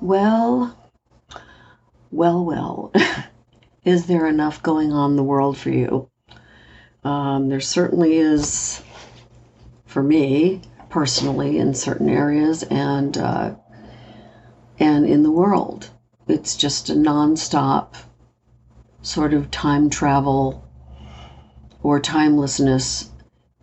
Well, 0.00 0.78
well, 2.12 2.44
well. 2.44 2.92
is 3.84 4.06
there 4.06 4.26
enough 4.26 4.62
going 4.62 4.92
on 4.92 5.10
in 5.10 5.16
the 5.16 5.24
world 5.24 5.58
for 5.58 5.70
you? 5.70 6.08
Um, 7.02 7.48
there 7.48 7.60
certainly 7.60 8.16
is 8.16 8.80
for 9.86 10.02
me 10.02 10.62
personally 10.88 11.58
in 11.58 11.74
certain 11.74 12.08
areas 12.08 12.62
and 12.62 13.18
uh, 13.18 13.56
and 14.78 15.04
in 15.04 15.24
the 15.24 15.32
world. 15.32 15.90
It's 16.28 16.54
just 16.54 16.90
a 16.90 16.94
nonstop 16.94 17.94
sort 19.02 19.34
of 19.34 19.50
time 19.50 19.90
travel 19.90 20.64
or 21.82 21.98
timelessness 21.98 23.10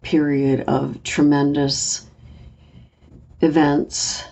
period 0.02 0.61
of 0.67 1.02
tremendous 1.04 2.07
events 3.39 4.23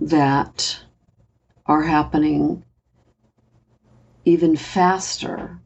that 0.00 0.80
are 1.68 1.82
happening 1.82 2.64
even 4.24 4.56
faster 4.56 5.60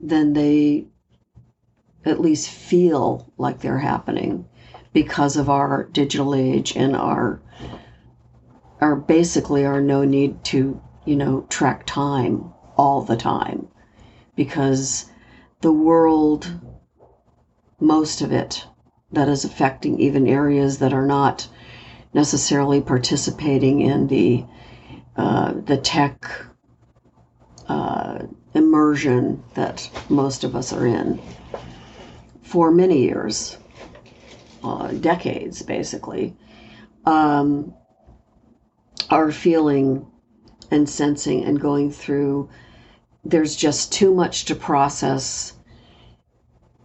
than 0.00 0.32
they 0.32 0.86
at 2.04 2.20
least 2.20 2.48
feel 2.48 3.32
like 3.36 3.60
they're 3.60 3.78
happening 3.78 4.46
because 4.92 5.36
of 5.36 5.50
our 5.50 5.84
digital 5.92 6.34
age 6.34 6.74
and 6.76 6.96
our 6.96 7.40
our 8.80 8.94
basically 8.96 9.64
our 9.64 9.80
no 9.80 10.04
need 10.04 10.42
to 10.44 10.80
you 11.04 11.16
know 11.16 11.44
track 11.48 11.84
time 11.86 12.52
all 12.76 13.02
the 13.02 13.16
time 13.16 13.66
because 14.36 15.06
the 15.60 15.72
world 15.72 16.60
most 17.80 18.20
of 18.20 18.32
it 18.32 18.66
that 19.12 19.28
is 19.28 19.44
affecting 19.44 19.98
even 19.98 20.26
areas 20.26 20.78
that 20.78 20.92
are 20.92 21.06
not 21.06 21.48
necessarily 22.14 22.80
participating 22.80 23.80
in 23.80 24.06
the 24.06 24.44
uh, 25.16 25.52
the 25.64 25.76
tech 25.76 26.26
uh, 27.68 28.18
immersion 28.54 29.42
that 29.54 29.88
most 30.08 30.44
of 30.44 30.54
us 30.54 30.72
are 30.72 30.86
in 30.86 31.20
for 32.42 32.70
many 32.70 33.02
years, 33.02 33.58
uh, 34.62 34.88
decades 34.88 35.62
basically, 35.62 36.34
um, 37.04 37.74
are 39.10 39.32
feeling 39.32 40.06
and 40.70 40.88
sensing 40.88 41.44
and 41.44 41.60
going 41.60 41.90
through. 41.90 42.48
There's 43.24 43.56
just 43.56 43.92
too 43.92 44.14
much 44.14 44.44
to 44.46 44.54
process 44.54 45.54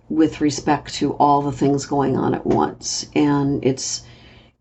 with 0.10 0.42
respect 0.42 0.94
to 0.96 1.14
all 1.14 1.42
the 1.42 1.52
things 1.52 1.86
going 1.86 2.18
on 2.18 2.34
at 2.34 2.46
once, 2.46 3.06
and 3.16 3.64
it's 3.64 4.04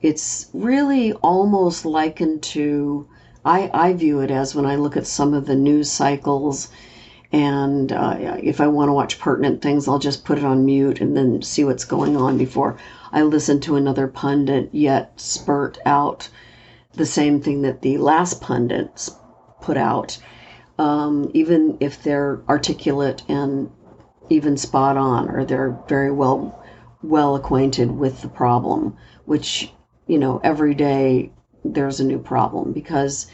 it's 0.00 0.48
really 0.52 1.12
almost 1.14 1.84
likened 1.84 2.42
to 2.42 3.08
I, 3.44 3.70
I 3.72 3.92
view 3.94 4.20
it 4.20 4.30
as 4.30 4.54
when 4.54 4.66
I 4.66 4.76
look 4.76 4.96
at 4.96 5.06
some 5.06 5.34
of 5.34 5.46
the 5.46 5.56
news 5.56 5.90
cycles 5.90 6.68
and 7.32 7.92
uh, 7.92 8.16
if 8.42 8.60
I 8.60 8.66
want 8.66 8.88
to 8.88 8.92
watch 8.92 9.20
pertinent 9.20 9.62
things, 9.62 9.86
I'll 9.86 10.00
just 10.00 10.24
put 10.24 10.38
it 10.38 10.44
on 10.44 10.64
mute 10.64 11.00
and 11.00 11.16
then 11.16 11.42
see 11.42 11.62
what's 11.64 11.84
going 11.84 12.16
on 12.16 12.36
before 12.36 12.76
I 13.12 13.22
listen 13.22 13.60
to 13.60 13.76
another 13.76 14.08
pundit 14.08 14.68
yet 14.72 15.20
spurt 15.20 15.78
out 15.86 16.28
the 16.94 17.06
same 17.06 17.40
thing 17.40 17.62
that 17.62 17.82
the 17.82 17.98
last 17.98 18.40
pundits 18.40 19.10
put 19.60 19.76
out, 19.76 20.18
um, 20.78 21.30
even 21.34 21.76
if 21.78 22.02
they're 22.02 22.40
articulate 22.48 23.22
and 23.28 23.70
even 24.28 24.56
spot 24.56 24.96
on 24.96 25.28
or 25.28 25.44
they're 25.44 25.78
very 25.88 26.10
well 26.10 26.56
well 27.02 27.34
acquainted 27.34 27.90
with 27.90 28.22
the 28.22 28.28
problem, 28.28 28.96
which 29.24 29.72
you 30.06 30.18
know 30.18 30.40
every 30.42 30.74
day 30.74 31.30
there's 31.64 32.00
a 32.00 32.04
new 32.04 32.18
problem 32.18 32.72
because 32.72 33.26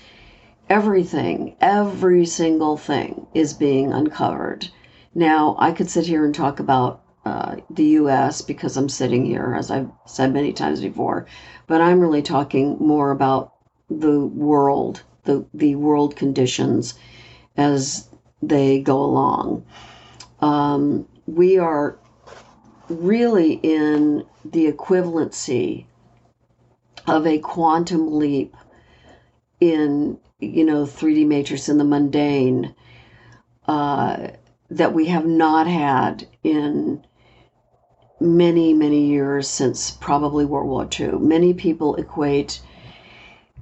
everything, 0.69 1.57
every 1.61 2.27
single 2.27 2.77
thing 2.77 3.27
is 3.35 3.55
being 3.55 3.93
uncovered. 3.93 4.69
Now, 5.15 5.57
I 5.59 5.73
could 5.73 5.89
sit 5.89 6.07
here 6.07 6.25
and 6.25 6.35
talk 6.35 6.61
about 6.61 7.03
uh, 7.25 7.57
the 7.71 7.85
US 8.01 8.43
because 8.43 8.77
I'm 8.77 8.89
sitting 8.89 9.25
here, 9.25 9.55
as 9.59 9.71
I've 9.71 9.91
said 10.07 10.33
many 10.33 10.53
times 10.53 10.81
before, 10.81 11.27
but 11.67 11.81
I'm 11.81 12.01
really 12.01 12.23
talking 12.23 12.77
more 12.79 13.11
about 13.11 13.55
the 13.91 14.21
world, 14.21 15.03
the, 15.25 15.45
the 15.53 15.75
world 15.75 16.17
conditions 16.17 16.95
as 17.57 18.09
they 18.43 18.81
go 18.81 19.03
along. 19.03 19.65
Um, 20.41 21.09
we 21.27 21.59
are 21.59 21.99
really 22.89 23.55
in 23.55 24.25
the 24.45 24.71
equivalency 24.71 25.87
of 27.07 27.27
a 27.27 27.39
quantum 27.39 28.19
leap 28.19 28.57
in 29.61 30.19
you 30.41 30.65
know 30.65 30.85
3d 30.85 31.27
matrix 31.27 31.69
in 31.69 31.79
the 31.79 31.85
mundane 31.85 32.75
uh, 33.67 34.29
that 34.71 34.93
we 34.93 35.07
have 35.07 35.27
not 35.27 35.67
had 35.67 36.27
in 36.43 37.05
many 38.21 38.73
many 38.75 39.07
years 39.07 39.49
since 39.49 39.91
probably 39.91 40.45
world 40.45 40.69
war 40.69 40.89
ii 41.01 41.13
many 41.19 41.53
people 41.55 41.95
equate 41.97 42.61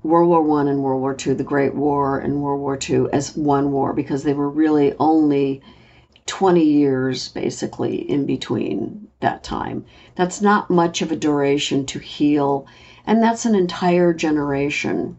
world 0.03 0.29
war 0.29 0.43
one 0.43 0.69
and 0.69 0.83
world 0.83 1.01
war 1.01 1.17
ii 1.27 1.33
the 1.33 1.45
great 1.45 1.75
war 1.75 2.19
and 2.19 2.43
world 2.43 2.61
war 2.61 2.79
ii 2.89 3.07
as 3.13 3.37
one 3.37 3.73
war 3.73 3.93
because 3.93 4.23
they 4.23 4.35
were 4.35 4.49
really 4.49 4.95
only 4.99 5.61
20 6.27 6.63
years 6.63 7.29
basically 7.29 7.97
in 8.11 8.25
between 8.25 9.09
that 9.21 9.45
time. 9.45 9.85
That's 10.15 10.41
not 10.41 10.71
much 10.71 11.03
of 11.03 11.13
a 11.13 11.17
duration 11.17 11.85
to 11.87 11.99
heal 11.99 12.67
and 13.07 13.23
that's 13.23 13.45
an 13.45 13.55
entire 13.55 14.13
generation 14.13 15.17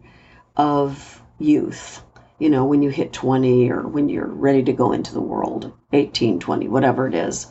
of 0.56 1.22
youth, 1.38 2.02
you 2.38 2.50
know, 2.50 2.64
when 2.64 2.82
you 2.82 2.90
hit 2.90 3.12
20 3.12 3.70
or 3.70 3.86
when 3.86 4.08
you're 4.08 4.26
ready 4.26 4.62
to 4.62 4.72
go 4.72 4.92
into 4.92 5.12
the 5.12 5.20
world, 5.20 5.72
18, 5.92 6.40
20, 6.40 6.68
whatever 6.68 7.06
it 7.06 7.14
is. 7.14 7.46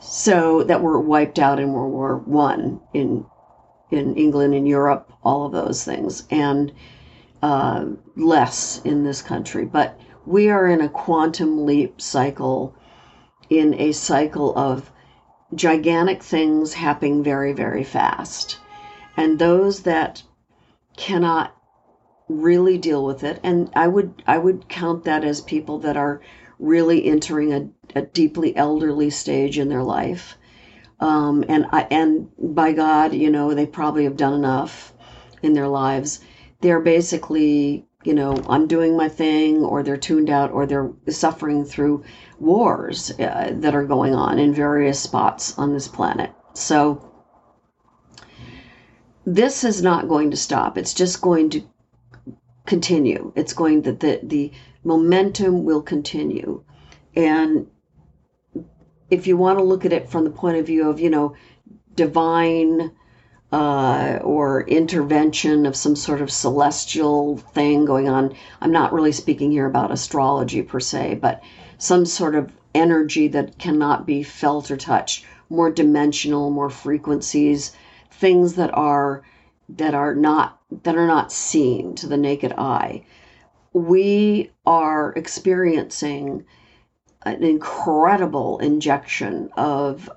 So 0.00 0.62
that 0.62 0.82
were 0.82 1.00
wiped 1.00 1.38
out 1.38 1.58
in 1.58 1.72
World 1.72 1.92
War 1.92 2.16
One 2.18 2.80
in 2.94 3.26
in 3.90 4.14
England 4.16 4.54
and 4.54 4.68
Europe, 4.68 5.12
all 5.24 5.46
of 5.46 5.52
those 5.52 5.82
things, 5.82 6.24
and 6.30 6.72
uh, 7.42 7.86
less 8.16 8.80
in 8.84 9.04
this 9.04 9.22
country. 9.22 9.64
But 9.64 9.98
we 10.26 10.50
are 10.50 10.66
in 10.66 10.80
a 10.80 10.88
quantum 10.88 11.64
leap 11.64 12.00
cycle, 12.00 12.74
in 13.48 13.74
a 13.74 13.92
cycle 13.92 14.56
of 14.56 14.90
gigantic 15.54 16.22
things 16.22 16.74
happening 16.74 17.22
very, 17.22 17.52
very 17.54 17.82
fast. 17.82 18.58
And 19.18 19.38
those 19.38 19.82
that 19.82 20.22
cannot 20.96 21.54
really 22.28 22.76
deal 22.76 23.04
with 23.04 23.24
it 23.24 23.40
and 23.42 23.70
i 23.74 23.88
would 23.88 24.22
i 24.26 24.36
would 24.36 24.68
count 24.68 25.04
that 25.04 25.24
as 25.24 25.40
people 25.40 25.78
that 25.78 25.96
are 25.96 26.20
really 26.58 27.06
entering 27.06 27.52
a, 27.52 27.68
a 27.96 28.02
deeply 28.02 28.54
elderly 28.56 29.08
stage 29.08 29.58
in 29.58 29.68
their 29.68 29.82
life. 29.82 30.36
Um, 31.00 31.44
and 31.48 31.66
I, 31.70 31.86
and 31.90 32.28
by 32.38 32.72
god 32.72 33.14
you 33.14 33.30
know 33.30 33.54
they 33.54 33.64
probably 33.66 34.04
have 34.04 34.16
done 34.16 34.34
enough 34.34 34.92
in 35.42 35.52
their 35.52 35.68
lives. 35.68 36.20
They're 36.60 36.80
basically 36.80 37.86
you 38.04 38.14
know 38.14 38.40
i'm 38.48 38.66
doing 38.66 38.96
my 38.96 39.08
thing 39.08 39.64
or 39.64 39.82
they're 39.82 39.96
tuned 39.96 40.30
out 40.30 40.52
or 40.52 40.66
they're 40.66 40.90
suffering 41.08 41.64
through 41.64 42.04
wars 42.38 43.10
uh, 43.18 43.50
that 43.54 43.74
are 43.74 43.84
going 43.84 44.14
on 44.14 44.38
in 44.38 44.52
various 44.52 45.00
spots 45.00 45.58
on 45.58 45.72
this 45.72 45.88
planet. 45.88 46.30
So 46.54 47.07
this 49.34 49.64
is 49.64 49.82
not 49.82 50.08
going 50.08 50.30
to 50.30 50.36
stop 50.36 50.78
it's 50.78 50.94
just 50.94 51.20
going 51.20 51.50
to 51.50 51.62
continue. 52.68 53.32
It's 53.34 53.54
going 53.54 53.82
that 53.82 54.00
the, 54.00 54.20
the 54.22 54.52
momentum 54.84 55.64
will 55.64 55.82
continue. 55.82 56.62
And 57.16 57.66
if 59.10 59.26
you 59.26 59.36
want 59.36 59.58
to 59.58 59.64
look 59.64 59.84
at 59.84 59.92
it 59.92 60.08
from 60.08 60.24
the 60.24 60.30
point 60.30 60.58
of 60.58 60.66
view 60.66 60.88
of, 60.88 61.00
you 61.00 61.10
know, 61.10 61.34
divine 61.94 62.92
uh, 63.50 64.18
or 64.22 64.62
intervention 64.68 65.64
of 65.64 65.74
some 65.74 65.96
sort 65.96 66.20
of 66.20 66.30
celestial 66.30 67.38
thing 67.38 67.86
going 67.86 68.08
on, 68.08 68.36
I'm 68.60 68.70
not 68.70 68.92
really 68.92 69.12
speaking 69.12 69.50
here 69.50 69.66
about 69.66 69.90
astrology 69.90 70.62
per 70.62 70.78
se, 70.78 71.18
but 71.22 71.42
some 71.78 72.04
sort 72.04 72.34
of 72.34 72.52
energy 72.74 73.28
that 73.28 73.58
cannot 73.58 74.06
be 74.06 74.22
felt 74.22 74.70
or 74.70 74.76
touched, 74.76 75.24
more 75.48 75.70
dimensional, 75.70 76.50
more 76.50 76.68
frequencies, 76.68 77.72
things 78.18 78.54
that 78.54 78.70
are 78.74 79.22
that 79.68 79.94
are 79.94 80.14
not 80.14 80.60
that 80.82 80.96
are 80.96 81.06
not 81.06 81.32
seen 81.32 81.94
to 81.96 82.06
the 82.06 82.16
naked 82.16 82.52
eye. 82.52 83.04
We 83.72 84.50
are 84.66 85.12
experiencing 85.12 86.44
an 87.22 87.42
incredible 87.42 88.58
injection 88.58 89.50
of 89.56 90.10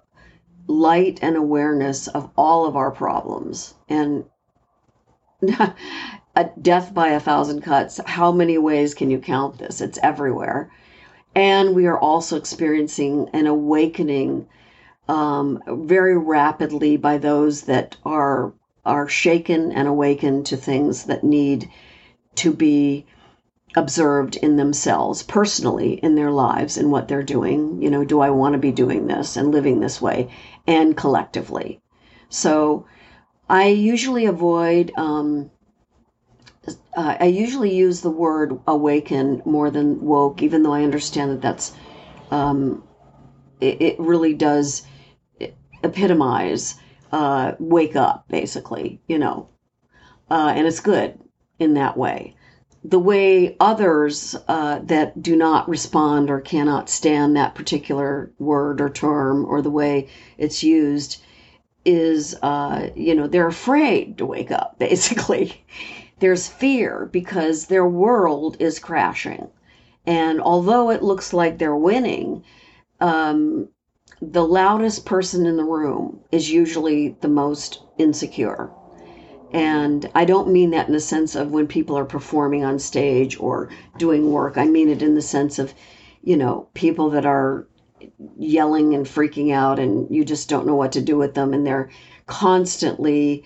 light 0.68 1.19
and 1.21 1.36
awareness 1.36 2.07
of 2.07 2.30
all 2.38 2.65
of 2.65 2.75
our 2.75 2.92
problems. 2.92 3.74
And 3.89 4.25
a 6.36 6.50
death 6.62 6.94
by 6.94 7.09
a 7.09 7.19
thousand 7.19 7.62
cuts 7.62 8.00
how 8.06 8.31
many 8.31 8.57
ways 8.57 8.94
can 8.94 9.09
you 9.12 9.19
count 9.19 9.57
this? 9.57 9.81
It's 9.81 10.00
everywhere. 10.01 10.71
And 11.36 11.75
we 11.75 11.88
are 11.88 11.97
also 11.97 12.38
experiencing 12.38 13.30
an 13.33 13.47
awakening 13.47 14.47
um, 15.11 15.61
very 15.67 16.17
rapidly 16.17 16.95
by 16.95 17.17
those 17.17 17.63
that 17.63 17.97
are 18.05 18.53
are 18.85 19.09
shaken 19.09 19.71
and 19.73 19.87
awakened 19.87 20.45
to 20.45 20.55
things 20.55 21.03
that 21.03 21.23
need 21.23 21.69
to 22.33 22.53
be 22.53 23.05
observed 23.75 24.37
in 24.37 24.55
themselves 24.55 25.21
personally 25.21 25.93
in 25.95 26.15
their 26.15 26.31
lives 26.31 26.77
and 26.77 26.91
what 26.91 27.09
they're 27.09 27.21
doing. 27.21 27.81
You 27.81 27.91
know, 27.91 28.05
do 28.05 28.21
I 28.21 28.29
want 28.29 28.53
to 28.53 28.57
be 28.57 28.71
doing 28.71 29.05
this 29.05 29.35
and 29.35 29.51
living 29.51 29.81
this 29.81 30.01
way 30.01 30.29
and 30.65 30.95
collectively? 30.95 31.81
So 32.29 32.85
I 33.49 33.67
usually 33.67 34.25
avoid, 34.25 34.93
um, 34.95 35.51
uh, 36.95 37.17
I 37.19 37.25
usually 37.25 37.75
use 37.75 37.99
the 37.99 38.09
word 38.09 38.57
awaken 38.65 39.41
more 39.43 39.69
than 39.69 40.01
woke, 40.01 40.41
even 40.41 40.63
though 40.63 40.73
I 40.73 40.83
understand 40.83 41.31
that 41.31 41.41
that's, 41.41 41.73
um, 42.31 42.83
it, 43.59 43.81
it 43.81 43.99
really 43.99 44.33
does 44.33 44.83
epitomize 45.83 46.75
uh, 47.12 47.54
wake 47.60 47.95
up, 47.95 48.28
basically, 48.28 49.01
you 49.07 49.18
know. 49.18 49.50
Uh, 50.30 50.54
and 50.56 50.66
it's 50.68 50.80
good 50.80 51.19
in 51.60 51.74
that 51.74 51.98
way 51.98 52.36
the 52.83 53.00
way 53.00 53.56
others 53.60 54.36
uh, 54.48 54.80
that 54.80 55.22
do 55.22 55.36
not 55.36 55.69
respond 55.69 56.30
or 56.30 56.42
cannot 56.42 56.89
stand 56.89 57.36
that 57.36 57.54
particular 57.54 58.31
word 58.39 58.81
or 58.81 58.89
term 58.89 59.45
or 59.45 59.62
the 59.62 59.69
way 59.69 60.07
it's 60.38 60.63
used 60.63 61.22
is, 61.86 62.36
uh, 62.42 62.89
you 62.95 63.13
know, 63.13 63.28
they're 63.28 63.48
afraid 63.48 64.18
to 64.18 64.25
wake 64.25 64.51
up, 64.51 64.75
basically. 64.80 65.63
There's 66.19 66.48
fear 66.48 67.10
because 67.12 67.66
their 67.66 67.88
world 67.88 68.57
is 68.60 68.80
crashing. 68.80 69.48
And 70.06 70.42
although 70.42 70.89
it 70.89 71.04
looks 71.04 71.33
like 71.33 71.57
they're 71.57 71.75
winning, 71.75 72.44
um, 73.00 73.69
the 74.21 74.45
loudest 74.45 75.06
person 75.06 75.45
in 75.45 75.57
the 75.57 75.63
room 75.63 76.19
is 76.31 76.51
usually 76.51 77.15
the 77.21 77.27
most 77.27 77.81
insecure. 77.97 78.69
And 79.51 80.09
I 80.13 80.25
don't 80.25 80.53
mean 80.53 80.71
that 80.71 80.88
in 80.88 80.94
the 80.94 81.00
sense 81.00 81.35
of 81.35 81.51
when 81.51 81.68
people 81.68 81.97
are 81.97 82.06
performing 82.06 82.63
on 82.63 82.79
stage 82.79 83.38
or 83.39 83.69
doing 83.97 84.31
work. 84.31 84.57
I 84.57 84.65
mean 84.65 84.89
it 84.89 85.01
in 85.01 85.15
the 85.15 85.21
sense 85.21 85.59
of, 85.59 85.73
you 86.23 86.38
know, 86.38 86.68
people 86.73 87.09
that 87.09 87.25
are 87.25 87.65
yelling 88.38 88.94
and 88.94 89.06
freaking 89.06 89.51
out 89.51 89.79
and 89.79 90.07
you 90.13 90.23
just 90.23 90.47
don't 90.47 90.68
know 90.68 90.75
what 90.75 90.91
to 90.94 91.01
do 91.01 91.18
with 91.18 91.33
them. 91.33 91.53
And 91.53 91.65
they're 91.65 91.89
constantly 92.27 93.44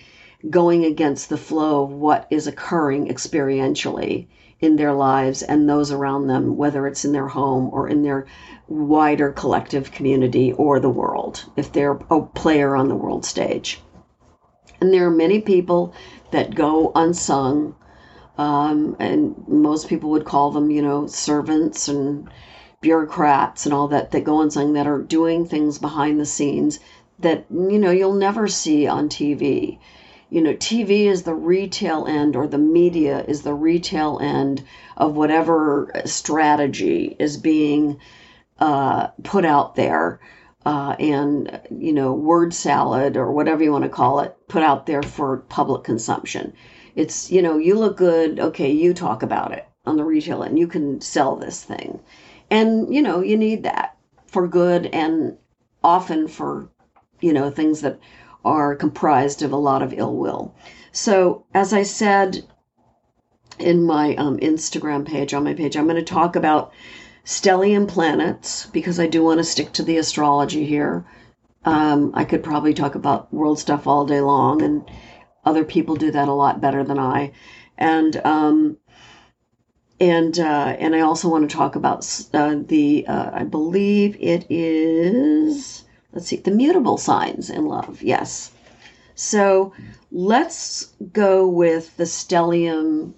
going 0.50 0.86
against 0.86 1.30
the 1.30 1.38
flow 1.38 1.84
of 1.84 1.92
what 1.92 2.28
is 2.30 2.48
occurring 2.48 3.08
experientially 3.08 4.28
in 4.60 4.76
their 4.78 4.94
lives 4.94 5.44
and 5.44 5.68
those 5.68 5.92
around 5.92 6.28
them, 6.28 6.56
whether 6.56 6.88
it's 6.88 7.04
in 7.06 7.12
their 7.12 7.28
home 7.28 7.70
or 7.74 7.88
in 7.88 8.04
their 8.04 8.26
wider 8.68 9.32
collective 9.32 9.92
community 9.92 10.54
or 10.54 10.80
the 10.80 10.90
world, 10.90 11.46
if 11.56 11.72
they're 11.72 12.00
a 12.10 12.22
player 12.22 12.76
on 12.76 12.88
the 12.88 12.96
world 12.96 13.26
stage. 13.26 13.82
And 14.80 14.94
there 14.94 15.06
are 15.06 15.12
many 15.12 15.42
people 15.42 15.94
that 16.32 16.56
go 16.56 16.92
unsung. 16.96 17.76
Um, 18.38 18.98
and 19.00 19.48
most 19.48 19.88
people 19.88 20.10
would 20.12 20.26
call 20.26 20.52
them, 20.52 20.70
you 20.70 20.82
know, 20.82 21.08
servants 21.08 21.88
and 21.88 22.30
bureaucrats 22.82 23.66
and 23.66 23.74
all 23.74 23.88
that 23.88 24.12
that 24.12 24.24
go 24.24 24.42
unsung 24.42 24.74
that 24.74 24.88
are 24.88 25.02
doing 25.02 25.46
things 25.46 25.80
behind 25.80 26.20
the 26.20 26.26
scenes 26.26 26.80
that, 27.20 27.46
you 27.50 27.80
know, 27.80 27.92
you'll 27.92 28.14
never 28.14 28.48
see 28.48 28.88
on 28.88 29.08
TV. 29.08 29.80
You 30.36 30.42
know, 30.42 30.54
TV 30.54 31.06
is 31.06 31.24
the 31.24 31.34
retail 31.34 32.08
end 32.08 32.36
or 32.36 32.46
the 32.46 32.58
media 32.58 33.24
is 33.26 33.44
the 33.44 33.54
retail 33.54 34.20
end 34.22 34.66
of 34.98 35.16
whatever 35.16 35.94
strategy 36.04 37.16
is 37.18 37.38
being 37.38 38.02
uh, 38.60 39.08
put 39.24 39.46
out 39.46 39.76
there 39.76 40.20
uh, 40.66 40.98
and 41.00 41.62
you 41.72 41.94
know 41.94 42.12
word 42.12 42.54
salad 42.54 43.16
or 43.16 43.32
whatever 43.32 43.64
you 43.64 43.72
want 43.72 43.86
to 43.86 43.90
call 43.90 44.20
it 44.20 44.36
put 44.50 44.62
out 44.62 44.86
there 44.88 45.02
for 45.02 45.38
public 45.48 45.86
consumption. 45.86 46.52
It's 46.98 47.32
you 47.32 47.42
know 47.42 47.58
you 47.58 47.76
look 47.76 47.96
good 47.96 48.38
okay 48.38 48.72
you 48.72 48.94
talk 48.94 49.24
about 49.24 49.54
it 49.54 49.66
on 49.86 49.96
the 49.96 50.04
retail 50.04 50.42
and 50.42 50.60
you 50.60 50.68
can 50.68 51.00
sell 51.00 51.38
this 51.38 51.64
thing. 51.64 52.02
And 52.52 52.94
you 52.94 53.02
know 53.02 53.22
you 53.22 53.38
need 53.38 53.64
that 53.64 53.96
for 54.28 54.50
good 54.50 54.88
and 54.88 55.38
often 55.82 56.28
for 56.28 56.70
you 57.22 57.32
know 57.32 57.50
things 57.50 57.80
that 57.80 58.00
are 58.46 58.76
comprised 58.76 59.42
of 59.42 59.52
a 59.52 59.58
lot 59.58 59.82
of 59.82 59.94
ill 59.94 60.16
will 60.16 60.54
so 60.92 61.44
as 61.54 61.74
i 61.74 61.84
said 61.84 62.46
in 63.60 63.84
my 63.84 64.16
um, 64.16 64.38
instagram 64.38 65.06
page 65.06 65.34
on 65.34 65.44
my 65.44 65.54
page 65.54 65.76
i'm 65.76 65.86
going 65.86 65.96
to 65.96 66.04
talk 66.04 66.36
about 66.36 66.72
stellium 67.26 67.88
planets, 67.88 68.68
because 68.68 69.00
I 69.00 69.08
do 69.08 69.24
want 69.24 69.40
to 69.40 69.44
stick 69.44 69.74
to 69.74 69.84
the 69.84 69.98
astrology 69.98 70.66
here. 70.66 71.06
Um, 71.66 72.12
I 72.14 72.24
could 72.24 72.44
probably 72.44 72.74
talk 72.74 72.94
about 72.94 73.34
world 73.34 73.60
stuff 73.60 73.88
all 73.88 74.06
day 74.06 74.22
long, 74.22 74.62
and 74.62 74.90
other 75.44 75.66
people 75.66 75.96
do 75.96 76.12
that 76.12 76.28
a 76.28 76.34
lot 76.34 76.62
better 76.62 76.84
than 76.84 77.00
I. 77.00 77.32
And 77.78 78.16
um, 78.24 78.78
and 80.00 80.38
uh, 80.38 80.76
and 80.80 80.96
I 80.96 81.02
also 81.02 81.28
want 81.28 81.50
to 81.50 81.56
talk 81.56 81.76
about 81.76 82.06
uh, 82.34 82.58
the 82.64 83.06
uh, 83.08 83.32
I 83.34 83.44
believe 83.44 84.16
it 84.20 84.46
is 84.50 85.85
let's 86.16 86.28
see 86.28 86.38
the 86.38 86.50
mutable 86.52 86.98
signs 86.98 87.50
in 87.50 87.66
love. 87.66 88.02
Yes. 88.02 88.52
So 89.14 89.74
let's 90.12 90.94
go 91.12 91.48
with 91.48 91.96
the 91.98 92.06
stellium 92.06 93.14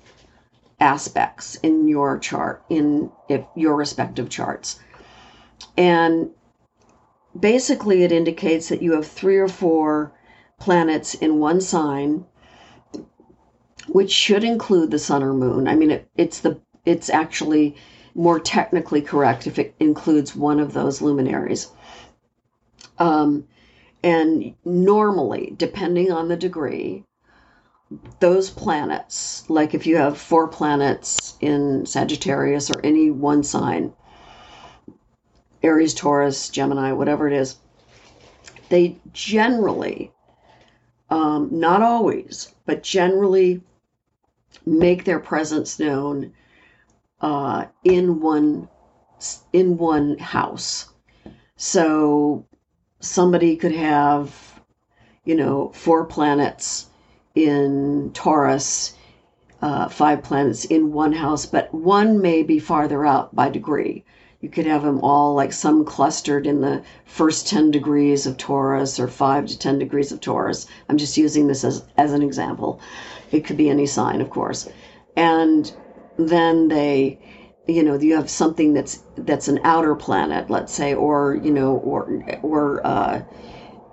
aspects 0.79 1.55
in 1.63 1.88
your 1.88 2.19
chart, 2.19 2.63
in 2.69 3.11
if 3.29 3.44
your 3.55 3.75
respective 3.75 4.29
charts. 4.29 4.79
And 5.77 6.31
basically, 7.39 8.03
it 8.03 8.11
indicates 8.11 8.69
that 8.69 8.81
you 8.81 8.94
have 8.94 9.07
three 9.07 9.38
or 9.38 9.47
four 9.47 10.11
planets 10.59 11.13
in 11.13 11.39
one 11.39 11.61
sign, 11.61 12.25
which 13.88 14.11
should 14.11 14.44
include 14.44 14.91
the 14.91 14.99
sun 14.99 15.23
or 15.23 15.33
moon. 15.33 15.67
I 15.67 15.75
mean, 15.75 15.91
it, 15.91 16.09
it's 16.15 16.39
the 16.39 16.59
it's 16.85 17.09
actually 17.09 17.75
more 18.15 18.39
technically 18.39 19.01
correct 19.01 19.45
if 19.45 19.59
it 19.59 19.75
includes 19.79 20.35
one 20.35 20.59
of 20.59 20.73
those 20.73 21.01
luminaries. 21.01 21.69
Um, 22.99 23.47
and 24.03 24.53
normally, 24.63 25.53
depending 25.57 26.11
on 26.11 26.27
the 26.27 26.38
degree, 26.38 27.03
those 28.19 28.49
planets, 28.49 29.49
like 29.49 29.73
if 29.73 29.88
you 29.88 29.97
have 29.97 30.17
four 30.17 30.47
planets 30.47 31.38
in 31.39 31.85
Sagittarius 31.85 32.69
or 32.69 32.79
any 32.83 33.11
one 33.11 33.44
sign, 33.44 33.94
Aries, 35.63 35.94
Taurus, 35.94 36.49
Gemini, 36.49 36.91
whatever 36.91 37.27
it 37.27 37.33
is, 37.33 37.57
they 38.69 38.97
generally, 39.13 40.11
um, 41.09 41.49
not 41.51 41.81
always, 41.81 42.53
but 42.65 42.83
generally 42.83 43.61
make 44.65 45.05
their 45.05 45.19
presence 45.19 45.79
known 45.79 46.33
uh, 47.21 47.65
in 47.83 48.19
one 48.19 48.68
in 49.51 49.77
one 49.77 50.18
house. 50.19 50.89
So 51.56 52.45
somebody 52.99 53.56
could 53.56 53.73
have, 53.73 54.59
you 55.25 55.35
know, 55.35 55.69
four 55.73 56.06
planets 56.06 56.87
in 57.35 58.11
Taurus, 58.13 58.95
uh, 59.61 59.87
five 59.89 60.23
planets 60.23 60.66
in 60.66 60.92
one 60.92 61.13
house, 61.13 61.45
but 61.45 61.73
one 61.73 62.21
may 62.21 62.44
be 62.44 62.59
farther 62.59 63.06
out 63.06 63.35
by 63.35 63.49
degree. 63.49 64.04
You 64.39 64.49
could 64.49 64.68
have 64.68 64.83
them 64.83 64.99
all 65.01 65.33
like 65.33 65.51
some 65.51 65.83
clustered 65.83 66.45
in 66.45 66.61
the 66.61 66.83
first 67.06 67.47
10 67.47 67.71
degrees 67.71 68.27
of 68.27 68.37
Taurus 68.37 68.99
or 68.99 69.07
5 69.07 69.47
to 69.47 69.57
10 69.57 69.80
degrees 69.80 70.11
of 70.11 70.21
Taurus. 70.21 70.68
I'm 70.87 70.97
just 70.97 71.18
using 71.18 71.47
this 71.47 71.63
as, 71.63 71.83
as 71.97 72.13
an 72.13 72.21
example. 72.21 72.80
It 73.31 73.45
could 73.45 73.57
be 73.57 73.69
any 73.69 73.87
sign, 73.87 74.21
of 74.21 74.30
course. 74.30 74.69
And 75.16 75.71
then 76.18 76.68
they, 76.68 77.19
you 77.68 77.83
know, 77.83 77.95
you 78.00 78.16
have 78.16 78.30
something 78.30 78.74
that's 78.74 79.04
that's 79.16 79.47
an 79.47 79.59
outer 79.64 79.95
planet, 79.95 80.50
let's 80.50 80.74
say, 80.74 80.94
or 80.94 81.36
you 81.36 81.52
know, 81.52 81.76
or 81.78 82.24
or 82.42 82.86
uh, 82.86 83.21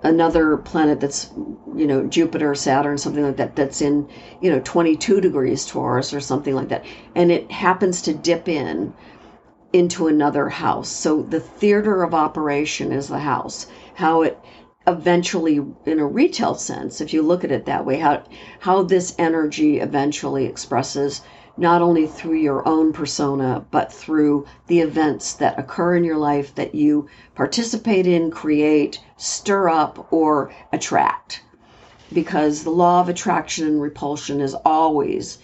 another 0.03 0.57
planet 0.57 0.99
that's 0.99 1.31
you 1.75 1.87
know 1.87 2.05
Jupiter, 2.07 2.55
Saturn, 2.55 2.97
something 2.97 3.23
like 3.23 3.37
that 3.37 3.55
that's 3.55 3.81
in 3.81 4.07
you 4.41 4.49
know 4.49 4.61
22 4.63 5.21
degrees 5.21 5.65
Taurus 5.65 6.13
or 6.13 6.19
something 6.21 6.55
like 6.55 6.69
that, 6.69 6.85
and 7.15 7.31
it 7.31 7.51
happens 7.51 8.01
to 8.03 8.13
dip 8.13 8.47
in 8.47 8.93
into 9.73 10.07
another 10.07 10.47
house. 10.47 10.89
So 10.89 11.23
the 11.23 11.41
theater 11.41 12.03
of 12.03 12.13
operation 12.13 12.93
is 12.93 13.09
the 13.09 13.19
house. 13.19 13.67
How 13.95 14.21
it 14.21 14.39
eventually 14.87 15.59
in 15.85 15.99
a 15.99 16.05
retail 16.05 16.53
sense 16.53 17.01
if 17.01 17.11
you 17.11 17.21
look 17.23 17.43
at 17.43 17.51
it 17.51 17.65
that 17.65 17.83
way 17.85 17.97
how 17.97 18.23
how 18.59 18.83
this 18.83 19.15
energy 19.17 19.79
eventually 19.79 20.45
expresses 20.45 21.21
not 21.57 21.81
only 21.81 22.05
through 22.05 22.37
your 22.37 22.67
own 22.67 22.91
persona, 22.91 23.65
but 23.71 23.91
through 23.91 24.45
the 24.67 24.81
events 24.81 25.33
that 25.33 25.57
occur 25.57 25.95
in 25.95 26.03
your 26.03 26.17
life 26.17 26.53
that 26.55 26.75
you 26.75 27.07
participate 27.33 28.05
in, 28.05 28.29
create, 28.29 29.01
stir 29.15 29.69
up, 29.69 30.11
or 30.11 30.53
attract. 30.73 31.41
Because 32.11 32.63
the 32.63 32.71
law 32.71 32.99
of 32.99 33.09
attraction 33.09 33.67
and 33.67 33.81
repulsion 33.81 34.41
is 34.41 34.53
always 34.65 35.37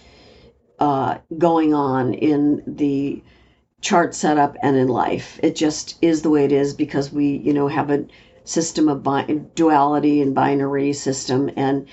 uh, 0.78 1.18
going 1.38 1.72
on 1.72 2.12
in 2.14 2.62
the 2.66 3.22
chart 3.80 4.14
setup 4.14 4.56
and 4.62 4.76
in 4.76 4.88
life. 4.88 5.40
It 5.42 5.56
just 5.56 5.96
is 6.02 6.22
the 6.22 6.30
way 6.30 6.44
it 6.44 6.52
is 6.52 6.74
because 6.74 7.12
we, 7.12 7.38
you 7.38 7.54
know, 7.54 7.68
have 7.68 7.90
a 7.90 8.04
system 8.44 8.88
of 8.88 9.02
bi- 9.02 9.40
duality 9.54 10.20
and 10.20 10.34
binary 10.34 10.92
system, 10.92 11.50
and 11.56 11.86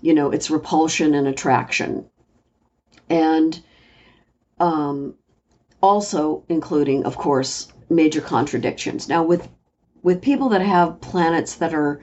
you 0.00 0.14
know, 0.14 0.30
it's 0.30 0.50
repulsion 0.50 1.14
and 1.14 1.28
attraction 1.28 2.04
and 3.12 3.62
um, 4.58 5.14
also 5.82 6.44
including, 6.48 7.04
of 7.04 7.16
course, 7.16 7.68
major 7.90 8.22
contradictions. 8.22 9.08
Now, 9.08 9.22
with 9.22 9.48
with 10.02 10.22
people 10.22 10.48
that 10.48 10.62
have 10.62 11.00
planets 11.00 11.54
that 11.56 11.74
are 11.74 12.00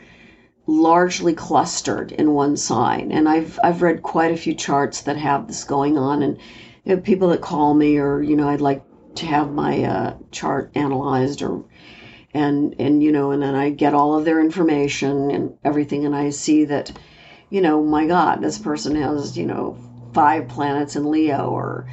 largely 0.67 1.33
clustered 1.33 2.11
in 2.11 2.33
one 2.33 2.55
sign, 2.55 3.11
and 3.11 3.27
I've 3.27 3.59
I've 3.63 3.81
read 3.81 4.03
quite 4.03 4.31
a 4.31 4.37
few 4.37 4.53
charts 4.53 5.01
that 5.01 5.17
have 5.17 5.47
this 5.47 5.63
going 5.63 5.97
on, 5.97 6.21
and 6.21 6.37
you 6.85 6.95
know, 6.95 7.01
people 7.01 7.29
that 7.29 7.41
call 7.41 7.73
me 7.73 7.97
or 7.97 8.21
you 8.21 8.35
know 8.35 8.47
I'd 8.47 8.61
like 8.61 8.83
to 9.15 9.25
have 9.25 9.51
my 9.51 9.83
uh, 9.83 10.15
chart 10.31 10.71
analyzed 10.75 11.41
or 11.41 11.65
and 12.35 12.75
and 12.77 13.01
you 13.01 13.11
know 13.11 13.31
and 13.31 13.41
then 13.41 13.55
I 13.55 13.71
get 13.71 13.95
all 13.95 14.15
of 14.15 14.25
their 14.25 14.39
information 14.39 15.31
and 15.31 15.57
everything, 15.63 16.05
and 16.05 16.15
I 16.15 16.29
see 16.29 16.65
that 16.65 16.91
you 17.49 17.61
know 17.61 17.83
my 17.83 18.05
God, 18.05 18.41
this 18.41 18.59
person 18.59 18.95
has 18.95 19.35
you 19.35 19.47
know 19.47 19.75
five 20.13 20.47
planets 20.47 20.95
in 20.95 21.09
Leo 21.11 21.49
or 21.49 21.85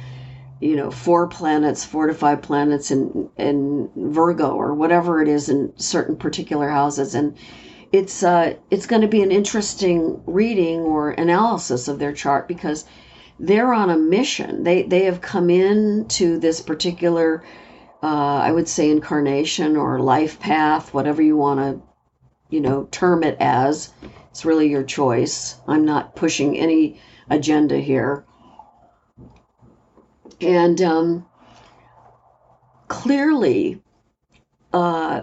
you 0.59 0.75
know 0.75 0.89
four 0.89 1.27
planets 1.27 1.83
four 1.85 2.07
to 2.07 2.13
five 2.13 2.41
planets 2.41 2.89
in 2.91 3.29
in 3.37 3.89
virgo 3.95 4.51
or 4.51 4.73
whatever 4.73 5.21
it 5.21 5.27
is 5.27 5.49
in 5.49 5.71
certain 5.77 6.15
particular 6.15 6.69
houses. 6.69 7.15
And 7.15 7.35
it's 7.91 8.23
uh 8.23 8.55
it's 8.71 8.87
going 8.87 9.01
to 9.01 9.07
be 9.07 9.21
an 9.21 9.31
interesting 9.31 10.21
reading 10.25 10.81
or 10.81 11.11
analysis 11.11 11.87
of 11.87 11.99
their 11.99 12.13
chart 12.13 12.47
because 12.47 12.85
they're 13.39 13.73
on 13.73 13.89
a 13.89 13.97
mission. 13.97 14.63
They 14.63 14.83
they 14.83 15.03
have 15.05 15.21
come 15.21 15.49
in 15.49 16.05
to 16.09 16.39
this 16.39 16.61
particular 16.61 17.43
uh, 18.03 18.39
i 18.47 18.51
would 18.51 18.67
say 18.67 18.91
incarnation 18.91 19.75
or 19.75 19.99
life 19.99 20.39
path 20.39 20.93
whatever 20.93 21.21
you 21.21 21.35
want 21.35 21.59
to 21.59 21.87
you 22.49 22.61
know 22.61 22.87
term 22.91 23.23
it 23.23 23.37
as. 23.39 23.89
It's 24.31 24.45
really 24.45 24.69
your 24.69 24.83
choice. 24.83 25.55
I'm 25.67 25.85
not 25.85 26.15
pushing 26.15 26.57
any 26.57 26.99
agenda 27.29 27.77
here 27.77 28.23
and 30.41 30.81
um, 30.81 31.25
clearly, 32.87 33.81
uh, 34.73 35.21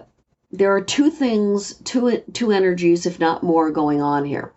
there 0.50 0.74
are 0.74 0.80
two 0.80 1.10
things, 1.10 1.74
two, 1.84 2.22
two 2.32 2.50
energies, 2.50 3.06
if 3.06 3.20
not 3.20 3.42
more, 3.42 3.70
going 3.70 4.00
on 4.00 4.24
here. 4.24 4.52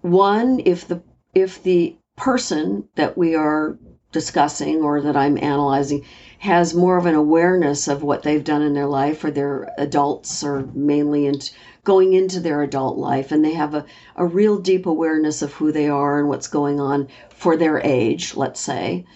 One, 0.00 0.62
if 0.64 0.86
the 0.86 1.02
if 1.34 1.62
the 1.62 1.96
person 2.16 2.88
that 2.94 3.18
we 3.18 3.34
are 3.34 3.78
discussing 4.12 4.76
or 4.82 5.02
that 5.02 5.16
I'm 5.16 5.36
analyzing 5.36 6.04
has 6.38 6.74
more 6.74 6.96
of 6.96 7.06
an 7.06 7.14
awareness 7.14 7.88
of 7.88 8.02
what 8.02 8.22
they've 8.22 8.44
done 8.44 8.62
in 8.62 8.72
their 8.72 8.86
life 8.86 9.24
or 9.24 9.30
they're 9.30 9.70
adults 9.76 10.42
or 10.42 10.62
mainly 10.72 11.26
into 11.26 11.52
going 11.86 12.12
into 12.14 12.40
their 12.40 12.62
adult 12.62 12.98
life 12.98 13.30
and 13.30 13.44
they 13.44 13.54
have 13.54 13.72
a, 13.72 13.86
a 14.16 14.26
real 14.26 14.58
deep 14.58 14.86
awareness 14.86 15.40
of 15.40 15.52
who 15.52 15.70
they 15.70 15.88
are 15.88 16.18
and 16.18 16.28
what's 16.28 16.48
going 16.48 16.80
on 16.80 17.08
for 17.30 17.56
their 17.56 17.80
age, 17.80 18.34
let's 18.34 18.60
say. 18.60 19.06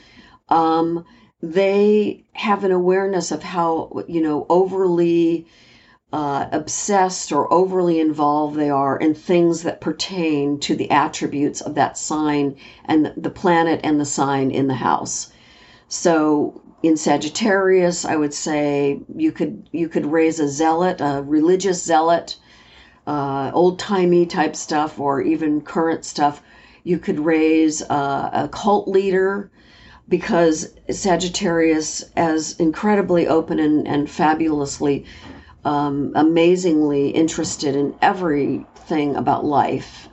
Um, 0.49 1.05
they 1.43 2.25
have 2.33 2.63
an 2.63 2.71
awareness 2.71 3.33
of 3.33 3.43
how, 3.43 4.05
you 4.07 4.23
know, 4.23 4.47
overly 4.49 5.47
uh, 6.13 6.47
obsessed 6.53 7.33
or 7.33 7.53
overly 7.53 7.99
involved 7.99 8.57
they 8.57 8.71
are 8.71 8.97
in 8.97 9.15
things 9.15 9.63
that 9.65 9.81
pertain 9.81 10.59
to 10.61 10.77
the 10.77 10.91
attributes 10.93 11.61
of 11.61 11.75
that 11.75 11.99
sign 11.99 12.57
and 12.85 13.13
the 13.17 13.31
planet 13.31 13.81
and 13.83 13.99
the 14.01 14.05
sign 14.05 14.51
in 14.53 14.69
the 14.69 14.75
house. 14.75 15.33
So 15.89 16.63
in 16.85 16.97
Sagittarius, 16.97 18.05
I 18.05 18.15
would 18.15 18.35
say 18.35 19.01
you 19.17 19.33
could 19.33 19.69
you 19.73 19.89
could 19.89 20.07
raise 20.07 20.39
a 20.39 20.49
zealot, 20.49 21.01
a 21.01 21.23
religious 21.23 21.83
zealot, 21.83 22.37
uh, 23.07 23.51
old 23.55 23.79
timey 23.79 24.27
type 24.27 24.57
stuff, 24.57 24.99
or 24.99 25.21
even 25.23 25.61
current 25.61 26.05
stuff. 26.05 26.43
You 26.85 26.99
could 26.99 27.21
raise 27.21 27.83
uh, 27.83 28.31
a 28.33 28.49
cult 28.49 28.89
leader 28.89 29.51
because 30.09 30.75
Sagittarius, 30.91 32.03
as 32.17 32.59
incredibly 32.59 33.29
open 33.29 33.59
and, 33.59 33.87
and 33.87 34.11
fabulously 34.11 35.07
um, 35.65 36.13
amazingly 36.15 37.11
interested 37.11 37.77
in 37.77 37.95
everything 38.01 39.15
about 39.17 39.45
life 39.45 40.09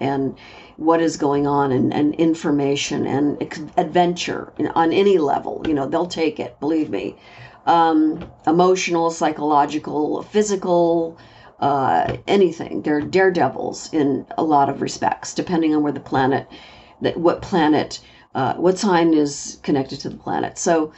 and 0.00 0.38
what 0.76 1.00
is 1.00 1.16
going 1.16 1.46
on 1.46 1.72
and, 1.72 1.92
and 1.92 2.14
information 2.14 3.06
and 3.06 3.42
adventure 3.76 4.52
on 4.74 4.92
any 4.92 5.18
level. 5.18 5.62
You 5.66 5.74
know, 5.74 5.86
they'll 5.86 6.06
take 6.06 6.40
it, 6.40 6.58
believe 6.60 6.88
me. 6.88 7.16
Um, 7.66 8.24
emotional, 8.46 9.10
psychological, 9.10 10.22
physical, 10.22 11.18
uh, 11.62 12.16
anything. 12.26 12.82
They're 12.82 13.00
daredevils 13.00 13.90
in 13.94 14.26
a 14.36 14.42
lot 14.42 14.68
of 14.68 14.82
respects, 14.82 15.32
depending 15.32 15.74
on 15.74 15.82
where 15.82 15.92
the 15.92 16.00
planet, 16.00 16.46
that 17.00 17.16
what 17.16 17.40
planet, 17.40 18.00
uh, 18.34 18.54
what 18.54 18.78
sign 18.78 19.14
is 19.14 19.58
connected 19.62 20.00
to 20.00 20.10
the 20.10 20.16
planet. 20.16 20.58
So, 20.58 20.92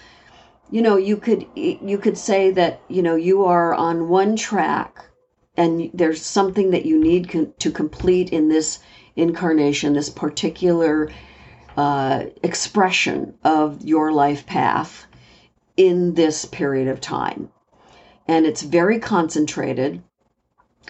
you 0.71 0.83
know 0.83 0.97
you 0.97 1.17
could 1.17 1.47
you 1.55 1.99
could 1.99 2.19
say 2.19 2.51
that 2.51 2.81
you 2.89 3.03
know 3.03 3.15
you 3.15 3.45
are 3.45 3.75
on 3.75 4.09
one 4.09 4.35
track 4.35 5.05
and 5.57 5.91
there's 5.95 6.23
something 6.23 6.71
that 6.71 6.87
you 6.87 6.99
need 6.99 7.29
con- 7.29 7.53
to 7.59 7.71
complete 7.71 8.31
in 8.31 8.49
this 8.49 8.81
incarnation 9.15 9.93
this 9.93 10.11
particular 10.11 11.11
uh, 11.77 12.25
expression 12.43 13.35
of 13.45 13.85
your 13.85 14.11
life 14.13 14.47
path 14.47 15.07
in 15.77 16.15
this 16.15 16.45
period 16.45 16.89
of 16.89 17.01
time 17.01 17.51
and 18.27 18.47
it's 18.47 18.63
very 18.63 18.99
concentrated 18.99 20.03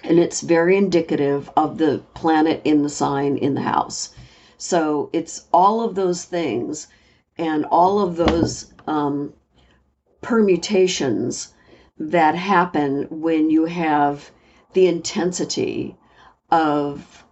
and 0.04 0.18
it's 0.18 0.40
very 0.40 0.76
indicative 0.76 1.50
of 1.56 1.78
the 1.78 2.02
planet 2.14 2.60
in 2.64 2.82
the 2.82 2.88
sign 2.88 3.36
in 3.36 3.54
the 3.54 3.62
house 3.62 4.14
so 4.58 5.10
it's 5.12 5.46
all 5.52 5.82
of 5.82 5.94
those 5.94 6.24
things 6.24 6.88
and 7.36 7.64
all 7.66 8.00
of 8.00 8.16
those 8.16 8.72
um, 8.86 9.32
permutations 10.22 11.54
that 11.98 12.34
happen 12.34 13.06
when 13.10 13.50
you 13.50 13.66
have 13.66 14.30
the 14.72 14.86
intensity 14.86 15.96
of 16.50 17.24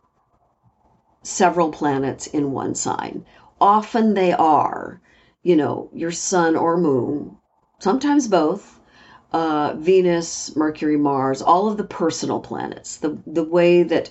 several 1.22 1.70
planets 1.70 2.26
in 2.26 2.52
one 2.52 2.74
sign. 2.74 3.24
Often 3.60 4.14
they 4.14 4.32
are, 4.32 5.00
you 5.42 5.56
know, 5.56 5.88
your 5.92 6.12
sun 6.12 6.56
or 6.56 6.76
moon, 6.76 7.36
sometimes 7.78 8.28
both, 8.28 8.80
uh, 9.32 9.74
Venus, 9.78 10.54
Mercury, 10.54 10.96
Mars, 10.96 11.42
all 11.42 11.68
of 11.68 11.76
the 11.76 11.84
personal 11.84 12.40
planets, 12.40 12.98
the, 12.98 13.18
the 13.26 13.44
way 13.44 13.82
that 13.82 14.10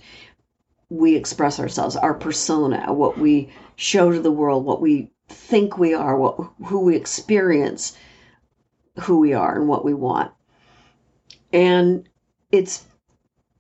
we 0.90 1.16
express 1.16 1.60
ourselves, 1.60 1.96
our 1.96 2.14
persona, 2.14 2.92
what 2.92 3.18
we 3.18 3.50
show 3.76 4.12
to 4.12 4.20
the 4.20 4.32
world, 4.32 4.66
what 4.66 4.82
we 4.82 5.12
think 5.30 5.78
we 5.78 5.94
are, 5.94 6.18
what, 6.18 6.38
who 6.66 6.80
we 6.82 6.96
experience 6.96 7.96
who 9.00 9.20
we 9.20 9.34
are 9.34 9.56
and 9.56 9.68
what 9.68 9.86
we 9.86 9.94
want. 9.94 10.32
And 11.54 12.08
it's 12.52 12.86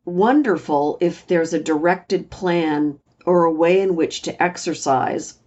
wonderful 0.04 0.98
if 1.00 1.26
there's 1.28 1.54
a 1.54 1.62
directed 1.62 2.30
plan 2.30 3.00
or 3.26 3.46
a 3.46 3.54
way 3.54 3.82
in 3.82 3.96
which 3.96 4.24
to 4.24 4.44
exercise. 4.44 5.40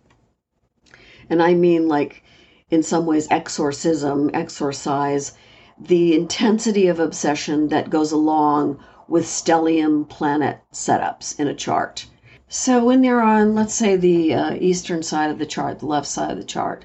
And 1.29 1.43
I 1.43 1.55
mean, 1.55 1.89
like, 1.89 2.23
in 2.71 2.83
some 2.83 3.05
ways, 3.05 3.29
exorcism, 3.31 4.31
exorcise 4.33 5.33
the 5.79 6.15
intensity 6.15 6.87
of 6.87 7.01
obsession 7.01 7.69
that 7.69 7.91
goes 7.91 8.13
along 8.13 8.79
with 9.09 9.25
stellium 9.25 10.09
planet 10.09 10.61
setups 10.73 11.39
in 11.39 11.49
a 11.49 11.55
chart. 11.55 12.07
So 12.49 12.85
when 12.85 13.03
they're 13.03 13.23
on, 13.23 13.55
let's 13.55 13.75
say, 13.75 13.97
the 13.97 14.35
uh, 14.35 14.55
eastern 14.55 15.03
side 15.03 15.31
of 15.31 15.39
the 15.39 15.47
chart, 15.47 15.81
the 15.81 15.87
left 15.87 16.07
side 16.07 16.31
of 16.31 16.37
the 16.37 16.45
chart, 16.45 16.85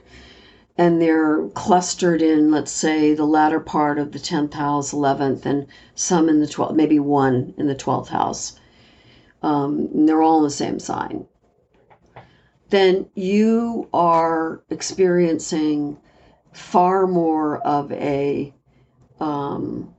and 0.78 1.02
they're 1.02 1.48
clustered 1.50 2.22
in, 2.22 2.52
let's 2.52 2.72
say, 2.72 3.14
the 3.14 3.26
latter 3.26 3.60
part 3.60 4.00
of 4.00 4.12
the 4.12 4.20
10th 4.20 4.54
house, 4.54 4.94
11th, 4.94 5.46
and 5.46 5.68
some 5.94 6.30
in 6.30 6.40
the 6.40 6.48
12th, 6.48 6.74
maybe 6.74 7.00
one 7.00 7.54
in 7.58 7.68
the 7.68 7.76
12th 7.76 8.08
house. 8.08 8.60
Um, 9.44 10.06
they're 10.06 10.22
all 10.22 10.38
in 10.38 10.44
the 10.46 10.50
same 10.50 10.80
sign. 10.80 11.28
Then 12.70 13.10
you 13.14 13.90
are 13.94 14.64
experiencing 14.70 15.98
far 16.54 17.08
more 17.08 17.58
of 17.60 17.92
a 17.92 18.54
um, 19.20 19.94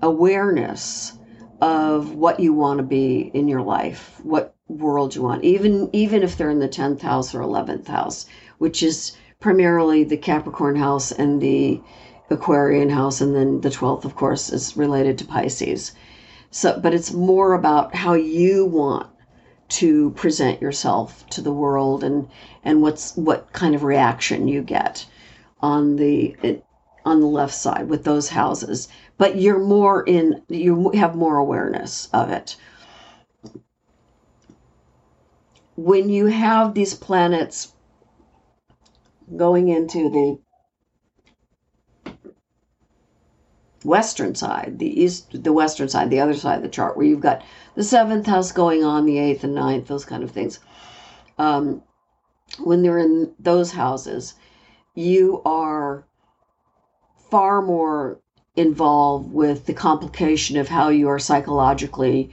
awareness 0.00 1.12
of 1.60 2.14
what 2.14 2.40
you 2.40 2.52
want 2.52 2.78
to 2.78 2.82
be 2.82 3.30
in 3.34 3.46
your 3.48 3.62
life, 3.62 4.20
what 4.22 4.54
world 4.68 5.14
you 5.14 5.22
want, 5.22 5.44
even 5.44 5.88
even 5.92 6.22
if 6.22 6.36
they're 6.36 6.50
in 6.50 6.58
the 6.58 6.68
10th 6.68 7.00
house 7.00 7.34
or 7.34 7.40
11th 7.40 7.86
house, 7.86 8.26
which 8.58 8.82
is 8.82 9.12
primarily 9.40 10.02
the 10.04 10.16
Capricorn 10.16 10.76
house 10.76 11.12
and 11.12 11.40
the 11.40 11.80
Aquarian 12.30 12.88
house, 12.90 13.20
and 13.20 13.34
then 13.34 13.60
the 13.60 13.68
12th, 13.68 14.04
of 14.04 14.16
course, 14.16 14.50
is 14.50 14.76
related 14.76 15.18
to 15.18 15.24
Pisces. 15.24 15.92
So, 16.50 16.78
but 16.80 16.94
it's 16.94 17.12
more 17.12 17.54
about 17.54 17.94
how 17.94 18.14
you 18.14 18.64
want 18.64 19.06
to 19.68 20.10
present 20.10 20.60
yourself 20.60 21.26
to 21.30 21.40
the 21.40 21.52
world 21.52 22.04
and 22.04 22.28
and 22.64 22.82
what's 22.82 23.16
what 23.16 23.52
kind 23.52 23.74
of 23.74 23.84
reaction 23.84 24.48
you 24.48 24.62
get 24.62 25.06
on 25.60 25.96
the 25.96 26.36
on 27.04 27.20
the 27.20 27.26
left 27.26 27.54
side 27.54 27.88
with 27.88 28.04
those 28.04 28.28
houses 28.28 28.88
but 29.18 29.36
you're 29.36 29.58
more 29.58 30.02
in 30.04 30.42
you 30.48 30.90
have 30.90 31.14
more 31.14 31.38
awareness 31.38 32.08
of 32.12 32.30
it 32.30 32.56
when 35.76 36.08
you 36.08 36.26
have 36.26 36.74
these 36.74 36.94
planets 36.94 37.72
going 39.36 39.68
into 39.68 40.10
the 40.10 40.38
western 43.84 44.34
side, 44.34 44.78
the 44.78 45.02
east, 45.02 45.42
the 45.42 45.52
western 45.52 45.88
side, 45.88 46.10
the 46.10 46.20
other 46.20 46.34
side 46.34 46.56
of 46.56 46.62
the 46.62 46.68
chart, 46.68 46.96
where 46.96 47.06
you've 47.06 47.20
got 47.20 47.42
the 47.74 47.82
seventh 47.82 48.26
house 48.26 48.52
going 48.52 48.84
on, 48.84 49.06
the 49.06 49.18
eighth 49.18 49.44
and 49.44 49.54
ninth, 49.54 49.88
those 49.88 50.04
kind 50.04 50.22
of 50.22 50.30
things. 50.30 50.60
Um, 51.38 51.82
when 52.60 52.82
they're 52.82 52.98
in 52.98 53.32
those 53.38 53.72
houses, 53.72 54.34
you 54.94 55.42
are 55.44 56.04
far 57.32 57.62
more 57.62 58.20
involved 58.56 59.32
with 59.32 59.64
the 59.64 59.72
complication 59.72 60.58
of 60.58 60.68
how 60.68 60.90
you 60.90 61.08
are 61.08 61.18
psychologically 61.18 62.30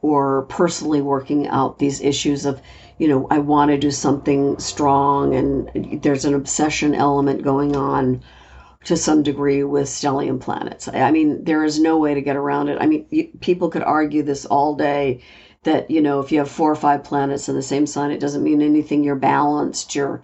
or 0.00 0.46
personally 0.48 1.02
working 1.02 1.46
out 1.48 1.78
these 1.78 2.00
issues 2.00 2.46
of 2.46 2.62
you 2.96 3.06
know 3.06 3.26
i 3.30 3.38
want 3.38 3.70
to 3.70 3.76
do 3.76 3.90
something 3.90 4.58
strong 4.58 5.34
and 5.34 6.02
there's 6.02 6.24
an 6.24 6.32
obsession 6.32 6.94
element 6.94 7.42
going 7.42 7.76
on 7.76 8.22
to 8.84 8.96
some 8.96 9.22
degree 9.22 9.62
with 9.64 9.86
stellium 9.86 10.40
planets. 10.40 10.88
I 10.88 11.10
mean 11.10 11.44
there 11.44 11.62
is 11.62 11.78
no 11.78 11.98
way 11.98 12.14
to 12.14 12.22
get 12.22 12.36
around 12.36 12.70
it. 12.70 12.78
I 12.80 12.86
mean 12.86 13.04
people 13.40 13.68
could 13.68 13.82
argue 13.82 14.22
this 14.22 14.46
all 14.46 14.76
day 14.76 15.20
that 15.64 15.90
you 15.90 16.00
know 16.00 16.20
if 16.20 16.32
you 16.32 16.38
have 16.38 16.50
four 16.50 16.70
or 16.72 16.76
five 16.86 17.04
planets 17.04 17.50
in 17.50 17.54
the 17.54 17.62
same 17.62 17.86
sign 17.86 18.12
it 18.12 18.20
doesn't 18.20 18.48
mean 18.48 18.62
anything. 18.62 19.04
You're 19.04 19.16
balanced. 19.34 19.94
You're 19.94 20.22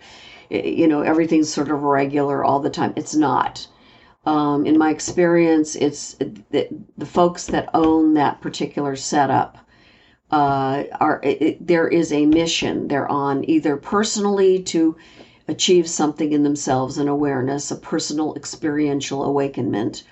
eh, 0.51 0.67
you 0.81 0.89
know 0.89 1.03
everything's 1.03 1.53
sort 1.53 1.71
of 1.71 1.83
regular 1.83 2.43
all 2.43 2.61
the 2.61 2.71
time. 2.71 2.95
It's 2.97 3.15
not 3.15 3.67
um, 4.27 4.67
in 4.67 4.79
my 4.79 4.91
experience, 4.91 5.77
it's 5.77 6.15
the, 6.51 6.69
the 6.97 7.07
folks 7.07 7.47
that 7.47 7.69
own 7.75 8.15
that 8.15 8.41
particular 8.41 8.97
setup 8.97 9.59
uh, 10.31 10.85
are 11.01 11.21
it, 11.23 11.43
it, 11.43 11.67
there 11.67 11.89
is 11.89 12.13
a 12.13 12.27
mission. 12.27 12.89
They're 12.89 13.11
on 13.11 13.49
either 13.49 13.77
personally 13.77 14.63
to 14.65 14.97
achieve 15.49 15.89
something 15.89 16.33
in 16.33 16.43
themselves, 16.43 16.99
an 16.99 17.09
awareness, 17.09 17.71
a 17.71 17.77
personal 17.77 18.35
experiential 18.35 19.25
awakenment, 19.25 20.03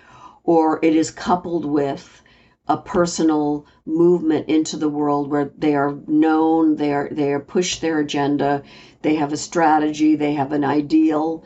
or 0.44 0.78
it 0.82 0.94
is 0.94 1.10
coupled 1.10 1.64
with 1.64 2.22
a 2.68 2.76
personal 2.76 3.66
movement 3.86 4.48
into 4.48 4.76
the 4.76 4.88
world 4.88 5.30
where 5.30 5.50
they 5.58 5.74
are 5.74 5.96
known, 6.06 6.76
they 6.76 6.92
are 6.92 7.08
they 7.10 7.32
are 7.32 7.40
push 7.40 7.78
their 7.78 7.98
agenda, 7.98 8.62
they 9.02 9.14
have 9.16 9.32
a 9.32 9.36
strategy, 9.36 10.14
they 10.14 10.32
have 10.32 10.52
an 10.52 10.64
ideal. 10.64 11.44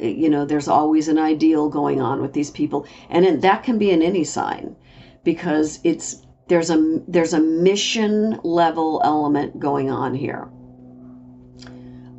You 0.00 0.28
know, 0.28 0.44
there's 0.44 0.68
always 0.68 1.08
an 1.08 1.18
ideal 1.18 1.68
going 1.68 2.00
on 2.00 2.20
with 2.20 2.32
these 2.32 2.50
people, 2.50 2.86
and 3.08 3.42
that 3.42 3.62
can 3.62 3.78
be 3.78 3.90
in 3.90 4.02
any 4.02 4.24
sign, 4.24 4.76
because 5.24 5.80
it's 5.84 6.22
there's 6.48 6.70
a 6.70 7.00
there's 7.06 7.34
a 7.34 7.40
mission 7.40 8.38
level 8.42 9.00
element 9.04 9.60
going 9.60 9.90
on 9.90 10.14
here. 10.14 10.48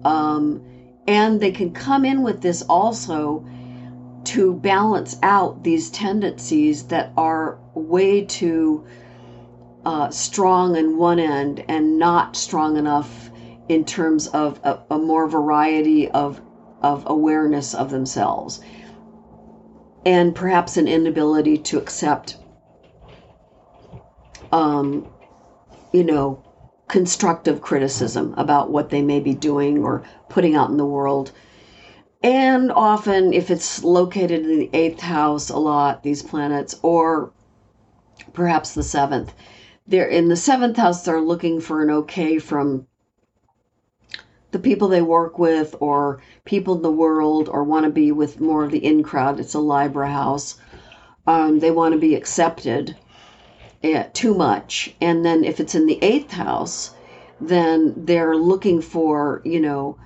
Um, 0.05 0.63
and 1.07 1.41
they 1.41 1.51
can 1.51 1.71
come 1.73 2.05
in 2.05 2.23
with 2.23 2.41
this 2.41 2.61
also 2.63 3.45
to 4.25 4.53
balance 4.53 5.17
out 5.23 5.63
these 5.63 5.89
tendencies 5.89 6.83
that 6.85 7.11
are 7.17 7.57
way 7.73 8.23
too 8.23 8.85
uh, 9.85 10.09
strong 10.09 10.75
in 10.75 10.97
one 10.97 11.19
end 11.19 11.63
and 11.67 11.97
not 11.97 12.35
strong 12.35 12.77
enough 12.77 13.28
in 13.69 13.85
terms 13.85 14.27
of 14.27 14.59
a, 14.63 14.79
a 14.91 14.97
more 14.97 15.27
variety 15.27 16.09
of 16.09 16.41
of 16.81 17.03
awareness 17.07 17.73
of 17.73 17.91
themselves. 17.91 18.61
And 20.05 20.33
perhaps 20.33 20.77
an 20.77 20.87
inability 20.87 21.57
to 21.57 21.77
accept 21.77 22.37
um, 24.51 25.07
you 25.93 26.03
know 26.03 26.43
constructive 26.87 27.61
criticism 27.61 28.33
about 28.35 28.71
what 28.71 28.89
they 28.89 29.01
may 29.01 29.19
be 29.19 29.35
doing 29.35 29.83
or 29.83 30.03
putting 30.27 30.55
out 30.55 30.71
in 30.71 30.77
the 30.77 30.85
world. 30.85 31.31
And 32.23 32.71
often, 32.71 33.31
if 33.31 33.49
it's 33.49 33.83
located 33.83 34.41
in 34.41 34.59
the 34.59 34.69
eighth 34.73 34.99
house 34.99 35.49
a 35.49 35.57
lot, 35.57 36.03
these 36.03 36.23
planets, 36.23 36.75
or 36.81 37.31
perhaps 38.33 38.73
the 38.73 38.83
seventh, 38.83 39.33
they're 39.87 40.07
in 40.07 40.27
the 40.27 40.35
seventh 40.35 40.77
house, 40.77 41.03
they're 41.05 41.21
looking 41.21 41.61
for 41.61 41.81
an 41.81 41.89
okay 41.91 42.39
from 42.39 42.87
the 44.51 44.59
people 44.59 44.87
they 44.87 45.01
work 45.01 45.37
with 45.37 45.75
or 45.79 46.21
people 46.45 46.75
in 46.75 46.81
the 46.81 46.91
world 46.91 47.49
or 47.49 47.63
want 47.63 47.85
to 47.85 47.91
be 47.91 48.11
with 48.11 48.39
more 48.39 48.63
of 48.63 48.71
the 48.71 48.83
in 48.83 49.03
crowd. 49.03 49.39
It's 49.39 49.53
a 49.53 49.59
Libra 49.59 50.09
house. 50.09 50.57
Um, 51.27 51.59
they 51.59 51.71
want 51.71 51.93
to 51.93 51.99
be 51.99 52.15
accepted 52.15 52.95
uh, 53.83 54.05
too 54.13 54.33
much. 54.33 54.95
And 54.99 55.23
then 55.23 55.43
if 55.43 55.59
it's 55.59 55.75
in 55.75 55.85
the 55.85 56.03
eighth 56.03 56.31
house, 56.31 56.91
then 57.39 57.93
they're 57.95 58.35
looking 58.35 58.81
for, 58.81 59.41
you 59.45 59.59
know, 59.59 59.97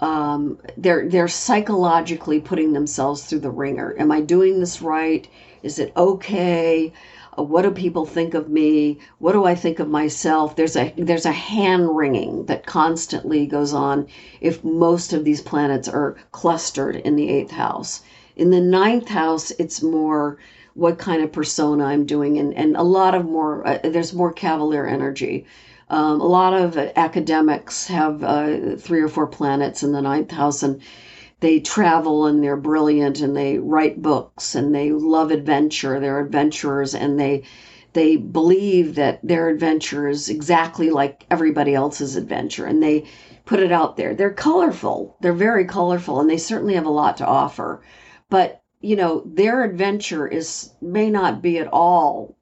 um, 0.00 0.58
they're 0.76 1.08
they're 1.08 1.28
psychologically 1.28 2.40
putting 2.40 2.72
themselves 2.72 3.24
through 3.24 3.38
the 3.40 3.50
wringer. 3.50 3.94
Am 3.98 4.10
I 4.10 4.20
doing 4.20 4.58
this 4.58 4.82
right? 4.82 5.28
Is 5.62 5.78
it 5.78 5.92
okay? 5.96 6.92
Uh, 7.38 7.42
what 7.42 7.62
do 7.62 7.70
people 7.70 8.04
think 8.04 8.34
of 8.34 8.48
me? 8.48 8.98
What 9.18 9.32
do 9.32 9.44
I 9.44 9.54
think 9.54 9.78
of 9.78 9.88
myself? 9.88 10.56
There's 10.56 10.76
a 10.76 10.92
there's 10.96 11.26
a 11.26 11.32
hand 11.32 11.96
wringing 11.96 12.46
that 12.46 12.66
constantly 12.66 13.46
goes 13.46 13.72
on 13.72 14.06
if 14.40 14.62
most 14.64 15.12
of 15.12 15.24
these 15.24 15.40
planets 15.40 15.88
are 15.88 16.16
clustered 16.32 16.96
in 16.96 17.16
the 17.16 17.30
eighth 17.30 17.50
house. 17.50 18.02
In 18.36 18.50
the 18.50 18.60
ninth 18.60 19.08
house, 19.08 19.50
it's 19.52 19.82
more 19.82 20.38
what 20.74 20.98
kind 20.98 21.22
of 21.22 21.32
persona 21.32 21.84
I'm 21.84 22.06
doing, 22.06 22.38
and 22.38 22.54
and 22.54 22.76
a 22.76 22.82
lot 22.82 23.14
of 23.14 23.24
more. 23.24 23.66
Uh, 23.66 23.78
there's 23.84 24.14
more 24.14 24.32
cavalier 24.32 24.86
energy. 24.86 25.46
Um, 25.90 26.20
a 26.20 26.26
lot 26.26 26.54
of 26.54 26.76
academics 26.96 27.86
have 27.88 28.22
uh, 28.24 28.76
three 28.76 29.00
or 29.00 29.08
four 29.08 29.26
planets 29.26 29.82
in 29.82 29.92
the 29.92 30.00
ninth 30.00 30.30
house, 30.30 30.62
and 30.62 30.80
they 31.42 31.58
travel 31.58 32.26
and 32.26 32.42
they're 32.42 32.56
brilliant 32.56 33.20
and 33.20 33.36
they 33.36 33.58
write 33.58 34.00
books 34.00 34.54
and 34.54 34.72
they 34.72 34.92
love 34.92 35.32
adventure. 35.32 35.98
They're 35.98 36.20
adventurers 36.20 36.94
and 36.94 37.18
they 37.18 37.42
they 37.94 38.16
believe 38.16 38.94
that 38.94 39.18
their 39.22 39.48
adventure 39.48 40.08
is 40.08 40.30
exactly 40.30 40.88
like 40.88 41.26
everybody 41.30 41.74
else's 41.74 42.16
adventure 42.16 42.64
and 42.64 42.80
they 42.82 43.04
put 43.44 43.58
it 43.58 43.72
out 43.72 43.96
there. 43.96 44.14
They're 44.14 44.30
colorful. 44.32 45.16
They're 45.20 45.32
very 45.34 45.66
colorful 45.66 46.20
and 46.20 46.30
they 46.30 46.38
certainly 46.38 46.74
have 46.74 46.86
a 46.86 46.90
lot 46.90 47.16
to 47.18 47.26
offer. 47.26 47.82
But, 48.30 48.62
you 48.80 48.94
know, 48.94 49.24
their 49.26 49.64
adventure 49.64 50.28
is 50.28 50.70
may 50.80 51.10
not 51.10 51.42
be 51.42 51.58
at 51.58 51.68
all 51.68 52.36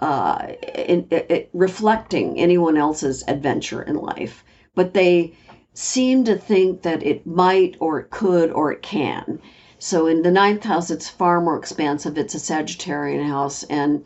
uh, 0.00 0.48
in, 0.74 1.06
in, 1.08 1.46
reflecting 1.52 2.38
anyone 2.38 2.76
else's 2.76 3.22
adventure 3.28 3.82
in 3.82 3.94
life, 3.94 4.44
but 4.74 4.92
they 4.92 5.34
seem 5.78 6.24
to 6.24 6.36
think 6.36 6.82
that 6.82 7.04
it 7.04 7.24
might 7.24 7.76
or 7.78 8.00
it 8.00 8.10
could 8.10 8.50
or 8.50 8.72
it 8.72 8.82
can. 8.82 9.38
So 9.78 10.08
in 10.08 10.22
the 10.22 10.30
ninth 10.30 10.64
house, 10.64 10.90
it's 10.90 11.08
far 11.08 11.40
more 11.40 11.56
expansive. 11.56 12.18
It's 12.18 12.34
a 12.34 12.38
Sagittarian 12.38 13.24
house, 13.24 13.62
and 13.62 14.04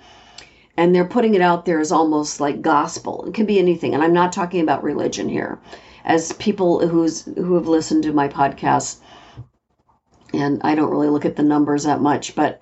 and 0.77 0.95
they're 0.95 1.07
putting 1.07 1.35
it 1.35 1.41
out 1.41 1.65
there 1.65 1.81
as 1.81 1.91
almost 1.91 2.41
like 2.41 2.61
gospel. 2.61 3.25
It 3.27 3.33
can 3.33 3.47
be 3.47 3.59
anything, 3.59 3.95
and 3.95 4.03
I'm 4.03 4.13
not 4.13 4.33
talking 4.33 4.61
about 4.61 4.83
religion 4.83 5.31
here. 5.31 5.59
As 6.05 6.33
people 6.35 6.87
who's 6.87 7.23
who 7.37 7.55
have 7.55 7.69
listened 7.69 8.03
to 8.03 8.13
my 8.13 8.29
podcast, 8.29 8.99
and 10.35 10.61
I 10.63 10.75
don't 10.75 10.91
really 10.91 11.09
look 11.09 11.25
at 11.25 11.37
the 11.37 11.43
numbers 11.43 11.85
that 11.85 12.03
much, 12.03 12.35
but 12.35 12.61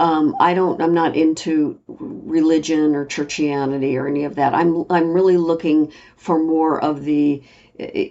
um, 0.00 0.36
I 0.40 0.54
don't. 0.54 0.80
I'm 0.80 0.94
not 0.94 1.16
into 1.16 1.78
religion 1.86 2.94
or 2.94 3.04
churchianity 3.04 3.96
or 3.96 4.06
any 4.06 4.24
of 4.24 4.36
that. 4.36 4.54
I'm. 4.54 4.84
I'm 4.90 5.12
really 5.12 5.36
looking 5.36 5.92
for 6.16 6.38
more 6.38 6.80
of 6.82 7.04
the, 7.04 7.42
Eh, 7.78 8.08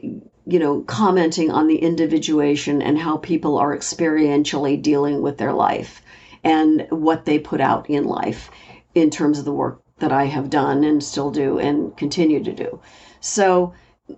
you 0.50 0.60
know, 0.60 0.80
commenting 0.84 1.52
on 1.52 1.68
the 1.68 1.78
individuation 1.80 2.82
and 2.82 2.98
how 2.98 3.18
people 3.18 3.58
are 3.58 3.76
experientially 3.76 4.82
dealing 4.82 5.22
with 5.22 5.38
their 5.38 5.52
life 5.52 6.02
and 6.42 6.88
what 6.90 7.26
they 7.26 7.38
put 7.38 7.60
out 7.60 7.90
in 7.90 8.06
life 8.06 8.50
in 8.96 9.10
terms 9.10 9.40
of 9.40 9.44
the 9.44 9.52
work 9.52 9.82
that 10.00 10.14
I 10.14 10.24
have 10.26 10.50
done 10.50 10.86
and 10.86 11.04
still 11.04 11.32
do 11.32 11.60
and 11.60 11.96
continue 11.98 12.42
to 12.44 12.54
do. 12.54 12.80
So 13.20 13.74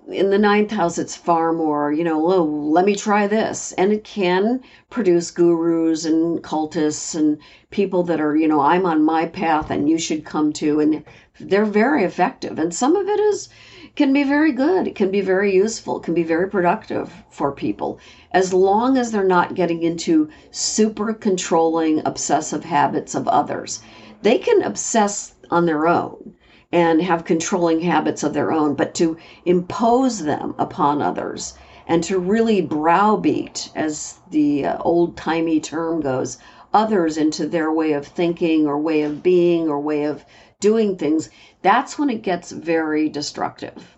in 0.08 0.30
the 0.30 0.38
ninth 0.38 0.70
house, 0.70 1.00
it's 1.00 1.16
far 1.16 1.52
more, 1.52 1.92
you 1.92 2.04
know, 2.04 2.32
oh, 2.32 2.44
let 2.44 2.86
me 2.86 2.96
try 2.96 3.26
this. 3.26 3.72
And 3.72 3.92
it 3.92 4.04
can 4.04 4.62
produce 4.92 5.32
gurus 5.32 6.06
and 6.06 6.44
cultists 6.44 7.16
and 7.16 7.40
people 7.72 8.04
that 8.04 8.22
are, 8.22 8.36
you 8.36 8.48
know, 8.48 8.62
I'm 8.62 8.86
on 8.86 9.04
my 9.04 9.26
path 9.26 9.72
and 9.72 9.90
you 9.90 9.98
should 9.98 10.26
come 10.26 10.54
too. 10.54 10.80
And 10.80 11.04
they're 11.40 11.66
very 11.66 12.04
effective. 12.04 12.60
And 12.60 12.72
some 12.72 12.96
of 12.96 13.08
it 13.08 13.20
is, 13.20 13.50
can 13.96 14.14
be 14.14 14.24
very 14.24 14.52
good. 14.52 14.88
It 14.88 14.96
can 14.96 15.12
be 15.12 15.22
very 15.22 15.54
useful. 15.54 15.98
It 15.98 16.04
can 16.04 16.14
be 16.14 16.24
very 16.24 16.50
productive 16.50 17.12
for 17.30 17.52
people 17.52 18.00
as 18.32 18.54
long 18.54 18.98
as 18.98 19.12
they're 19.12 19.24
not 19.24 19.56
getting 19.56 19.84
into 19.84 20.30
super 20.52 21.14
controlling, 21.14 22.02
obsessive 22.06 22.64
habits 22.64 23.16
of 23.16 23.28
others. 23.28 23.82
They 24.22 24.38
can 24.38 24.62
obsess 24.62 25.34
on 25.50 25.66
their 25.66 25.88
own 25.88 26.36
and 26.72 27.02
have 27.02 27.26
controlling 27.26 27.82
habits 27.82 28.22
of 28.22 28.34
their 28.34 28.52
own, 28.52 28.76
but 28.76 28.94
to 28.96 29.18
impose 29.46 30.20
them 30.20 30.54
upon 30.60 31.02
others 31.02 31.56
and 31.88 32.04
to 32.04 32.20
really 32.20 32.62
browbeat, 32.62 33.72
as 33.74 34.20
the 34.30 34.66
uh, 34.66 34.78
old 34.82 35.18
timey 35.18 35.60
term 35.60 36.02
goes, 36.02 36.38
others 36.72 37.18
into 37.18 37.48
their 37.48 37.72
way 37.72 37.94
of 37.94 38.06
thinking 38.06 38.68
or 38.68 38.78
way 38.78 39.02
of 39.02 39.24
being 39.24 39.68
or 39.68 39.80
way 39.80 40.04
of 40.04 40.24
doing 40.60 40.96
things, 40.96 41.30
that's 41.62 41.98
when 41.98 42.10
it 42.10 42.22
gets 42.22 42.52
very 42.52 43.10
destructive. 43.10 43.98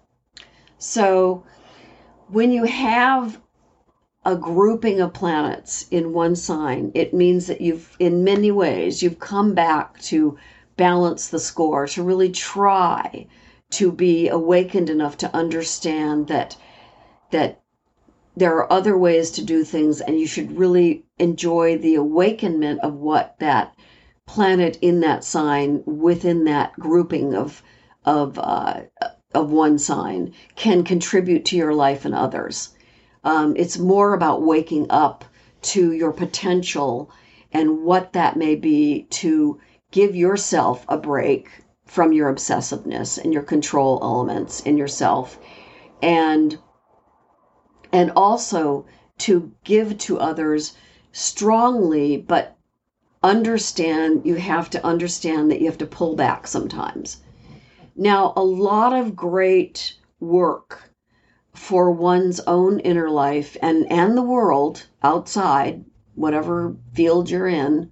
So 0.78 1.44
when 2.28 2.52
you 2.52 2.64
have 2.64 3.40
a 4.26 4.36
grouping 4.36 5.02
of 5.02 5.14
planets 5.14 5.88
in 5.90 6.14
one 6.14 6.36
sign, 6.36 6.92
it 6.94 7.14
means 7.14 7.48
that 7.48 7.62
you've, 7.62 7.96
in 8.00 8.24
many 8.24 8.52
ways, 8.52 9.02
you've 9.02 9.20
come 9.20 9.54
back 9.54 10.00
to 10.02 10.38
balance 10.78 11.28
the 11.28 11.40
score, 11.40 11.88
to 11.88 12.04
really 12.04 12.32
try 12.32 13.28
to 13.72 13.92
be 13.92 14.28
awakened 14.28 14.90
enough 14.90 15.18
to 15.18 15.36
understand 15.36 16.28
that 16.28 16.58
that 17.32 17.62
there 18.36 18.56
are 18.56 18.72
other 18.72 18.98
ways 18.98 19.32
to 19.32 19.44
do 19.44 19.64
things 19.64 20.02
and 20.02 20.20
you 20.20 20.28
should 20.28 20.58
really 20.58 21.06
enjoy 21.18 21.78
the 21.78 21.96
awakenment 21.96 22.80
of 22.82 22.94
what 22.94 23.36
that 23.40 23.74
planet 24.32 24.78
in 24.82 25.02
that 25.02 25.26
sign 25.26 25.84
within 25.86 26.46
that 26.46 26.72
grouping 26.80 27.36
of 27.36 27.62
of 28.06 28.40
uh, 28.40 28.80
of 29.34 29.52
one 29.52 29.78
sign 29.78 30.34
can 30.56 30.86
contribute 30.86 31.44
to 31.44 31.58
your 31.58 31.74
life 31.74 32.06
and 32.06 32.16
others. 32.16 32.70
Um, 33.26 33.54
it's 33.58 33.78
more 33.78 34.14
about 34.14 34.42
waking 34.42 34.88
up 34.90 35.26
to 35.74 35.92
your 35.92 36.14
potential 36.14 37.12
and 37.52 37.84
what 37.84 38.14
that 38.14 38.38
may 38.38 38.56
be 38.56 39.06
to 39.10 39.60
give 39.92 40.16
yourself 40.16 40.86
a 40.88 40.98
break 40.98 41.50
from 41.86 42.14
your 42.14 42.30
obsessiveness 42.34 43.18
and 43.18 43.34
your 43.34 43.44
control 43.44 44.00
elements 44.02 44.62
in 44.62 44.78
yourself 44.78 45.38
and 46.02 46.58
and 47.92 48.12
also 48.16 48.86
to 49.18 49.52
give 49.66 49.98
to 49.98 50.18
others 50.20 50.74
strongly 51.12 52.16
but 52.16 52.56
understand 53.24 54.22
you 54.26 54.36
have 54.36 54.70
to 54.70 54.86
understand 54.86 55.52
that 55.52 55.60
you 55.60 55.68
have 55.68 55.78
to 55.78 55.86
pull 55.86 56.16
back 56.16 56.48
sometimes. 56.48 57.22
Now 57.96 58.34
a 58.36 58.44
lot 58.44 58.94
of 58.94 59.16
great 59.16 59.96
work 60.20 60.92
for 61.54 61.92
one's 61.92 62.40
own 62.42 62.80
inner 62.80 63.10
life 63.10 63.58
and 63.62 63.92
and 63.92 64.18
the 64.18 64.24
world 64.24 64.88
outside 65.04 65.84
whatever 66.16 66.76
field 66.94 67.30
you're 67.30 67.48
in 67.48 67.92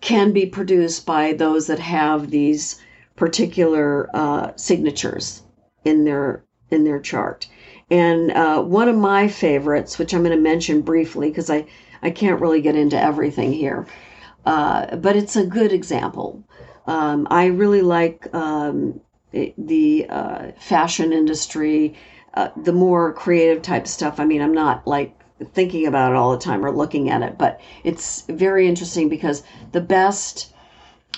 can 0.00 0.32
be 0.32 0.46
produced 0.46 1.04
by 1.06 1.32
those 1.32 1.66
that 1.66 1.78
have 1.78 2.30
these 2.30 2.80
particular 3.16 4.08
uh, 4.14 4.50
signatures 4.56 5.42
in 5.84 6.04
their 6.04 6.42
in 6.70 6.84
their 6.84 7.00
chart. 7.00 7.46
And 7.90 8.30
uh, 8.30 8.62
one 8.62 8.88
of 8.88 8.96
my 8.96 9.28
favorites 9.28 9.98
which 9.98 10.12
i'm 10.12 10.24
going 10.24 10.36
to 10.36 10.42
mention 10.42 10.80
briefly 10.80 11.28
because 11.28 11.50
i 11.50 11.66
i 12.02 12.10
can't 12.10 12.40
really 12.40 12.62
get 12.62 12.76
into 12.76 13.00
everything 13.00 13.52
here 13.52 13.86
uh, 14.46 14.96
but 14.96 15.16
it's 15.16 15.36
a 15.36 15.46
good 15.46 15.72
example 15.72 16.42
um, 16.86 17.26
i 17.30 17.46
really 17.46 17.82
like 17.82 18.32
um, 18.34 19.00
the 19.32 20.06
uh, 20.08 20.50
fashion 20.58 21.12
industry 21.12 21.94
uh, 22.34 22.48
the 22.56 22.72
more 22.72 23.12
creative 23.12 23.62
type 23.62 23.86
stuff. 23.86 24.20
I 24.20 24.24
mean, 24.24 24.40
I'm 24.40 24.54
not 24.54 24.86
like 24.86 25.18
thinking 25.52 25.86
about 25.86 26.12
it 26.12 26.16
all 26.16 26.30
the 26.30 26.38
time 26.38 26.64
or 26.64 26.70
looking 26.70 27.10
at 27.10 27.22
it, 27.22 27.38
but 27.38 27.60
it's 27.82 28.22
very 28.28 28.68
interesting 28.68 29.08
because 29.08 29.42
the 29.72 29.80
best 29.80 30.52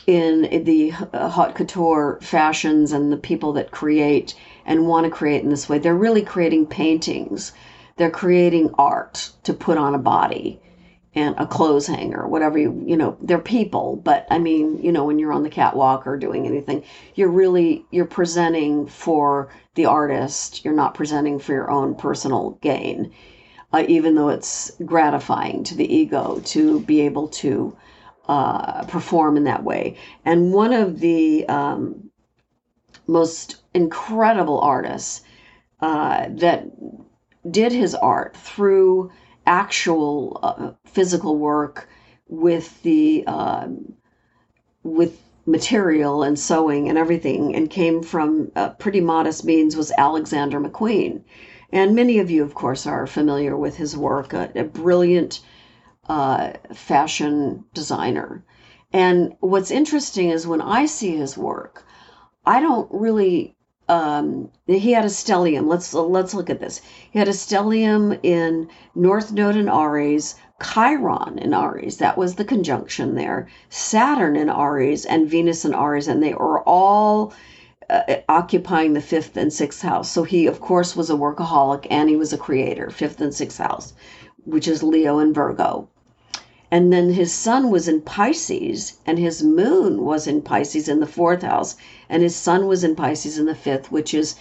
in 0.07 0.65
the 0.65 0.91
haute 0.91 1.55
couture 1.55 2.19
fashions 2.23 2.93
and 2.93 3.13
the 3.13 3.17
people 3.17 3.53
that 3.53 3.71
create 3.71 4.35
and 4.65 4.87
want 4.87 5.05
to 5.05 5.11
create 5.11 5.43
in 5.43 5.51
this 5.51 5.69
way, 5.69 5.79
they're 5.79 5.95
really 5.95 6.23
creating 6.23 6.67
paintings. 6.67 7.53
They're 7.97 8.11
creating 8.11 8.71
art 8.79 9.31
to 9.43 9.53
put 9.53 9.77
on 9.77 9.95
a 9.95 9.99
body 9.99 10.61
and 11.15 11.35
a 11.39 11.47
clothes 11.47 11.87
hanger, 11.87 12.27
whatever 12.27 12.59
you, 12.59 12.83
you 12.87 12.97
know, 12.97 13.17
they're 13.21 13.39
people. 13.39 13.97
But 13.97 14.27
I 14.31 14.39
mean, 14.39 14.83
you 14.83 14.93
know, 14.93 15.05
when 15.05 15.19
you're 15.19 15.33
on 15.33 15.43
the 15.43 15.51
catwalk 15.51 16.07
or 16.07 16.17
doing 16.17 16.47
anything, 16.47 16.85
you're 17.15 17.29
really, 17.29 17.85
you're 17.91 18.07
presenting 18.07 18.87
for 18.87 19.51
the 19.75 19.87
artist. 19.87 20.65
You're 20.65 20.75
not 20.75 20.95
presenting 20.95 21.39
for 21.39 21.53
your 21.53 21.71
own 21.71 21.95
personal 21.95 22.59
gain, 22.63 23.13
uh, 23.73 23.85
even 23.89 24.15
though 24.15 24.31
it's 24.31 24.73
gratifying 24.87 25.65
to 25.65 25.75
the 25.75 25.95
ego 25.95 26.41
to 26.47 26.81
be 26.81 27.03
able 27.03 27.29
to 27.29 27.77
uh, 28.29 28.85
perform 28.85 29.37
in 29.37 29.45
that 29.45 29.65
way. 29.65 29.97
And 30.25 30.53
one 30.53 30.73
of 30.73 31.01
the 31.01 31.47
um, 31.49 32.11
most 33.07 33.57
incredible 33.75 34.61
artists 34.61 35.23
uh, 35.81 36.29
that 36.31 36.69
did 37.51 37.73
his 37.73 37.95
art 37.95 38.37
through 38.37 39.11
actual 39.47 40.39
uh, 40.43 40.73
physical 40.85 41.37
work 41.37 41.89
with 42.29 42.83
the 42.83 43.25
um, 43.27 43.95
with 44.83 45.21
material 45.47 46.23
and 46.23 46.39
sewing 46.39 46.89
and 46.89 46.97
everything 46.97 47.55
and 47.55 47.69
came 47.71 48.03
from 48.03 48.51
uh, 48.55 48.71
pretty 48.71 49.01
modest 49.01 49.45
means 49.45 49.77
was 49.77 49.93
Alexander 49.99 50.61
McQueen. 50.61 51.23
And 51.73 51.95
many 51.95 52.19
of 52.19 52.31
you, 52.31 52.45
of 52.45 52.55
course, 52.55 52.87
are 52.87 53.07
familiar 53.07 53.57
with 53.57 53.77
his 53.77 53.97
work, 53.97 54.33
a, 54.35 54.53
a 54.55 54.65
brilliant 54.65 55.41
uh, 56.09 56.53
fashion 56.75 57.65
designer. 57.73 58.45
And 58.93 59.35
what's 59.41 59.71
interesting 59.71 60.31
is 60.31 60.47
when 60.47 60.61
I 60.61 60.87
see 60.87 61.17
his 61.17 61.37
work, 61.37 61.85
I 62.45 62.61
don't 62.61 62.89
really 62.93 63.57
um, 63.89 64.51
he 64.67 64.93
had 64.93 65.05
a 65.05 65.09
stellium. 65.09 65.67
Let's 65.67 65.93
let's 65.93 66.35
look 66.35 66.51
at 66.51 66.61
this. 66.61 66.81
He 67.11 67.19
had 67.19 67.29
a 67.29 67.33
stellium 67.33 68.19
in 68.23 68.69
North 68.95 69.33
Node 69.33 69.57
in 69.57 69.69
Aries, 69.69 70.37
Chiron 70.63 71.39
in 71.39 71.53
Aries. 71.53 71.99
That 71.99 72.17
was 72.17 72.37
the 72.37 72.45
conjunction 72.45 73.15
there. 73.15 73.49
Saturn 73.69 74.37
in 74.37 74.49
Aries 74.49 75.05
and 75.05 75.29
Venus 75.29 75.65
in 75.65 75.75
Aries, 75.75 76.09
and 76.09 76.23
they 76.23 76.35
were 76.35 76.63
all 76.63 77.33
uh, 77.91 78.17
occupying 78.29 78.95
the 78.95 79.01
fifth 79.01 79.37
and 79.37 79.53
sixth 79.53 79.83
house. 79.83 80.11
So 80.11 80.23
he, 80.23 80.47
of 80.47 80.61
course, 80.61 80.97
was 80.97 81.11
a 81.11 81.15
workaholic 81.15 81.87
and 81.91 82.09
he 82.09 82.17
was 82.17 82.33
a 82.33 82.39
creator. 82.39 82.91
Fifth 82.91 83.21
and 83.21 83.35
sixth 83.35 83.59
house, 83.59 83.95
which 84.45 84.69
is 84.69 84.83
Leo 84.83 85.19
and 85.19 85.35
Virgo. 85.35 85.89
And 86.73 86.91
then 86.91 87.13
his 87.13 87.35
sun 87.35 87.71
was 87.71 87.87
in 87.87 88.01
Pisces, 88.01 88.95
and 89.05 89.19
his 89.19 89.43
moon 89.43 90.07
was 90.07 90.27
in 90.27 90.41
Pisces 90.41 90.89
in 90.89 91.01
the 91.01 91.07
fourth 91.07 91.43
house, 91.43 91.77
and 92.09 92.23
his 92.23 92.35
sun 92.35 92.67
was 92.67 92.83
in 92.83 92.97
Pisces 92.97 93.39
in 93.39 93.45
the 93.45 93.55
fifth, 93.55 93.93
which 93.93 94.15
is, 94.15 94.37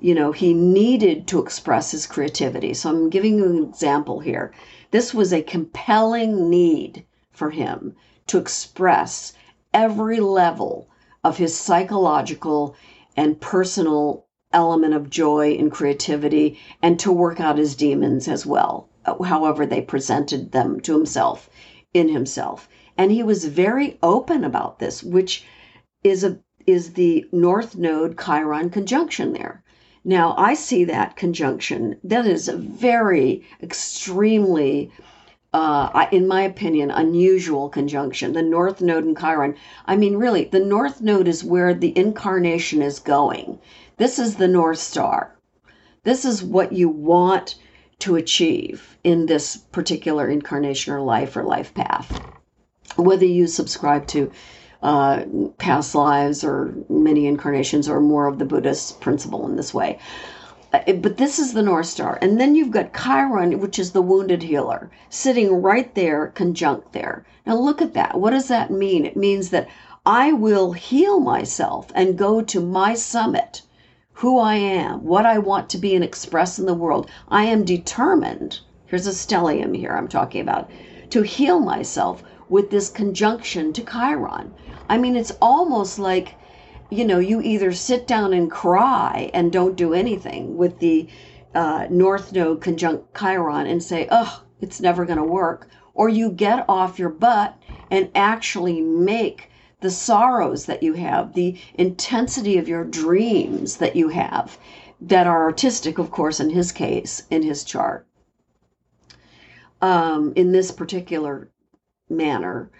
you 0.00 0.12
know, 0.12 0.32
he 0.32 0.52
needed 0.52 1.28
to 1.28 1.38
express 1.38 1.92
his 1.92 2.04
creativity. 2.04 2.74
So 2.74 2.90
I'm 2.90 3.08
giving 3.08 3.38
you 3.38 3.44
an 3.44 3.62
example 3.62 4.18
here. 4.18 4.52
This 4.90 5.14
was 5.14 5.32
a 5.32 5.42
compelling 5.42 6.50
need 6.50 7.06
for 7.30 7.50
him 7.50 7.94
to 8.26 8.38
express 8.38 9.32
every 9.72 10.18
level 10.18 10.88
of 11.22 11.36
his 11.36 11.56
psychological 11.56 12.74
and 13.16 13.40
personal 13.40 14.26
element 14.52 14.92
of 14.92 15.08
joy 15.08 15.52
and 15.52 15.70
creativity 15.70 16.58
and 16.82 16.98
to 16.98 17.12
work 17.12 17.38
out 17.38 17.58
his 17.58 17.76
demons 17.76 18.26
as 18.26 18.44
well, 18.44 18.88
however 19.24 19.64
they 19.64 19.80
presented 19.80 20.50
them 20.50 20.80
to 20.80 20.92
himself 20.92 21.48
in 21.96 22.08
himself. 22.10 22.68
And 22.98 23.10
he 23.10 23.22
was 23.22 23.46
very 23.46 23.98
open 24.02 24.44
about 24.44 24.78
this, 24.78 25.02
which 25.02 25.44
is 26.04 26.22
a 26.22 26.38
is 26.66 26.92
the 26.92 27.24
North 27.32 27.76
Node 27.76 28.18
Chiron 28.18 28.70
conjunction 28.70 29.32
there. 29.32 29.62
Now 30.04 30.34
I 30.36 30.54
see 30.54 30.84
that 30.84 31.16
conjunction. 31.16 31.96
That 32.04 32.26
is 32.26 32.48
a 32.48 32.56
very 32.56 33.44
extremely 33.62 34.90
uh, 35.54 36.06
in 36.12 36.28
my 36.28 36.42
opinion, 36.42 36.90
unusual 36.90 37.70
conjunction. 37.70 38.34
The 38.34 38.42
North 38.42 38.82
Node 38.82 39.04
and 39.04 39.18
Chiron. 39.18 39.54
I 39.86 39.96
mean, 39.96 40.16
really, 40.16 40.44
the 40.44 40.60
North 40.60 41.00
Node 41.00 41.28
is 41.28 41.42
where 41.42 41.72
the 41.72 41.96
incarnation 41.96 42.82
is 42.82 42.98
going. 42.98 43.58
This 43.96 44.18
is 44.18 44.36
the 44.36 44.48
North 44.48 44.78
Star. 44.78 45.34
This 46.02 46.26
is 46.26 46.42
what 46.42 46.72
you 46.72 46.90
want 46.90 47.54
to 47.98 48.16
achieve 48.16 48.96
in 49.04 49.26
this 49.26 49.56
particular 49.56 50.28
incarnation 50.28 50.92
or 50.92 51.00
life 51.00 51.36
or 51.36 51.42
life 51.42 51.72
path. 51.74 52.20
Whether 52.96 53.26
you 53.26 53.46
subscribe 53.46 54.06
to 54.08 54.30
uh, 54.82 55.24
past 55.58 55.94
lives 55.94 56.44
or 56.44 56.74
many 56.88 57.26
incarnations 57.26 57.88
or 57.88 58.00
more 58.00 58.26
of 58.26 58.38
the 58.38 58.44
Buddhist 58.44 59.00
principle 59.00 59.46
in 59.48 59.56
this 59.56 59.72
way. 59.72 59.98
Uh, 60.72 60.92
but 60.92 61.16
this 61.16 61.38
is 61.38 61.52
the 61.52 61.62
North 61.62 61.86
Star. 61.86 62.18
And 62.20 62.38
then 62.38 62.54
you've 62.54 62.70
got 62.70 62.94
Chiron, 62.94 63.58
which 63.60 63.78
is 63.78 63.92
the 63.92 64.02
wounded 64.02 64.42
healer, 64.42 64.90
sitting 65.08 65.62
right 65.62 65.94
there, 65.94 66.28
conjunct 66.28 66.92
there. 66.92 67.24
Now 67.46 67.56
look 67.56 67.80
at 67.80 67.94
that. 67.94 68.20
What 68.20 68.30
does 68.30 68.48
that 68.48 68.70
mean? 68.70 69.06
It 69.06 69.16
means 69.16 69.50
that 69.50 69.68
I 70.04 70.32
will 70.32 70.72
heal 70.72 71.18
myself 71.18 71.90
and 71.94 72.18
go 72.18 72.42
to 72.42 72.60
my 72.60 72.94
summit 72.94 73.62
who 74.16 74.38
I 74.38 74.54
am, 74.54 75.04
what 75.04 75.26
I 75.26 75.36
want 75.36 75.68
to 75.70 75.78
be 75.78 75.94
and 75.94 76.02
express 76.02 76.58
in 76.58 76.64
the 76.64 76.72
world. 76.72 77.10
I 77.28 77.44
am 77.44 77.66
determined, 77.66 78.60
here's 78.86 79.06
a 79.06 79.10
stellium 79.10 79.76
here 79.76 79.92
I'm 79.92 80.08
talking 80.08 80.40
about, 80.40 80.70
to 81.10 81.20
heal 81.20 81.60
myself 81.60 82.22
with 82.48 82.70
this 82.70 82.88
conjunction 82.88 83.74
to 83.74 83.82
Chiron. 83.82 84.54
I 84.88 84.96
mean, 84.96 85.16
it's 85.16 85.36
almost 85.42 85.98
like, 85.98 86.34
you 86.90 87.04
know, 87.04 87.18
you 87.18 87.42
either 87.42 87.72
sit 87.72 88.06
down 88.06 88.32
and 88.32 88.50
cry 88.50 89.30
and 89.34 89.52
don't 89.52 89.76
do 89.76 89.92
anything 89.92 90.56
with 90.56 90.78
the 90.78 91.08
uh, 91.54 91.86
North 91.90 92.32
Node 92.32 92.62
conjunct 92.62 93.14
Chiron 93.18 93.66
and 93.66 93.82
say, 93.82 94.08
oh, 94.10 94.44
it's 94.62 94.80
never 94.80 95.04
going 95.04 95.18
to 95.18 95.24
work, 95.24 95.68
or 95.92 96.08
you 96.08 96.30
get 96.30 96.64
off 96.70 96.98
your 96.98 97.10
butt 97.10 97.54
and 97.90 98.10
actually 98.14 98.80
make 98.80 99.50
the 99.86 99.90
sorrows 99.92 100.66
that 100.66 100.82
you 100.82 100.94
have, 100.94 101.34
the 101.34 101.56
intensity 101.78 102.58
of 102.58 102.68
your 102.68 102.84
dreams 102.84 103.76
that 103.78 103.96
you 103.96 104.08
have, 104.08 104.58
that 105.00 105.26
are 105.26 105.44
artistic, 105.44 105.98
of 105.98 106.10
course, 106.10 106.40
in 106.40 106.50
his 106.50 106.72
case, 106.72 107.22
in 107.30 107.42
his 107.42 107.64
chart. 107.64 108.00
um, 109.82 110.32
in 110.36 110.52
this 110.52 110.70
particular 110.70 111.50
manner 112.08 112.70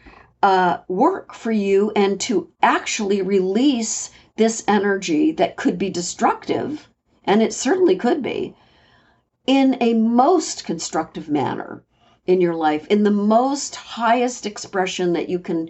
uh, 0.42 0.79
work 0.88 1.35
for 1.35 1.53
you 1.53 1.92
and 1.97 2.21
to 2.21 2.51
actually 2.62 3.23
release 3.23 4.11
this 4.37 4.64
energy 4.69 5.33
that 5.33 5.57
could 5.57 5.79
be 5.79 5.90
destructive, 5.90 6.88
and 7.25 7.42
it 7.42 7.53
certainly 7.53 7.97
could 7.97 8.23
be, 8.23 8.55
in 9.47 9.77
a 9.81 9.95
most 9.95 10.64
constructive 10.64 11.29
manner 11.29 11.83
in 12.27 12.40
your 12.40 12.55
life, 12.55 12.87
in 12.88 13.03
the 13.05 13.11
most 13.11 13.77
highest 13.77 14.47
expression 14.47 15.12
that 15.12 15.29
you 15.29 15.38
can 15.38 15.69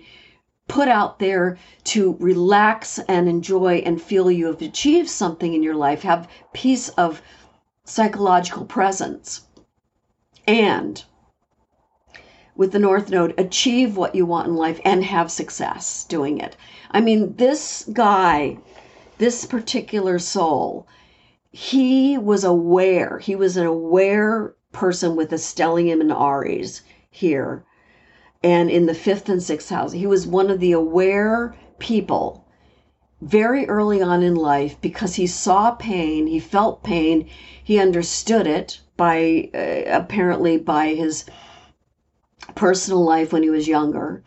put 0.69 0.89
out 0.89 1.19
there 1.19 1.59
to 1.85 2.17
relax 2.19 2.99
and 3.09 3.29
enjoy 3.29 3.77
and 3.87 4.03
feel 4.03 4.31
you 4.31 4.47
have 4.47 4.61
achieved 4.61 5.09
something 5.09 5.55
in 5.55 5.63
your 5.63 5.77
life, 5.77 6.03
have 6.03 6.29
peace 6.53 6.89
of 6.91 7.23
psychological 7.85 8.65
presence. 8.65 9.43
And 10.47 11.03
with 12.57 12.73
the 12.73 12.79
North 12.79 13.11
Node, 13.11 13.35
achieve 13.39 13.97
what 13.97 14.15
you 14.15 14.27
want 14.27 14.49
in 14.49 14.57
life 14.57 14.81
and 14.85 15.05
have 15.05 15.31
success 15.31 16.05
doing 16.05 16.39
it. 16.39 16.57
I 16.91 17.01
mean, 17.01 17.37
this 17.37 17.89
guy, 17.93 18.59
this 19.19 19.45
particular 19.45 20.19
soul, 20.19 20.87
he 21.53 22.19
was 22.19 22.45
aware, 22.45 23.19
he 23.19 23.37
was 23.37 23.57
an 23.57 23.67
aware 23.67 24.55
person 24.73 25.17
with 25.17 25.33
a 25.33 25.37
stellium 25.37 26.01
and 26.01 26.13
Aries 26.13 26.83
here 27.11 27.65
and 28.43 28.71
in 28.71 28.87
the 28.87 28.95
fifth 28.95 29.29
and 29.29 29.43
sixth 29.43 29.71
house. 29.71 29.93
He 29.93 30.07
was 30.07 30.27
one 30.27 30.51
of 30.51 30.61
the 30.61 30.73
aware 30.73 31.55
people 31.79 32.45
very 33.23 33.67
early 33.69 34.03
on 34.03 34.23
in 34.23 34.35
life 34.35 34.81
because 34.81 35.15
he 35.15 35.27
saw 35.27 35.73
pain, 35.73 36.27
he 36.27 36.39
felt 36.39 36.83
pain, 36.83 37.29
he 37.63 37.79
understood 37.79 38.47
it 38.47 38.81
by 38.97 39.51
uh, 39.55 39.91
apparently 39.91 40.59
by 40.59 40.89
his 40.95 41.25
personal 42.55 43.05
life 43.05 43.33
when 43.33 43.43
he 43.43 43.51
was 43.51 43.67
younger, 43.67 44.23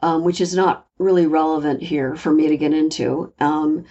um, 0.00 0.24
which 0.24 0.40
is 0.40 0.54
not 0.54 0.86
really 0.98 1.26
relevant 1.26 1.82
here 1.82 2.16
for 2.16 2.32
me 2.32 2.48
to 2.48 2.56
get 2.56 2.72
into. 2.72 3.32
Um, 3.38 3.84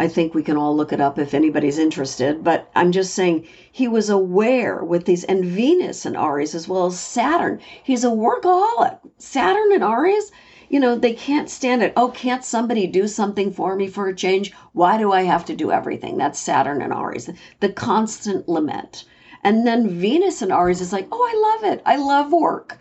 I 0.00 0.06
think 0.06 0.32
we 0.32 0.44
can 0.44 0.56
all 0.56 0.76
look 0.76 0.92
it 0.92 1.00
up 1.00 1.18
if 1.18 1.34
anybody's 1.34 1.76
interested. 1.76 2.44
But 2.44 2.70
I'm 2.76 2.92
just 2.92 3.12
saying 3.14 3.48
he 3.72 3.88
was 3.88 4.08
aware 4.08 4.84
with 4.84 5.06
these, 5.06 5.24
and 5.24 5.44
Venus 5.44 6.06
and 6.06 6.16
Aries 6.16 6.54
as 6.54 6.68
well 6.68 6.86
as 6.86 7.00
Saturn. 7.00 7.58
He's 7.82 8.04
a 8.04 8.08
workaholic. 8.08 9.00
Saturn 9.18 9.72
and 9.72 9.82
Aries, 9.82 10.30
you 10.68 10.78
know, 10.78 10.94
they 10.94 11.14
can't 11.14 11.50
stand 11.50 11.82
it. 11.82 11.92
Oh, 11.96 12.10
can't 12.10 12.44
somebody 12.44 12.86
do 12.86 13.08
something 13.08 13.52
for 13.52 13.74
me 13.74 13.88
for 13.88 14.06
a 14.06 14.14
change? 14.14 14.52
Why 14.72 14.98
do 14.98 15.10
I 15.10 15.22
have 15.22 15.44
to 15.46 15.56
do 15.56 15.72
everything? 15.72 16.16
That's 16.16 16.38
Saturn 16.38 16.80
and 16.80 16.92
Aries, 16.92 17.28
the 17.58 17.68
constant 17.68 18.48
lament. 18.48 19.04
And 19.42 19.66
then 19.66 19.88
Venus 19.88 20.42
and 20.42 20.52
Aries 20.52 20.80
is 20.80 20.92
like, 20.92 21.08
oh, 21.10 21.22
I 21.22 21.64
love 21.64 21.72
it. 21.72 21.82
I 21.84 21.96
love 21.96 22.32
work 22.32 22.78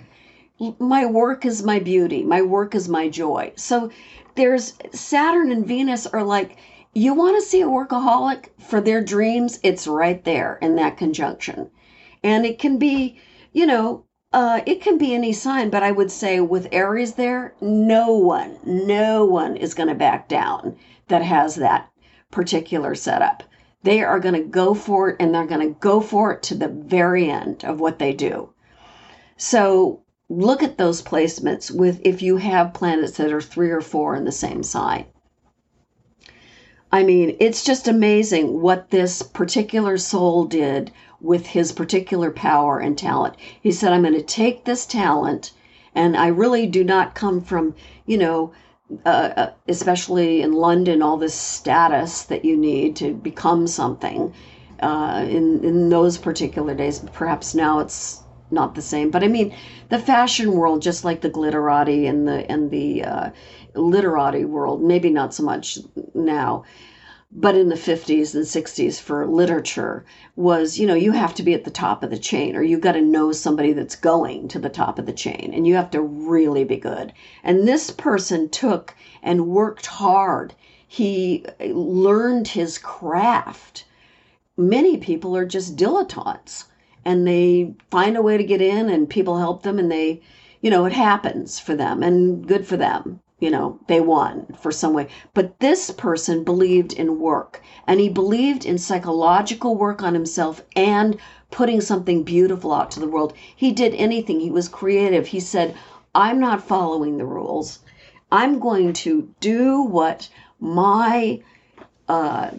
my 0.80 1.06
work 1.06 1.46
is 1.46 1.62
my 1.62 1.78
beauty 1.78 2.24
my 2.24 2.42
work 2.42 2.74
is 2.74 2.90
my 2.90 3.08
joy 3.08 3.52
so 3.56 3.92
there's 4.34 4.74
saturn 4.92 5.52
and 5.52 5.68
venus 5.68 6.08
are 6.08 6.24
like 6.24 6.58
you 6.98 7.14
want 7.14 7.38
to 7.38 7.48
see 7.48 7.62
a 7.62 7.68
workaholic? 7.68 8.48
For 8.60 8.82
their 8.82 9.04
dreams 9.04 9.60
it's 9.64 9.88
right 9.88 10.24
there 10.24 10.58
in 10.62 10.76
that 10.76 10.98
conjunction. 10.98 11.70
And 12.24 12.46
it 12.46 12.60
can 12.60 12.78
be 12.78 13.20
you 13.54 13.66
know 13.66 14.04
uh, 14.34 14.62
it 14.66 14.82
can 14.82 14.98
be 14.98 15.14
any 15.14 15.32
sign 15.32 15.70
but 15.70 15.84
i 15.84 15.92
would 15.92 16.12
say 16.12 16.40
with 16.42 16.68
aries 16.72 17.14
there 17.14 17.56
no 17.62 18.12
one 18.12 18.60
no 18.66 19.24
one 19.24 19.56
is 19.56 19.74
going 19.74 19.88
to 19.88 19.96
back 19.96 20.28
down 20.28 20.76
that 21.08 21.22
has 21.22 21.56
that 21.56 21.90
particular 22.32 22.96
setup. 22.96 23.44
They 23.84 24.04
are 24.04 24.20
going 24.20 24.36
to 24.36 24.44
go 24.44 24.74
for 24.74 25.10
it 25.10 25.18
and 25.20 25.34
they're 25.34 25.46
going 25.46 25.68
to 25.68 25.80
go 25.80 26.02
for 26.02 26.34
it 26.34 26.44
to 26.44 26.56
the 26.56 26.68
very 26.68 27.30
end 27.30 27.64
of 27.64 27.80
what 27.80 28.00
they 28.00 28.14
do. 28.14 28.54
So 29.38 30.02
look 30.30 30.62
at 30.62 30.78
those 30.78 31.02
placements 31.02 31.72
with 31.72 32.02
if 32.04 32.22
you 32.22 32.38
have 32.38 32.74
planets 32.74 33.18
that 33.18 33.32
are 33.32 33.42
three 33.42 33.72
or 33.72 33.82
four 33.82 34.16
in 34.16 34.26
the 34.26 34.32
same 34.32 34.64
sign. 34.64 35.06
I 36.92 37.04
mean, 37.04 37.36
it's 37.40 37.64
just 37.64 37.88
amazing 37.88 38.62
what 38.62 38.90
this 38.90 39.22
particular 39.22 39.98
soul 39.98 40.46
did 40.46 40.92
with 41.20 41.48
his 41.48 41.72
particular 41.72 42.32
power 42.32 42.80
and 42.80 42.98
talent. 42.98 43.36
He 43.62 43.72
said, 43.72 43.92
I'm 43.92 44.04
going 44.04 44.14
to 44.14 44.22
take 44.22 44.64
this 44.64 44.86
talent, 44.86 45.52
and 45.94 46.16
I 46.16 46.28
really 46.28 46.66
do 46.66 46.84
not 46.84 47.16
come 47.16 47.42
from, 47.42 47.76
you 48.06 48.18
know, 48.18 48.52
uh, 49.06 49.32
uh 49.36 49.52
especially 49.68 50.42
in 50.42 50.54
London, 50.54 51.02
all 51.02 51.18
this 51.18 51.34
status 51.34 52.24
that 52.24 52.46
you 52.46 52.56
need 52.56 52.96
to 52.98 53.14
become 53.14 53.68
something. 53.68 54.34
Uh, 54.80 55.26
in 55.28 55.64
in 55.66 55.90
those 55.90 56.18
particular 56.18 56.74
days, 56.76 57.00
perhaps 57.12 57.56
now 57.56 57.80
it's 57.80 58.22
not 58.52 58.76
the 58.76 58.82
same. 58.82 59.10
But 59.10 59.24
I 59.24 59.28
mean, 59.28 59.54
the 59.90 60.00
fashion 60.00 60.54
world, 60.54 60.82
just 60.82 61.04
like 61.04 61.22
the 61.22 61.30
glitterati 61.30 62.08
and 62.08 62.28
the 62.28 62.50
and 62.50 62.72
the 62.72 63.04
uh, 63.04 63.30
literati 63.78 64.46
world, 64.46 64.82
maybe 64.82 65.10
not 65.10 65.34
so 65.34 65.44
much 65.44 65.80
now, 66.14 66.64
but 67.32 67.56
in 67.56 67.70
the 67.70 67.76
50s 67.76 68.34
and 68.34 68.46
60s 68.46 69.00
for 69.00 69.28
literature 69.28 70.06
was, 70.36 70.80
you 70.80 70.88
know, 70.88 70.96
you 70.96 71.12
have 71.12 71.34
to 71.36 71.44
be 71.44 71.54
at 71.54 71.64
the 71.64 71.72
top 71.72 72.04
of 72.04 72.10
the 72.10 72.18
chain, 72.18 72.56
or 72.56 72.64
you've 72.64 72.82
got 72.82 72.94
to 72.94 73.02
know 73.02 73.32
somebody 73.32 73.74
that's 73.74 73.96
going 73.96 74.48
to 74.48 74.60
the 74.60 74.70
top 74.70 74.98
of 74.98 75.06
the 75.06 75.14
chain, 75.14 75.52
and 75.54 75.68
you 75.68 75.76
have 75.76 75.92
to 75.92 76.02
really 76.02 76.64
be 76.64 76.78
good. 76.78 77.14
And 77.44 77.68
this 77.68 77.92
person 77.92 78.50
took 78.50 78.96
and 79.22 79.48
worked 79.48 79.86
hard. 79.86 80.54
He 80.88 81.46
eh, 81.60 81.72
learned 81.74 82.48
his 82.50 82.78
craft. 82.78 83.86
Many 84.56 84.98
people 84.98 85.36
are 85.36 85.46
just 85.46 85.76
dilettantes 85.76 86.66
and 87.08 87.26
they 87.26 87.74
find 87.90 88.18
a 88.18 88.22
way 88.22 88.36
to 88.36 88.44
get 88.44 88.62
in 88.62 88.90
and 88.90 89.10
people 89.10 89.38
help 89.38 89.64
them 89.64 89.80
and 89.80 89.90
they 89.90 90.22
you 90.60 90.70
know 90.70 90.84
it 90.84 90.92
happens 90.92 91.58
for 91.58 91.74
them 91.74 92.04
and 92.04 92.46
good 92.46 92.68
for 92.68 92.76
them 92.76 93.22
you 93.40 93.50
know 93.52 93.80
they 93.88 94.02
won 94.02 94.46
for 94.60 94.72
some 94.72 94.94
way. 94.94 95.08
But 95.34 95.60
this 95.60 95.92
person 95.92 96.44
believed 96.44 96.94
in 96.94 97.20
work 97.20 97.62
and 97.86 98.00
he 98.00 98.10
believed 98.10 98.66
in 98.66 98.78
psychological 98.78 99.76
work 99.76 100.02
on 100.02 100.14
himself 100.14 100.64
and 100.76 101.18
putting 101.52 101.82
something 101.82 102.24
beautiful 102.24 102.74
out 102.74 102.92
to 102.92 103.00
the 103.00 103.08
world. 103.08 103.34
He 103.56 103.72
did 103.72 103.94
anything. 103.96 104.40
He 104.40 104.52
was 104.52 104.68
creative. 104.68 105.28
He 105.28 105.40
said 105.40 105.76
i'm 106.16 106.40
not 106.40 106.68
following 106.68 107.18
the 107.18 107.26
rules. 107.26 107.80
I'm 108.32 108.60
going 108.60 108.94
to 108.94 109.34
do 109.40 109.82
what 109.84 110.30
my 110.60 111.42
uh, 112.10 112.52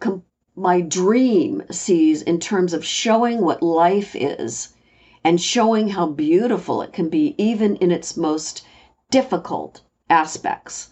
com- 0.00 0.24
my 0.56 0.80
dream 0.80 1.62
sees 1.70 2.22
in 2.22 2.38
terms 2.40 2.72
of 2.72 2.84
showing 2.84 3.42
what 3.42 3.62
life 3.62 4.16
is 4.16 4.74
and 5.24 5.40
showing 5.40 5.88
how 5.88 6.06
beautiful 6.06 6.82
it 6.82 6.92
can 6.92 7.08
be, 7.08 7.34
even 7.38 7.76
in 7.76 7.90
its 7.90 8.16
most 8.16 8.64
difficult 9.12 9.82
aspects, 10.10 10.88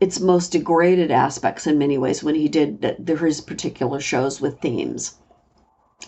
its 0.00 0.18
most 0.18 0.50
degraded 0.50 1.12
aspects 1.12 1.66
in 1.66 1.78
many 1.78 1.96
ways, 1.96 2.24
when 2.24 2.34
he 2.34 2.48
did 2.48 2.82
his 3.06 3.40
particular 3.40 4.00
shows 4.00 4.40
with 4.40 4.58
themes. 4.60 5.18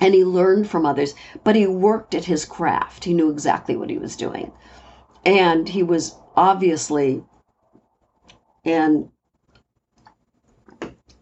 And 0.01 0.15
he 0.15 0.25
learned 0.25 0.69
from 0.69 0.85
others, 0.85 1.15
but 1.45 1.55
he 1.55 1.69
worked 1.69 2.17
at 2.17 2.25
his 2.25 2.45
craft. 2.45 3.05
He 3.05 3.15
knew 3.15 3.31
exactly 3.31 3.77
what 3.77 3.91
he 3.91 3.99
was 3.99 4.17
doing. 4.17 4.51
And 5.25 5.69
he 5.69 5.85
was 5.85 6.17
obviously 6.35 7.23
and 8.65 9.11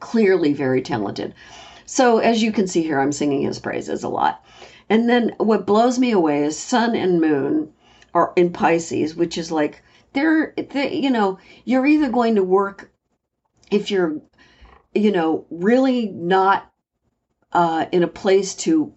clearly 0.01 0.53
very 0.55 0.81
talented. 0.81 1.35
So, 1.85 2.19
as 2.19 2.43
you 2.43 2.53
can 2.53 2.67
see 2.67 2.83
here, 2.83 3.01
I'm 3.01 3.13
singing 3.13 3.43
his 3.43 3.59
praises 3.59 4.03
a 4.03 4.09
lot. 4.09 4.43
And 4.89 5.09
then 5.09 5.35
what 5.39 5.67
blows 5.67 5.99
me 5.99 6.13
away 6.13 6.45
is 6.45 6.57
Sun 6.57 6.95
and 6.95 7.21
Moon 7.21 7.73
are 8.15 8.33
in 8.37 8.53
Pisces, 8.53 9.15
which 9.15 9.37
is 9.37 9.53
like 9.53 9.83
they're, 10.13 10.55
they, 10.57 10.95
you 10.95 11.11
know, 11.11 11.39
you're 11.65 11.87
either 11.87 12.09
going 12.09 12.35
to 12.37 12.43
work 12.43 12.91
if 13.71 13.91
you're, 13.91 14.21
you 14.95 15.11
know, 15.11 15.47
really 15.51 16.07
not 16.07 16.71
uh, 17.53 17.87
in 17.93 18.03
a 18.03 18.09
place 18.09 18.55
to 18.55 18.93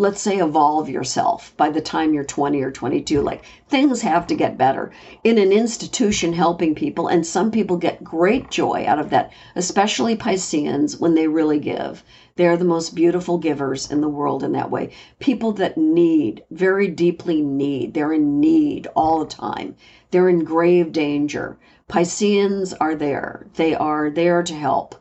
let's 0.00 0.22
say 0.22 0.38
evolve 0.38 0.88
yourself 0.88 1.52
by 1.58 1.68
the 1.68 1.80
time 1.82 2.14
you're 2.14 2.24
20 2.24 2.62
or 2.62 2.70
22 2.70 3.20
like 3.20 3.44
things 3.68 4.00
have 4.00 4.26
to 4.26 4.34
get 4.34 4.56
better. 4.56 4.90
In 5.24 5.36
an 5.36 5.52
institution 5.52 6.32
helping 6.32 6.74
people 6.74 7.08
and 7.08 7.26
some 7.26 7.50
people 7.50 7.76
get 7.76 8.02
great 8.02 8.50
joy 8.50 8.86
out 8.86 8.98
of 8.98 9.10
that 9.10 9.30
especially 9.56 10.16
pisceans 10.16 10.98
when 10.98 11.14
they 11.14 11.28
really 11.28 11.58
give. 11.58 12.02
They're 12.36 12.56
the 12.56 12.64
most 12.64 12.94
beautiful 12.94 13.36
givers 13.36 13.90
in 13.90 14.00
the 14.00 14.08
world 14.08 14.42
in 14.42 14.52
that 14.52 14.70
way. 14.70 14.92
People 15.18 15.52
that 15.52 15.76
need 15.76 16.44
very 16.50 16.88
deeply 16.88 17.42
need 17.42 17.92
they're 17.92 18.14
in 18.14 18.40
need 18.40 18.86
all 18.96 19.18
the 19.18 19.30
time 19.30 19.76
they're 20.10 20.28
in 20.28 20.44
grave 20.44 20.92
danger 20.92 21.56
pisceans 21.88 22.72
are 22.74 22.94
there 22.94 23.46
they 23.54 23.74
are 23.74 24.10
there 24.10 24.42
to 24.42 24.54
help 24.54 24.94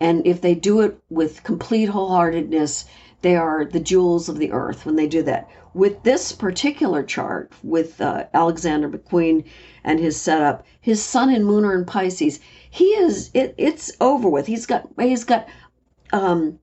and 0.00 0.26
if 0.26 0.40
they 0.40 0.54
do 0.54 0.80
it 0.80 0.98
with 1.10 1.42
complete 1.42 1.88
wholeheartedness 1.88 2.84
they 3.22 3.36
are 3.36 3.64
the 3.64 3.80
jewels 3.80 4.28
of 4.28 4.38
the 4.38 4.50
earth 4.50 4.84
when 4.84 4.96
they 4.96 5.06
do 5.06 5.22
that. 5.22 5.48
With 5.74 6.02
this 6.02 6.32
particular 6.32 7.02
chart, 7.04 7.52
with 7.62 8.00
uh, 8.00 8.24
Alexander 8.34 8.88
McQueen 8.88 9.44
and 9.84 10.00
his 10.00 10.20
setup, 10.20 10.66
his 10.80 11.02
sun 11.02 11.30
and 11.30 11.46
moon 11.46 11.64
are 11.64 11.74
in 11.74 11.84
Pisces. 11.84 12.40
He 12.68 12.86
is 12.86 13.30
it, 13.32 13.54
it's 13.56 13.92
over 14.00 14.28
with. 14.28 14.46
He's 14.46 14.66
got 14.66 14.88
he's 14.98 15.24
got 15.24 15.48
um, 16.12 16.58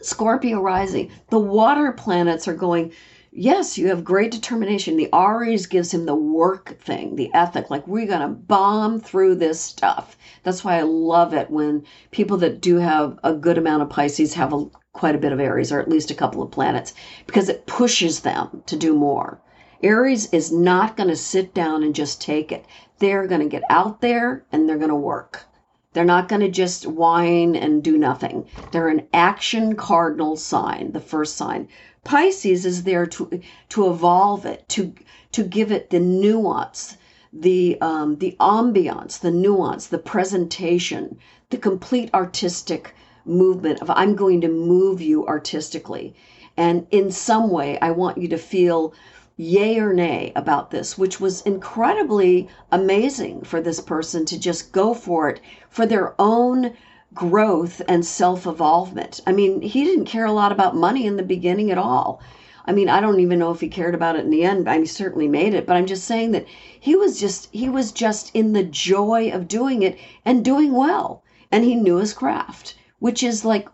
Scorpio 0.00 0.60
rising. 0.60 1.10
The 1.30 1.38
water 1.38 1.92
planets 1.92 2.48
are 2.48 2.54
going 2.54 2.92
yes, 3.36 3.76
you 3.76 3.88
have 3.88 4.02
great 4.02 4.30
determination. 4.30 4.96
The 4.96 5.12
Aries 5.12 5.66
gives 5.66 5.92
him 5.92 6.06
the 6.06 6.14
work 6.14 6.78
thing, 6.80 7.16
the 7.16 7.30
ethic, 7.34 7.70
like 7.70 7.86
we're 7.86 8.06
going 8.06 8.22
to 8.22 8.28
bomb 8.28 8.98
through 8.98 9.34
this 9.34 9.60
stuff. 9.60 10.16
That's 10.42 10.64
why 10.64 10.78
I 10.78 10.82
love 10.82 11.34
it 11.34 11.50
when 11.50 11.84
people 12.10 12.38
that 12.38 12.62
do 12.62 12.76
have 12.76 13.18
a 13.22 13.34
good 13.34 13.58
amount 13.58 13.82
of 13.82 13.90
Pisces 13.90 14.34
have 14.34 14.52
a, 14.54 14.66
quite 14.92 15.14
a 15.14 15.18
bit 15.18 15.32
of 15.32 15.40
Aries, 15.40 15.70
or 15.70 15.80
at 15.80 15.88
least 15.88 16.10
a 16.10 16.14
couple 16.14 16.42
of 16.42 16.50
planets, 16.50 16.94
because 17.26 17.48
it 17.48 17.66
pushes 17.66 18.20
them 18.20 18.62
to 18.66 18.76
do 18.76 18.94
more. 18.94 19.40
Aries 19.82 20.32
is 20.32 20.50
not 20.50 20.96
going 20.96 21.10
to 21.10 21.16
sit 21.16 21.52
down 21.52 21.82
and 21.82 21.94
just 21.94 22.22
take 22.22 22.50
it. 22.50 22.64
They're 22.98 23.26
going 23.26 23.42
to 23.42 23.48
get 23.48 23.64
out 23.68 24.00
there 24.00 24.46
and 24.50 24.66
they're 24.66 24.78
going 24.78 24.88
to 24.88 24.96
work. 24.96 25.44
They're 25.92 26.04
not 26.04 26.28
going 26.28 26.42
to 26.42 26.50
just 26.50 26.86
whine 26.86 27.56
and 27.56 27.82
do 27.82 27.96
nothing. 27.96 28.46
They're 28.70 28.88
an 28.88 29.08
action 29.14 29.76
cardinal 29.76 30.36
sign, 30.36 30.92
the 30.92 31.00
first 31.00 31.36
sign. 31.36 31.68
Pisces 32.06 32.64
is 32.64 32.84
there 32.84 33.04
to 33.04 33.40
to 33.70 33.90
evolve 33.90 34.46
it, 34.46 34.68
to 34.68 34.94
to 35.32 35.42
give 35.42 35.72
it 35.72 35.90
the 35.90 35.98
nuance, 35.98 36.96
the 37.32 37.76
um, 37.80 38.18
the 38.18 38.36
ambiance, 38.38 39.18
the 39.18 39.32
nuance, 39.32 39.88
the 39.88 39.98
presentation, 39.98 41.18
the 41.50 41.56
complete 41.56 42.08
artistic 42.14 42.94
movement 43.24 43.82
of 43.82 43.90
I'm 43.90 44.14
going 44.14 44.40
to 44.42 44.48
move 44.48 45.00
you 45.02 45.26
artistically, 45.26 46.14
and 46.56 46.86
in 46.92 47.10
some 47.10 47.50
way 47.50 47.76
I 47.80 47.90
want 47.90 48.18
you 48.18 48.28
to 48.28 48.38
feel 48.38 48.94
yay 49.36 49.80
or 49.80 49.92
nay 49.92 50.32
about 50.36 50.70
this, 50.70 50.96
which 50.96 51.18
was 51.20 51.42
incredibly 51.42 52.48
amazing 52.70 53.42
for 53.42 53.60
this 53.60 53.80
person 53.80 54.24
to 54.26 54.38
just 54.38 54.70
go 54.70 54.94
for 54.94 55.28
it 55.28 55.40
for 55.68 55.84
their 55.84 56.14
own 56.20 56.72
growth 57.16 57.82
and 57.88 58.06
self 58.06 58.46
evolvement. 58.46 59.20
I 59.26 59.32
mean, 59.32 59.60
he 59.62 59.82
didn't 59.82 60.04
care 60.04 60.26
a 60.26 60.32
lot 60.32 60.52
about 60.52 60.76
money 60.76 61.06
in 61.06 61.16
the 61.16 61.24
beginning 61.24 61.72
at 61.72 61.78
all. 61.78 62.20
I 62.66 62.72
mean, 62.72 62.88
I 62.88 63.00
don't 63.00 63.20
even 63.20 63.38
know 63.38 63.50
if 63.50 63.60
he 63.60 63.68
cared 63.68 63.94
about 63.94 64.16
it 64.16 64.24
in 64.24 64.30
the 64.30 64.44
end. 64.44 64.68
I 64.68 64.72
mean, 64.74 64.82
he 64.82 64.86
certainly 64.86 65.26
made 65.26 65.54
it, 65.54 65.66
but 65.66 65.76
I'm 65.76 65.86
just 65.86 66.04
saying 66.04 66.32
that 66.32 66.46
he 66.78 66.94
was 66.94 67.18
just 67.18 67.48
he 67.52 67.68
was 67.68 67.90
just 67.90 68.30
in 68.34 68.52
the 68.52 68.62
joy 68.62 69.30
of 69.30 69.48
doing 69.48 69.82
it 69.82 69.98
and 70.24 70.44
doing 70.44 70.72
well. 70.72 71.24
And 71.50 71.64
he 71.64 71.74
knew 71.74 71.96
his 71.96 72.12
craft, 72.12 72.76
which 72.98 73.22
is 73.22 73.44
like 73.44 73.68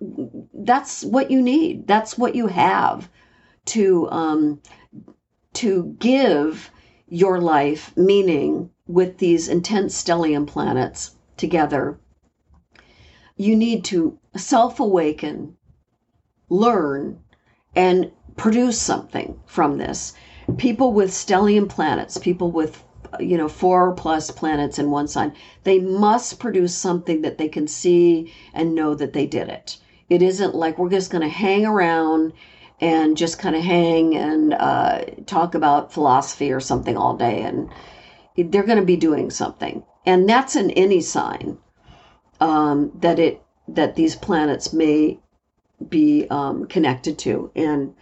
that's 0.55 1.05
what 1.05 1.31
you 1.31 1.43
need. 1.43 1.87
That's 1.87 2.17
what 2.17 2.35
you 2.35 2.47
have 2.47 3.11
to 3.67 4.09
um 4.11 4.61
to 5.55 5.97
give 5.99 6.71
your 7.09 7.41
life 7.41 7.93
meaning 7.97 8.71
with 8.87 9.19
these 9.19 9.49
intense 9.49 10.01
stellium 10.03 10.47
planets 10.47 11.17
together 11.37 11.99
you 13.37 13.57
need 13.57 13.85
to 13.85 14.19
self 14.37 14.81
awaken, 14.81 15.57
learn, 16.49 17.19
and 17.75 18.13
produce 18.37 18.81
something 18.81 19.39
from 19.47 19.79
this. 19.79 20.13
People 20.59 20.93
with 20.93 21.11
stellium 21.11 21.69
planets, 21.69 22.19
people 22.19 22.51
with 22.51 22.85
you 23.21 23.37
know 23.37 23.49
four 23.49 23.93
plus 23.95 24.31
planets 24.31 24.79
in 24.79 24.91
one 24.91 25.09
sign, 25.09 25.35
they 25.65 25.79
must 25.79 26.39
produce 26.39 26.75
something 26.75 27.23
that 27.23 27.39
they 27.39 27.49
can 27.49 27.67
see 27.67 28.33
and 28.55 28.75
know 28.75 28.95
that 28.95 29.13
they 29.13 29.27
did 29.27 29.49
it. 29.49 29.79
It 30.09 30.23
isn't 30.23 30.55
like 30.55 30.79
we're 30.79 30.91
just 30.91 31.11
going 31.11 31.23
to 31.23 31.29
hang 31.29 31.65
around 31.65 32.33
and 32.81 33.17
just 33.17 33.39
kind 33.39 33.55
of 33.55 33.63
hang 33.63 34.17
and 34.17 34.55
uh, 34.55 35.05
talk 35.27 35.55
about 35.55 35.93
philosophy 35.93 36.51
or 36.53 36.61
something 36.61 36.97
all 36.97 37.17
day, 37.17 37.43
and 37.43 37.71
they're 38.37 38.65
going 38.65 38.79
to 38.79 38.85
be 38.85 38.97
doing 38.97 39.31
something, 39.31 39.85
and 40.05 40.29
that's 40.29 40.57
in 40.57 40.71
any 40.73 41.01
sign 41.01 41.59
um, 42.43 42.91
that 42.97 43.21
it 43.21 43.41
that 43.69 43.95
these 43.95 44.17
planets 44.17 44.73
may 44.73 45.21
be 45.89 46.27
um, 46.29 46.67
connected 46.67 47.17
to 47.21 47.53
and 47.55 47.95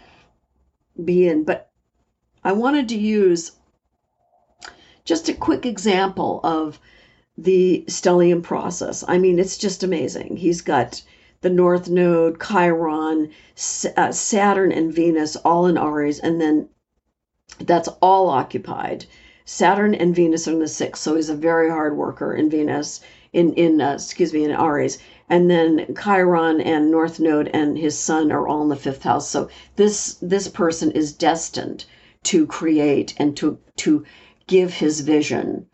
be 1.05 1.29
in. 1.29 1.44
But 1.44 1.70
I 2.42 2.53
wanted 2.53 2.88
to 2.88 2.96
use 2.98 3.53
just 5.05 5.29
a 5.29 5.35
quick 5.35 5.66
example 5.66 6.40
of 6.42 6.81
the 7.37 7.85
stellium 7.87 8.42
process. 8.42 9.05
I 9.07 9.18
mean, 9.18 9.38
it's 9.38 9.59
just 9.59 9.83
amazing. 9.83 10.38
He's 10.38 10.62
got 10.62 11.03
the 11.42 11.50
North 11.50 11.90
Node, 11.90 12.40
Chiron, 12.40 13.31
uh, 13.96 14.12
Saturn, 14.12 14.72
and 14.72 14.92
Venus 14.92 15.37
all 15.37 15.66
in 15.66 15.76
Aries, 15.76 16.18
and 16.18 16.40
then 16.40 16.70
that's 17.59 17.88
all 18.00 18.29
occupied. 18.29 19.05
Saturn 19.44 19.94
and 19.94 20.14
Venus 20.14 20.48
are 20.48 20.53
in 20.53 20.61
the 20.61 20.68
sixth, 20.68 21.03
so 21.03 21.16
he's 21.16 21.29
a 21.29 21.35
very 21.35 21.68
hard 21.68 21.94
worker 21.96 22.35
in 22.35 22.48
Venus 22.48 23.00
in 23.33 23.53
in 23.55 23.81
uh, 23.81 23.93
excuse 23.93 24.33
me 24.33 24.45
in 24.45 24.51
Aries, 24.51 24.99
and 25.29 25.49
then 25.51 25.95
Chiron 25.95 26.61
and 26.61 26.90
North 26.90 27.21
Node 27.21 27.49
and 27.55 27.79
his 27.79 27.97
sun 27.97 28.33
are 28.33 28.49
all 28.49 28.62
in 28.62 28.69
the 28.69 28.77
fifth 28.77 29.05
house. 29.05 29.29
So 29.29 29.49
this 29.77 30.14
this 30.21 30.49
person 30.49 30.90
is 30.90 31.12
destined 31.12 31.85
to 32.25 32.47
create 32.47 33.14
and 33.19 33.37
to 33.37 33.59
to 33.77 34.05
give 34.47 34.75
his 34.75 35.01
vision 35.01 35.66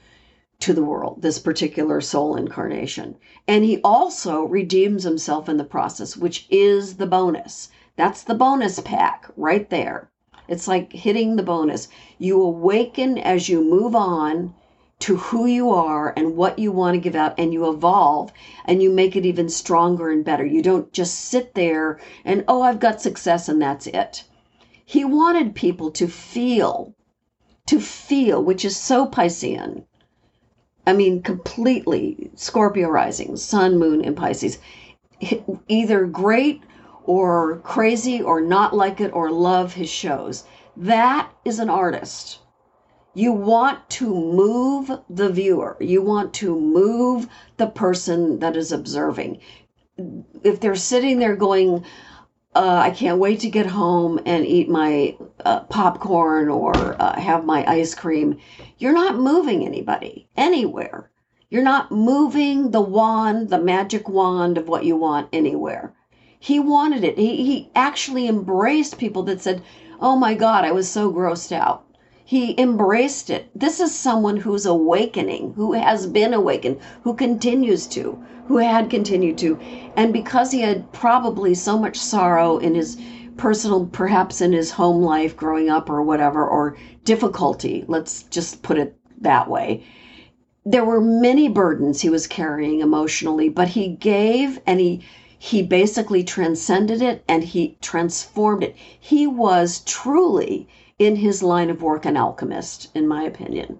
to 0.58 0.72
the 0.72 0.84
world, 0.84 1.22
this 1.22 1.38
particular 1.38 2.00
soul 2.00 2.36
incarnation. 2.36 3.16
And 3.48 3.64
he 3.64 3.80
also 3.82 4.42
redeems 4.44 5.04
himself 5.04 5.48
in 5.48 5.56
the 5.56 5.64
process, 5.64 6.16
which 6.16 6.46
is 6.50 6.96
the 6.96 7.06
bonus. 7.06 7.70
That's 7.96 8.22
the 8.22 8.34
bonus 8.34 8.80
pack 8.80 9.30
right 9.36 9.68
there. 9.70 10.10
It's 10.48 10.68
like 10.68 10.92
hitting 10.92 11.36
the 11.36 11.42
bonus. 11.42 11.88
You 12.18 12.42
awaken 12.42 13.18
as 13.18 13.48
you 13.48 13.62
move 13.64 13.96
on 13.96 14.54
to 14.98 15.16
who 15.16 15.46
you 15.46 15.70
are 15.70 16.12
and 16.16 16.36
what 16.36 16.58
you 16.58 16.72
want 16.72 16.94
to 16.94 17.00
give 17.00 17.14
out 17.14 17.34
and 17.38 17.52
you 17.52 17.68
evolve 17.68 18.32
and 18.64 18.82
you 18.82 18.90
make 18.90 19.14
it 19.14 19.26
even 19.26 19.48
stronger 19.48 20.10
and 20.10 20.24
better. 20.24 20.44
You 20.44 20.62
don't 20.62 20.92
just 20.92 21.26
sit 21.26 21.54
there 21.54 22.00
and, 22.24 22.44
oh, 22.48 22.62
I've 22.62 22.80
got 22.80 23.00
success 23.00 23.48
and 23.48 23.60
that's 23.60 23.86
it. 23.86 24.24
He 24.84 25.04
wanted 25.04 25.54
people 25.54 25.90
to 25.92 26.08
feel, 26.08 26.94
to 27.66 27.78
feel, 27.78 28.42
which 28.42 28.64
is 28.64 28.76
so 28.76 29.06
Piscean. 29.06 29.84
I 30.86 30.92
mean, 30.92 31.20
completely 31.22 32.30
Scorpio 32.34 32.88
rising, 32.88 33.36
sun, 33.36 33.78
moon, 33.78 34.04
and 34.04 34.16
Pisces. 34.16 34.58
Either 35.68 36.06
great 36.06 36.62
or 37.04 37.58
crazy 37.58 38.22
or 38.22 38.40
not 38.40 38.74
like 38.74 39.00
it 39.00 39.12
or 39.12 39.30
love 39.30 39.74
his 39.74 39.90
shows. 39.90 40.44
That 40.76 41.30
is 41.44 41.58
an 41.58 41.70
artist 41.70 42.38
you 43.16 43.32
want 43.32 43.88
to 43.88 44.06
move 44.14 44.90
the 45.08 45.30
viewer, 45.30 45.78
you 45.80 46.02
want 46.02 46.34
to 46.34 46.54
move 46.54 47.26
the 47.56 47.66
person 47.66 48.40
that 48.40 48.54
is 48.58 48.72
observing. 48.72 49.40
If 50.44 50.60
they're 50.60 50.76
sitting 50.76 51.18
there 51.18 51.34
going, 51.34 51.82
uh, 52.54 52.76
I 52.76 52.90
can't 52.90 53.18
wait 53.18 53.40
to 53.40 53.48
get 53.48 53.64
home 53.64 54.20
and 54.26 54.44
eat 54.44 54.68
my 54.68 55.16
uh, 55.46 55.60
popcorn 55.60 56.50
or 56.50 56.74
uh, 57.00 57.18
have 57.18 57.46
my 57.46 57.64
ice 57.66 57.94
cream. 57.94 58.38
You're 58.76 58.92
not 58.92 59.16
moving 59.16 59.64
anybody 59.64 60.28
anywhere. 60.36 61.10
You're 61.48 61.62
not 61.62 61.90
moving 61.90 62.70
the 62.70 62.82
wand, 62.82 63.48
the 63.48 63.58
magic 63.58 64.10
wand 64.10 64.58
of 64.58 64.68
what 64.68 64.84
you 64.84 64.94
want 64.94 65.30
anywhere. 65.32 65.94
He 66.38 66.60
wanted 66.60 67.02
it. 67.02 67.16
He, 67.16 67.46
he 67.46 67.70
actually 67.74 68.28
embraced 68.28 68.98
people 68.98 69.22
that 69.22 69.40
said, 69.40 69.62
Oh 70.00 70.16
my 70.16 70.34
God, 70.34 70.66
I 70.66 70.72
was 70.72 70.86
so 70.86 71.10
grossed 71.10 71.52
out. 71.52 71.85
He 72.28 72.60
embraced 72.60 73.30
it. 73.30 73.48
This 73.54 73.78
is 73.78 73.94
someone 73.94 74.38
who's 74.38 74.66
awakening, 74.66 75.52
who 75.54 75.74
has 75.74 76.08
been 76.08 76.34
awakened, 76.34 76.78
who 77.04 77.14
continues 77.14 77.86
to, 77.86 78.18
who 78.48 78.56
had 78.56 78.90
continued 78.90 79.38
to. 79.38 79.56
And 79.96 80.12
because 80.12 80.50
he 80.50 80.62
had 80.62 80.90
probably 80.90 81.54
so 81.54 81.78
much 81.78 81.96
sorrow 81.96 82.58
in 82.58 82.74
his 82.74 82.96
personal, 83.36 83.86
perhaps 83.86 84.40
in 84.40 84.52
his 84.52 84.72
home 84.72 85.02
life 85.02 85.36
growing 85.36 85.70
up 85.70 85.88
or 85.88 86.02
whatever, 86.02 86.44
or 86.44 86.76
difficulty, 87.04 87.84
let's 87.86 88.24
just 88.24 88.60
put 88.60 88.76
it 88.76 88.96
that 89.20 89.48
way. 89.48 89.84
There 90.64 90.84
were 90.84 91.00
many 91.00 91.46
burdens 91.48 92.00
he 92.00 92.10
was 92.10 92.26
carrying 92.26 92.80
emotionally, 92.80 93.48
but 93.48 93.68
he 93.68 93.86
gave 93.86 94.60
and 94.66 94.80
he 94.80 95.02
he 95.46 95.62
basically 95.62 96.24
transcended 96.24 97.00
it 97.00 97.22
and 97.28 97.44
he 97.44 97.78
transformed 97.80 98.64
it. 98.64 98.74
He 98.98 99.28
was 99.28 99.78
truly 99.86 100.66
in 100.98 101.14
his 101.14 101.40
line 101.40 101.70
of 101.70 101.82
work 101.82 102.04
an 102.04 102.16
alchemist, 102.16 102.88
in 102.96 103.06
my 103.06 103.22
opinion. 103.22 103.78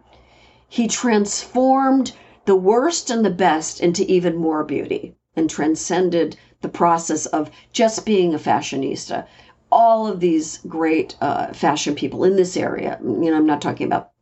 He 0.69 0.87
transformed 0.87 2.13
the 2.45 2.55
worst 2.55 3.11
and 3.11 3.25
the 3.25 3.31
best 3.31 3.81
into 3.81 4.09
even 4.09 4.37
more 4.37 4.63
beauty 4.63 5.17
and 5.35 5.51
transcended 5.51 6.37
the 6.61 6.69
process 6.69 7.27
of 7.27 7.51
just 7.73 8.07
being 8.07 8.33
a 8.33 8.39
fashionista. 8.39 9.27
All 9.73 10.07
of 10.07 10.21
these 10.21 10.59
great 10.69 11.17
uh, 11.21 11.53
fashion 11.53 11.97
people 11.97 12.23
in 12.23 12.37
this 12.37 12.57
area, 12.57 12.97
you 13.03 13.29
know, 13.29 13.37
I'm 13.37 13.45
not 13.45 13.61
talking 13.61 13.89
about 13.89 14.13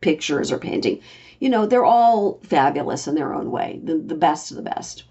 pictures 0.00 0.50
or 0.50 0.56
painting, 0.56 1.00
you 1.40 1.50
know, 1.50 1.66
they're 1.66 1.84
all 1.84 2.40
fabulous 2.42 3.06
in 3.06 3.16
their 3.16 3.34
own 3.34 3.50
way, 3.50 3.80
the, 3.84 3.98
the 3.98 4.14
best 4.14 4.50
of 4.50 4.56
the 4.56 4.62
best. 4.62 5.04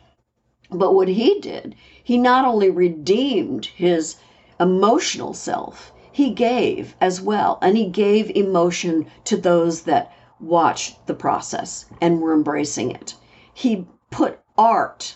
But 0.71 0.93
what 0.93 1.07
he 1.07 1.39
did, 1.39 1.75
he 2.03 2.17
not 2.17 2.45
only 2.45 2.69
redeemed 2.69 3.65
his 3.65 4.17
emotional 4.59 5.33
self, 5.33 5.91
he 6.11 6.29
gave 6.29 6.95
as 7.01 7.19
well. 7.21 7.57
And 7.61 7.75
he 7.75 7.87
gave 7.87 8.29
emotion 8.31 9.07
to 9.23 9.35
those 9.35 9.81
that 9.83 10.11
watched 10.39 11.07
the 11.07 11.15
process 11.15 11.85
and 11.99 12.21
were 12.21 12.33
embracing 12.33 12.91
it. 12.91 13.15
He 13.53 13.87
put 14.11 14.39
art, 14.57 15.15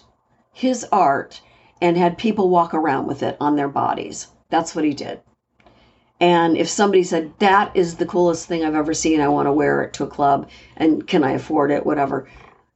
his 0.52 0.86
art, 0.92 1.42
and 1.82 1.98
had 1.98 2.18
people 2.18 2.50
walk 2.50 2.74
around 2.74 3.06
with 3.06 3.22
it 3.22 3.38
on 3.40 3.56
their 3.56 3.70
bodies. 3.70 4.30
That's 4.50 4.76
what 4.76 4.86
he 4.86 4.94
did. 4.94 5.22
And 6.20 6.58
if 6.58 6.70
somebody 6.70 7.04
said, 7.04 7.34
that 7.40 7.76
is 7.76 7.98
the 7.98 8.06
coolest 8.06 8.48
thing 8.48 8.64
I've 8.64 8.76
ever 8.76 8.94
seen, 8.94 9.20
I 9.22 9.28
want 9.28 9.48
to 9.48 9.54
wear 9.54 9.84
it 9.84 9.94
to 9.94 10.04
a 10.04 10.08
club, 10.08 10.50
and 10.78 11.06
can 11.06 11.24
I 11.24 11.34
afford 11.34 11.70
it, 11.70 11.86
whatever, 11.86 12.28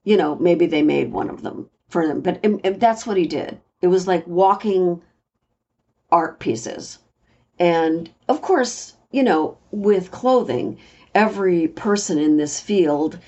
you 0.03 0.17
know, 0.17 0.35
maybe 0.35 0.65
they 0.65 0.81
made 0.81 1.11
one 1.11 1.29
of 1.29 1.41
them 1.41 1.69
for 1.89 2.07
them. 2.07 2.21
But 2.21 2.39
that's 2.79 3.05
what 3.05 3.17
he 3.17 3.25
did. 3.25 3.59
It 3.81 3.87
was 3.87 4.07
like 4.07 4.27
walking 4.27 5.01
art 6.11 6.39
pieces. 6.39 6.99
And 7.59 8.09
of 8.27 8.41
course, 8.41 8.93
you 9.11 9.23
know, 9.23 9.57
with 9.71 10.11
clothing, 10.11 10.77
every 11.15 11.67
person 11.67 12.17
in 12.17 12.37
this 12.37 12.59
field, 12.59 13.19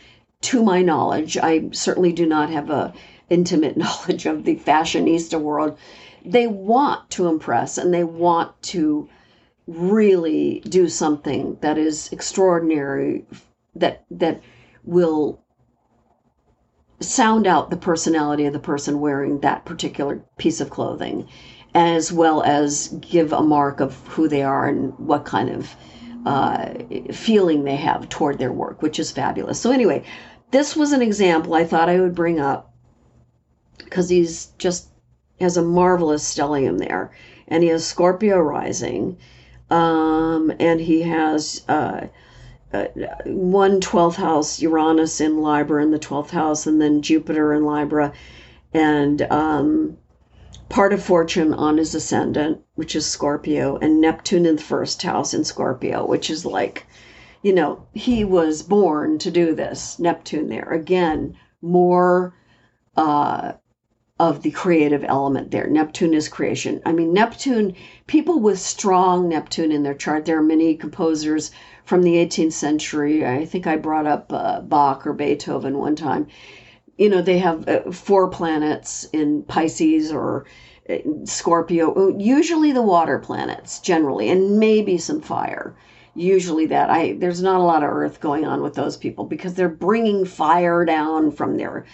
to 0.42 0.64
my 0.64 0.82
knowledge, 0.82 1.38
I 1.38 1.70
certainly 1.72 2.14
do 2.14 2.26
not 2.26 2.50
have 2.50 2.70
a 2.70 2.94
intimate 3.30 3.78
knowledge 3.78 4.26
of 4.26 4.44
the 4.44 4.56
fashionista 4.56 5.40
world. 5.40 5.78
They 6.26 6.48
want 6.48 7.10
to 7.12 7.28
impress 7.28 7.78
and 7.78 7.94
they 7.94 8.04
want 8.04 8.60
to 8.64 9.08
really 9.68 10.62
do 10.62 10.90
something 10.90 11.58
that 11.62 11.78
is 11.78 12.12
extraordinary 12.12 13.26
that 13.76 14.04
that 14.10 14.42
will 14.84 15.40
sound 17.00 17.48
out 17.48 17.70
the 17.70 17.78
personality 17.78 18.46
of 18.46 18.54
the 18.54 18.60
person 18.60 19.00
wearing 19.00 19.40
that 19.40 19.66
particular 19.66 20.22
piece 20.38 20.62
of 20.62 20.70
clothing 20.70 21.28
as 21.76 22.12
well 22.12 22.42
as 22.44 22.88
give 23.00 23.32
a 23.32 23.42
mark 23.42 23.80
of 23.80 23.96
who 24.08 24.28
they 24.28 24.42
are 24.42 24.68
and 24.68 24.98
what 24.98 25.24
kind 25.24 25.50
of 25.50 25.76
uh, 26.26 26.74
feeling 27.14 27.64
they 27.64 27.76
have 27.76 28.10
toward 28.10 28.38
their 28.38 28.52
work 28.52 28.82
which 28.82 29.00
is 29.00 29.12
fabulous. 29.12 29.60
So 29.60 29.72
anyway 29.72 30.04
this 30.52 30.76
was 30.76 30.94
an 30.94 31.02
example 31.02 31.54
i 31.54 31.64
thought 31.64 31.90
i 31.90 32.00
would 32.00 32.16
bring 32.16 32.40
up 32.40 32.74
because 33.78 34.10
he's 34.10 34.48
just 34.58 34.90
has 35.40 35.58
a 35.58 35.62
marvelous 35.62 36.24
stellium 36.24 36.78
there. 36.80 37.12
And 37.48 37.64
he 37.64 37.70
has 37.70 37.86
scorpio 37.86 38.40
rising 38.40 39.18
um, 39.70 40.52
and 40.60 40.80
he 40.80 41.04
has 41.04 41.64
uh, 41.68 42.08
uh, 42.74 42.86
one 43.26 43.82
12th 43.82 44.16
house 44.16 44.62
Uranus 44.62 45.20
in 45.20 45.42
Libra 45.42 45.82
in 45.82 45.92
the 45.92 46.00
12th 46.00 46.30
house, 46.30 46.68
and 46.68 46.82
then 46.82 47.02
Jupiter 47.02 47.54
in 47.54 47.66
Libra, 47.66 48.14
and 48.74 49.22
um, 49.24 49.98
part 50.70 50.94
of 50.94 51.02
fortune 51.02 51.54
on 51.54 51.78
his 51.78 51.96
ascendant, 51.96 52.62
which 52.76 52.96
is 52.96 53.06
Scorpio, 53.06 53.78
and 53.78 54.00
Neptune 54.00 54.46
in 54.46 54.58
the 54.58 54.62
first 54.62 55.02
house 55.02 55.34
in 55.34 55.44
Scorpio, 55.44 56.06
which 56.06 56.30
is 56.30 56.46
like, 56.46 56.86
you 57.42 57.54
know, 57.54 57.86
he 57.94 58.24
was 58.24 58.62
born 58.62 59.18
to 59.20 59.32
do 59.32 59.56
this. 59.56 59.98
Neptune 59.98 60.50
there 60.50 60.70
again, 60.72 61.36
more 61.62 62.36
uh, 62.96 63.54
of 64.20 64.42
the 64.42 64.52
creative 64.52 65.04
element 65.08 65.50
there. 65.50 65.68
Neptune 65.68 66.14
is 66.14 66.28
creation. 66.28 66.82
I 66.86 66.92
mean, 66.92 67.14
Neptune, 67.14 67.74
people 68.06 68.40
with 68.40 68.60
strong 68.60 69.30
Neptune 69.30 69.72
in 69.72 69.84
their 69.84 69.94
chart, 69.94 70.26
there 70.26 70.38
are 70.38 70.44
many 70.44 70.76
composers 70.76 71.52
from 71.90 72.04
the 72.04 72.18
18th 72.18 72.54
century. 72.54 73.26
I 73.26 73.46
think 73.46 73.66
I 73.66 73.76
brought 73.76 74.06
up 74.06 74.32
uh, 74.32 74.62
Bach 74.62 75.08
or 75.08 75.14
Beethoven 75.14 75.80
one 75.80 75.96
time. 75.96 76.28
You 77.00 77.10
know, 77.10 77.24
they 77.24 77.40
have 77.40 77.68
uh, 77.68 77.92
four 77.92 78.30
planets 78.30 79.06
in 79.12 79.42
Pisces 79.42 80.12
or 80.12 80.46
uh, 80.88 80.98
Scorpio, 81.24 82.16
usually 82.20 82.72
the 82.72 82.84
water 82.84 83.18
planets 83.18 83.80
generally, 83.80 84.30
and 84.30 84.60
maybe 84.60 85.00
some 85.00 85.20
fire. 85.20 85.76
Usually 86.14 86.68
that 86.68 86.92
I 86.92 87.14
there's 87.14 87.42
not 87.42 87.60
a 87.60 87.64
lot 87.64 87.82
of 87.82 87.90
earth 87.90 88.20
going 88.20 88.46
on 88.46 88.62
with 88.62 88.76
those 88.76 88.96
people 88.96 89.24
because 89.26 89.56
they're 89.56 89.68
bringing 89.68 90.26
fire 90.26 90.86
down 90.86 91.32
from 91.32 91.58
their 91.58 91.86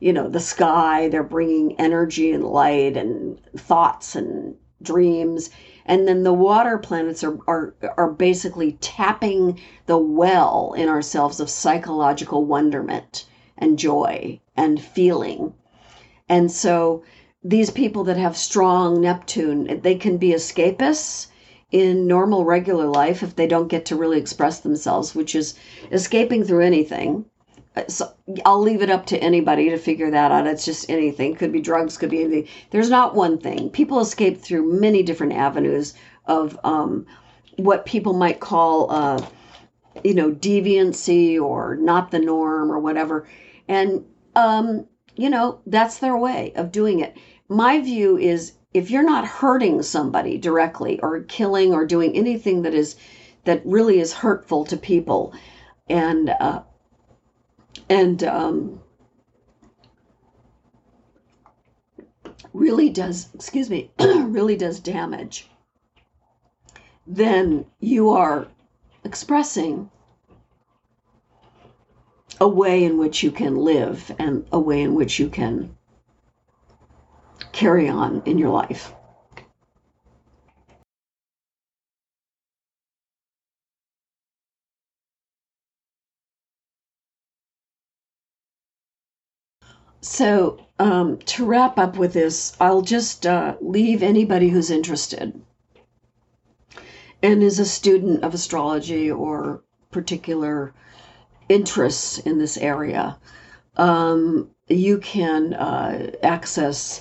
you 0.00 0.12
know, 0.12 0.28
the 0.28 0.40
sky. 0.40 1.08
They're 1.08 1.22
bringing 1.22 1.78
energy 1.80 2.32
and 2.32 2.44
light 2.44 2.96
and 2.96 3.40
thoughts 3.56 4.16
and 4.16 4.56
dreams. 4.82 5.50
And 5.86 6.08
then 6.08 6.22
the 6.22 6.32
water 6.32 6.78
planets 6.78 7.22
are, 7.22 7.38
are, 7.46 7.74
are 7.96 8.10
basically 8.10 8.72
tapping 8.80 9.60
the 9.86 9.98
well 9.98 10.72
in 10.76 10.88
ourselves 10.88 11.40
of 11.40 11.50
psychological 11.50 12.44
wonderment 12.44 13.26
and 13.58 13.78
joy 13.78 14.40
and 14.56 14.80
feeling. 14.80 15.54
And 16.28 16.50
so 16.50 17.02
these 17.42 17.70
people 17.70 18.04
that 18.04 18.16
have 18.16 18.36
strong 18.36 19.00
Neptune, 19.00 19.80
they 19.82 19.94
can 19.96 20.16
be 20.16 20.30
escapists 20.30 21.26
in 21.70 22.06
normal, 22.06 22.44
regular 22.44 22.86
life 22.86 23.22
if 23.22 23.36
they 23.36 23.46
don't 23.46 23.68
get 23.68 23.84
to 23.86 23.96
really 23.96 24.18
express 24.18 24.60
themselves, 24.60 25.14
which 25.14 25.34
is 25.34 25.54
escaping 25.90 26.44
through 26.44 26.62
anything 26.62 27.26
so 27.88 28.12
I'll 28.44 28.60
leave 28.60 28.82
it 28.82 28.90
up 28.90 29.06
to 29.06 29.18
anybody 29.18 29.70
to 29.70 29.78
figure 29.78 30.10
that 30.10 30.30
out. 30.30 30.46
It's 30.46 30.64
just 30.64 30.88
anything. 30.88 31.34
Could 31.34 31.52
be 31.52 31.60
drugs, 31.60 31.98
could 31.98 32.10
be 32.10 32.22
anything. 32.22 32.48
There's 32.70 32.90
not 32.90 33.14
one 33.14 33.38
thing. 33.38 33.70
People 33.70 34.00
escape 34.00 34.40
through 34.40 34.80
many 34.80 35.02
different 35.02 35.32
avenues 35.32 35.94
of 36.26 36.58
um, 36.64 37.06
what 37.56 37.84
people 37.84 38.12
might 38.12 38.40
call, 38.40 38.90
uh, 38.90 39.26
you 40.04 40.14
know, 40.14 40.30
deviancy 40.30 41.40
or 41.40 41.76
not 41.76 42.10
the 42.10 42.18
norm 42.18 42.70
or 42.70 42.78
whatever. 42.78 43.26
And, 43.68 44.04
um, 44.36 44.86
you 45.16 45.30
know, 45.30 45.60
that's 45.66 45.98
their 45.98 46.16
way 46.16 46.52
of 46.54 46.72
doing 46.72 47.00
it. 47.00 47.16
My 47.48 47.80
view 47.80 48.16
is 48.16 48.52
if 48.72 48.90
you're 48.90 49.02
not 49.02 49.26
hurting 49.26 49.82
somebody 49.82 50.38
directly 50.38 51.00
or 51.00 51.20
killing 51.22 51.72
or 51.72 51.84
doing 51.84 52.14
anything 52.14 52.62
that 52.62 52.74
is 52.74 52.96
that 53.44 53.62
really 53.64 54.00
is 54.00 54.12
hurtful 54.12 54.64
to 54.64 54.76
people 54.76 55.34
and 55.88 56.30
uh, 56.40 56.62
and 57.88 58.22
um, 58.24 58.80
really 62.52 62.88
does, 62.88 63.28
excuse 63.34 63.68
me, 63.68 63.90
really 63.98 64.56
does 64.56 64.80
damage, 64.80 65.48
then 67.06 67.66
you 67.80 68.10
are 68.10 68.46
expressing 69.04 69.90
a 72.40 72.48
way 72.48 72.84
in 72.84 72.98
which 72.98 73.22
you 73.22 73.30
can 73.30 73.56
live 73.56 74.10
and 74.18 74.46
a 74.52 74.58
way 74.58 74.82
in 74.82 74.94
which 74.94 75.18
you 75.18 75.28
can 75.28 75.76
carry 77.52 77.88
on 77.88 78.22
in 78.24 78.38
your 78.38 78.50
life. 78.50 78.92
So, 90.06 90.58
um, 90.78 91.16
to 91.24 91.46
wrap 91.46 91.78
up 91.78 91.96
with 91.96 92.12
this, 92.12 92.52
I'll 92.60 92.82
just 92.82 93.24
uh, 93.24 93.54
leave 93.62 94.02
anybody 94.02 94.50
who's 94.50 94.70
interested 94.70 95.40
and 97.22 97.42
is 97.42 97.58
a 97.58 97.64
student 97.64 98.22
of 98.22 98.34
astrology 98.34 99.10
or 99.10 99.62
particular 99.90 100.74
interests 101.48 102.18
in 102.18 102.36
this 102.36 102.58
area. 102.58 103.16
Um, 103.78 104.50
you 104.68 104.98
can 104.98 105.54
uh, 105.54 106.10
access 106.22 107.00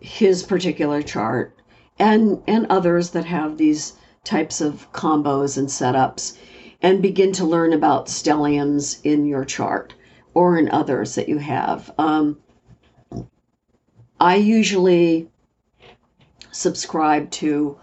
his 0.00 0.42
particular 0.42 1.02
chart 1.02 1.56
and 2.00 2.42
and 2.48 2.66
others 2.68 3.10
that 3.10 3.26
have 3.26 3.58
these 3.58 3.92
types 4.24 4.60
of 4.60 4.92
combos 4.92 5.56
and 5.56 5.68
setups 5.68 6.36
and 6.82 7.00
begin 7.00 7.30
to 7.34 7.44
learn 7.44 7.72
about 7.72 8.08
stelliums 8.08 8.98
in 9.04 9.24
your 9.24 9.44
chart 9.44 9.94
or 10.34 10.58
in 10.58 10.68
others 10.70 11.14
that 11.14 11.28
you 11.28 11.38
have. 11.38 11.92
Um, 11.96 12.38
I 14.20 14.36
usually 14.36 15.30
subscribe 16.50 17.30
to 17.32 17.78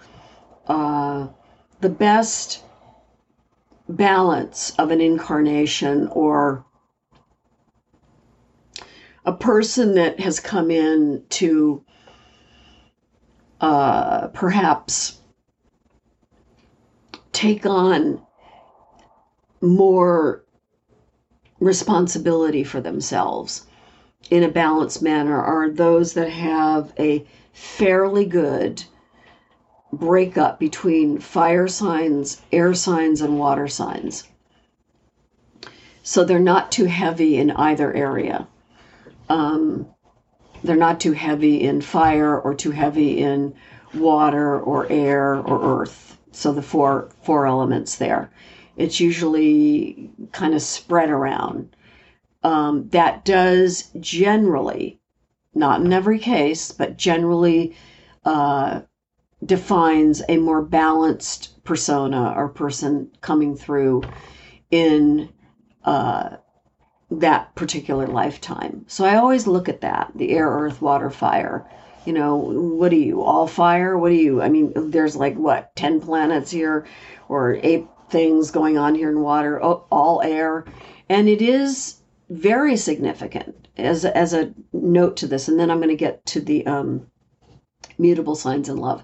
uh, 0.67 1.27
the 1.81 1.89
best 1.89 2.63
balance 3.89 4.73
of 4.77 4.91
an 4.91 5.01
incarnation 5.01 6.07
or 6.07 6.65
a 9.25 9.33
person 9.33 9.95
that 9.95 10.19
has 10.19 10.39
come 10.39 10.71
in 10.71 11.23
to 11.29 11.83
uh, 13.59 14.27
perhaps 14.29 15.19
take 17.31 17.65
on 17.65 18.21
more 19.61 20.43
responsibility 21.62 22.64
for 22.64 22.82
themselves 22.82 23.68
in 24.30 24.43
a 24.43 24.49
balanced 24.49 25.01
manner 25.01 25.41
are 25.41 25.70
those 25.70 26.14
that 26.14 26.30
have 26.30 26.93
a 26.99 27.26
fairly 27.53 28.26
good 28.26 28.84
breakup 29.93 30.59
between 30.59 31.20
fire 31.20 31.68
signs, 31.68 32.41
air 32.51 32.74
signs, 32.74 33.22
and 33.22 33.38
water 33.38 33.68
signs. 33.68 34.28
So 36.03 36.24
they're 36.24 36.39
not 36.39 36.72
too 36.72 36.86
heavy 36.86 37.38
in 37.38 37.51
either 37.51 37.93
area. 37.93 38.47
Um, 39.30 39.88
they're 40.64 40.76
not 40.76 40.99
too 40.99 41.14
heavy 41.14 41.62
in 41.62 41.82
fire 41.82 42.39
or 42.39 42.53
too 42.53 42.72
heavy 42.72 43.20
in 43.20 43.53
water 43.93 44.59
or 44.59 44.88
air 44.89 45.36
or 45.36 45.82
earth. 45.82 46.18
So 46.32 46.53
the 46.53 46.62
four 46.62 47.09
four 47.24 47.45
elements 47.45 47.97
there 47.97 48.32
it's 48.82 48.99
usually 48.99 50.11
kind 50.32 50.53
of 50.53 50.61
spread 50.61 51.09
around. 51.09 51.75
Um, 52.43 52.89
that 52.89 53.23
does 53.23 53.91
generally, 53.99 54.99
not 55.53 55.82
in 55.82 55.93
every 55.93 56.17
case, 56.17 56.71
but 56.71 56.97
generally 56.97 57.75
uh, 58.25 58.82
defines 59.45 60.23
a 60.27 60.38
more 60.38 60.61
balanced 60.61 61.63
persona 61.63 62.34
or 62.36 62.49
person 62.49 63.11
coming 63.21 63.55
through 63.55 64.03
in 64.71 65.29
uh, 65.86 66.38
that 67.11 67.53
particular 67.55 68.07
lifetime. 68.07 68.86
So 68.88 69.05
I 69.05 69.17
always 69.17 69.45
look 69.45 69.69
at 69.69 69.82
that 69.82 70.11
the 70.15 70.32
air, 70.32 70.47
earth, 70.47 70.82
water, 70.82 71.09
fire. 71.09 71.69
You 72.05 72.13
know, 72.13 72.36
what 72.36 72.91
are 72.91 72.95
you? 72.95 73.21
All 73.21 73.45
fire? 73.45 73.95
What 73.95 74.11
are 74.11 74.15
you? 74.15 74.41
I 74.41 74.49
mean, 74.49 74.73
there's 74.89 75.15
like 75.15 75.36
what, 75.36 75.75
10 75.75 76.01
planets 76.01 76.49
here 76.49 76.88
or 77.29 77.59
eight 77.61 77.86
things 78.12 78.51
going 78.51 78.78
on 78.78 78.95
here 78.95 79.09
in 79.09 79.22
water, 79.22 79.62
all 79.62 80.22
air. 80.24 80.66
And 81.09 81.28
it 81.28 81.41
is 81.41 81.95
very 82.30 82.78
significant 82.78 83.68
as, 83.78 84.05
as 84.05 84.34
a 84.34 84.53
note 84.74 85.18
to 85.18 85.28
this. 85.28 85.47
And 85.47 85.59
then 85.59 85.72
I'm 85.72 85.80
going 85.80 85.89
to 85.89 85.95
get 85.95 86.26
to 86.28 86.41
the 86.41 86.66
um, 86.66 87.07
mutable 87.97 88.36
signs 88.36 88.70
in 88.70 88.78
love. 88.78 89.03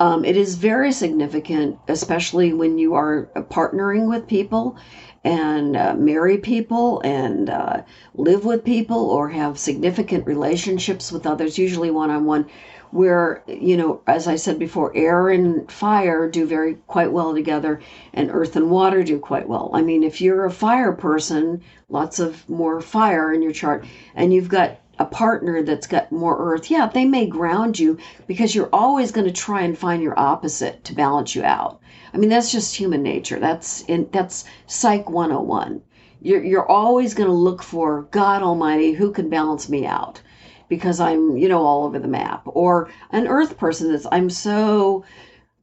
Um, 0.00 0.24
it 0.24 0.36
is 0.36 0.54
very 0.54 0.92
significant, 0.92 1.76
especially 1.88 2.52
when 2.52 2.78
you 2.78 2.94
are 2.94 3.28
partnering 3.50 4.08
with 4.08 4.28
people 4.28 4.76
and 5.24 5.76
uh, 5.76 5.94
marry 5.94 6.38
people 6.38 7.00
and 7.00 7.50
uh, 7.50 7.82
live 8.14 8.44
with 8.44 8.64
people 8.64 9.10
or 9.10 9.28
have 9.28 9.58
significant 9.58 10.26
relationships 10.26 11.10
with 11.10 11.26
others, 11.26 11.58
usually 11.58 11.90
one 11.90 12.10
on 12.10 12.24
one, 12.24 12.46
where, 12.90 13.42
you 13.46 13.76
know, 13.76 14.00
as 14.06 14.26
I 14.26 14.36
said 14.36 14.58
before, 14.58 14.96
air 14.96 15.28
and 15.28 15.70
fire 15.70 16.28
do 16.28 16.46
very 16.46 16.74
quite 16.86 17.12
well 17.12 17.34
together 17.34 17.80
and 18.14 18.30
earth 18.30 18.56
and 18.56 18.70
water 18.70 19.02
do 19.02 19.18
quite 19.18 19.48
well. 19.48 19.70
I 19.74 19.82
mean, 19.82 20.02
if 20.02 20.20
you're 20.20 20.46
a 20.46 20.50
fire 20.50 20.92
person, 20.92 21.62
lots 21.88 22.18
of 22.18 22.48
more 22.48 22.80
fire 22.80 23.32
in 23.32 23.42
your 23.42 23.52
chart, 23.52 23.84
and 24.14 24.32
you've 24.32 24.48
got 24.48 24.80
a 24.98 25.04
partner 25.04 25.62
that's 25.62 25.86
got 25.86 26.10
more 26.10 26.36
earth, 26.38 26.70
yeah, 26.70 26.86
they 26.86 27.04
may 27.04 27.26
ground 27.26 27.78
you 27.78 27.98
because 28.26 28.54
you're 28.54 28.70
always 28.72 29.12
going 29.12 29.26
to 29.26 29.32
try 29.32 29.62
and 29.62 29.78
find 29.78 30.02
your 30.02 30.18
opposite 30.18 30.82
to 30.84 30.94
balance 30.94 31.34
you 31.34 31.44
out. 31.44 31.80
I 32.12 32.16
mean, 32.16 32.30
that's 32.30 32.50
just 32.50 32.74
human 32.74 33.02
nature. 33.02 33.38
That's 33.38 33.82
in 33.82 34.08
that's 34.12 34.44
psych 34.66 35.10
101. 35.10 35.82
You're 36.20 36.42
you're 36.42 36.68
always 36.68 37.14
going 37.14 37.28
to 37.28 37.34
look 37.34 37.62
for 37.62 38.08
God 38.10 38.42
Almighty 38.42 38.92
who 38.92 39.12
can 39.12 39.28
balance 39.28 39.68
me 39.68 39.86
out 39.86 40.20
because 40.68 41.00
I'm, 41.00 41.36
you 41.36 41.48
know, 41.48 41.64
all 41.64 41.84
over 41.84 41.98
the 41.98 42.08
map. 42.08 42.42
Or 42.46 42.88
an 43.10 43.26
earth 43.26 43.56
person 43.56 43.92
that's 43.92 44.06
I'm 44.12 44.30
so 44.30 45.04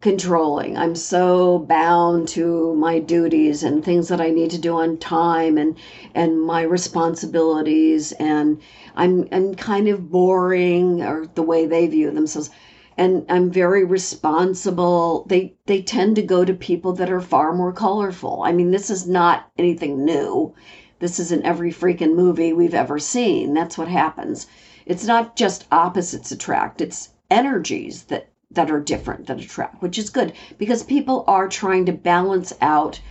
controlling. 0.01 0.77
I'm 0.77 0.95
so 0.95 1.59
bound 1.59 2.27
to 2.29 2.75
my 2.75 2.99
duties 2.99 3.63
and 3.63 3.83
things 3.83 4.07
that 4.09 4.21
I 4.21 4.29
need 4.29 4.51
to 4.51 4.59
do 4.59 4.75
on 4.75 4.97
time 4.97 5.57
and 5.57 5.77
and 6.13 6.41
my 6.41 6.61
responsibilities 6.61 8.11
and 8.13 8.61
I'm 8.95 9.27
I'm 9.31 9.55
kind 9.55 9.87
of 9.87 10.11
boring 10.11 11.01
or 11.01 11.27
the 11.33 11.43
way 11.43 11.65
they 11.65 11.87
view 11.87 12.11
themselves 12.11 12.51
and 12.97 13.25
I'm 13.29 13.49
very 13.51 13.83
responsible. 13.83 15.25
They 15.27 15.55
they 15.65 15.81
tend 15.81 16.15
to 16.17 16.21
go 16.21 16.45
to 16.45 16.53
people 16.53 16.93
that 16.93 17.11
are 17.11 17.21
far 17.21 17.53
more 17.53 17.73
colorful. 17.73 18.43
I 18.45 18.51
mean, 18.51 18.71
this 18.71 18.89
is 18.89 19.07
not 19.07 19.49
anything 19.57 20.05
new. 20.05 20.53
This 20.99 21.19
is 21.19 21.31
in 21.31 21.43
every 21.43 21.71
freaking 21.71 22.15
movie 22.15 22.53
we've 22.53 22.73
ever 22.73 22.99
seen. 22.99 23.53
That's 23.53 23.77
what 23.77 23.87
happens. 23.87 24.47
It's 24.85 25.05
not 25.05 25.35
just 25.35 25.65
opposites 25.71 26.31
attract. 26.31 26.81
It's 26.81 27.09
energies 27.31 28.03
that 28.03 28.29
that 28.51 28.71
are 28.71 28.79
different 28.79 29.27
that 29.27 29.41
attract, 29.41 29.81
which 29.81 29.97
is 29.97 30.09
good 30.09 30.31
because 30.57 30.83
people 30.83 31.23
are 31.27 31.47
trying 31.47 31.85
to 31.85 31.91
balance 31.91 32.53
out 32.61 33.01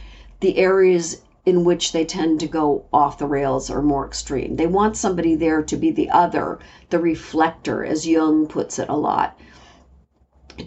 the 0.41 0.57
areas 0.59 1.21
in 1.45 1.65
which 1.65 1.93
they 1.93 2.05
tend 2.05 2.41
to 2.41 2.47
go 2.47 2.85
off 2.93 3.19
the 3.19 3.27
rails 3.27 3.69
or 3.71 3.83
more 3.83 4.07
extreme. 4.07 4.57
They 4.57 4.67
want 4.67 4.97
somebody 4.97 5.35
there 5.35 5.63
to 5.63 5.77
be 5.77 5.91
the 5.91 6.09
other, 6.11 6.59
the 6.91 6.99
reflector, 6.99 7.85
as 7.85 8.07
Jung 8.07 8.47
puts 8.47 8.79
it 8.79 8.89
a 8.89 8.97
lot, 8.97 9.39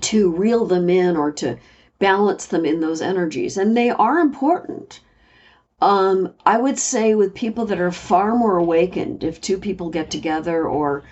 to 0.01 0.29
reel 0.29 0.65
them 0.65 0.89
in 0.89 1.17
or 1.17 1.31
to 1.31 1.57
balance 1.99 2.45
them 2.45 2.65
in 2.65 2.79
those 2.79 3.01
energies. 3.01 3.57
And 3.57 3.75
they 3.75 3.89
are 3.89 4.19
important. 4.19 4.99
Um, 5.79 6.33
I 6.45 6.57
would 6.57 6.79
say 6.79 7.13
with 7.13 7.35
people 7.35 7.65
that 7.65 7.79
are 7.79 7.91
far 7.91 8.35
more 8.35 8.57
awakened, 8.57 9.23
if 9.23 9.39
two 9.39 9.57
people 9.59 9.89
get 9.89 10.09
together 10.09 10.67
or 10.67 11.03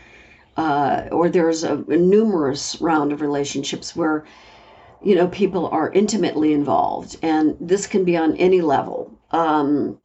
uh, 0.58 1.08
or 1.12 1.30
there's 1.30 1.64
a, 1.64 1.84
a 1.84 1.98
numerous 1.98 2.80
round 2.82 3.12
of 3.12 3.22
relationships 3.22 3.96
where 3.96 4.26
you 5.04 5.16
know 5.16 5.28
people 5.28 5.68
are 5.68 5.92
intimately 5.92 6.54
involved 6.54 7.18
and 7.22 7.56
this 7.60 7.86
can 7.86 8.06
be 8.06 8.18
on 8.18 8.36
any 8.38 8.62
level. 8.62 9.12
Um, 9.32 10.00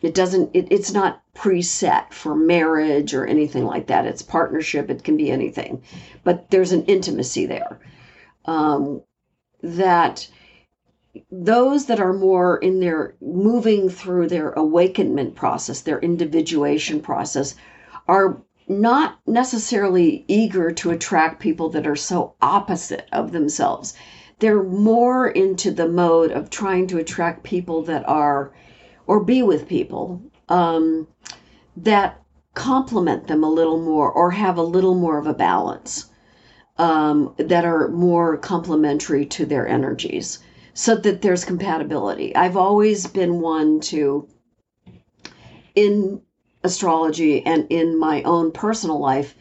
it 0.00 0.14
doesn't 0.14 0.54
it, 0.54 0.68
it's 0.70 0.92
not 0.92 1.22
preset 1.34 2.12
for 2.12 2.36
marriage 2.36 3.14
or 3.14 3.26
anything 3.26 3.64
like 3.64 3.88
that. 3.88 4.06
It's 4.06 4.22
partnership. 4.22 4.90
It 4.90 5.02
can 5.02 5.16
be 5.16 5.30
anything. 5.30 5.82
But 6.22 6.50
there's 6.50 6.70
an 6.72 6.84
intimacy 6.84 7.46
there 7.46 7.80
um, 8.44 9.02
that 9.62 10.28
those 11.30 11.86
that 11.86 12.00
are 12.00 12.12
more 12.12 12.58
in 12.58 12.80
their 12.80 13.14
moving 13.20 13.88
through 13.88 14.28
their 14.28 14.50
awakenment 14.52 15.34
process 15.34 15.80
their 15.80 15.98
individuation 16.00 17.00
process 17.00 17.54
are 18.06 18.42
not 18.68 19.18
necessarily 19.26 20.24
eager 20.28 20.70
to 20.70 20.90
attract 20.90 21.40
people 21.40 21.70
that 21.70 21.86
are 21.86 21.96
so 21.96 22.34
opposite 22.42 23.08
of 23.12 23.32
themselves. 23.32 23.94
They're 24.40 24.62
more 24.62 25.28
into 25.28 25.70
the 25.70 25.88
mode 25.88 26.30
of 26.30 26.50
trying 26.50 26.86
to 26.88 26.98
attract 26.98 27.42
people 27.42 27.82
that 27.84 28.06
are, 28.08 28.52
or 29.06 29.24
be 29.24 29.42
with 29.42 29.68
people 29.68 30.22
um, 30.48 31.08
that 31.76 32.20
complement 32.54 33.26
them 33.26 33.42
a 33.42 33.50
little 33.50 33.80
more 33.80 34.10
or 34.10 34.30
have 34.32 34.58
a 34.58 34.62
little 34.62 34.94
more 34.94 35.18
of 35.18 35.26
a 35.26 35.34
balance, 35.34 36.10
um, 36.76 37.34
that 37.38 37.64
are 37.64 37.88
more 37.88 38.36
complementary 38.36 39.24
to 39.26 39.46
their 39.46 39.66
energies 39.66 40.38
so 40.78 40.94
that 40.94 41.22
there's 41.22 41.44
compatibility. 41.44 42.36
I've 42.36 42.56
always 42.56 43.08
been 43.08 43.40
one 43.40 43.80
to, 43.90 44.28
in 45.74 46.22
astrology 46.62 47.44
and 47.44 47.66
in 47.68 47.98
my 47.98 48.22
own 48.22 48.52
personal 48.52 49.00
life 49.00 49.34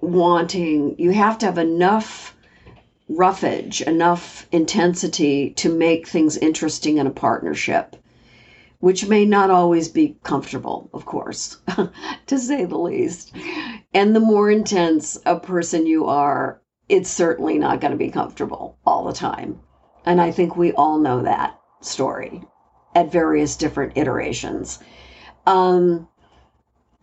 wanting 0.00 0.96
you 0.98 1.12
have 1.12 1.38
to 1.38 1.46
have 1.46 1.58
enough 1.58 2.34
roughage 3.08 3.82
enough 3.82 4.48
intensity 4.50 5.50
to 5.50 5.68
make 5.68 6.08
things 6.08 6.36
interesting 6.36 6.98
in 6.98 7.06
a 7.06 7.10
partnership 7.10 7.94
which 8.80 9.06
may 9.06 9.24
not 9.24 9.50
always 9.50 9.88
be 9.88 10.16
comfortable 10.24 10.90
of 10.92 11.04
course 11.04 11.58
to 12.26 12.38
say 12.38 12.64
the 12.64 12.78
least 12.78 13.32
and 13.94 14.14
the 14.14 14.20
more 14.20 14.50
intense 14.50 15.18
a 15.24 15.38
person 15.38 15.86
you 15.86 16.06
are 16.06 16.60
it's 16.88 17.10
certainly 17.10 17.58
not 17.58 17.80
going 17.80 17.92
to 17.92 17.96
be 17.96 18.10
comfortable 18.10 18.76
all 18.84 19.04
the 19.04 19.12
time 19.12 19.60
and 20.08 20.20
i 20.20 20.30
think 20.30 20.56
we 20.56 20.72
all 20.72 20.98
know 20.98 21.22
that 21.22 21.54
story 21.80 22.42
at 22.94 23.12
various 23.12 23.54
different 23.56 23.92
iterations. 23.96 24.80
Um, 25.46 26.08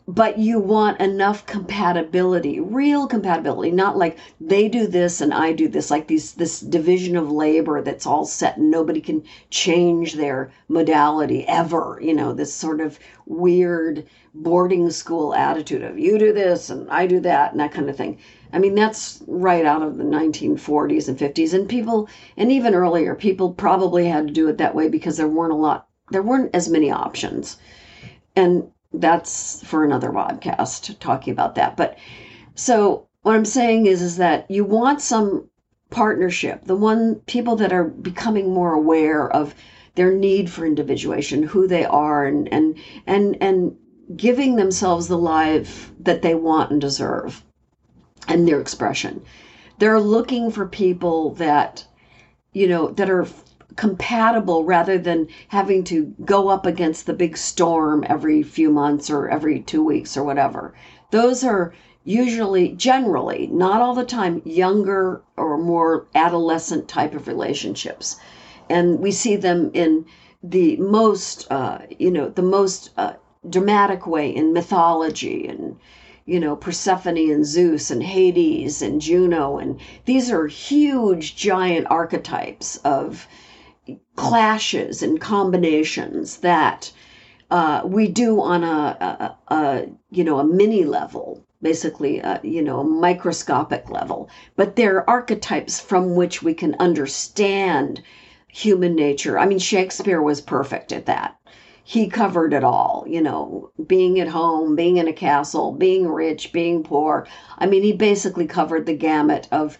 but 0.07 0.37
you 0.37 0.59
want 0.59 0.99
enough 0.99 1.45
compatibility 1.47 2.59
real 2.59 3.07
compatibility 3.07 3.71
not 3.71 3.97
like 3.97 4.19
they 4.39 4.67
do 4.67 4.85
this 4.85 5.19
and 5.19 5.33
i 5.33 5.51
do 5.51 5.67
this 5.67 5.89
like 5.89 6.05
these 6.05 6.33
this 6.33 6.59
division 6.59 7.15
of 7.15 7.31
labor 7.31 7.81
that's 7.81 8.05
all 8.05 8.23
set 8.23 8.57
and 8.57 8.69
nobody 8.69 9.01
can 9.01 9.23
change 9.49 10.13
their 10.13 10.51
modality 10.67 11.43
ever 11.47 11.97
you 12.03 12.13
know 12.13 12.33
this 12.33 12.53
sort 12.53 12.81
of 12.81 12.99
weird 13.25 14.05
boarding 14.35 14.91
school 14.91 15.33
attitude 15.33 15.81
of 15.81 15.97
you 15.97 16.19
do 16.19 16.31
this 16.31 16.69
and 16.69 16.87
i 16.91 17.07
do 17.07 17.19
that 17.19 17.51
and 17.51 17.59
that 17.59 17.71
kind 17.71 17.89
of 17.89 17.97
thing 17.97 18.15
i 18.55 18.59
mean 18.59 18.75
that's 18.75 19.21
right 19.27 19.65
out 19.65 19.83
of 19.83 19.97
the 19.97 20.03
1940s 20.03 21.07
and 21.07 21.17
50s 21.17 21.53
and 21.53 21.69
people 21.69 22.09
and 22.37 22.51
even 22.51 22.73
earlier 22.73 23.13
people 23.13 23.53
probably 23.53 24.07
had 24.07 24.27
to 24.27 24.33
do 24.33 24.47
it 24.47 24.57
that 24.57 24.75
way 24.75 24.89
because 24.89 25.17
there 25.17 25.27
weren't 25.27 25.53
a 25.53 25.55
lot 25.55 25.87
there 26.11 26.23
weren't 26.23 26.53
as 26.55 26.69
many 26.69 26.89
options 26.89 27.57
and 28.35 28.71
that's 28.99 29.63
for 29.65 29.83
another 29.83 30.09
podcast 30.09 30.97
talking 30.99 31.31
about 31.31 31.55
that. 31.55 31.77
But 31.77 31.97
so 32.55 33.07
what 33.21 33.35
I'm 33.35 33.45
saying 33.45 33.85
is 33.85 34.01
is 34.01 34.17
that 34.17 34.49
you 34.49 34.63
want 34.63 35.01
some 35.01 35.49
partnership, 35.89 36.65
the 36.65 36.75
one 36.75 37.15
people 37.25 37.55
that 37.57 37.73
are 37.73 37.85
becoming 37.85 38.53
more 38.53 38.73
aware 38.73 39.29
of 39.29 39.55
their 39.95 40.13
need 40.13 40.49
for 40.49 40.65
individuation, 40.65 41.43
who 41.43 41.67
they 41.67 41.85
are 41.85 42.25
and 42.25 42.51
and 42.51 42.77
and 43.07 43.37
and 43.41 43.75
giving 44.15 44.55
themselves 44.55 45.07
the 45.07 45.17
life 45.17 45.91
that 45.99 46.21
they 46.21 46.35
want 46.35 46.71
and 46.71 46.81
deserve 46.81 47.43
and 48.27 48.47
their 48.47 48.59
expression. 48.59 49.21
They're 49.79 49.99
looking 49.99 50.51
for 50.51 50.65
people 50.65 51.31
that 51.35 51.85
you 52.53 52.67
know 52.67 52.91
that 52.91 53.09
are 53.09 53.27
compatible 53.75 54.63
rather 54.63 54.97
than 54.97 55.27
having 55.49 55.83
to 55.83 56.13
go 56.23 56.47
up 56.47 56.65
against 56.65 57.05
the 57.05 57.13
big 57.13 57.35
storm 57.37 58.05
every 58.07 58.41
few 58.41 58.71
months 58.71 59.09
or 59.09 59.27
every 59.27 59.59
two 59.59 59.83
weeks 59.83 60.15
or 60.15 60.23
whatever. 60.23 60.73
Those 61.11 61.43
are 61.43 61.73
usually, 62.05 62.69
generally, 62.69 63.47
not 63.47 63.81
all 63.81 63.95
the 63.95 64.05
time, 64.05 64.41
younger 64.45 65.21
or 65.35 65.57
more 65.57 66.05
adolescent 66.15 66.87
type 66.87 67.13
of 67.13 67.27
relationships. 67.27 68.15
And 68.69 68.99
we 68.99 69.11
see 69.11 69.35
them 69.35 69.71
in 69.73 70.05
the 70.41 70.77
most, 70.77 71.51
uh, 71.51 71.79
you 71.97 72.11
know, 72.11 72.29
the 72.29 72.43
most 72.43 72.91
uh, 72.97 73.13
dramatic 73.49 74.07
way 74.07 74.29
in 74.33 74.53
mythology 74.53 75.47
and 75.47 75.77
you 76.25 76.39
know, 76.39 76.55
Persephone 76.55 77.17
and 77.17 77.45
Zeus 77.45 77.91
and 77.91 78.01
Hades 78.01 78.81
and 78.81 78.99
Juno. 78.99 79.57
And 79.57 79.79
these 80.05 80.31
are 80.31 80.47
huge, 80.47 81.35
giant 81.35 81.85
archetypes 81.89 82.77
of 82.77 83.27
clashes 84.15 85.03
and 85.03 85.21
combinations 85.21 86.37
that 86.37 86.91
uh, 87.51 87.81
we 87.85 88.07
do 88.07 88.41
on 88.41 88.63
a, 88.63 89.37
a, 89.49 89.53
a, 89.53 89.85
you 90.09 90.23
know, 90.23 90.39
a 90.39 90.43
mini 90.43 90.83
level, 90.83 91.45
basically, 91.61 92.19
a, 92.19 92.25
uh, 92.25 92.39
you 92.41 92.63
know, 92.63 92.79
a 92.79 92.83
microscopic 92.83 93.91
level. 93.91 94.27
But 94.55 94.75
they're 94.75 95.07
archetypes 95.07 95.79
from 95.79 96.15
which 96.15 96.41
we 96.41 96.55
can 96.55 96.75
understand 96.79 98.01
human 98.47 98.95
nature. 98.95 99.37
I 99.37 99.45
mean, 99.45 99.59
Shakespeare 99.59 100.23
was 100.23 100.41
perfect 100.41 100.91
at 100.91 101.05
that 101.05 101.37
he 101.87 102.07
covered 102.07 102.51
it 102.51 102.63
all, 102.63 103.05
you 103.07 103.21
know, 103.21 103.69
being 103.85 104.19
at 104.19 104.27
home, 104.27 104.75
being 104.75 104.97
in 104.97 105.07
a 105.07 105.13
castle, 105.13 105.71
being 105.71 106.07
rich, 106.07 106.51
being 106.51 106.81
poor. 106.81 107.27
I 107.59 107.67
mean, 107.67 107.83
he 107.83 107.93
basically 107.93 108.47
covered 108.47 108.87
the 108.87 108.95
gamut 108.95 109.47
of 109.51 109.77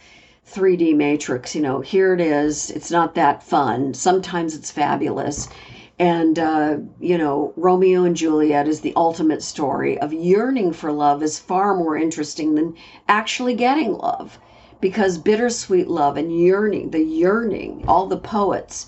3D 0.47 0.95
Matrix. 0.95 1.55
You 1.55 1.63
know, 1.63 1.81
here 1.81 2.13
it 2.13 2.21
is. 2.21 2.69
It's 2.69 2.91
not 2.91 3.15
that 3.15 3.41
fun. 3.41 3.95
Sometimes 3.95 4.53
it's 4.55 4.69
fabulous. 4.69 5.49
And, 5.97 6.37
uh, 6.37 6.77
you 6.99 7.17
know, 7.17 7.53
Romeo 7.55 8.03
and 8.03 8.15
Juliet 8.15 8.67
is 8.67 8.81
the 8.81 8.93
ultimate 8.95 9.41
story 9.41 9.97
of 9.97 10.13
yearning 10.13 10.73
for 10.73 10.91
love 10.91 11.23
is 11.23 11.39
far 11.39 11.75
more 11.75 11.97
interesting 11.97 12.53
than 12.53 12.75
actually 13.07 13.55
getting 13.55 13.93
love 13.93 14.37
because 14.79 15.17
bittersweet 15.17 15.87
love 15.87 16.17
and 16.17 16.39
yearning, 16.39 16.91
the 16.91 17.03
yearning, 17.03 17.83
all 17.87 18.05
the 18.05 18.15
poets 18.15 18.85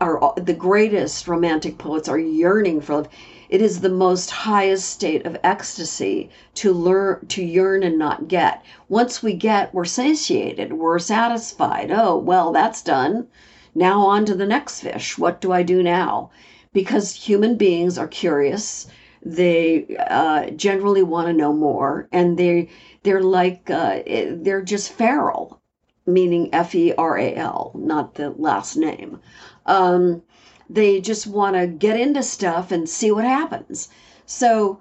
are 0.00 0.34
the 0.36 0.54
greatest 0.54 1.28
romantic 1.28 1.78
poets 1.78 2.08
are 2.08 2.18
yearning 2.18 2.80
for 2.80 2.94
love. 2.94 3.08
It 3.48 3.62
is 3.62 3.80
the 3.80 3.88
most 3.88 4.30
highest 4.30 4.90
state 4.90 5.24
of 5.24 5.38
ecstasy 5.42 6.30
to 6.54 6.72
learn 6.72 7.26
to 7.28 7.42
yearn 7.42 7.82
and 7.82 7.98
not 7.98 8.28
get. 8.28 8.62
Once 8.88 9.22
we 9.22 9.32
get, 9.32 9.72
we're 9.72 9.86
satiated, 9.86 10.72
we're 10.72 10.98
satisfied. 10.98 11.90
Oh, 11.90 12.18
well, 12.18 12.52
that's 12.52 12.82
done. 12.82 13.26
Now 13.74 14.00
on 14.00 14.26
to 14.26 14.34
the 14.34 14.46
next 14.46 14.80
fish. 14.80 15.16
What 15.16 15.40
do 15.40 15.52
I 15.52 15.62
do 15.62 15.82
now? 15.82 16.30
Because 16.72 17.14
human 17.14 17.56
beings 17.56 17.96
are 17.96 18.08
curious. 18.08 18.86
They 19.22 19.96
uh, 20.10 20.50
generally 20.50 21.02
want 21.02 21.28
to 21.28 21.32
know 21.32 21.52
more, 21.52 22.08
and 22.12 22.38
they 22.38 22.68
they're 23.02 23.22
like 23.22 23.70
uh, 23.70 24.00
they're 24.06 24.62
just 24.62 24.92
feral, 24.92 25.60
meaning 26.06 26.50
F 26.52 26.74
E 26.74 26.92
R 26.92 27.18
A 27.18 27.34
L, 27.34 27.72
not 27.74 28.14
the 28.14 28.30
last 28.30 28.76
name. 28.76 29.20
Um, 29.68 30.22
they 30.68 31.00
just 31.00 31.26
want 31.26 31.56
to 31.56 31.66
get 31.66 31.98
into 31.98 32.22
stuff 32.22 32.72
and 32.72 32.88
see 32.88 33.10
what 33.12 33.24
happens. 33.24 33.88
So 34.26 34.80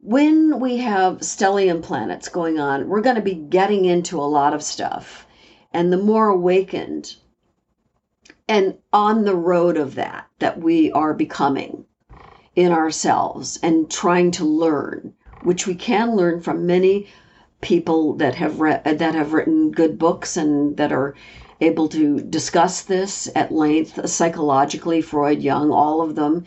when 0.00 0.60
we 0.60 0.78
have 0.78 1.18
stellium 1.18 1.82
planets 1.82 2.28
going 2.28 2.58
on, 2.58 2.88
we're 2.88 3.00
going 3.00 3.16
to 3.16 3.22
be 3.22 3.34
getting 3.34 3.84
into 3.84 4.18
a 4.18 4.22
lot 4.22 4.52
of 4.52 4.62
stuff. 4.62 5.26
And 5.72 5.92
the 5.92 5.96
more 5.98 6.28
awakened 6.28 7.16
and 8.46 8.76
on 8.92 9.24
the 9.24 9.34
road 9.34 9.76
of 9.76 9.94
that, 9.94 10.28
that 10.38 10.60
we 10.60 10.92
are 10.92 11.14
becoming 11.14 11.86
in 12.54 12.72
ourselves 12.72 13.58
and 13.62 13.90
trying 13.90 14.30
to 14.32 14.44
learn, 14.44 15.14
which 15.40 15.66
we 15.66 15.74
can 15.74 16.14
learn 16.14 16.40
from 16.40 16.66
many 16.66 17.08
people 17.62 18.12
that 18.14 18.34
have 18.34 18.60
read 18.60 18.84
that 18.84 19.14
have 19.14 19.32
written 19.32 19.70
good 19.70 19.98
books 19.98 20.36
and 20.36 20.76
that 20.76 20.92
are 20.92 21.14
able 21.60 21.88
to 21.88 22.20
discuss 22.20 22.82
this 22.82 23.28
at 23.34 23.52
length 23.52 24.08
psychologically, 24.08 25.00
Freud, 25.00 25.42
Jung, 25.42 25.70
all 25.70 26.02
of 26.02 26.14
them, 26.14 26.44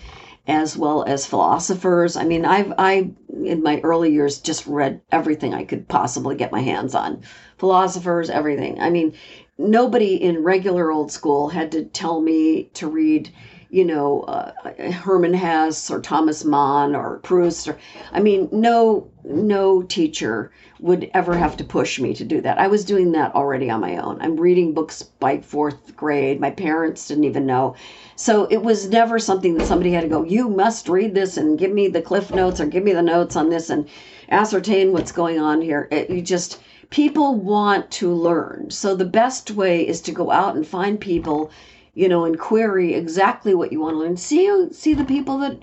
as 0.48 0.78
well 0.78 1.04
as 1.04 1.26
philosophers. 1.26 2.16
I 2.16 2.24
mean, 2.24 2.46
I've 2.46 2.74
I 2.78 3.12
in 3.44 3.62
my 3.62 3.80
early 3.82 4.12
years 4.12 4.40
just 4.40 4.66
read 4.66 5.02
everything 5.12 5.54
I 5.54 5.64
could 5.64 5.88
possibly 5.88 6.36
get 6.36 6.52
my 6.52 6.62
hands 6.62 6.96
on. 6.96 7.22
Philosophers, 7.58 8.30
everything. 8.30 8.80
I 8.80 8.90
mean, 8.90 9.14
nobody 9.58 10.16
in 10.16 10.44
regular 10.44 10.92
old 10.92 11.12
school 11.12 11.50
had 11.50 11.72
to 11.74 11.86
tell 11.86 12.22
me 12.22 12.70
to 12.76 12.88
read 12.88 13.30
you 13.70 13.84
know, 13.84 14.22
uh, 14.22 14.52
Hermann 14.92 15.34
Hesse 15.34 15.92
or 15.92 16.00
Thomas 16.00 16.46
Mann 16.46 16.96
or 16.96 17.20
Proust 17.20 17.68
or 17.68 17.78
I 18.14 18.22
mean, 18.22 18.48
no 18.52 19.10
no 19.24 19.82
teacher 19.82 20.52
would 20.80 21.10
ever 21.14 21.36
have 21.36 21.58
to 21.58 21.64
push 21.64 22.00
me 22.00 22.14
to 22.14 22.24
do 22.24 22.42
that. 22.42 22.60
I 22.60 22.68
was 22.68 22.86
doing 22.86 23.12
that 23.14 23.34
already 23.34 23.70
on 23.70 23.82
my 23.82 23.98
own. 23.98 24.18
I'm 24.22 24.38
reading 24.38 24.74
books 24.74 25.04
by 25.04 25.38
4th 25.38 25.96
grade. 25.96 26.40
My 26.40 26.52
parents 26.52 27.08
didn't 27.08 27.24
even 27.24 27.46
know. 27.46 27.76
So 28.16 28.46
it 28.46 28.62
was 28.62 28.90
never 28.90 29.20
something 29.20 29.56
that 29.56 29.66
somebody 29.66 29.92
had 29.92 30.02
to 30.02 30.08
go, 30.08 30.24
"You 30.24 30.50
must 30.50 30.90
read 30.90 31.16
this 31.16 31.38
and 31.38 31.58
give 31.58 31.72
me 31.72 31.88
the 31.88 32.02
cliff 32.02 32.34
notes 32.34 32.60
or 32.60 32.66
give 32.66 32.84
me 32.84 32.94
the 32.94 33.02
notes 33.02 33.36
on 33.36 33.50
this 33.50 33.70
and 33.70 33.88
ascertain 34.30 34.92
what's 34.92 35.12
going 35.12 35.40
on 35.40 35.62
here." 35.62 35.88
It, 35.92 36.10
you 36.10 36.22
just 36.22 36.60
people 36.90 37.36
want 37.36 37.90
to 37.92 38.12
learn. 38.12 38.68
So 38.70 38.96
the 38.96 39.06
best 39.06 39.52
way 39.52 39.88
is 39.88 40.02
to 40.02 40.12
go 40.12 40.32
out 40.32 40.56
and 40.56 40.66
find 40.66 41.00
people 41.00 41.52
you 41.98 42.08
know, 42.08 42.26
and 42.26 42.38
query 42.38 42.94
exactly 42.94 43.56
what 43.56 43.72
you 43.72 43.82
want 43.82 43.96
to 43.96 43.98
learn. 43.98 44.18
See 44.18 44.72
see 44.72 44.94
the 44.94 45.04
people 45.04 45.40
that 45.40 45.58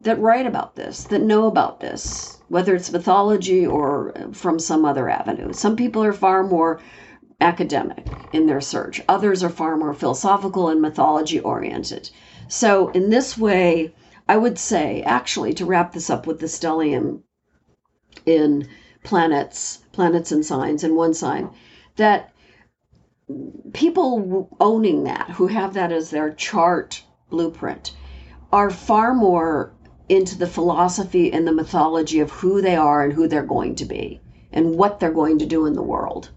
that 0.00 0.18
write 0.18 0.46
about 0.46 0.76
this, 0.76 1.04
that 1.04 1.20
know 1.20 1.46
about 1.46 1.80
this, 1.80 2.33
whether 2.48 2.74
it's 2.74 2.92
mythology 2.92 3.66
or 3.66 4.14
from 4.32 4.58
some 4.58 4.84
other 4.84 5.08
avenue. 5.08 5.52
Some 5.52 5.76
people 5.76 6.04
are 6.04 6.12
far 6.12 6.42
more 6.42 6.80
academic 7.40 8.06
in 8.32 8.46
their 8.46 8.60
search. 8.60 9.00
Others 9.08 9.42
are 9.42 9.50
far 9.50 9.76
more 9.76 9.94
philosophical 9.94 10.68
and 10.68 10.80
mythology 10.80 11.40
oriented. 11.40 12.10
So 12.48 12.90
in 12.90 13.10
this 13.10 13.36
way, 13.36 13.94
I 14.28 14.36
would 14.36 14.58
say 14.58 15.02
actually 15.02 15.52
to 15.54 15.66
wrap 15.66 15.92
this 15.92 16.08
up 16.10 16.26
with 16.26 16.40
the 16.40 16.46
stellium 16.46 17.22
in 18.24 18.68
planets, 19.02 19.80
planets 19.92 20.32
and 20.32 20.44
signs 20.44 20.84
and 20.84 20.96
one 20.96 21.12
sign, 21.12 21.50
that 21.96 22.32
people 23.72 24.48
owning 24.60 25.04
that, 25.04 25.30
who 25.30 25.46
have 25.46 25.74
that 25.74 25.92
as 25.92 26.10
their 26.10 26.32
chart 26.32 27.02
blueprint, 27.28 27.92
are 28.52 28.70
far 28.70 29.12
more 29.12 29.73
into 30.08 30.38
the 30.38 30.46
philosophy 30.46 31.32
and 31.32 31.46
the 31.46 31.52
mythology 31.52 32.20
of 32.20 32.30
who 32.30 32.60
they 32.62 32.76
are 32.76 33.04
and 33.04 33.12
who 33.12 33.28
they're 33.28 33.42
going 33.44 33.74
to 33.76 33.84
be 33.84 34.20
and 34.52 34.76
what 34.76 35.00
they're 35.00 35.12
going 35.12 35.38
to 35.38 35.46
do 35.46 35.66
in 35.66 35.74
the 35.74 35.82
world. 35.82 36.30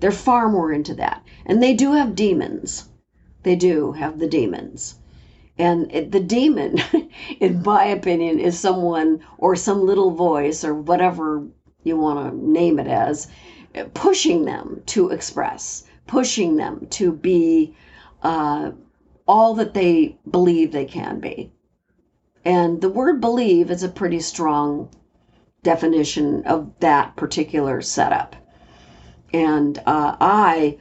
They're 0.00 0.12
far 0.12 0.48
more 0.48 0.72
into 0.72 0.94
that. 0.94 1.22
And 1.46 1.62
they 1.62 1.74
do 1.74 1.92
have 1.92 2.14
demons. 2.16 2.86
They 3.44 3.56
do 3.56 3.92
have 3.92 4.18
the 4.18 4.28
demons. 4.28 4.96
And 5.58 5.92
it, 5.92 6.12
the 6.12 6.20
demon, 6.20 6.78
in 7.40 7.62
my 7.64 7.84
opinion, 7.86 8.40
is 8.40 8.58
someone 8.58 9.20
or 9.38 9.56
some 9.56 9.86
little 9.86 10.10
voice 10.10 10.64
or 10.64 10.74
whatever 10.74 11.46
you 11.84 11.96
want 11.96 12.30
to 12.30 12.50
name 12.50 12.78
it 12.78 12.88
as, 12.88 13.28
pushing 13.94 14.44
them 14.44 14.82
to 14.86 15.10
express 15.10 15.84
pushing 16.06 16.56
them 16.56 16.86
to 16.90 17.12
be 17.12 17.74
uh, 18.22 18.72
all 19.26 19.54
that 19.54 19.74
they 19.74 20.16
believe 20.30 20.72
they 20.72 20.84
can 20.84 21.20
be. 21.20 21.50
And 22.44 22.80
the 22.80 22.88
word 22.88 23.20
believe 23.20 23.70
is 23.70 23.82
a 23.82 23.88
pretty 23.88 24.20
strong 24.20 24.88
definition 25.62 26.44
of 26.44 26.72
that 26.80 27.14
particular 27.16 27.80
setup. 27.80 28.34
And 29.32 29.78
uh, 29.78 30.16
I 30.20 30.78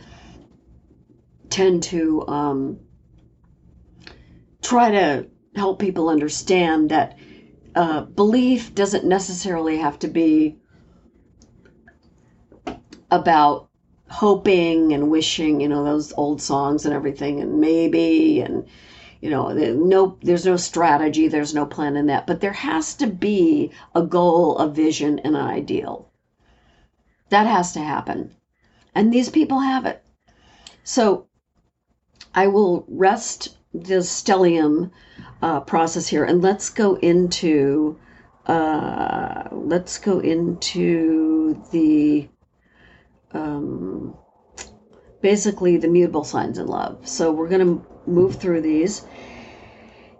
tend 1.49 1.83
to 1.83 2.27
um, 2.27 2.79
try 4.61 4.91
to 4.91 5.27
help 5.55 5.79
people 5.79 6.09
understand 6.09 6.89
that 6.89 7.17
uh, 7.75 8.01
belief 8.01 8.73
doesn't 8.73 9.05
necessarily 9.05 9.77
have 9.77 9.99
to 9.99 10.07
be 10.07 10.57
about 13.11 13.69
hoping 14.09 14.93
and 14.93 15.09
wishing, 15.09 15.61
you 15.61 15.67
know, 15.67 15.83
those 15.83 16.13
old 16.13 16.41
songs 16.41 16.85
and 16.85 16.93
everything, 16.93 17.39
and 17.39 17.59
maybe, 17.59 18.41
and 18.41 18.67
you 19.21 19.29
know, 19.29 19.49
no, 19.49 20.17
there's 20.21 20.45
no 20.45 20.57
strategy, 20.57 21.27
there's 21.27 21.53
no 21.53 21.65
plan 21.65 21.95
in 21.95 22.07
that, 22.07 22.25
but 22.25 22.41
there 22.41 22.53
has 22.53 22.95
to 22.95 23.07
be 23.07 23.71
a 23.93 24.01
goal, 24.01 24.57
a 24.57 24.67
vision, 24.67 25.19
and 25.19 25.35
an 25.35 25.41
ideal. 25.41 26.09
That 27.29 27.45
has 27.45 27.71
to 27.73 27.79
happen, 27.79 28.35
and 28.95 29.13
these 29.13 29.29
people 29.29 29.59
have 29.59 29.85
it. 29.85 30.03
So, 30.83 31.27
I 32.33 32.47
will 32.47 32.83
rest 32.87 33.57
the 33.73 33.99
stellium 34.01 34.91
uh, 35.41 35.61
process 35.61 36.07
here, 36.07 36.23
and 36.25 36.41
let's 36.41 36.69
go 36.69 36.95
into 36.95 37.97
uh, 38.47 39.47
let's 39.51 39.99
go 39.99 40.19
into 40.19 41.63
the 41.71 42.27
um, 43.33 44.17
basically 45.21 45.77
the 45.77 45.87
mutable 45.87 46.23
signs 46.23 46.57
in 46.57 46.67
love. 46.67 47.07
So 47.07 47.31
we're 47.31 47.49
going 47.49 47.79
to 47.79 47.90
move 48.05 48.35
through 48.35 48.61
these. 48.61 49.05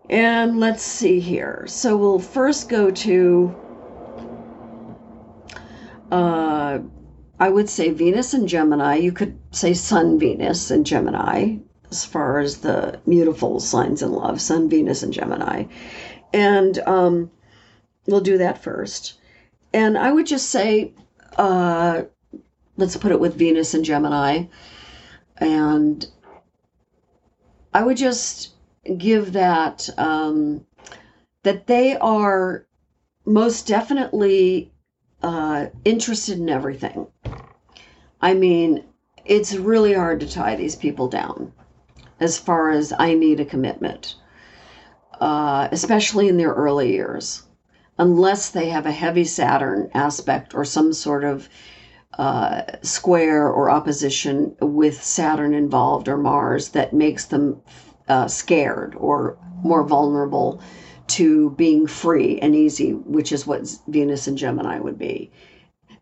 And 0.10 0.60
let's 0.60 0.84
see 0.84 1.20
here. 1.20 1.66
So 1.68 1.96
we'll 1.96 2.20
first 2.20 2.70
go 2.70 2.92
to, 2.92 3.56
uh, 6.12 6.80
I 7.40 7.50
would 7.50 7.70
say 7.70 7.92
Venus 7.92 8.34
and 8.34 8.48
Gemini. 8.48 8.96
You 8.96 9.12
could 9.12 9.38
say 9.52 9.74
Sun, 9.74 10.20
Venus, 10.20 10.70
and 10.72 10.86
Gemini 10.86 11.58
as 11.90 12.06
far 12.06 12.40
as 12.40 12.58
the 12.58 13.00
beautiful 13.08 13.60
signs 13.60 14.02
in 14.02 14.12
love 14.12 14.42
Sun, 14.42 14.70
Venus, 14.70 15.04
and 15.04 15.14
Gemini. 15.14 15.66
And 16.34 16.80
um, 16.80 17.32
we'll 18.08 18.22
do 18.22 18.38
that 18.38 18.64
first. 18.64 19.20
And 19.74 19.98
I 19.98 20.12
would 20.12 20.26
just 20.26 20.50
say 20.50 20.94
uh, 21.38 22.04
let's 22.78 22.98
put 22.98 23.12
it 23.12 23.20
with 23.20 23.36
Venus 23.36 23.74
and 23.74 23.86
Gemini. 23.86 24.46
And 25.38 26.08
I 27.74 27.84
would 27.84 27.98
just 27.98 28.54
give 28.98 29.34
that 29.34 29.90
um, 29.98 30.66
that 31.44 31.68
they 31.68 31.98
are 31.98 32.66
most 33.26 33.68
definitely 33.68 34.72
uh, 35.24 35.68
interested 35.86 36.40
in 36.40 36.50
everything. 36.50 37.08
I 38.22 38.34
mean, 38.34 38.84
it's 39.26 39.54
really 39.54 39.94
hard 39.94 40.20
to 40.20 40.30
tie 40.30 40.56
these 40.56 40.76
people 40.76 41.08
down 41.08 41.54
as 42.20 42.38
far 42.38 42.72
as 42.72 42.94
I 42.98 43.14
need 43.14 43.40
a 43.40 43.46
commitment, 43.46 44.16
uh, 45.20 45.68
especially 45.72 46.28
in 46.28 46.38
their 46.38 46.54
early 46.54 46.92
years, 46.92 47.44
unless 47.98 48.50
they 48.50 48.70
have 48.70 48.86
a 48.86 48.92
heavy 48.92 49.24
Saturn 49.24 49.90
aspect 49.94 50.54
or 50.54 50.66
some 50.66 50.94
sort 50.94 51.24
of 51.24 51.50
uh, 52.18 52.64
square 52.82 53.48
or 53.48 53.70
opposition 53.70 54.56
with 54.60 55.02
Saturn 55.04 55.54
involved 55.54 56.08
or 56.08 56.18
Mars 56.18 56.70
that 56.70 56.94
makes 56.94 57.26
them 57.26 57.62
uh, 58.08 58.28
scared 58.28 58.96
or 58.98 59.38
more 59.64 59.84
vulnerable 59.84 60.62
to 61.08 61.52
being 61.52 61.88
free 61.88 62.40
and 62.40 62.56
easy, 62.56 62.92
which 62.92 63.32
is 63.32 63.46
what 63.48 63.68
Venus 63.88 64.28
and 64.28 64.38
Gemini 64.38 64.80
would 64.80 64.98
be. 64.98 65.32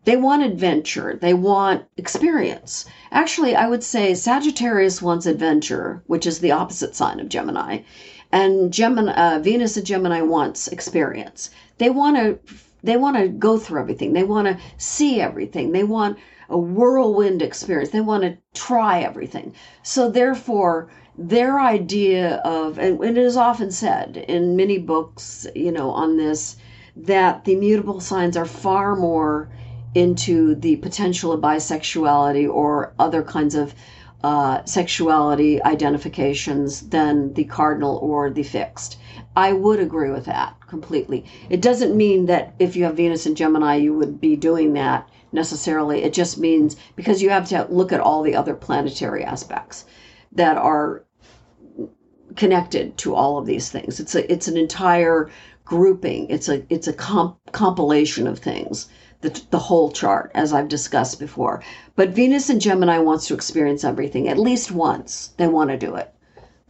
They 0.04 0.16
want 0.16 0.42
adventure. 0.42 1.18
They 1.20 1.34
want 1.34 1.84
experience. 1.96 2.86
Actually, 3.12 3.54
I 3.54 3.68
would 3.68 3.82
say 3.82 4.14
Sagittarius 4.14 5.02
wants 5.02 5.26
adventure, 5.26 6.02
which 6.06 6.26
is 6.26 6.38
the 6.38 6.52
opposite 6.52 6.96
sign 6.96 7.20
of 7.20 7.28
Gemini, 7.28 7.80
and 8.32 8.72
Gemini, 8.72 9.12
uh, 9.12 9.38
Venus 9.40 9.76
and 9.76 9.84
Gemini 9.84 10.22
wants 10.22 10.68
experience. 10.68 11.50
They 11.78 11.90
want 11.90 12.16
to 12.16 12.38
they 12.82 12.96
want 12.96 13.16
to 13.16 13.28
go 13.28 13.58
through 13.58 13.80
everything. 13.80 14.12
They 14.12 14.24
want 14.24 14.46
to 14.48 14.58
see 14.76 15.20
everything. 15.20 15.72
They 15.72 15.84
want 15.84 16.18
a 16.48 16.58
whirlwind 16.58 17.42
experience. 17.42 17.90
They 17.90 18.00
want 18.00 18.22
to 18.24 18.38
try 18.54 19.00
everything. 19.00 19.54
So 19.82 20.10
therefore, 20.10 20.88
their 21.16 21.60
idea 21.60 22.36
of 22.44 22.78
and 22.78 23.02
it 23.04 23.18
is 23.18 23.36
often 23.36 23.70
said 23.70 24.16
in 24.16 24.56
many 24.56 24.78
books, 24.78 25.46
you 25.54 25.72
know, 25.72 25.90
on 25.90 26.16
this 26.16 26.56
that 26.96 27.44
the 27.44 27.56
mutable 27.56 28.00
signs 28.00 28.36
are 28.36 28.46
far 28.46 28.96
more 28.96 29.48
into 29.94 30.54
the 30.54 30.76
potential 30.76 31.32
of 31.32 31.40
bisexuality 31.40 32.48
or 32.48 32.92
other 32.98 33.22
kinds 33.22 33.54
of 33.54 33.74
uh, 34.22 34.62
sexuality 34.64 35.62
identifications 35.62 36.88
than 36.88 37.32
the 37.34 37.44
cardinal 37.44 37.96
or 37.98 38.30
the 38.30 38.42
fixed. 38.42 38.98
I 39.40 39.52
would 39.52 39.80
agree 39.80 40.10
with 40.10 40.26
that 40.26 40.54
completely. 40.66 41.24
It 41.48 41.62
doesn't 41.62 41.96
mean 41.96 42.26
that 42.26 42.52
if 42.58 42.76
you 42.76 42.84
have 42.84 42.98
Venus 42.98 43.24
and 43.24 43.34
Gemini, 43.34 43.76
you 43.76 43.94
would 43.94 44.20
be 44.20 44.36
doing 44.36 44.74
that 44.74 45.08
necessarily. 45.32 46.02
It 46.02 46.12
just 46.12 46.36
means 46.36 46.76
because 46.94 47.22
you 47.22 47.30
have 47.30 47.48
to 47.48 47.66
look 47.70 47.90
at 47.90 48.00
all 48.00 48.22
the 48.22 48.34
other 48.34 48.54
planetary 48.54 49.24
aspects 49.24 49.86
that 50.32 50.58
are 50.58 51.06
connected 52.36 52.98
to 52.98 53.14
all 53.14 53.38
of 53.38 53.46
these 53.46 53.70
things. 53.70 53.98
It's 53.98 54.14
a 54.14 54.30
it's 54.30 54.46
an 54.46 54.58
entire 54.58 55.30
grouping. 55.64 56.28
It's 56.28 56.50
a 56.50 56.62
it's 56.68 56.88
a 56.88 56.92
comp, 56.92 57.38
compilation 57.50 58.26
of 58.26 58.40
things 58.40 58.88
the, 59.22 59.42
the 59.48 59.58
whole 59.58 59.90
chart, 59.90 60.30
as 60.34 60.52
I've 60.52 60.68
discussed 60.68 61.18
before. 61.18 61.62
But 61.96 62.10
Venus 62.10 62.50
and 62.50 62.60
Gemini 62.60 62.98
wants 62.98 63.26
to 63.28 63.34
experience 63.34 63.84
everything 63.84 64.28
at 64.28 64.38
least 64.38 64.70
once. 64.70 65.30
They 65.38 65.46
want 65.46 65.70
to 65.70 65.78
do 65.78 65.94
it. 65.94 66.12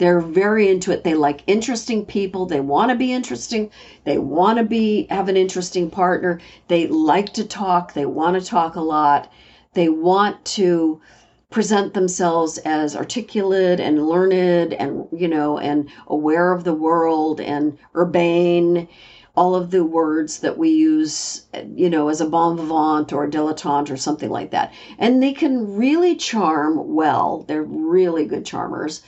They're 0.01 0.22
very 0.22 0.66
into 0.70 0.92
it. 0.92 1.05
They 1.05 1.12
like 1.12 1.42
interesting 1.46 2.07
people. 2.07 2.46
They 2.46 2.61
want 2.61 2.90
to 2.90 2.96
be 2.96 3.12
interesting. 3.12 3.70
They 4.05 4.16
want 4.16 4.57
to 4.57 4.64
be 4.64 5.07
have 5.11 5.28
an 5.28 5.36
interesting 5.36 5.90
partner. 5.90 6.40
They 6.68 6.86
like 6.86 7.34
to 7.34 7.44
talk. 7.44 7.92
They 7.92 8.07
want 8.07 8.40
to 8.40 8.48
talk 8.48 8.76
a 8.76 8.80
lot. 8.80 9.30
They 9.74 9.90
want 9.90 10.42
to 10.57 11.03
present 11.51 11.92
themselves 11.92 12.57
as 12.64 12.96
articulate 12.96 13.78
and 13.78 14.09
learned 14.09 14.72
and 14.72 15.07
you 15.12 15.28
know 15.28 15.59
and 15.59 15.90
aware 16.07 16.53
of 16.53 16.64
the 16.64 16.72
world 16.72 17.38
and 17.38 17.76
urbane 17.94 18.88
all 19.36 19.55
of 19.55 19.70
the 19.70 19.84
words 19.84 20.38
that 20.40 20.57
we 20.57 20.70
use, 20.70 21.42
you 21.74 21.90
know, 21.90 22.09
as 22.09 22.22
a 22.22 22.26
bon 22.26 22.57
vivant 22.57 23.12
or 23.12 23.24
a 23.24 23.30
dilettante 23.30 23.90
or 23.90 23.96
something 23.98 24.30
like 24.30 24.51
that. 24.51 24.72
And 24.98 25.22
they 25.22 25.32
can 25.34 25.76
really 25.76 26.16
charm 26.16 26.94
well. 26.94 27.44
They're 27.46 27.62
really 27.62 28.24
good 28.24 28.46
charmers. 28.46 29.03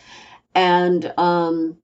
And, 0.55 1.13
um, 1.19 1.79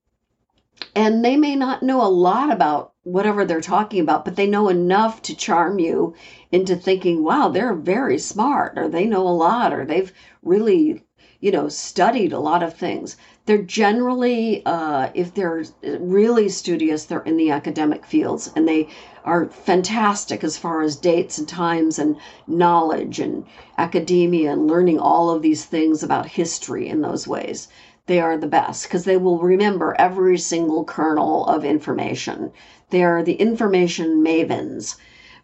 and 0.95 1.23
they 1.25 1.35
may 1.35 1.55
not 1.55 1.83
know 1.83 2.01
a 2.01 2.07
lot 2.07 2.51
about 2.51 2.93
whatever 3.03 3.45
they're 3.45 3.61
talking 3.61 3.99
about, 4.01 4.25
but 4.25 4.35
they 4.35 4.47
know 4.47 4.69
enough 4.69 5.21
to 5.23 5.35
charm 5.35 5.79
you 5.79 6.13
into 6.51 6.75
thinking, 6.75 7.23
wow, 7.23 7.49
they're 7.49 7.73
very 7.73 8.17
smart, 8.17 8.77
or 8.77 8.87
they 8.87 9.05
know 9.05 9.27
a 9.27 9.29
lot, 9.29 9.73
or 9.73 9.85
they've 9.85 10.13
really, 10.43 11.03
you 11.39 11.51
know, 11.51 11.67
studied 11.69 12.31
a 12.31 12.39
lot 12.39 12.63
of 12.63 12.75
things 12.75 13.17
they're 13.49 13.57
generally, 13.57 14.61
uh, 14.67 15.09
if 15.15 15.33
they're 15.33 15.63
really 15.81 16.49
studious, 16.49 17.05
they're 17.05 17.23
in 17.23 17.35
the 17.35 17.49
academic 17.49 18.05
fields 18.05 18.51
and 18.55 18.67
they 18.67 18.87
are 19.25 19.49
fantastic 19.49 20.43
as 20.43 20.55
far 20.55 20.83
as 20.83 20.95
dates 20.95 21.39
and 21.39 21.47
times 21.47 21.97
and 21.97 22.15
knowledge 22.45 23.19
and 23.19 23.43
academia 23.79 24.51
and 24.51 24.67
learning 24.67 24.99
all 24.99 25.31
of 25.31 25.41
these 25.41 25.65
things 25.65 26.03
about 26.03 26.27
history 26.27 26.87
in 26.87 27.01
those 27.01 27.27
ways. 27.27 27.67
They 28.09 28.19
are 28.19 28.37
the 28.37 28.47
best 28.47 28.85
because 28.85 29.03
they 29.05 29.17
will 29.17 29.37
remember 29.37 29.95
every 29.99 30.39
single 30.39 30.83
kernel 30.83 31.45
of 31.45 31.63
information. 31.63 32.51
They 32.89 33.03
are 33.03 33.21
the 33.21 33.35
information 33.35 34.23
mavens. 34.23 34.97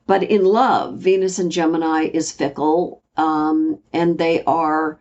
But 0.08 0.24
in 0.24 0.44
love, 0.44 0.98
Venus 0.98 1.38
and 1.38 1.52
Gemini 1.52 2.10
is 2.12 2.32
fickle, 2.32 3.04
um, 3.18 3.78
and 3.94 4.18
they 4.18 4.44
are 4.46 4.98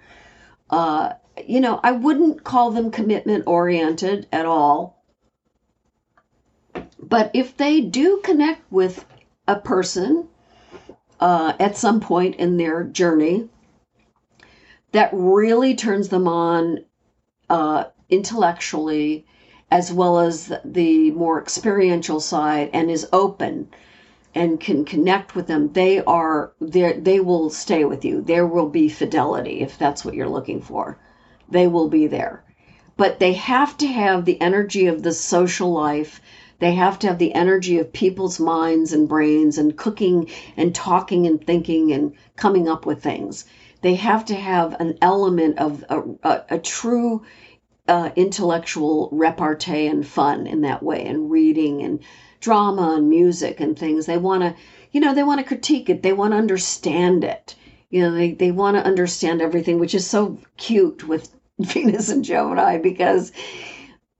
uh, 0.68 1.14
you 1.42 1.58
know, 1.58 1.80
I 1.82 1.92
wouldn't 1.92 2.44
call 2.44 2.70
them 2.70 2.90
commitment 2.90 3.44
oriented 3.46 4.26
at 4.30 4.44
all. 4.44 5.02
But 7.00 7.30
if 7.32 7.56
they 7.56 7.80
do 7.80 8.20
connect 8.22 8.70
with 8.70 9.06
a 9.48 9.56
person 9.56 10.28
uh, 11.18 11.54
at 11.58 11.78
some 11.78 12.00
point 12.00 12.36
in 12.36 12.58
their 12.58 12.84
journey, 12.84 13.48
that 14.92 15.08
really 15.14 15.74
turns 15.74 16.10
them 16.10 16.28
on 16.28 16.84
uh, 17.50 17.84
intellectually 18.08 19.26
as 19.70 19.92
well 19.92 20.18
as 20.18 20.52
the 20.64 21.10
more 21.12 21.40
experiential 21.40 22.20
side 22.20 22.70
and 22.72 22.90
is 22.90 23.08
open 23.12 23.68
and 24.34 24.60
can 24.60 24.84
connect 24.84 25.34
with 25.34 25.46
them 25.46 25.72
they 25.72 26.02
are 26.04 26.52
they 26.60 27.20
will 27.20 27.50
stay 27.50 27.84
with 27.84 28.04
you 28.04 28.20
there 28.20 28.46
will 28.46 28.68
be 28.68 28.88
fidelity 28.88 29.60
if 29.60 29.78
that's 29.78 30.04
what 30.04 30.14
you're 30.14 30.28
looking 30.28 30.60
for 30.60 30.98
they 31.50 31.66
will 31.66 31.88
be 31.88 32.06
there. 32.06 32.42
But 32.96 33.18
they 33.18 33.34
have 33.34 33.76
to 33.76 33.86
have 33.86 34.24
the 34.24 34.40
energy 34.40 34.86
of 34.86 35.02
the 35.02 35.12
social 35.12 35.70
life. 35.70 36.22
They 36.58 36.72
have 36.72 36.98
to 37.00 37.08
have 37.08 37.18
the 37.18 37.34
energy 37.34 37.78
of 37.78 37.92
people's 37.92 38.40
minds 38.40 38.94
and 38.94 39.06
brains 39.06 39.58
and 39.58 39.76
cooking 39.76 40.28
and 40.56 40.74
talking 40.74 41.26
and 41.26 41.44
thinking 41.44 41.92
and 41.92 42.12
coming 42.36 42.66
up 42.66 42.86
with 42.86 43.02
things. 43.02 43.44
They 43.84 43.96
have 43.96 44.24
to 44.26 44.34
have 44.34 44.80
an 44.80 44.96
element 45.02 45.58
of 45.58 45.84
a, 45.90 46.00
a, 46.22 46.44
a 46.52 46.58
true 46.58 47.22
uh, 47.86 48.12
intellectual 48.16 49.10
repartee 49.12 49.86
and 49.88 50.06
fun 50.06 50.46
in 50.46 50.62
that 50.62 50.82
way, 50.82 51.04
and 51.04 51.30
reading 51.30 51.82
and 51.82 52.00
drama 52.40 52.94
and 52.96 53.10
music 53.10 53.60
and 53.60 53.78
things. 53.78 54.06
They 54.06 54.16
want 54.16 54.42
to, 54.42 54.56
you 54.92 55.02
know, 55.02 55.12
they 55.12 55.22
want 55.22 55.40
to 55.40 55.46
critique 55.46 55.90
it. 55.90 56.02
They 56.02 56.14
want 56.14 56.32
to 56.32 56.38
understand 56.38 57.24
it. 57.24 57.56
You 57.90 58.00
know, 58.00 58.12
they, 58.12 58.32
they 58.32 58.52
want 58.52 58.78
to 58.78 58.86
understand 58.86 59.42
everything, 59.42 59.78
which 59.78 59.94
is 59.94 60.06
so 60.06 60.38
cute 60.56 61.06
with 61.06 61.28
Venus 61.58 62.08
and 62.08 62.24
Gemini 62.24 62.78
because, 62.78 63.32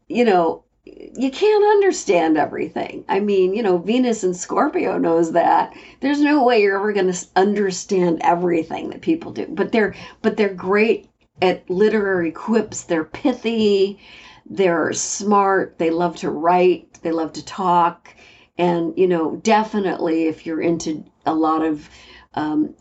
you 0.09 0.27
know, 0.27 0.64
you 0.85 1.31
can't 1.31 1.65
understand 1.65 2.37
everything. 2.37 3.05
I 3.09 3.21
mean, 3.21 3.55
you 3.55 3.63
know, 3.63 3.79
Venus 3.79 4.23
and 4.23 4.37
Scorpio 4.37 4.99
knows 4.99 5.33
that. 5.33 5.75
There's 6.01 6.21
no 6.21 6.45
way 6.45 6.61
you're 6.61 6.77
ever 6.77 6.93
going 6.93 7.11
to 7.11 7.27
understand 7.37 8.21
everything 8.23 8.91
that 8.91 9.01
people 9.01 9.33
do. 9.33 9.47
But 9.47 9.73
they're 9.73 9.95
but 10.21 10.37
they're 10.37 10.53
great 10.53 11.09
at 11.41 11.69
literary 11.71 12.31
quips. 12.31 12.83
They're 12.83 13.05
pithy. 13.05 13.99
They're 14.45 14.93
smart. 14.93 15.79
They 15.79 15.91
love 15.91 16.17
to 16.17 16.31
write. 16.31 16.99
They 17.03 17.13
love 17.13 17.33
to 17.35 17.45
talk. 17.45 18.15
And 18.59 18.97
you 18.99 19.09
know, 19.09 19.37
definitely 19.37 20.25
if 20.25 20.45
you're 20.45 20.61
into 20.61 21.05
a 21.25 21.35
lot 21.35 21.65
of 21.65 21.89
um, 22.35 22.75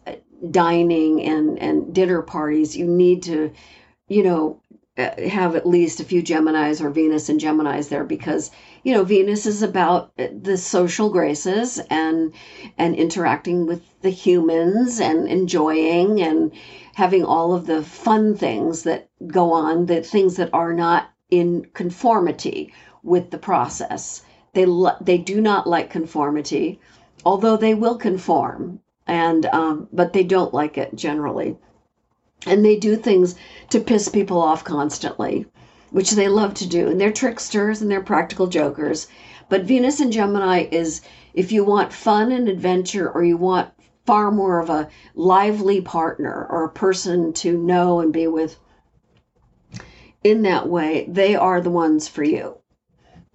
dining 0.51 1.21
and 1.21 1.57
and 1.57 1.93
dinner 1.95 2.21
parties, 2.21 2.75
you 2.75 2.85
need 2.85 3.23
to 3.23 3.53
you 4.09 4.21
know, 4.21 4.61
have 4.97 5.55
at 5.55 5.65
least 5.65 5.99
a 5.99 6.03
few 6.03 6.21
Geminis 6.21 6.79
or 6.79 6.89
Venus 6.91 7.27
and 7.27 7.39
Geminis 7.39 7.89
there 7.89 8.03
because 8.03 8.51
you 8.83 8.93
know 8.93 9.03
Venus 9.03 9.45
is 9.47 9.63
about 9.63 10.11
the 10.17 10.57
social 10.57 11.09
graces 11.09 11.79
and 11.89 12.31
and 12.77 12.95
interacting 12.95 13.65
with 13.65 13.81
the 14.01 14.11
humans 14.11 14.99
and 14.99 15.27
enjoying 15.27 16.21
and 16.21 16.51
having 16.93 17.23
all 17.23 17.53
of 17.53 17.65
the 17.65 17.81
fun 17.81 18.35
things 18.35 18.83
that 18.83 19.09
go 19.25 19.51
on 19.51 19.87
the 19.87 20.01
things 20.01 20.35
that 20.35 20.53
are 20.53 20.73
not 20.73 21.09
in 21.31 21.65
conformity 21.73 22.71
with 23.01 23.31
the 23.31 23.37
process. 23.39 24.21
They 24.53 24.65
lo- 24.65 24.97
they 25.01 25.17
do 25.17 25.41
not 25.41 25.65
like 25.65 25.89
conformity 25.89 26.79
although 27.25 27.57
they 27.57 27.73
will 27.73 27.97
conform 27.97 28.79
and 29.07 29.45
um, 29.47 29.87
but 29.91 30.13
they 30.13 30.23
don't 30.23 30.53
like 30.53 30.77
it 30.77 30.95
generally, 30.95 31.57
and 32.45 32.63
they 32.63 32.75
do 32.75 32.95
things 32.95 33.35
to 33.69 33.79
piss 33.79 34.09
people 34.09 34.41
off 34.41 34.63
constantly, 34.63 35.45
which 35.91 36.11
they 36.11 36.27
love 36.27 36.53
to 36.55 36.67
do. 36.67 36.87
And 36.87 36.99
they're 36.99 37.11
tricksters 37.11 37.81
and 37.81 37.89
they're 37.89 38.01
practical 38.01 38.47
jokers. 38.47 39.07
But 39.49 39.63
Venus 39.63 39.99
and 39.99 40.11
Gemini 40.11 40.67
is 40.71 41.01
if 41.33 41.51
you 41.51 41.63
want 41.63 41.93
fun 41.93 42.31
and 42.31 42.47
adventure, 42.47 43.09
or 43.09 43.23
you 43.23 43.37
want 43.37 43.69
far 44.05 44.31
more 44.31 44.59
of 44.59 44.69
a 44.69 44.89
lively 45.15 45.81
partner 45.81 46.45
or 46.49 46.65
a 46.65 46.69
person 46.69 47.33
to 47.33 47.57
know 47.57 47.99
and 47.99 48.11
be 48.11 48.27
with 48.27 48.57
in 50.23 50.41
that 50.43 50.67
way, 50.69 51.05
they 51.09 51.35
are 51.35 51.61
the 51.61 51.69
ones 51.69 52.07
for 52.07 52.23
you. 52.23 52.57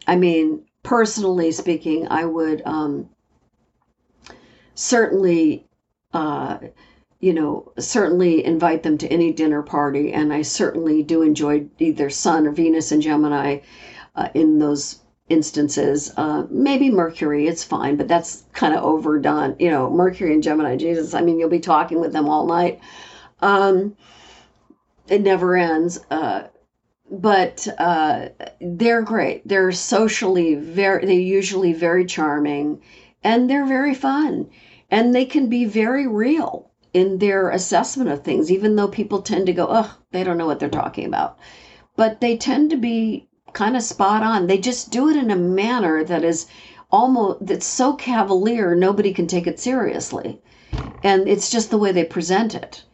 I 0.07 0.17
mean, 0.17 0.65
personally 0.83 1.53
speaking, 1.53 2.09
I 2.09 2.25
would 2.25 2.63
um, 2.65 3.11
certainly, 4.75 5.67
uh, 6.15 6.59
you 7.21 7.35
know, 7.35 7.73
certainly 7.79 8.45
invite 8.45 8.83
them 8.85 8.97
to 8.99 9.09
any 9.09 9.33
dinner 9.33 9.62
party, 9.62 10.12
and 10.12 10.33
I 10.33 10.43
certainly 10.43 11.03
do 11.03 11.23
enjoy 11.23 11.66
either 11.79 12.11
Sun 12.11 12.47
or 12.47 12.53
Venus 12.53 12.93
and 12.93 13.03
Gemini 13.03 13.59
uh, 14.14 14.29
in 14.35 14.59
those 14.59 15.01
instances. 15.29 16.12
Uh, 16.16 16.45
maybe 16.49 16.91
Mercury, 16.91 17.49
it's 17.49 17.64
fine, 17.64 17.97
but 17.97 18.09
that's 18.09 18.45
kind 18.53 18.75
of 18.75 18.85
overdone. 18.85 19.57
You 19.59 19.71
know, 19.71 19.91
Mercury 19.91 20.33
and 20.33 20.43
Gemini, 20.43 20.77
Jesus, 20.77 21.12
I 21.12 21.21
mean, 21.21 21.39
you'll 21.39 21.49
be 21.49 21.61
talking 21.61 22.01
with 22.01 22.12
them 22.12 22.29
all 22.29 22.47
night. 22.47 22.81
Um, 23.41 23.97
it 25.09 25.21
never 25.21 25.57
ends. 25.57 26.01
Uh, 26.11 26.45
but 27.11 27.66
uh, 27.79 28.29
they're 28.61 29.03
great. 29.03 29.47
They're 29.49 29.73
socially 29.73 30.55
very, 30.55 31.07
they're 31.07 31.14
usually 31.14 31.73
very 31.73 32.05
charming 32.05 32.83
and 33.25 33.49
they're 33.49 33.66
very 33.66 33.95
fun. 33.95 34.51
And 34.91 35.14
they 35.14 35.25
can 35.25 35.49
be 35.49 35.64
very 35.64 36.07
real 36.07 36.68
in 36.99 37.18
their 37.18 37.51
assessment 37.51 38.11
of 38.11 38.22
things, 38.22 38.51
even 38.51 38.76
though 38.76 38.88
people 38.88 39.22
tend 39.22 39.46
to 39.46 39.53
go, 39.53 39.66
oh, 39.70 39.96
they 40.11 40.24
don't 40.24 40.36
know 40.36 40.46
what 40.46 40.59
they're 40.59 40.68
talking 40.68 41.07
about. 41.07 41.38
But 41.96 42.20
they 42.20 42.36
tend 42.36 42.70
to 42.70 42.76
be 42.76 43.28
kind 43.53 43.76
of 43.76 43.82
spot 43.82 44.22
on. 44.22 44.46
They 44.46 44.59
just 44.59 44.90
do 44.90 45.09
it 45.09 45.16
in 45.16 45.30
a 45.30 45.36
manner 45.36 46.05
that 46.05 46.24
is 46.24 46.46
almost, 46.90 47.46
that's 47.46 47.66
so 47.66 47.94
cavalier, 47.94 48.74
nobody 48.74 49.12
can 49.12 49.26
take 49.26 49.46
it 49.46 49.59
seriously. 49.59 50.40
And 51.03 51.28
it's 51.28 51.51
just 51.51 51.70
the 51.70 51.78
way 51.78 51.92
they 51.92 52.05
present 52.05 52.55
it 52.55 52.84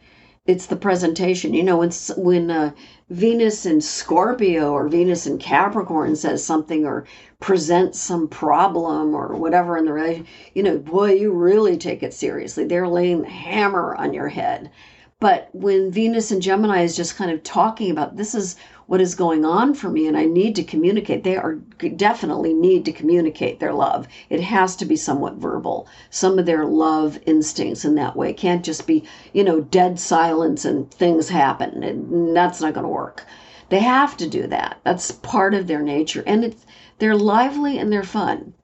it's 0.46 0.66
the 0.66 0.76
presentation. 0.76 1.54
You 1.54 1.62
know, 1.62 1.78
when 1.78 1.90
when 2.16 2.50
uh, 2.50 2.72
Venus 3.08 3.64
in 3.64 3.80
Scorpio 3.80 4.72
or 4.72 4.88
Venus 4.88 5.26
in 5.26 5.38
Capricorn 5.38 6.16
says 6.16 6.44
something 6.44 6.84
or 6.84 7.06
presents 7.40 7.98
some 7.98 8.28
problem 8.28 9.14
or 9.14 9.36
whatever 9.36 9.78
in 9.78 9.86
the 9.86 9.92
relationship, 9.92 10.26
you 10.54 10.62
know, 10.62 10.78
boy, 10.78 11.12
you 11.12 11.32
really 11.32 11.78
take 11.78 12.02
it 12.02 12.12
seriously. 12.12 12.66
They're 12.66 12.88
laying 12.88 13.22
the 13.22 13.28
hammer 13.28 13.94
on 13.94 14.12
your 14.12 14.28
head. 14.28 14.70
But 15.18 15.48
when 15.52 15.90
Venus 15.90 16.30
and 16.30 16.42
Gemini 16.42 16.82
is 16.82 16.96
just 16.96 17.16
kind 17.16 17.30
of 17.30 17.42
talking 17.42 17.90
about 17.90 18.16
this 18.16 18.34
is 18.34 18.56
what 18.86 19.00
is 19.00 19.14
going 19.14 19.44
on 19.44 19.74
for 19.74 19.88
me 19.88 20.06
and 20.06 20.16
I 20.16 20.24
need 20.24 20.54
to 20.56 20.62
communicate. 20.62 21.24
They 21.24 21.36
are 21.36 21.54
definitely 21.96 22.52
need 22.52 22.84
to 22.84 22.92
communicate 22.92 23.60
their 23.60 23.72
love. 23.72 24.06
It 24.28 24.40
has 24.40 24.76
to 24.76 24.84
be 24.84 24.96
somewhat 24.96 25.34
verbal. 25.34 25.88
Some 26.10 26.38
of 26.38 26.46
their 26.46 26.66
love 26.66 27.18
instincts 27.26 27.84
in 27.84 27.94
that 27.94 28.16
way 28.16 28.32
can't 28.32 28.64
just 28.64 28.86
be, 28.86 29.04
you 29.32 29.44
know, 29.44 29.60
dead 29.60 29.98
silence 29.98 30.64
and 30.64 30.90
things 30.90 31.28
happen. 31.28 31.82
And 31.82 32.36
that's 32.36 32.60
not 32.60 32.74
going 32.74 32.84
to 32.84 32.88
work. 32.88 33.26
They 33.70 33.80
have 33.80 34.16
to 34.18 34.28
do 34.28 34.46
that. 34.48 34.80
That's 34.84 35.12
part 35.12 35.54
of 35.54 35.66
their 35.66 35.82
nature 35.82 36.22
and 36.26 36.44
it's 36.44 36.66
they're 36.98 37.16
lively 37.16 37.78
and 37.78 37.92
they're 37.92 38.02
fun. 38.02 38.54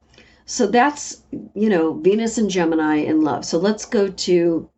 So 0.45 0.66
that's, 0.66 1.23
you 1.55 1.68
know, 1.68 1.95
Venus 1.95 2.37
and 2.37 2.51
Gemini 2.51 2.97
in 2.97 3.23
love. 3.23 3.45
So 3.45 3.59
let's 3.59 3.85
go 3.85 4.09
to 4.09 4.68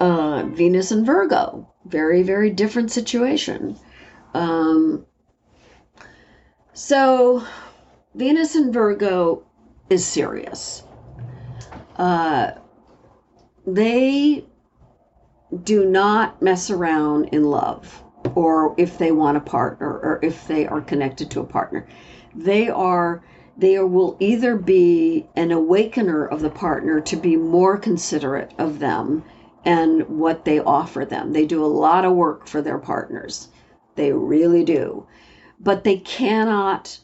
uh, 0.00 0.44
Venus 0.46 0.90
and 0.90 1.06
Virgo 1.06 1.71
very, 1.84 2.22
very 2.22 2.50
different 2.50 2.90
situation. 2.90 3.76
Um, 4.34 5.04
so, 6.72 7.44
Venus 8.14 8.56
in 8.56 8.72
Virgo 8.72 9.44
is 9.90 10.04
serious. 10.06 10.82
Uh, 11.96 12.52
they 13.66 14.44
do 15.64 15.84
not 15.84 16.40
mess 16.40 16.70
around 16.70 17.26
in 17.26 17.44
love 17.44 18.02
or 18.34 18.74
if 18.78 18.98
they 18.98 19.12
want 19.12 19.36
a 19.36 19.40
partner 19.40 19.88
or 19.88 20.18
if 20.22 20.46
they 20.46 20.66
are 20.66 20.80
connected 20.80 21.30
to 21.30 21.40
a 21.40 21.44
partner. 21.44 21.86
They 22.34 22.68
are 22.68 23.22
they 23.56 23.78
will 23.80 24.16
either 24.18 24.56
be 24.56 25.26
an 25.36 25.52
awakener 25.52 26.26
of 26.26 26.40
the 26.40 26.48
partner 26.48 27.00
to 27.02 27.16
be 27.16 27.36
more 27.36 27.76
considerate 27.76 28.50
of 28.58 28.78
them 28.78 29.22
and 29.64 30.08
what 30.08 30.44
they 30.44 30.58
offer 30.58 31.04
them. 31.04 31.32
They 31.32 31.46
do 31.46 31.64
a 31.64 31.66
lot 31.66 32.04
of 32.04 32.14
work 32.14 32.46
for 32.46 32.60
their 32.62 32.78
partners. 32.78 33.48
They 33.94 34.12
really 34.12 34.64
do. 34.64 35.06
But 35.60 35.84
they 35.84 35.98
cannot 35.98 36.98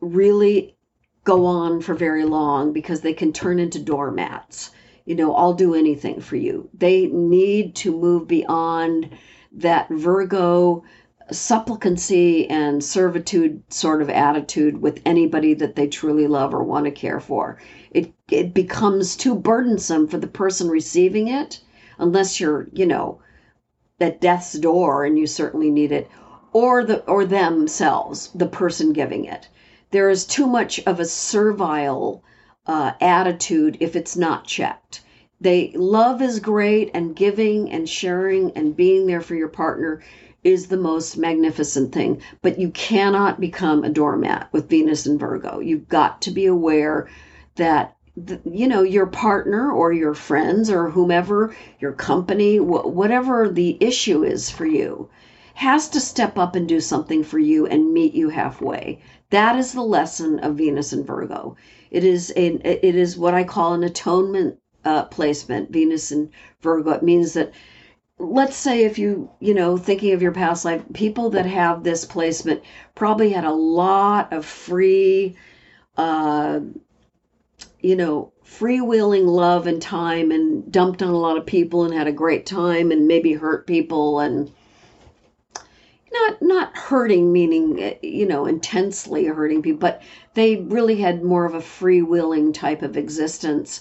really 0.00 0.76
go 1.24 1.44
on 1.44 1.80
for 1.80 1.94
very 1.94 2.24
long 2.24 2.72
because 2.72 3.02
they 3.02 3.12
can 3.12 3.32
turn 3.32 3.58
into 3.58 3.78
doormats. 3.78 4.70
You 5.04 5.14
know, 5.14 5.34
I'll 5.34 5.54
do 5.54 5.74
anything 5.74 6.20
for 6.20 6.36
you. 6.36 6.68
They 6.72 7.06
need 7.06 7.74
to 7.76 7.96
move 7.96 8.26
beyond 8.26 9.10
that 9.52 9.88
Virgo 9.90 10.84
supplicancy 11.32 12.48
and 12.50 12.82
servitude 12.82 13.62
sort 13.72 14.02
of 14.02 14.10
attitude 14.10 14.80
with 14.80 15.00
anybody 15.04 15.54
that 15.54 15.76
they 15.76 15.86
truly 15.86 16.26
love 16.26 16.52
or 16.54 16.62
want 16.62 16.84
to 16.84 16.90
care 16.90 17.20
for. 17.20 17.58
It 17.90 18.12
it 18.30 18.54
becomes 18.54 19.16
too 19.16 19.34
burdensome 19.34 20.08
for 20.08 20.18
the 20.18 20.26
person 20.26 20.68
receiving 20.68 21.28
it 21.28 21.60
unless 21.98 22.40
you're, 22.40 22.68
you 22.72 22.86
know, 22.86 23.20
at 24.00 24.20
death's 24.20 24.54
door 24.54 25.04
and 25.04 25.18
you 25.18 25.26
certainly 25.26 25.70
need 25.70 25.92
it 25.92 26.08
or 26.52 26.84
the 26.84 27.04
or 27.06 27.24
themselves, 27.24 28.30
the 28.34 28.46
person 28.46 28.92
giving 28.92 29.24
it. 29.24 29.48
There 29.90 30.10
is 30.10 30.24
too 30.24 30.46
much 30.46 30.80
of 30.86 31.00
a 31.00 31.04
servile 31.04 32.22
uh, 32.66 32.92
attitude 33.00 33.76
if 33.80 33.96
it's 33.96 34.16
not 34.16 34.46
checked. 34.46 35.02
They 35.40 35.72
love 35.74 36.20
is 36.20 36.40
great 36.40 36.90
and 36.92 37.16
giving 37.16 37.70
and 37.70 37.88
sharing 37.88 38.52
and 38.52 38.76
being 38.76 39.06
there 39.06 39.20
for 39.22 39.34
your 39.34 39.48
partner 39.48 40.02
is 40.42 40.68
the 40.68 40.76
most 40.76 41.18
magnificent 41.18 41.92
thing. 41.92 42.20
But 42.42 42.58
you 42.58 42.70
cannot 42.70 43.40
become 43.40 43.84
a 43.84 43.90
doormat 43.90 44.48
with 44.52 44.68
Venus 44.68 45.06
and 45.06 45.20
Virgo. 45.20 45.60
You've 45.60 45.88
got 45.88 46.22
to 46.22 46.30
be 46.30 46.46
aware 46.46 47.08
that 47.56 47.96
you 48.44 48.66
know 48.66 48.82
your 48.82 49.06
partner 49.06 49.70
or 49.70 49.92
your 49.92 50.14
friends 50.14 50.68
or 50.68 50.90
whomever 50.90 51.54
your 51.78 51.92
company 51.92 52.58
whatever 52.58 53.48
the 53.48 53.76
issue 53.80 54.24
is 54.24 54.50
for 54.50 54.66
you 54.66 55.08
has 55.54 55.88
to 55.88 56.00
step 56.00 56.36
up 56.36 56.54
and 56.56 56.68
do 56.68 56.80
something 56.80 57.22
for 57.22 57.38
you 57.38 57.66
and 57.66 57.94
meet 57.94 58.12
you 58.12 58.28
halfway 58.28 59.00
that 59.30 59.56
is 59.56 59.72
the 59.72 59.82
lesson 59.82 60.38
of 60.40 60.56
venus 60.56 60.92
and 60.92 61.06
virgo 61.06 61.56
it 61.90 62.02
is 62.04 62.32
a 62.36 62.46
it 62.86 62.96
is 62.96 63.16
what 63.16 63.34
i 63.34 63.44
call 63.44 63.74
an 63.74 63.84
atonement 63.84 64.58
uh, 64.84 65.04
placement 65.04 65.70
venus 65.70 66.10
and 66.10 66.30
virgo 66.60 66.90
it 66.90 67.02
means 67.02 67.34
that 67.34 67.52
let's 68.20 68.56
say 68.56 68.84
if 68.84 68.98
you 68.98 69.30
you 69.40 69.54
know 69.54 69.76
thinking 69.78 70.12
of 70.12 70.20
your 70.20 70.32
past 70.32 70.64
life 70.64 70.82
people 70.92 71.30
that 71.30 71.46
have 71.46 71.82
this 71.82 72.04
placement 72.04 72.62
probably 72.94 73.30
had 73.30 73.44
a 73.44 73.52
lot 73.52 74.30
of 74.32 74.44
free 74.44 75.34
uh, 75.96 76.60
you 77.80 77.96
know 77.96 78.30
freewheeling 78.44 79.26
love 79.26 79.66
and 79.66 79.80
time 79.80 80.30
and 80.30 80.70
dumped 80.70 81.02
on 81.02 81.08
a 81.08 81.18
lot 81.18 81.38
of 81.38 81.46
people 81.46 81.84
and 81.84 81.94
had 81.94 82.06
a 82.06 82.12
great 82.12 82.44
time 82.44 82.90
and 82.90 83.08
maybe 83.08 83.32
hurt 83.32 83.66
people 83.66 84.20
and 84.20 84.52
not 86.12 86.42
not 86.42 86.76
hurting 86.76 87.32
meaning 87.32 87.94
you 88.02 88.26
know 88.26 88.44
intensely 88.44 89.24
hurting 89.24 89.62
people 89.62 89.78
but 89.80 90.02
they 90.34 90.56
really 90.56 90.96
had 90.96 91.22
more 91.22 91.46
of 91.46 91.54
a 91.54 91.60
freewheeling 91.60 92.52
type 92.52 92.82
of 92.82 92.98
existence 92.98 93.80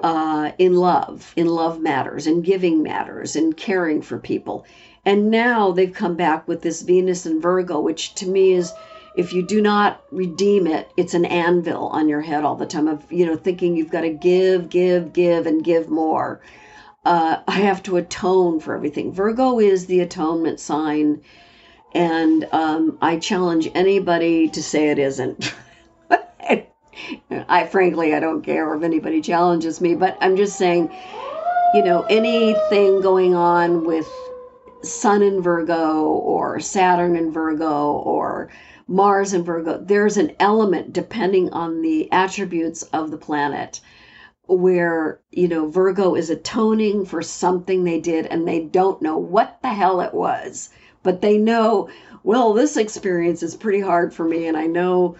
uh, 0.00 0.52
in 0.58 0.74
love, 0.74 1.32
in 1.36 1.46
love 1.46 1.80
matters, 1.80 2.26
in 2.26 2.42
giving 2.42 2.82
matters, 2.82 3.36
in 3.36 3.52
caring 3.52 4.02
for 4.02 4.18
people. 4.18 4.64
And 5.04 5.30
now 5.30 5.72
they've 5.72 5.92
come 5.92 6.16
back 6.16 6.46
with 6.46 6.62
this 6.62 6.82
Venus 6.82 7.26
and 7.26 7.42
Virgo, 7.42 7.80
which 7.80 8.14
to 8.16 8.28
me 8.28 8.52
is, 8.52 8.72
if 9.16 9.32
you 9.32 9.42
do 9.42 9.60
not 9.60 10.02
redeem 10.12 10.66
it, 10.66 10.90
it's 10.96 11.14
an 11.14 11.24
anvil 11.24 11.88
on 11.88 12.08
your 12.08 12.20
head 12.20 12.44
all 12.44 12.54
the 12.54 12.66
time 12.66 12.86
of, 12.86 13.10
you 13.10 13.26
know, 13.26 13.36
thinking 13.36 13.76
you've 13.76 13.90
got 13.90 14.02
to 14.02 14.10
give, 14.10 14.68
give, 14.68 15.12
give, 15.12 15.46
and 15.46 15.64
give 15.64 15.88
more. 15.88 16.40
Uh, 17.04 17.38
I 17.48 17.60
have 17.60 17.82
to 17.84 17.96
atone 17.96 18.60
for 18.60 18.74
everything. 18.74 19.12
Virgo 19.12 19.58
is 19.58 19.86
the 19.86 20.00
atonement 20.00 20.60
sign. 20.60 21.22
And 21.92 22.46
um, 22.52 22.98
I 23.00 23.18
challenge 23.18 23.68
anybody 23.74 24.48
to 24.50 24.62
say 24.62 24.90
it 24.90 24.98
isn't. 24.98 25.54
I 27.48 27.66
frankly, 27.66 28.14
I 28.14 28.20
don't 28.20 28.42
care 28.42 28.74
if 28.74 28.82
anybody 28.82 29.20
challenges 29.20 29.80
me, 29.80 29.94
but 29.94 30.16
I'm 30.20 30.36
just 30.36 30.56
saying, 30.56 30.90
you 31.72 31.82
know, 31.82 32.06
anything 32.08 33.00
going 33.00 33.34
on 33.34 33.84
with 33.84 34.08
Sun 34.82 35.22
in 35.22 35.42
Virgo 35.42 36.04
or 36.06 36.60
Saturn 36.60 37.16
in 37.16 37.32
Virgo 37.32 37.92
or 37.92 38.48
Mars 38.86 39.32
in 39.34 39.42
Virgo, 39.44 39.78
there's 39.78 40.16
an 40.16 40.34
element 40.40 40.92
depending 40.92 41.50
on 41.52 41.82
the 41.82 42.10
attributes 42.10 42.82
of 42.84 43.10
the 43.10 43.18
planet 43.18 43.80
where, 44.46 45.20
you 45.30 45.46
know, 45.46 45.68
Virgo 45.68 46.14
is 46.14 46.30
atoning 46.30 47.04
for 47.04 47.20
something 47.20 47.84
they 47.84 48.00
did 48.00 48.26
and 48.26 48.48
they 48.48 48.62
don't 48.64 49.02
know 49.02 49.18
what 49.18 49.58
the 49.62 49.68
hell 49.68 50.00
it 50.00 50.14
was, 50.14 50.70
but 51.02 51.20
they 51.20 51.36
know, 51.36 51.88
well, 52.24 52.54
this 52.54 52.76
experience 52.76 53.42
is 53.42 53.54
pretty 53.56 53.80
hard 53.80 54.14
for 54.14 54.24
me 54.24 54.46
and 54.46 54.56
I 54.56 54.66
know 54.66 55.16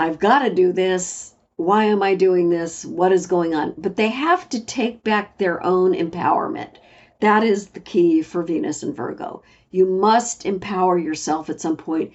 I've 0.00 0.20
got 0.20 0.40
to 0.40 0.54
do 0.54 0.72
this. 0.72 1.34
Why 1.56 1.84
am 1.84 2.04
I 2.04 2.14
doing 2.14 2.50
this? 2.50 2.84
What 2.84 3.10
is 3.10 3.26
going 3.26 3.52
on? 3.52 3.74
But 3.76 3.96
they 3.96 4.10
have 4.10 4.48
to 4.50 4.64
take 4.64 5.02
back 5.02 5.38
their 5.38 5.60
own 5.64 5.92
empowerment. 5.92 6.76
That 7.18 7.42
is 7.42 7.70
the 7.70 7.80
key 7.80 8.22
for 8.22 8.44
Venus 8.44 8.84
and 8.84 8.94
Virgo. 8.94 9.42
You 9.72 9.86
must 9.86 10.46
empower 10.46 10.98
yourself 10.98 11.50
at 11.50 11.60
some 11.60 11.76
point 11.76 12.12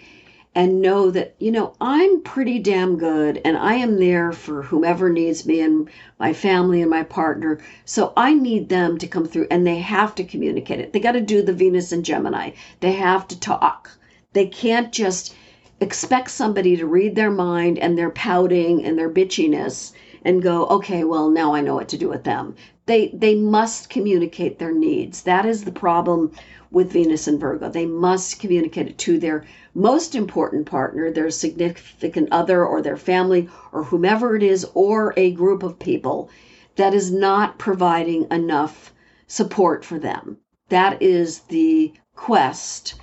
and 0.56 0.82
know 0.82 1.12
that, 1.12 1.36
you 1.40 1.52
know, 1.52 1.74
I'm 1.82 2.22
pretty 2.22 2.58
damn 2.60 2.98
good 2.98 3.42
and 3.44 3.58
I 3.58 3.74
am 3.74 4.00
there 4.00 4.32
for 4.32 4.62
whomever 4.62 5.10
needs 5.10 5.46
me 5.46 5.60
and 5.60 5.90
my 6.18 6.32
family 6.32 6.82
and 6.82 6.90
my 6.90 7.04
partner. 7.04 7.60
So 7.84 8.14
I 8.16 8.34
need 8.34 8.70
them 8.70 8.98
to 9.00 9.08
come 9.08 9.26
through 9.26 9.48
and 9.52 9.68
they 9.68 9.80
have 9.80 10.16
to 10.16 10.24
communicate 10.24 10.80
it. 10.80 10.94
They 10.94 11.02
got 11.02 11.14
to 11.14 11.22
do 11.22 11.42
the 11.42 11.52
Venus 11.52 11.92
and 11.92 12.06
Gemini. 12.06 12.52
They 12.80 12.94
have 12.94 13.28
to 13.28 13.40
talk. 13.40 13.90
They 14.32 14.48
can't 14.48 14.94
just 14.94 15.36
expect 15.84 16.32
somebody 16.32 16.78
to 16.78 16.88
read 16.88 17.14
their 17.14 17.30
mind 17.30 17.78
and 17.78 17.98
their 17.98 18.10
pouting 18.10 18.84
and 18.86 18.98
their 18.98 19.10
bitchiness 19.10 19.92
and 20.26 20.42
go, 20.42 20.66
okay, 20.68 21.04
well, 21.04 21.30
now 21.30 21.54
I 21.54 21.62
know 21.62 21.76
what 21.76 21.90
to 21.90 21.98
do 21.98 22.08
with 22.08 22.24
them. 22.24 22.56
They 22.86 23.10
they 23.14 23.36
must 23.36 23.90
communicate 23.90 24.58
their 24.58 24.72
needs. 24.72 25.22
That 25.24 25.46
is 25.46 25.64
the 25.66 25.72
problem 25.72 26.32
with 26.72 26.92
Venus 26.92 27.28
and 27.28 27.40
Virgo. 27.40 27.70
They 27.70 27.86
must 27.86 28.40
communicate 28.40 28.88
it 28.88 28.98
to 29.00 29.20
their 29.20 29.46
most 29.76 30.16
important 30.16 30.66
partner, 30.66 31.12
their 31.12 31.30
significant 31.30 32.30
other 32.32 32.66
or 32.66 32.82
their 32.82 32.98
family 32.98 33.50
or 33.72 33.84
whomever 33.84 34.36
it 34.36 34.44
is 34.44 34.66
or 34.74 35.14
a 35.18 35.32
group 35.32 35.64
of 35.64 35.80
people 35.80 36.30
that 36.78 36.94
is 36.94 37.12
not 37.12 37.60
providing 37.60 38.26
enough 38.32 38.94
support 39.28 39.84
for 39.86 40.00
them. 40.00 40.38
That 40.70 41.02
is 41.02 41.40
the 41.42 41.94
quest 42.16 42.96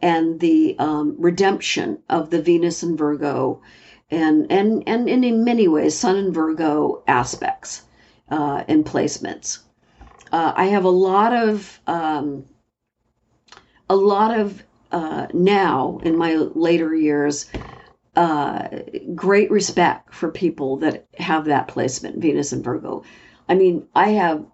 and 0.00 0.40
the 0.40 0.76
um, 0.78 1.16
redemption 1.18 1.98
of 2.08 2.30
the 2.30 2.42
Venus 2.42 2.82
and 2.82 2.98
Virgo, 2.98 3.60
and 4.10 4.50
and 4.50 4.82
and, 4.86 5.08
in 5.08 5.44
many 5.44 5.68
ways, 5.68 5.96
Sun 5.96 6.16
and 6.16 6.34
Virgo 6.34 7.02
aspects 7.06 7.82
uh, 8.30 8.64
and 8.68 8.84
placements. 8.84 9.58
Uh, 10.32 10.52
I 10.56 10.66
have 10.66 10.84
a 10.84 10.90
lot 10.90 11.32
of 11.32 11.80
um, 11.86 12.44
a 13.88 13.96
lot 13.96 14.38
of 14.38 14.62
uh, 14.92 15.26
now 15.32 16.00
in 16.02 16.16
my 16.16 16.34
later 16.34 16.94
years. 16.94 17.46
Uh, 18.14 18.68
great 19.14 19.50
respect 19.50 20.14
for 20.14 20.30
people 20.30 20.78
that 20.78 21.06
have 21.18 21.44
that 21.44 21.68
placement, 21.68 22.16
Venus 22.16 22.50
and 22.50 22.64
Virgo. 22.64 23.04
I 23.46 23.54
mean, 23.54 23.86
I 23.94 24.10
have 24.10 24.46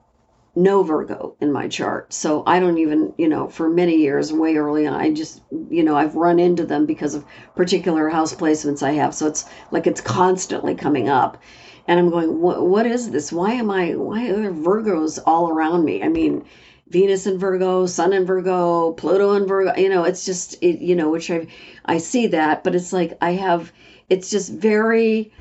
no 0.55 0.83
Virgo 0.83 1.35
in 1.41 1.51
my 1.51 1.67
chart. 1.67 2.13
So 2.13 2.43
I 2.47 2.61
don't 2.61 2.79
even, 2.79 3.15
you 3.17 3.29
know, 3.29 3.49
for 3.49 3.71
many 3.71 3.97
years, 3.97 4.33
way 4.33 4.57
early 4.57 4.87
on, 4.87 5.01
I 5.01 5.13
just, 5.13 5.43
you 5.71 5.83
know, 5.83 5.97
I've 5.97 6.15
run 6.15 6.39
into 6.39 6.67
them 6.67 6.85
because 6.85 7.15
of 7.15 7.25
particular 7.57 8.09
house 8.09 8.35
placements 8.35 8.83
I 8.83 8.93
have. 8.93 9.15
So 9.15 9.27
it's 9.27 9.47
like 9.71 9.87
it's 9.87 10.01
constantly 10.01 10.75
coming 10.75 11.09
up. 11.09 11.43
And 11.89 11.99
I'm 11.99 12.11
going, 12.11 12.41
what, 12.41 12.87
is 12.87 13.11
this? 13.11 13.33
Why 13.33 13.53
am 13.53 13.71
I, 13.71 13.97
why 13.97 14.29
are 14.29 14.37
there 14.37 14.53
Virgos 14.53 15.19
all 15.27 15.49
around 15.51 15.85
me? 15.85 16.03
I 16.03 16.09
mean, 16.09 16.45
Venus 16.89 17.27
in 17.27 17.39
Virgo, 17.39 17.87
Sun 17.87 18.13
in 18.13 18.27
Virgo, 18.27 18.93
Pluto 18.93 19.33
in 19.33 19.47
Virgo, 19.47 19.75
you 19.81 19.89
know, 19.89 20.05
it's 20.05 20.25
just, 20.25 20.63
it, 20.63 20.81
you 20.81 20.95
know, 20.95 21.11
which 21.11 21.31
I, 21.31 21.47
I 21.87 21.99
see 21.99 22.27
that, 22.29 22.63
but 22.63 22.75
it's 22.75 22.93
like 22.93 23.17
I 23.21 23.33
have, 23.33 23.73
it's 24.11 24.31
just 24.31 24.53
very, 24.53 25.33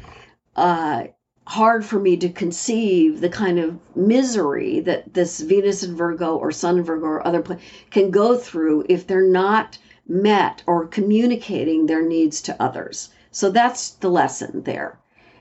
uh, 0.55 1.03
hard 1.52 1.84
for 1.84 1.99
me 1.99 2.16
to 2.16 2.30
conceive 2.30 3.20
the 3.20 3.28
kind 3.28 3.60
of 3.60 3.78
misery 3.93 4.80
that 4.80 5.14
this 5.14 5.41
Venus 5.41 5.84
and 5.84 5.97
Virgo 5.97 6.38
or 6.38 6.49
Sun 6.49 6.78
and 6.78 6.86
Virgo 6.86 7.08
or 7.08 7.28
other 7.28 7.43
can 7.89 8.10
go 8.10 8.38
through 8.38 8.86
if 8.88 9.06
they're 9.06 9.28
not 9.28 9.78
met 10.08 10.64
or 10.66 10.88
communicating 10.88 11.86
their 11.86 12.08
needs 12.08 12.41
to 12.41 12.56
others. 12.64 13.10
So 13.32 13.49
that's 13.49 13.89
the 13.89 14.10
lesson 14.10 14.64
there. 14.64 14.97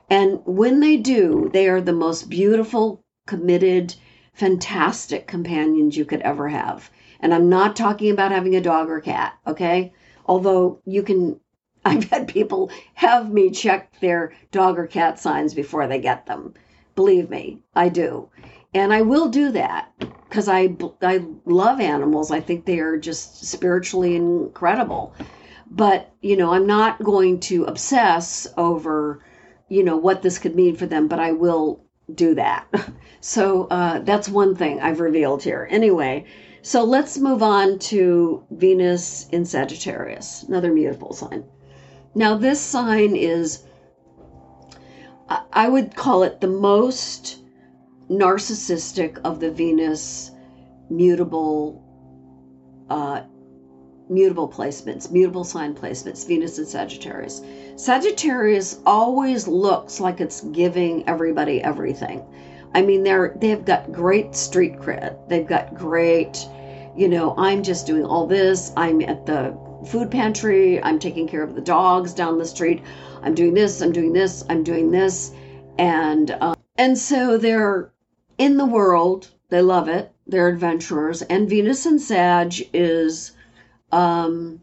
And 0.09 0.41
when 0.43 0.81
they 0.81 0.97
do, 0.97 1.49
they 1.53 1.69
are 1.69 1.79
the 1.79 1.93
most 1.93 2.29
beautiful, 2.29 3.01
committed, 3.25 3.95
fantastic 4.33 5.27
companions 5.27 5.95
you 5.95 6.03
could 6.03 6.21
ever 6.23 6.49
have. 6.49 6.91
And 7.21 7.33
I'm 7.33 7.47
not 7.47 7.77
talking 7.77 8.11
about 8.11 8.33
having 8.33 8.53
a 8.57 8.59
dog 8.59 8.89
or 8.89 8.99
cat, 8.99 9.35
okay? 9.47 9.93
Although 10.25 10.81
you 10.83 11.03
can 11.03 11.39
I've 11.85 12.09
had 12.09 12.27
people 12.27 12.69
have 12.93 13.31
me 13.31 13.49
check 13.49 13.99
their 13.99 14.33
dog 14.51 14.77
or 14.77 14.85
cat 14.85 15.19
signs 15.19 15.53
before 15.53 15.87
they 15.87 15.99
get 15.99 16.27
them. 16.27 16.53
Believe 16.95 17.29
me, 17.29 17.59
I 17.75 17.89
do. 17.89 18.29
And 18.73 18.93
I 18.93 19.01
will 19.01 19.29
do 19.29 19.51
that 19.51 19.91
because 20.29 20.47
I, 20.47 20.75
I 21.01 21.25
love 21.45 21.79
animals. 21.79 22.31
I 22.31 22.39
think 22.39 22.65
they 22.65 22.79
are 22.79 22.97
just 22.97 23.45
spiritually 23.45 24.15
incredible. 24.15 25.15
But, 25.69 26.11
you 26.21 26.37
know, 26.37 26.53
I'm 26.53 26.67
not 26.67 27.01
going 27.03 27.39
to 27.41 27.65
obsess 27.65 28.47
over, 28.57 29.23
you 29.67 29.83
know, 29.83 29.97
what 29.97 30.21
this 30.21 30.37
could 30.37 30.55
mean 30.55 30.75
for 30.75 30.85
them, 30.85 31.07
but 31.07 31.19
I 31.19 31.31
will 31.31 31.83
do 32.13 32.35
that. 32.35 32.67
So 33.23 33.65
uh, 33.65 33.99
that's 33.99 34.27
one 34.27 34.55
thing 34.55 34.81
I've 34.81 34.99
revealed 34.99 35.43
here. 35.43 35.67
Anyway, 35.69 36.25
so 36.63 36.83
let's 36.83 37.19
move 37.19 37.43
on 37.43 37.77
to 37.77 38.43
Venus 38.49 39.29
in 39.29 39.45
Sagittarius, 39.45 40.41
another 40.41 40.73
mutable 40.73 41.13
sign. 41.13 41.43
Now, 42.13 42.35
this 42.35 42.59
sign 42.59 43.15
is, 43.15 43.63
I 45.53 45.69
would 45.69 45.95
call 45.95 46.23
it 46.23 46.41
the 46.41 46.47
most 46.47 47.39
narcissistic 48.09 49.19
of 49.23 49.39
the 49.39 49.49
Venus 49.49 50.31
mutable 50.89 51.81
uh, 52.89 53.21
mutable 54.09 54.49
placements, 54.49 55.09
mutable 55.09 55.45
sign 55.45 55.73
placements, 55.73 56.27
Venus 56.27 56.57
and 56.57 56.67
Sagittarius. 56.67 57.41
Sagittarius 57.77 58.79
always 58.85 59.47
looks 59.47 60.01
like 60.01 60.19
it's 60.19 60.41
giving 60.51 61.07
everybody 61.07 61.61
everything. 61.63 62.21
I 62.73 62.81
mean, 62.81 63.03
they're 63.03 63.33
they've 63.39 63.63
got 63.63 63.91
great 63.91 64.35
street 64.35 64.73
cred. 64.73 65.17
They've 65.29 65.47
got 65.47 65.73
great, 65.73 66.45
you 66.95 67.07
know, 67.07 67.33
I'm 67.37 67.63
just 67.63 67.87
doing 67.87 68.05
all 68.05 68.27
this. 68.27 68.73
I'm 68.75 69.01
at 69.01 69.25
the 69.25 69.57
food 69.85 70.11
pantry. 70.11 70.81
I'm 70.81 70.99
taking 70.99 71.27
care 71.27 71.43
of 71.43 71.55
the 71.55 71.61
dogs 71.61 72.13
down 72.13 72.37
the 72.37 72.45
street. 72.45 72.81
I'm 73.21 73.35
doing 73.35 73.53
this. 73.53 73.81
I'm 73.81 73.91
doing 73.91 74.13
this. 74.13 74.43
I'm 74.49 74.63
doing 74.63 74.91
this, 74.91 75.31
and 75.77 76.31
um, 76.41 76.55
and 76.77 76.97
so 76.97 77.37
they're 77.37 77.91
in 78.37 78.57
the 78.57 78.65
world. 78.65 79.29
They 79.49 79.61
love 79.61 79.89
it. 79.89 80.11
They're 80.27 80.47
adventurers. 80.47 81.21
And 81.23 81.49
Venus 81.49 81.85
and 81.85 82.01
Sag 82.01 82.69
is, 82.73 83.33
um, 83.91 84.61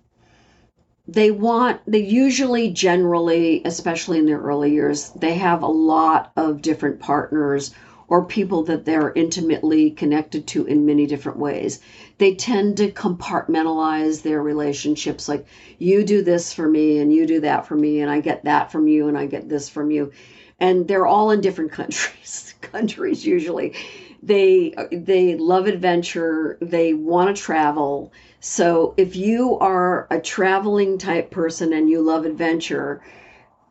they 1.06 1.30
want. 1.30 1.80
They 1.86 2.02
usually, 2.02 2.72
generally, 2.72 3.62
especially 3.64 4.18
in 4.18 4.26
their 4.26 4.40
early 4.40 4.72
years, 4.72 5.10
they 5.10 5.34
have 5.34 5.62
a 5.62 5.66
lot 5.66 6.32
of 6.36 6.62
different 6.62 7.00
partners 7.00 7.74
or 8.08 8.24
people 8.24 8.64
that 8.64 8.86
they're 8.86 9.12
intimately 9.12 9.90
connected 9.90 10.46
to 10.46 10.64
in 10.64 10.86
many 10.86 11.06
different 11.06 11.38
ways. 11.38 11.80
They 12.16 12.34
tend 12.34 12.78
to 12.78 12.90
compartmentalize 12.90 14.22
their 14.22 14.42
relationships 14.42 15.28
like 15.28 15.46
you 15.78 16.04
do 16.04 16.22
this 16.22 16.52
for 16.52 16.68
me 16.68 16.98
and 16.98 17.12
you 17.12 17.26
do 17.26 17.40
that 17.40 17.66
for 17.66 17.76
me 17.76 18.00
and 18.00 18.10
I 18.10 18.20
get 18.20 18.44
that 18.44 18.72
from 18.72 18.88
you 18.88 19.08
and 19.08 19.18
I 19.18 19.26
get 19.26 19.48
this 19.48 19.68
from 19.68 19.90
you. 19.90 20.10
And 20.58 20.88
they're 20.88 21.06
all 21.06 21.30
in 21.30 21.42
different 21.42 21.72
countries, 21.80 22.54
countries 22.62 23.26
usually. 23.26 23.74
They 24.20 24.74
they 24.90 25.36
love 25.36 25.66
adventure, 25.66 26.58
they 26.60 26.92
want 26.92 27.36
to 27.36 27.40
travel. 27.40 28.12
So 28.40 28.94
if 28.96 29.14
you 29.14 29.58
are 29.58 30.08
a 30.10 30.20
traveling 30.20 30.98
type 30.98 31.30
person 31.30 31.72
and 31.72 31.88
you 31.88 32.00
love 32.00 32.24
adventure, 32.24 33.00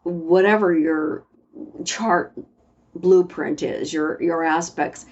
whatever 0.03 0.77
your 0.77 1.25
chart 1.83 2.33
blueprint 3.02 3.64
is, 3.64 3.93
your 3.93 4.22
your 4.22 4.43
aspects, 4.43 5.06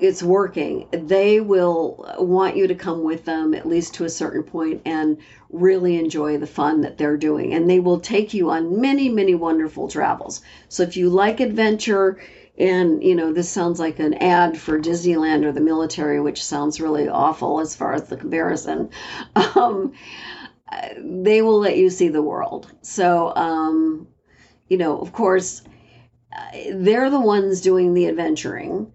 it's 0.00 0.22
working. 0.22 0.86
They 0.92 1.40
will 1.40 2.04
want 2.18 2.56
you 2.56 2.66
to 2.66 2.74
come 2.74 3.02
with 3.02 3.24
them 3.24 3.54
at 3.54 3.66
least 3.66 3.94
to 3.94 4.04
a 4.04 4.10
certain 4.10 4.42
point 4.42 4.82
and 4.84 5.16
really 5.50 5.96
enjoy 5.96 6.38
the 6.38 6.46
fun 6.46 6.80
that 6.82 6.98
they're 6.98 7.16
doing. 7.16 7.52
And 7.54 7.68
they 7.68 7.80
will 7.80 8.00
take 8.00 8.34
you 8.34 8.50
on 8.50 8.80
many, 8.80 9.08
many 9.08 9.34
wonderful 9.34 9.88
travels. 9.88 10.42
So 10.68 10.82
if 10.82 10.96
you 10.96 11.08
like 11.08 11.40
adventure, 11.40 12.18
and 12.56 13.02
you 13.02 13.16
know 13.16 13.32
this 13.32 13.48
sounds 13.48 13.80
like 13.80 13.98
an 13.98 14.14
ad 14.14 14.56
for 14.56 14.78
disneyland 14.78 15.44
or 15.44 15.50
the 15.50 15.60
military 15.60 16.20
which 16.20 16.44
sounds 16.44 16.80
really 16.80 17.08
awful 17.08 17.58
as 17.58 17.74
far 17.74 17.94
as 17.94 18.08
the 18.08 18.16
comparison 18.16 18.88
um, 19.56 19.92
they 20.98 21.42
will 21.42 21.58
let 21.58 21.76
you 21.76 21.90
see 21.90 22.08
the 22.08 22.22
world 22.22 22.70
so 22.80 23.34
um, 23.34 24.06
you 24.68 24.76
know 24.76 24.98
of 25.00 25.12
course 25.12 25.62
they're 26.74 27.10
the 27.10 27.20
ones 27.20 27.60
doing 27.60 27.94
the 27.94 28.08
adventuring 28.08 28.92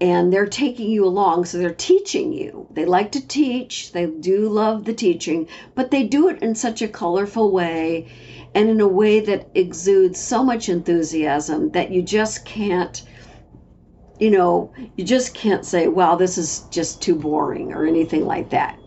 and 0.00 0.32
they're 0.32 0.46
taking 0.46 0.90
you 0.90 1.04
along 1.04 1.44
so 1.44 1.58
they're 1.58 1.74
teaching 1.74 2.32
you. 2.32 2.68
They 2.70 2.84
like 2.84 3.12
to 3.12 3.26
teach. 3.26 3.92
They 3.92 4.06
do 4.06 4.48
love 4.48 4.84
the 4.84 4.94
teaching 4.94 5.48
but 5.74 5.90
they 5.90 6.04
do 6.04 6.28
it 6.28 6.42
in 6.42 6.54
such 6.54 6.82
a 6.82 6.88
colorful 6.88 7.50
way 7.50 8.10
and 8.54 8.68
in 8.68 8.80
a 8.80 8.88
way 8.88 9.20
that 9.20 9.48
exudes 9.54 10.18
so 10.20 10.42
much 10.42 10.68
enthusiasm 10.68 11.70
that 11.72 11.90
you 11.90 12.02
just 12.02 12.44
can't 12.44 13.02
you 14.18 14.30
know, 14.30 14.72
you 14.96 15.04
just 15.04 15.34
can't 15.34 15.64
say, 15.64 15.86
wow, 15.86 16.16
this 16.16 16.38
is 16.38 16.64
just 16.70 17.00
too 17.00 17.14
boring 17.14 17.72
or 17.72 17.86
anything 17.86 18.26
like 18.26 18.50
that. 18.50 18.78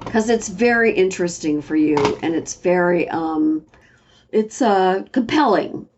Because 0.00 0.28
it's 0.28 0.48
very 0.48 0.92
interesting 0.92 1.62
for 1.62 1.76
you 1.76 1.96
and 2.22 2.34
it's 2.34 2.54
very, 2.54 3.08
um, 3.08 3.64
it's 4.30 4.60
uh, 4.60 5.04
compelling 5.12 5.88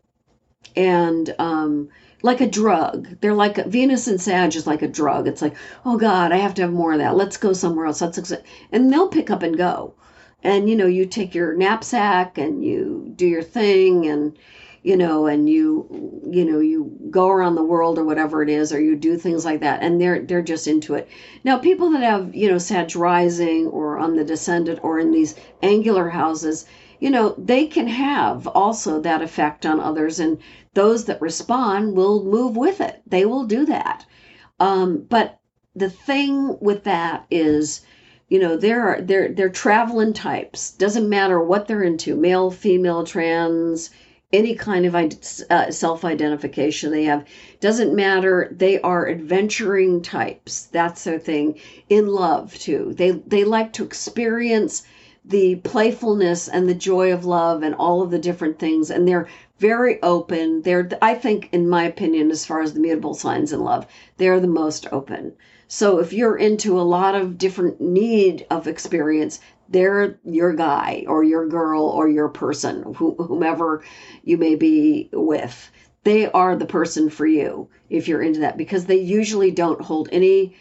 and 0.77 1.35
um, 1.39 1.89
like 2.23 2.41
a 2.41 2.49
drug. 2.49 3.21
They're 3.21 3.35
like 3.35 3.65
Venus 3.67 4.07
and 4.09 4.21
Sag 4.21 4.57
is 4.57 4.67
like 4.67 4.83
a 4.83 4.89
drug. 4.89 5.29
It's 5.29 5.43
like, 5.43 5.55
oh 5.85 5.99
God, 5.99 6.33
I 6.33 6.39
have 6.39 6.55
to 6.55 6.63
have 6.63 6.73
more 6.73 6.93
of 6.93 6.99
that. 6.99 7.17
Let's 7.17 7.37
go 7.37 7.53
somewhere 7.53 7.87
else. 7.87 8.01
Let's 8.01 8.33
and 8.73 8.93
they'll 8.93 9.09
pick 9.09 9.31
up 9.31 9.43
and 9.43 9.57
go. 9.57 9.95
And 10.43 10.69
you 10.69 10.77
know, 10.77 10.87
you 10.87 11.07
take 11.07 11.35
your 11.35 11.55
knapsack 11.55 12.39
and 12.39 12.65
you 12.65 13.13
do 13.17 13.27
your 13.27 13.43
thing 13.43 14.07
and 14.07 14.39
you 14.85 14.99
know, 14.99 15.27
and 15.27 15.49
you 15.49 16.23
you 16.31 16.45
know, 16.45 16.61
you 16.61 16.95
go 17.11 17.29
around 17.29 17.55
the 17.55 17.65
world 17.65 17.99
or 17.99 18.05
whatever 18.05 18.43
it 18.43 18.51
is, 18.51 18.71
or 18.73 18.81
you 18.81 18.95
do 18.95 19.17
things 19.17 19.45
like 19.45 19.61
that, 19.61 19.83
and 19.83 20.01
they're 20.01 20.21
they're 20.21 20.43
just 20.43 20.69
into 20.69 20.95
it. 20.95 21.09
Now, 21.43 21.59
people 21.59 21.91
that 21.91 22.03
have 22.03 22.35
you 22.35 22.51
know 22.51 22.59
Sag 22.59 22.95
rising 22.95 23.67
or 23.69 23.99
on 23.99 24.15
the 24.15 24.25
descendant 24.25 24.81
or 24.83 24.99
in 24.99 25.11
these 25.11 25.35
angular 25.63 26.11
houses, 26.11 26.67
you 27.01 27.11
know, 27.11 27.35
they 27.39 27.67
can 27.67 27.87
have 27.89 28.47
also 28.47 29.01
that 29.01 29.23
effect 29.23 29.65
on 29.65 29.81
others, 29.81 30.21
and 30.21 30.39
those 30.75 31.05
that 31.07 31.21
respond 31.21 31.97
will 31.97 32.25
move 32.25 32.57
with 32.57 32.81
it. 32.81 33.03
They 33.07 33.25
will 33.25 33.45
do 33.45 33.65
that. 33.67 34.05
Um, 34.61 35.07
but 35.09 35.39
the 35.75 35.91
thing 35.91 36.57
with 36.61 36.85
that 36.85 37.27
is, 37.31 37.81
you 38.29 38.39
know, 38.39 38.57
there 38.57 38.87
are 38.87 39.01
they're 39.01 39.33
they're 39.33 39.49
traveling 39.49 40.13
types. 40.13 40.73
Doesn't 40.73 41.09
matter 41.09 41.41
what 41.41 41.67
they're 41.67 41.83
into, 41.83 42.17
male, 42.17 42.51
female, 42.51 43.05
trans, 43.05 43.91
any 44.33 44.55
kind 44.55 44.87
of 44.87 44.95
uh, 45.51 45.71
self-identification 45.71 46.91
they 46.91 47.05
have. 47.05 47.25
Doesn't 47.61 47.95
matter. 47.95 48.49
They 48.51 48.81
are 48.81 49.09
adventuring 49.09 50.03
types. 50.03 50.67
That's 50.67 51.05
their 51.05 51.19
thing. 51.19 51.59
In 51.89 52.09
love 52.09 52.55
too. 52.55 52.95
They 52.97 53.13
they 53.13 53.45
like 53.45 53.73
to 53.75 53.85
experience 53.85 54.85
the 55.25 55.57
playfulness 55.57 56.49
and 56.49 56.69
the 56.69 56.75
joy 56.75 57.13
of 57.13 57.25
love 57.25 57.63
and 57.63 57.75
all 57.75 58.03
of 58.03 58.11
the 58.11 58.19
different 58.19 58.59
things 58.59 58.91
and 58.91 59.09
they're 59.09 59.27
very 59.59 60.03
open. 60.03 60.63
They're, 60.63 60.89
I 61.01 61.15
think, 61.15 61.49
in 61.53 61.69
my 61.69 61.85
opinion, 61.85 62.31
as 62.31 62.45
far 62.45 62.61
as 62.61 62.75
the 62.75 62.81
mutable 62.81 63.15
signs 63.15 63.53
in 63.53 63.61
love, 63.61 63.87
they're 64.17 64.41
the 64.41 64.47
most 64.47 64.87
open. 64.93 65.33
So 65.69 65.99
if 65.99 66.13
you're 66.13 66.37
into 66.37 66.79
a 66.79 66.83
lot 66.83 67.15
of 67.15 67.39
different 67.39 67.81
need 67.81 68.47
of 68.51 68.67
experience, 68.67 69.41
they're 69.69 70.19
your 70.25 70.53
guy 70.53 71.05
or 71.09 71.25
your 71.25 71.49
girl 71.49 71.85
or 71.85 72.09
your 72.09 72.29
person, 72.29 72.95
whomever 72.95 73.83
you 74.23 74.37
may 74.37 74.57
be 74.57 75.09
with. 75.13 75.71
They 76.03 76.31
are 76.31 76.55
the 76.55 76.67
person 76.67 77.09
for 77.09 77.27
you 77.27 77.69
if 77.89 78.09
you're 78.09 78.23
into 78.23 78.41
that 78.41 78.59
because 78.59 78.85
they 78.85 78.99
usually 78.99 79.51
don't 79.51 79.81
hold 79.81 80.11
any 80.13 80.55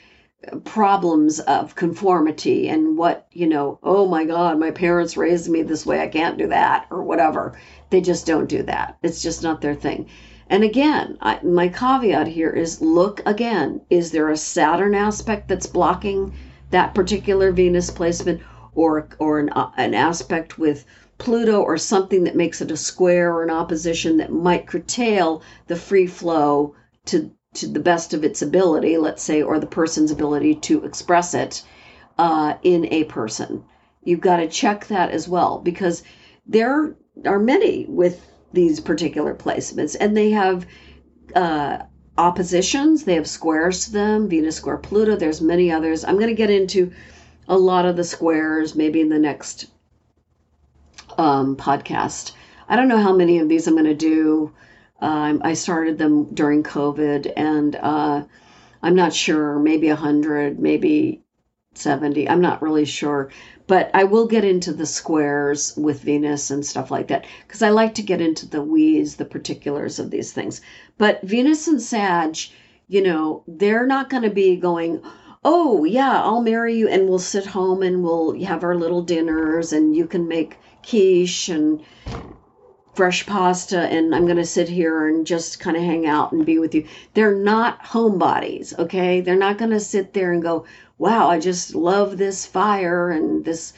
problems 0.65 1.39
of 1.41 1.75
conformity 1.75 2.67
and 2.69 2.97
what, 2.97 3.27
you 3.31 3.47
know, 3.47 3.79
oh 3.83 4.07
my 4.07 4.25
God, 4.25 4.59
my 4.59 4.71
parents 4.71 5.17
raised 5.17 5.49
me 5.49 5.63
this 5.63 5.85
way, 5.85 6.01
I 6.01 6.07
can't 6.07 6.37
do 6.37 6.47
that, 6.47 6.87
or 6.89 7.03
whatever. 7.03 7.57
They 7.93 8.01
just 8.01 8.25
don't 8.25 8.49
do 8.49 8.63
that. 8.63 8.97
It's 9.03 9.21
just 9.21 9.43
not 9.43 9.61
their 9.61 9.75
thing. 9.75 10.07
And 10.47 10.63
again, 10.63 11.15
I, 11.21 11.39
my 11.43 11.67
caveat 11.67 12.25
here 12.25 12.49
is 12.49 12.81
look 12.81 13.21
again. 13.23 13.81
Is 13.91 14.09
there 14.09 14.31
a 14.31 14.35
Saturn 14.35 14.95
aspect 14.95 15.47
that's 15.47 15.67
blocking 15.67 16.33
that 16.71 16.95
particular 16.95 17.51
Venus 17.51 17.91
placement, 17.91 18.41
or 18.73 19.09
or 19.19 19.37
an, 19.37 19.49
uh, 19.49 19.69
an 19.77 19.93
aspect 19.93 20.57
with 20.57 20.85
Pluto, 21.19 21.61
or 21.61 21.77
something 21.77 22.23
that 22.23 22.35
makes 22.35 22.61
it 22.61 22.71
a 22.71 22.77
square 22.77 23.31
or 23.31 23.43
an 23.43 23.51
opposition 23.51 24.17
that 24.17 24.31
might 24.31 24.65
curtail 24.65 25.43
the 25.67 25.75
free 25.75 26.07
flow 26.07 26.73
to 27.05 27.29
to 27.53 27.67
the 27.67 27.79
best 27.79 28.11
of 28.15 28.23
its 28.23 28.41
ability, 28.41 28.97
let's 28.97 29.21
say, 29.21 29.43
or 29.43 29.59
the 29.59 29.67
person's 29.67 30.09
ability 30.09 30.55
to 30.55 30.83
express 30.83 31.35
it 31.35 31.61
uh, 32.17 32.55
in 32.63 32.91
a 32.91 33.03
person. 33.03 33.63
You've 34.03 34.19
got 34.19 34.37
to 34.37 34.47
check 34.47 34.87
that 34.87 35.11
as 35.11 35.29
well 35.29 35.59
because 35.59 36.01
there 36.47 36.95
are 37.25 37.39
many 37.39 37.85
with 37.87 38.25
these 38.53 38.79
particular 38.79 39.33
placements, 39.33 39.95
and 39.99 40.15
they 40.15 40.31
have 40.31 40.65
uh, 41.35 41.79
oppositions. 42.17 43.03
They 43.03 43.15
have 43.15 43.27
squares 43.27 43.85
to 43.85 43.91
them. 43.91 44.29
Venus 44.29 44.55
square 44.55 44.77
Pluto. 44.77 45.15
There's 45.15 45.41
many 45.41 45.71
others. 45.71 46.03
I'm 46.03 46.15
going 46.15 46.27
to 46.27 46.33
get 46.33 46.49
into 46.49 46.91
a 47.47 47.57
lot 47.57 47.85
of 47.85 47.95
the 47.95 48.03
squares 48.03 48.75
maybe 48.75 49.01
in 49.01 49.09
the 49.09 49.19
next 49.19 49.67
um, 51.17 51.55
podcast. 51.55 52.33
I 52.69 52.75
don't 52.75 52.87
know 52.87 53.01
how 53.01 53.13
many 53.13 53.39
of 53.39 53.49
these 53.49 53.67
I'm 53.67 53.75
going 53.75 53.85
to 53.85 53.93
do. 53.93 54.53
Um, 55.01 55.41
I 55.43 55.53
started 55.53 55.97
them 55.97 56.33
during 56.33 56.63
COVID, 56.63 57.33
and 57.35 57.75
uh, 57.75 58.23
I'm 58.81 58.95
not 58.95 59.13
sure. 59.13 59.59
Maybe 59.59 59.89
a 59.89 59.95
hundred, 59.95 60.59
maybe 60.59 61.22
70. 61.73 62.29
I'm 62.29 62.41
not 62.41 62.61
really 62.61 62.85
sure. 62.85 63.29
But 63.65 63.89
I 63.93 64.03
will 64.03 64.27
get 64.27 64.43
into 64.43 64.73
the 64.73 64.85
squares 64.85 65.75
with 65.77 66.01
Venus 66.01 66.51
and 66.51 66.65
stuff 66.65 66.91
like 66.91 67.07
that 67.07 67.25
because 67.47 67.61
I 67.61 67.69
like 67.69 67.95
to 67.95 68.01
get 68.01 68.21
into 68.21 68.47
the 68.47 68.61
weeds, 68.61 69.15
the 69.15 69.25
particulars 69.25 69.99
of 69.99 70.11
these 70.11 70.33
things. 70.33 70.61
But 70.97 71.21
Venus 71.23 71.67
and 71.67 71.81
Sag, 71.81 72.37
you 72.87 73.01
know, 73.01 73.43
they're 73.47 73.87
not 73.87 74.09
going 74.09 74.23
to 74.23 74.29
be 74.29 74.57
going, 74.57 75.01
oh, 75.45 75.83
yeah, 75.83 76.21
I'll 76.23 76.41
marry 76.41 76.75
you 76.75 76.87
and 76.87 77.07
we'll 77.07 77.19
sit 77.19 77.45
home 77.45 77.83
and 77.83 78.03
we'll 78.03 78.39
have 78.43 78.63
our 78.63 78.75
little 78.75 79.01
dinners 79.01 79.73
and 79.73 79.95
you 79.95 80.07
can 80.07 80.27
make 80.27 80.57
quiche 80.83 81.49
and 81.49 81.81
fresh 82.93 83.25
pasta 83.25 83.79
and 83.79 84.13
I'm 84.13 84.25
going 84.25 84.37
to 84.37 84.45
sit 84.45 84.69
here 84.69 85.07
and 85.07 85.25
just 85.25 85.59
kind 85.59 85.75
of 85.75 85.83
hang 85.83 86.05
out 86.05 86.31
and 86.31 86.45
be 86.45 86.59
with 86.59 86.75
you. 86.75 86.87
They're 87.13 87.35
not 87.35 87.83
homebodies, 87.83 88.77
okay? 88.77 89.21
They're 89.21 89.35
not 89.35 89.57
going 89.57 89.71
to 89.71 89.79
sit 89.79 90.13
there 90.13 90.31
and 90.31 90.43
go, 90.43 90.65
wow, 90.97 91.29
I 91.29 91.39
just 91.39 91.75
love 91.75 92.17
this 92.17 92.45
fire 92.45 93.09
and 93.09 93.43
this 93.43 93.73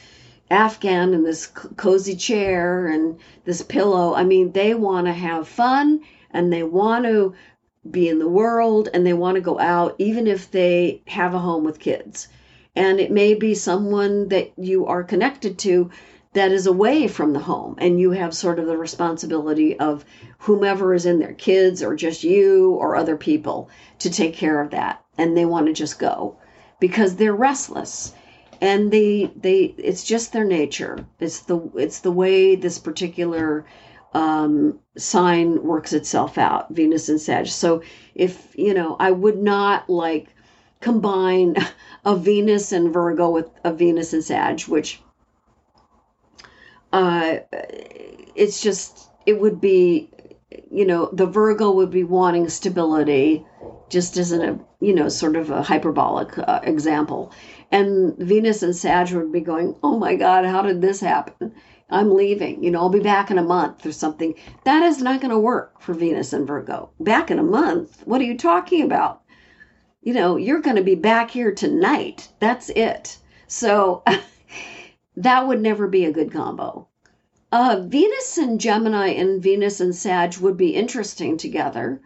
Afghan 0.50 1.12
and 1.14 1.26
this 1.26 1.46
cozy 1.46 2.14
chair 2.14 2.86
and 2.86 3.18
this 3.44 3.62
pillow. 3.62 4.14
I 4.14 4.22
mean, 4.22 4.52
they 4.52 4.74
want 4.74 5.06
to 5.06 5.12
have 5.12 5.48
fun 5.48 6.02
and 6.30 6.52
they 6.52 6.62
want 6.62 7.04
to 7.04 7.34
be 7.90 8.08
in 8.08 8.18
the 8.18 8.28
world 8.28 8.88
and 8.92 9.06
they 9.06 9.12
want 9.12 9.36
to 9.36 9.40
go 9.40 9.58
out, 9.58 9.94
even 9.98 10.26
if 10.26 10.50
they 10.50 11.02
have 11.06 11.34
a 11.34 11.38
home 11.38 11.64
with 11.64 11.80
kids. 11.80 12.28
And 12.74 13.00
it 13.00 13.10
may 13.10 13.34
be 13.34 13.54
someone 13.54 14.28
that 14.28 14.52
you 14.58 14.86
are 14.86 15.02
connected 15.02 15.58
to 15.60 15.90
that 16.34 16.52
is 16.52 16.66
away 16.66 17.08
from 17.08 17.32
the 17.32 17.40
home 17.40 17.76
and 17.78 17.98
you 17.98 18.10
have 18.10 18.34
sort 18.34 18.58
of 18.58 18.66
the 18.66 18.76
responsibility 18.76 19.78
of 19.80 20.04
whomever 20.40 20.92
is 20.92 21.06
in 21.06 21.18
their 21.18 21.32
kids 21.32 21.82
or 21.82 21.96
just 21.96 22.22
you 22.22 22.72
or 22.72 22.94
other 22.94 23.16
people 23.16 23.70
to 24.00 24.10
take 24.10 24.34
care 24.34 24.60
of 24.60 24.70
that 24.70 25.02
and 25.16 25.34
they 25.34 25.46
want 25.46 25.66
to 25.66 25.72
just 25.72 25.98
go 25.98 26.36
because 26.80 27.16
they're 27.16 27.34
restless. 27.34 28.12
And 28.60 28.90
they 28.90 29.30
they 29.36 29.74
it's 29.76 30.02
just 30.04 30.32
their 30.32 30.44
nature. 30.44 31.06
It's 31.20 31.40
the 31.40 31.58
it's 31.74 32.00
the 32.00 32.10
way 32.12 32.56
this 32.56 32.78
particular 32.78 33.66
um, 34.14 34.78
sign 34.96 35.62
works 35.62 35.92
itself 35.92 36.38
out 36.38 36.70
venus 36.70 37.10
and 37.10 37.20
sag. 37.20 37.48
So 37.48 37.82
if 38.16 38.54
you 38.56 38.74
know 38.74 38.96
i 38.98 39.10
would 39.10 39.38
not 39.38 39.88
like 39.88 40.28
combine 40.80 41.54
a 42.04 42.16
venus 42.16 42.72
and 42.72 42.92
virgo 42.92 43.30
with 43.30 43.48
a 43.64 43.72
venus 43.72 44.12
and 44.12 44.24
sag 44.24 44.60
which 44.62 45.00
uh 46.92 47.36
it's 48.34 48.60
just 48.60 49.10
it 49.26 49.38
would 49.40 49.60
be 49.60 50.10
you 50.70 50.86
know 50.86 51.10
the 51.12 51.26
virgo 51.26 51.70
would 51.70 51.90
be 51.90 52.04
wanting 52.04 52.48
stability 52.48 53.44
just 53.88 54.16
as 54.16 54.32
a 54.32 54.58
you 54.80 54.94
know 54.94 55.08
sort 55.08 55.36
of 55.36 55.50
a 55.50 55.62
hyperbolic 55.62 56.38
uh, 56.38 56.60
example. 56.62 57.32
And 57.70 58.16
venus 58.18 58.62
and 58.62 58.74
sag 58.74 59.12
would 59.12 59.32
be 59.32 59.40
going 59.40 59.76
oh 59.82 59.98
my 59.98 60.14
god 60.16 60.44
how 60.44 60.62
did 60.62 60.80
this 60.80 61.00
happen? 61.00 61.54
I'm 61.90 62.14
leaving. 62.14 62.62
You 62.62 62.70
know 62.70 62.80
i'll 62.80 62.88
be 62.88 63.00
back 63.00 63.30
in 63.30 63.38
a 63.38 63.42
month 63.42 63.86
or 63.86 63.92
something. 63.92 64.34
That 64.64 64.82
is 64.82 65.02
not 65.02 65.20
going 65.20 65.30
to 65.30 65.38
work 65.38 65.80
for 65.80 65.94
venus 65.94 66.32
and 66.32 66.46
virgo. 66.46 66.90
Back 67.00 67.30
in 67.30 67.38
a 67.38 67.42
month? 67.42 68.02
What 68.06 68.20
are 68.20 68.24
you 68.24 68.36
talking 68.36 68.82
about? 68.82 69.22
You 70.02 70.12
know 70.14 70.36
you're 70.36 70.60
going 70.60 70.76
to 70.76 70.82
be 70.82 70.94
back 70.94 71.30
here 71.30 71.52
tonight. 71.52 72.28
That's 72.40 72.70
it. 72.70 73.18
So 73.46 74.02
that 75.16 75.46
would 75.46 75.60
never 75.60 75.86
be 75.86 76.04
a 76.04 76.12
good 76.12 76.32
combo. 76.32 76.88
Uh, 77.52 77.82
venus 77.86 78.36
and 78.38 78.60
gemini 78.60 79.08
and 79.08 79.42
venus 79.42 79.80
and 79.80 79.94
sag 79.94 80.36
would 80.38 80.56
be 80.56 80.74
interesting 80.74 81.36
together 81.36 82.00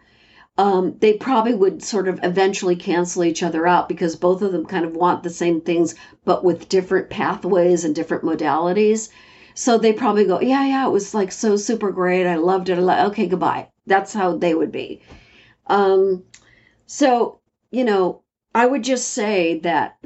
um, 0.60 0.94
they 0.98 1.14
probably 1.14 1.54
would 1.54 1.82
sort 1.82 2.06
of 2.06 2.20
eventually 2.22 2.76
cancel 2.76 3.24
each 3.24 3.42
other 3.42 3.66
out 3.66 3.88
because 3.88 4.14
both 4.14 4.42
of 4.42 4.52
them 4.52 4.66
kind 4.66 4.84
of 4.84 4.94
want 4.94 5.22
the 5.22 5.30
same 5.30 5.62
things, 5.62 5.94
but 6.26 6.44
with 6.44 6.68
different 6.68 7.08
pathways 7.08 7.82
and 7.82 7.94
different 7.94 8.24
modalities. 8.24 9.08
So 9.54 9.78
they 9.78 9.94
probably 9.94 10.26
go, 10.26 10.38
yeah, 10.38 10.66
yeah, 10.66 10.86
it 10.86 10.90
was 10.90 11.14
like 11.14 11.32
so 11.32 11.56
super 11.56 11.90
great. 11.90 12.26
I 12.26 12.34
loved 12.34 12.68
it. 12.68 12.78
Okay, 12.78 13.26
goodbye. 13.26 13.68
That's 13.86 14.12
how 14.12 14.36
they 14.36 14.54
would 14.54 14.70
be. 14.70 15.00
Um, 15.66 16.24
so, 16.84 17.40
you 17.70 17.84
know, 17.84 18.20
I 18.54 18.66
would 18.66 18.84
just 18.84 19.08
say 19.08 19.60
that, 19.60 19.96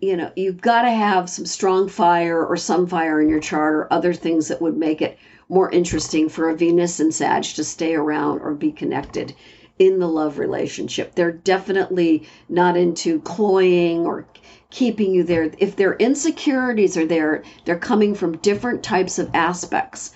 you 0.00 0.18
know, 0.18 0.30
you've 0.36 0.60
got 0.60 0.82
to 0.82 0.90
have 0.90 1.30
some 1.30 1.46
strong 1.46 1.88
fire 1.88 2.44
or 2.44 2.58
some 2.58 2.86
fire 2.86 3.22
in 3.22 3.30
your 3.30 3.40
chart 3.40 3.72
or 3.74 3.90
other 3.90 4.12
things 4.12 4.48
that 4.48 4.60
would 4.60 4.76
make 4.76 5.00
it 5.00 5.16
more 5.48 5.70
interesting 5.70 6.28
for 6.28 6.50
a 6.50 6.54
Venus 6.54 7.00
and 7.00 7.14
Sag 7.14 7.44
to 7.44 7.64
stay 7.64 7.94
around 7.94 8.40
or 8.40 8.54
be 8.54 8.70
connected 8.70 9.34
in 9.78 9.98
the 9.98 10.08
love 10.08 10.38
relationship. 10.38 11.14
They're 11.14 11.32
definitely 11.32 12.28
not 12.48 12.76
into 12.76 13.20
cloying 13.20 14.06
or 14.06 14.26
keeping 14.70 15.12
you 15.14 15.22
there. 15.24 15.50
If 15.58 15.76
their 15.76 15.94
insecurities 15.94 16.96
are 16.96 17.06
there, 17.06 17.42
they're 17.64 17.78
coming 17.78 18.14
from 18.14 18.38
different 18.38 18.82
types 18.82 19.18
of 19.18 19.30
aspects. 19.34 20.12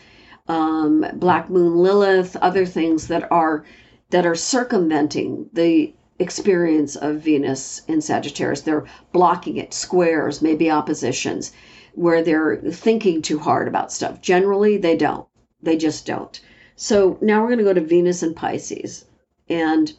Um, 0.49 1.07
Black 1.15 1.49
Moon 1.49 1.77
Lilith, 1.77 2.37
other 2.37 2.67
things 2.67 3.07
that 3.07 3.31
are 3.31 3.65
that 4.11 4.27
are 4.27 4.35
circumventing 4.35 5.49
the 5.53 5.95
experience 6.19 6.97
of 6.97 7.21
Venus 7.21 7.83
in 7.89 8.01
Sagittarius. 8.01 8.61
They're 8.61 8.85
blocking 9.13 9.57
it, 9.57 9.73
squares, 9.73 10.43
maybe 10.43 10.71
oppositions, 10.71 11.53
where 11.95 12.23
they're 12.23 12.57
thinking 12.71 13.23
too 13.23 13.39
hard 13.39 13.69
about 13.69 13.93
stuff. 13.93 14.21
Generally, 14.21 14.79
they 14.79 14.97
don't. 14.97 15.27
They 15.63 15.77
just 15.77 16.05
don't. 16.05 16.41
So 16.77 17.17
now 17.21 17.41
we're 17.41 17.49
going 17.49 17.59
to 17.59 17.65
go 17.65 17.73
to 17.75 17.81
Venus 17.81 18.23
and 18.23 18.37
Pisces. 18.37 19.05
And 19.53 19.93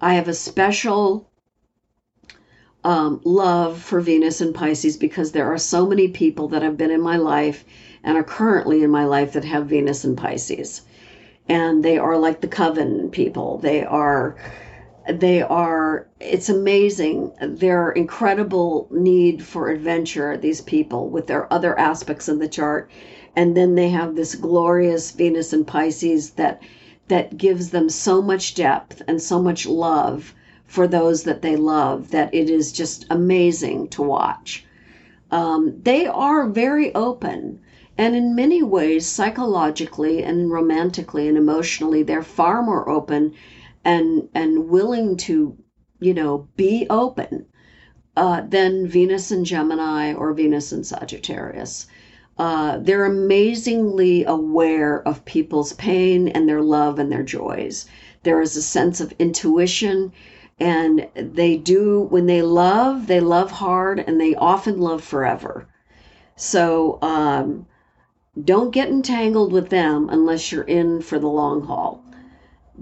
I 0.00 0.14
have 0.14 0.28
a 0.28 0.34
special 0.34 1.30
um, 2.84 3.22
love 3.24 3.80
for 3.80 4.00
Venus 4.00 4.42
and 4.42 4.54
Pisces 4.54 4.98
because 4.98 5.32
there 5.32 5.50
are 5.50 5.58
so 5.58 5.86
many 5.86 6.08
people 6.08 6.48
that 6.48 6.62
have 6.62 6.76
been 6.76 6.90
in 6.90 7.00
my 7.00 7.16
life 7.16 7.64
and 8.02 8.18
are 8.18 8.22
currently 8.22 8.82
in 8.82 8.90
my 8.90 9.06
life 9.06 9.32
that 9.32 9.44
have 9.44 9.66
Venus 9.66 10.04
and 10.04 10.18
Pisces. 10.18 10.82
And 11.48 11.82
they 11.82 11.96
are 11.96 12.18
like 12.18 12.42
the 12.42 12.48
coven 12.48 13.08
people. 13.10 13.56
They 13.58 13.82
are 13.84 14.36
they 15.08 15.42
are 15.42 16.06
it's 16.18 16.48
amazing 16.48 17.30
their 17.40 17.90
incredible 17.92 18.88
need 18.90 19.44
for 19.44 19.68
adventure 19.68 20.38
these 20.38 20.62
people 20.62 21.10
with 21.10 21.26
their 21.26 21.52
other 21.52 21.78
aspects 21.78 22.26
of 22.26 22.38
the 22.38 22.48
chart 22.48 22.90
and 23.36 23.54
then 23.54 23.74
they 23.74 23.90
have 23.90 24.14
this 24.14 24.34
glorious 24.34 25.10
venus 25.10 25.52
and 25.52 25.66
pisces 25.66 26.30
that 26.30 26.62
that 27.08 27.36
gives 27.36 27.70
them 27.70 27.88
so 27.88 28.22
much 28.22 28.54
depth 28.54 29.02
and 29.06 29.20
so 29.20 29.40
much 29.42 29.66
love 29.66 30.34
for 30.66 30.86
those 30.86 31.24
that 31.24 31.42
they 31.42 31.56
love 31.56 32.10
that 32.10 32.34
it 32.34 32.48
is 32.50 32.72
just 32.72 33.06
amazing 33.10 33.88
to 33.88 34.02
watch. 34.02 34.64
Um, 35.30 35.80
they 35.82 36.06
are 36.06 36.48
very 36.48 36.94
open. 36.94 37.60
And 37.96 38.16
in 38.16 38.34
many 38.34 38.62
ways, 38.62 39.06
psychologically 39.06 40.22
and 40.22 40.50
romantically 40.50 41.28
and 41.28 41.36
emotionally, 41.36 42.02
they're 42.02 42.22
far 42.22 42.62
more 42.62 42.88
open 42.88 43.34
and, 43.84 44.28
and 44.34 44.68
willing 44.68 45.16
to, 45.18 45.56
you 46.00 46.14
know, 46.14 46.48
be 46.56 46.86
open 46.90 47.46
uh, 48.16 48.42
than 48.48 48.88
Venus 48.88 49.30
and 49.30 49.46
Gemini 49.46 50.12
or 50.12 50.32
Venus 50.32 50.72
and 50.72 50.86
Sagittarius. 50.86 51.86
Uh, 52.36 52.78
they're 52.78 53.04
amazingly 53.04 54.24
aware 54.24 55.06
of 55.06 55.24
people's 55.24 55.72
pain 55.74 56.26
and 56.28 56.48
their 56.48 56.62
love 56.62 56.98
and 56.98 57.12
their 57.12 57.22
joys. 57.22 57.86
There 58.24 58.40
is 58.40 58.56
a 58.56 58.62
sense 58.62 59.00
of 59.00 59.14
intuition 59.18 60.12
and 60.58 61.08
they 61.14 61.56
do 61.56 62.00
when 62.00 62.26
they 62.26 62.42
love 62.42 63.06
they 63.06 63.20
love 63.20 63.50
hard 63.50 63.98
and 63.98 64.20
they 64.20 64.34
often 64.34 64.80
love 64.80 65.02
forever. 65.02 65.68
So 66.36 66.98
um, 67.02 67.66
don't 68.42 68.70
get 68.72 68.88
entangled 68.88 69.52
with 69.52 69.68
them 69.68 70.08
unless 70.10 70.50
you're 70.50 70.64
in 70.64 71.02
for 71.02 71.18
the 71.20 71.28
long 71.28 71.62
haul 71.62 72.04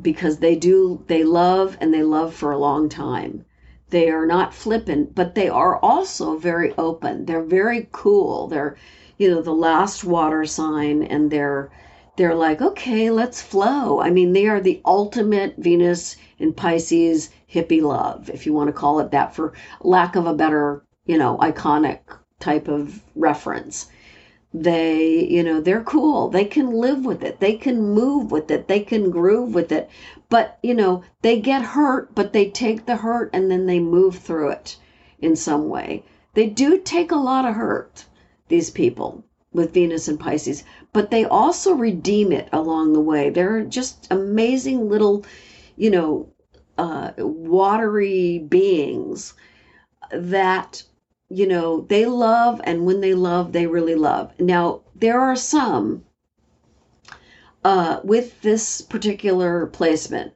because 0.00 0.38
they 0.38 0.56
do 0.56 1.04
they 1.08 1.24
love 1.24 1.76
and 1.80 1.92
they 1.92 2.02
love 2.02 2.32
for 2.34 2.52
a 2.52 2.58
long 2.58 2.88
time. 2.88 3.44
They 3.90 4.08
are 4.10 4.24
not 4.26 4.54
flippant 4.54 5.14
but 5.14 5.34
they 5.34 5.50
are 5.50 5.76
also 5.78 6.38
very 6.38 6.72
open. 6.78 7.26
They're 7.26 7.42
very 7.42 7.88
cool. 7.92 8.46
They're 8.48 8.76
you 9.22 9.30
know 9.30 9.42
the 9.42 9.54
last 9.54 10.04
water 10.04 10.44
sign 10.44 11.02
and 11.02 11.30
they're 11.30 11.70
they're 12.16 12.34
like 12.34 12.60
okay 12.60 13.10
let's 13.10 13.40
flow 13.40 14.00
i 14.00 14.10
mean 14.10 14.32
they 14.32 14.46
are 14.46 14.60
the 14.60 14.80
ultimate 14.84 15.54
venus 15.56 16.16
in 16.38 16.52
pisces 16.52 17.30
hippie 17.52 17.82
love, 17.82 18.30
if 18.30 18.46
you 18.46 18.52
want 18.52 18.68
to 18.68 18.72
call 18.72 18.98
it 18.98 19.10
that, 19.10 19.34
for 19.34 19.52
lack 19.82 20.16
of 20.16 20.26
a 20.26 20.34
better, 20.34 20.82
you 21.04 21.18
know, 21.18 21.36
iconic 21.38 22.00
type 22.40 22.66
of 22.66 23.02
reference. 23.14 23.88
They, 24.54 25.24
you 25.28 25.42
know, 25.42 25.60
they're 25.60 25.84
cool. 25.84 26.28
They 26.28 26.44
can 26.44 26.72
live 26.72 27.04
with 27.04 27.22
it. 27.22 27.40
They 27.40 27.54
can 27.54 27.94
move 27.94 28.30
with 28.30 28.50
it. 28.50 28.68
They 28.68 28.80
can 28.80 29.10
groove 29.10 29.54
with 29.54 29.70
it. 29.70 29.88
But, 30.28 30.58
you 30.62 30.74
know, 30.74 31.02
they 31.20 31.40
get 31.40 31.62
hurt, 31.62 32.14
but 32.14 32.32
they 32.32 32.50
take 32.50 32.86
the 32.86 32.96
hurt 32.96 33.30
and 33.32 33.50
then 33.50 33.66
they 33.66 33.80
move 33.80 34.16
through 34.18 34.50
it 34.50 34.76
in 35.20 35.36
some 35.36 35.68
way. 35.68 36.04
They 36.34 36.46
do 36.46 36.78
take 36.78 37.12
a 37.12 37.16
lot 37.16 37.44
of 37.44 37.54
hurt, 37.54 38.06
these 38.52 38.70
people 38.70 39.24
with 39.52 39.72
Venus 39.72 40.08
and 40.08 40.20
Pisces, 40.20 40.62
but 40.92 41.10
they 41.10 41.24
also 41.24 41.74
redeem 41.74 42.32
it 42.32 42.48
along 42.52 42.92
the 42.92 43.00
way. 43.00 43.30
They're 43.30 43.64
just 43.64 44.06
amazing 44.10 44.88
little, 44.88 45.24
you 45.76 45.90
know, 45.90 46.28
uh, 46.78 47.12
watery 47.18 48.38
beings 48.38 49.34
that 50.12 50.82
you 51.30 51.46
know 51.46 51.80
they 51.88 52.04
love 52.04 52.60
and 52.64 52.84
when 52.84 53.00
they 53.00 53.14
love 53.14 53.52
they 53.52 53.66
really 53.66 53.94
love 53.94 54.32
now 54.38 54.80
there 54.94 55.18
are 55.20 55.36
some 55.36 56.04
uh, 57.64 58.00
with 58.04 58.42
this 58.42 58.82
particular 58.82 59.66
placement 59.66 60.32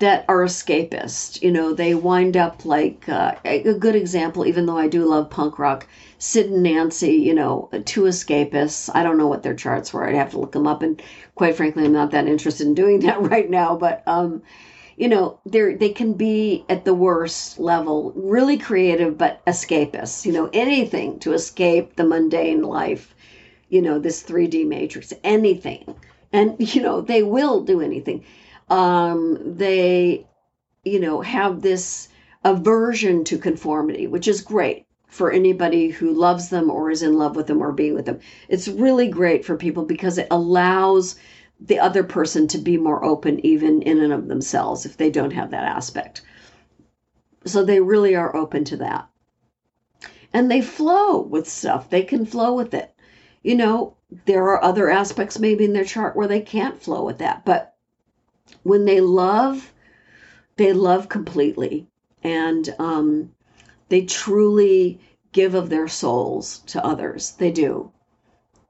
that 0.00 0.24
are 0.28 0.44
escapist 0.44 1.40
you 1.42 1.50
know 1.50 1.72
they 1.72 1.94
wind 1.94 2.36
up 2.36 2.64
like 2.66 3.08
uh, 3.08 3.34
a 3.44 3.72
good 3.74 3.94
example 3.94 4.44
even 4.44 4.66
though 4.66 4.76
i 4.76 4.88
do 4.88 5.04
love 5.06 5.30
punk 5.30 5.58
rock 5.58 5.86
sid 6.18 6.50
and 6.50 6.62
nancy 6.62 7.12
you 7.14 7.34
know 7.34 7.68
two 7.84 8.02
escapists. 8.02 8.90
I 8.94 9.02
don't 9.02 9.18
know 9.18 9.26
what 9.26 9.42
their 9.42 9.54
charts 9.54 9.92
were. 9.92 10.06
I'd 10.06 10.14
have 10.14 10.30
to 10.30 10.38
look 10.38 10.52
them 10.52 10.66
up. 10.66 10.82
And 10.82 11.02
quite 11.34 11.56
frankly 11.56 11.84
i'm 11.84 11.92
not 11.92 12.12
that 12.12 12.28
interested 12.28 12.66
in 12.66 12.74
doing 12.74 13.00
that 13.06 13.20
right 13.20 13.48
now. 13.50 13.76
But 13.76 14.02
um 14.06 14.42
you 14.96 15.08
know 15.08 15.40
they 15.44 15.74
they 15.74 15.90
can 15.90 16.14
be 16.14 16.64
at 16.68 16.84
the 16.84 16.94
worst 16.94 17.58
level 17.58 18.12
really 18.14 18.58
creative 18.58 19.18
but 19.18 19.44
escapists. 19.46 20.24
You 20.24 20.32
know 20.32 20.50
anything 20.52 21.18
to 21.20 21.32
escape 21.32 21.96
the 21.96 22.04
mundane 22.04 22.62
life 22.62 23.14
you 23.68 23.82
know 23.82 23.98
this 23.98 24.22
3d 24.22 24.66
matrix 24.66 25.12
anything. 25.24 25.94
And 26.32 26.56
you 26.74 26.82
know 26.82 27.00
they 27.00 27.22
will 27.22 27.62
do 27.62 27.80
anything. 27.80 28.24
Um 28.68 29.56
they 29.56 30.26
you 30.84 31.00
know 31.00 31.20
have 31.22 31.62
this 31.62 32.08
aversion 32.44 33.24
to 33.24 33.38
conformity 33.38 34.06
which 34.06 34.28
is 34.28 34.42
great 34.42 34.86
for 35.14 35.30
anybody 35.30 35.88
who 35.88 36.12
loves 36.12 36.48
them 36.48 36.70
or 36.70 36.90
is 36.90 37.02
in 37.02 37.14
love 37.14 37.36
with 37.36 37.46
them 37.46 37.62
or 37.62 37.72
being 37.72 37.94
with 37.94 38.06
them 38.06 38.20
it's 38.48 38.68
really 38.68 39.08
great 39.08 39.44
for 39.44 39.56
people 39.56 39.84
because 39.84 40.18
it 40.18 40.28
allows 40.30 41.16
the 41.60 41.78
other 41.78 42.02
person 42.02 42.46
to 42.48 42.58
be 42.58 42.76
more 42.76 43.04
open 43.04 43.44
even 43.44 43.82
in 43.82 44.00
and 44.00 44.12
of 44.12 44.28
themselves 44.28 44.84
if 44.84 44.96
they 44.96 45.10
don't 45.10 45.32
have 45.32 45.50
that 45.50 45.64
aspect. 45.64 46.22
So 47.44 47.64
they 47.64 47.80
really 47.80 48.14
are 48.14 48.34
open 48.34 48.64
to 48.64 48.76
that. 48.78 49.08
And 50.32 50.50
they 50.50 50.60
flow 50.60 51.20
with 51.20 51.48
stuff. 51.48 51.90
They 51.90 52.02
can 52.02 52.26
flow 52.26 52.54
with 52.54 52.74
it. 52.74 52.92
You 53.42 53.54
know, 53.54 53.96
there 54.24 54.44
are 54.44 54.62
other 54.62 54.90
aspects 54.90 55.38
maybe 55.38 55.64
in 55.64 55.72
their 55.72 55.84
chart 55.84 56.16
where 56.16 56.28
they 56.28 56.40
can't 56.40 56.80
flow 56.80 57.04
with 57.04 57.18
that. 57.18 57.44
But 57.44 57.76
when 58.62 58.84
they 58.84 59.00
love, 59.00 59.72
they 60.56 60.72
love 60.72 61.08
completely. 61.08 61.86
And 62.22 62.74
um, 62.78 63.33
they 63.88 64.02
truly 64.02 64.98
give 65.32 65.54
of 65.54 65.68
their 65.68 65.88
souls 65.88 66.60
to 66.66 66.84
others. 66.84 67.32
They 67.32 67.50
do. 67.50 67.90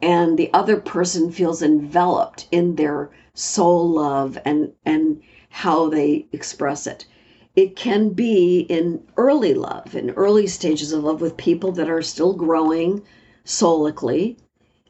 And 0.01 0.39
the 0.39 0.53
other 0.53 0.77
person 0.78 1.31
feels 1.31 1.62
enveloped 1.62 2.49
in 2.51 2.74
their 2.74 3.11
soul 3.35 3.89
love 3.89 4.39
and 4.45 4.73
and 4.85 5.20
how 5.51 5.89
they 5.89 6.27
express 6.32 6.86
it. 6.86 7.07
It 7.55 7.77
can 7.77 8.11
be 8.11 8.61
in 8.61 9.03
early 9.16 9.55
love 9.55 9.95
in 9.95 10.11
early 10.11 10.47
stages 10.47 10.93
of 10.93 11.05
love 11.05 11.20
with 11.20 11.36
people 11.36 11.70
that 11.73 11.89
are 11.89 12.03
still 12.03 12.32
growing 12.32 13.03
soulically 13.45 14.36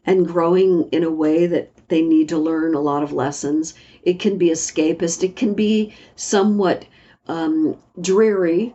and 0.06 0.26
growing 0.26 0.88
in 0.90 1.02
a 1.02 1.10
way 1.10 1.46
that 1.46 1.70
they 1.88 2.02
need 2.02 2.28
to 2.30 2.38
learn 2.38 2.74
a 2.74 2.80
lot 2.80 3.02
of 3.02 3.12
lessons. 3.12 3.74
It 4.02 4.18
can 4.18 4.38
be 4.38 4.48
escapist. 4.48 5.22
It 5.22 5.36
can 5.36 5.54
be 5.54 5.94
somewhat 6.16 6.86
um, 7.26 7.76
dreary 8.00 8.74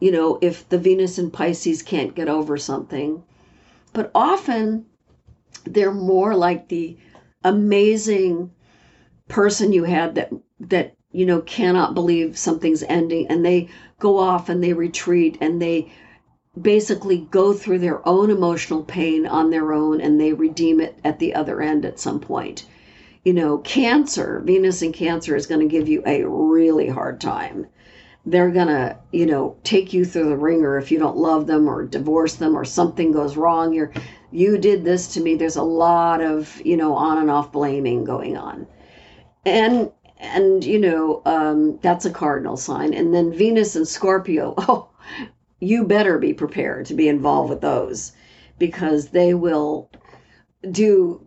you 0.00 0.10
know 0.10 0.38
if 0.40 0.68
the 0.68 0.78
venus 0.78 1.18
and 1.18 1.32
pisces 1.32 1.82
can't 1.82 2.14
get 2.14 2.28
over 2.28 2.56
something. 2.56 3.22
But 3.92 4.10
often 4.14 4.86
they're 5.64 5.92
more 5.92 6.34
like 6.34 6.68
the 6.68 6.96
amazing 7.44 8.50
person 9.28 9.72
you 9.72 9.84
had 9.84 10.14
that 10.14 10.32
that 10.58 10.94
you 11.12 11.26
know 11.26 11.40
cannot 11.42 11.94
believe 11.94 12.38
something's 12.38 12.82
ending 12.84 13.26
and 13.28 13.44
they 13.44 13.68
go 13.98 14.18
off 14.18 14.48
and 14.48 14.62
they 14.62 14.72
retreat 14.72 15.36
and 15.40 15.60
they 15.60 15.92
basically 16.60 17.28
go 17.30 17.52
through 17.52 17.78
their 17.78 18.06
own 18.08 18.30
emotional 18.30 18.82
pain 18.82 19.26
on 19.26 19.50
their 19.50 19.72
own 19.72 20.00
and 20.00 20.20
they 20.20 20.32
redeem 20.32 20.80
it 20.80 20.98
at 21.04 21.18
the 21.18 21.34
other 21.34 21.60
end 21.60 21.84
at 21.84 22.00
some 22.00 22.20
point. 22.20 22.66
You 23.24 23.34
know 23.34 23.58
cancer 23.58 24.40
venus 24.44 24.82
in 24.82 24.92
cancer 24.92 25.36
is 25.36 25.46
going 25.46 25.60
to 25.60 25.66
give 25.66 25.88
you 25.88 26.02
a 26.06 26.24
really 26.24 26.88
hard 26.88 27.20
time 27.20 27.66
they're 28.26 28.50
going 28.50 28.68
to 28.68 28.96
you 29.12 29.26
know 29.26 29.56
take 29.64 29.92
you 29.92 30.04
through 30.04 30.28
the 30.28 30.36
wringer 30.36 30.78
if 30.78 30.90
you 30.90 30.98
don't 30.98 31.16
love 31.16 31.46
them 31.46 31.68
or 31.68 31.84
divorce 31.84 32.34
them 32.36 32.56
or 32.56 32.64
something 32.64 33.12
goes 33.12 33.36
wrong. 33.36 33.72
You're 33.72 33.92
you 34.30 34.58
did 34.58 34.84
this 34.84 35.14
to 35.14 35.20
me. 35.20 35.34
There's 35.34 35.56
a 35.56 35.62
lot 35.62 36.20
of 36.20 36.60
you 36.64 36.76
know 36.76 36.94
on 36.94 37.18
and 37.18 37.30
off 37.30 37.52
blaming 37.52 38.04
going 38.04 38.36
on. 38.36 38.66
And 39.44 39.90
and 40.18 40.64
you 40.64 40.78
know 40.78 41.22
um, 41.24 41.78
that's 41.82 42.04
a 42.04 42.10
cardinal 42.10 42.56
sign. 42.56 42.94
And 42.94 43.14
then 43.14 43.32
venus 43.32 43.76
and 43.76 43.88
scorpio 43.88 44.54
oh 44.58 44.90
you 45.60 45.84
better 45.84 46.18
be 46.18 46.32
prepared 46.32 46.86
to 46.86 46.94
be 46.94 47.08
involved 47.08 47.50
with 47.50 47.60
those 47.60 48.12
because 48.58 49.08
they 49.08 49.34
will 49.34 49.90
do 50.70 51.24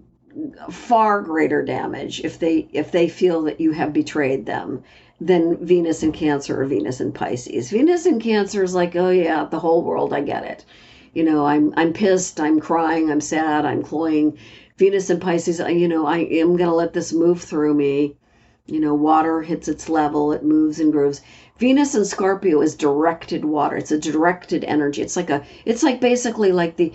far 0.71 1.21
greater 1.21 1.63
damage 1.63 2.21
if 2.21 2.39
they 2.39 2.67
if 2.73 2.91
they 2.91 3.07
feel 3.07 3.43
that 3.43 3.61
you 3.61 3.71
have 3.71 3.93
betrayed 3.93 4.45
them 4.45 4.83
than 5.25 5.57
Venus 5.65 6.03
in 6.03 6.11
Cancer 6.11 6.61
or 6.61 6.65
Venus 6.65 6.99
in 6.99 7.11
Pisces. 7.11 7.69
Venus 7.69 8.05
in 8.05 8.19
Cancer 8.19 8.63
is 8.63 8.75
like, 8.75 8.95
oh 8.95 9.09
yeah, 9.09 9.45
the 9.45 9.59
whole 9.59 9.81
world, 9.81 10.13
I 10.13 10.21
get 10.21 10.43
it. 10.43 10.65
You 11.13 11.23
know, 11.23 11.45
I'm 11.45 11.73
I'm 11.77 11.93
pissed, 11.93 12.39
I'm 12.39 12.59
crying, 12.59 13.09
I'm 13.09 13.21
sad, 13.21 13.65
I'm 13.65 13.83
cloying. 13.83 14.37
Venus 14.77 15.09
in 15.09 15.19
Pisces, 15.19 15.59
you 15.59 15.87
know, 15.87 16.05
I 16.05 16.19
am 16.19 16.57
going 16.57 16.69
to 16.69 16.75
let 16.75 16.93
this 16.93 17.13
move 17.13 17.41
through 17.41 17.73
me. 17.73 18.17
You 18.65 18.79
know, 18.79 18.93
water 18.93 19.41
hits 19.41 19.67
its 19.67 19.89
level, 19.89 20.31
it 20.31 20.43
moves 20.43 20.79
and 20.79 20.91
grooves. 20.91 21.21
Venus 21.57 21.95
in 21.95 22.05
Scorpio 22.05 22.61
is 22.61 22.75
directed 22.75 23.45
water. 23.45 23.77
It's 23.77 23.91
a 23.91 23.99
directed 23.99 24.63
energy. 24.63 25.01
It's 25.01 25.15
like 25.15 25.29
a 25.29 25.43
it's 25.65 25.83
like 25.83 26.01
basically 26.01 26.51
like 26.51 26.77
the 26.77 26.91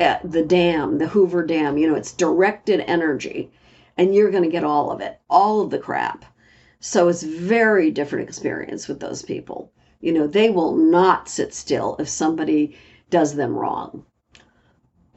uh, 0.00 0.18
the 0.22 0.44
dam, 0.44 0.98
the 0.98 1.08
Hoover 1.08 1.44
Dam, 1.44 1.78
you 1.78 1.88
know, 1.88 1.94
it's 1.94 2.12
directed 2.12 2.80
energy 2.80 3.50
and 3.96 4.14
you're 4.14 4.30
going 4.30 4.42
to 4.42 4.48
get 4.48 4.64
all 4.64 4.90
of 4.90 5.00
it, 5.00 5.20
all 5.28 5.60
of 5.60 5.70
the 5.70 5.78
crap. 5.78 6.24
So 6.84 7.06
it's 7.06 7.22
very 7.22 7.92
different 7.92 8.28
experience 8.28 8.88
with 8.88 8.98
those 8.98 9.22
people. 9.22 9.72
You 10.00 10.12
know, 10.12 10.26
they 10.26 10.50
will 10.50 10.76
not 10.76 11.28
sit 11.28 11.54
still 11.54 11.94
if 12.00 12.08
somebody 12.08 12.76
does 13.08 13.36
them 13.36 13.54
wrong. 13.54 14.04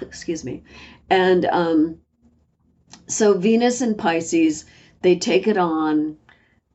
Excuse 0.00 0.42
me. 0.42 0.64
And 1.10 1.44
um 1.46 1.98
so 3.06 3.34
Venus 3.34 3.82
and 3.82 3.98
Pisces, 3.98 4.64
they 5.02 5.16
take 5.16 5.46
it 5.46 5.58
on 5.58 6.16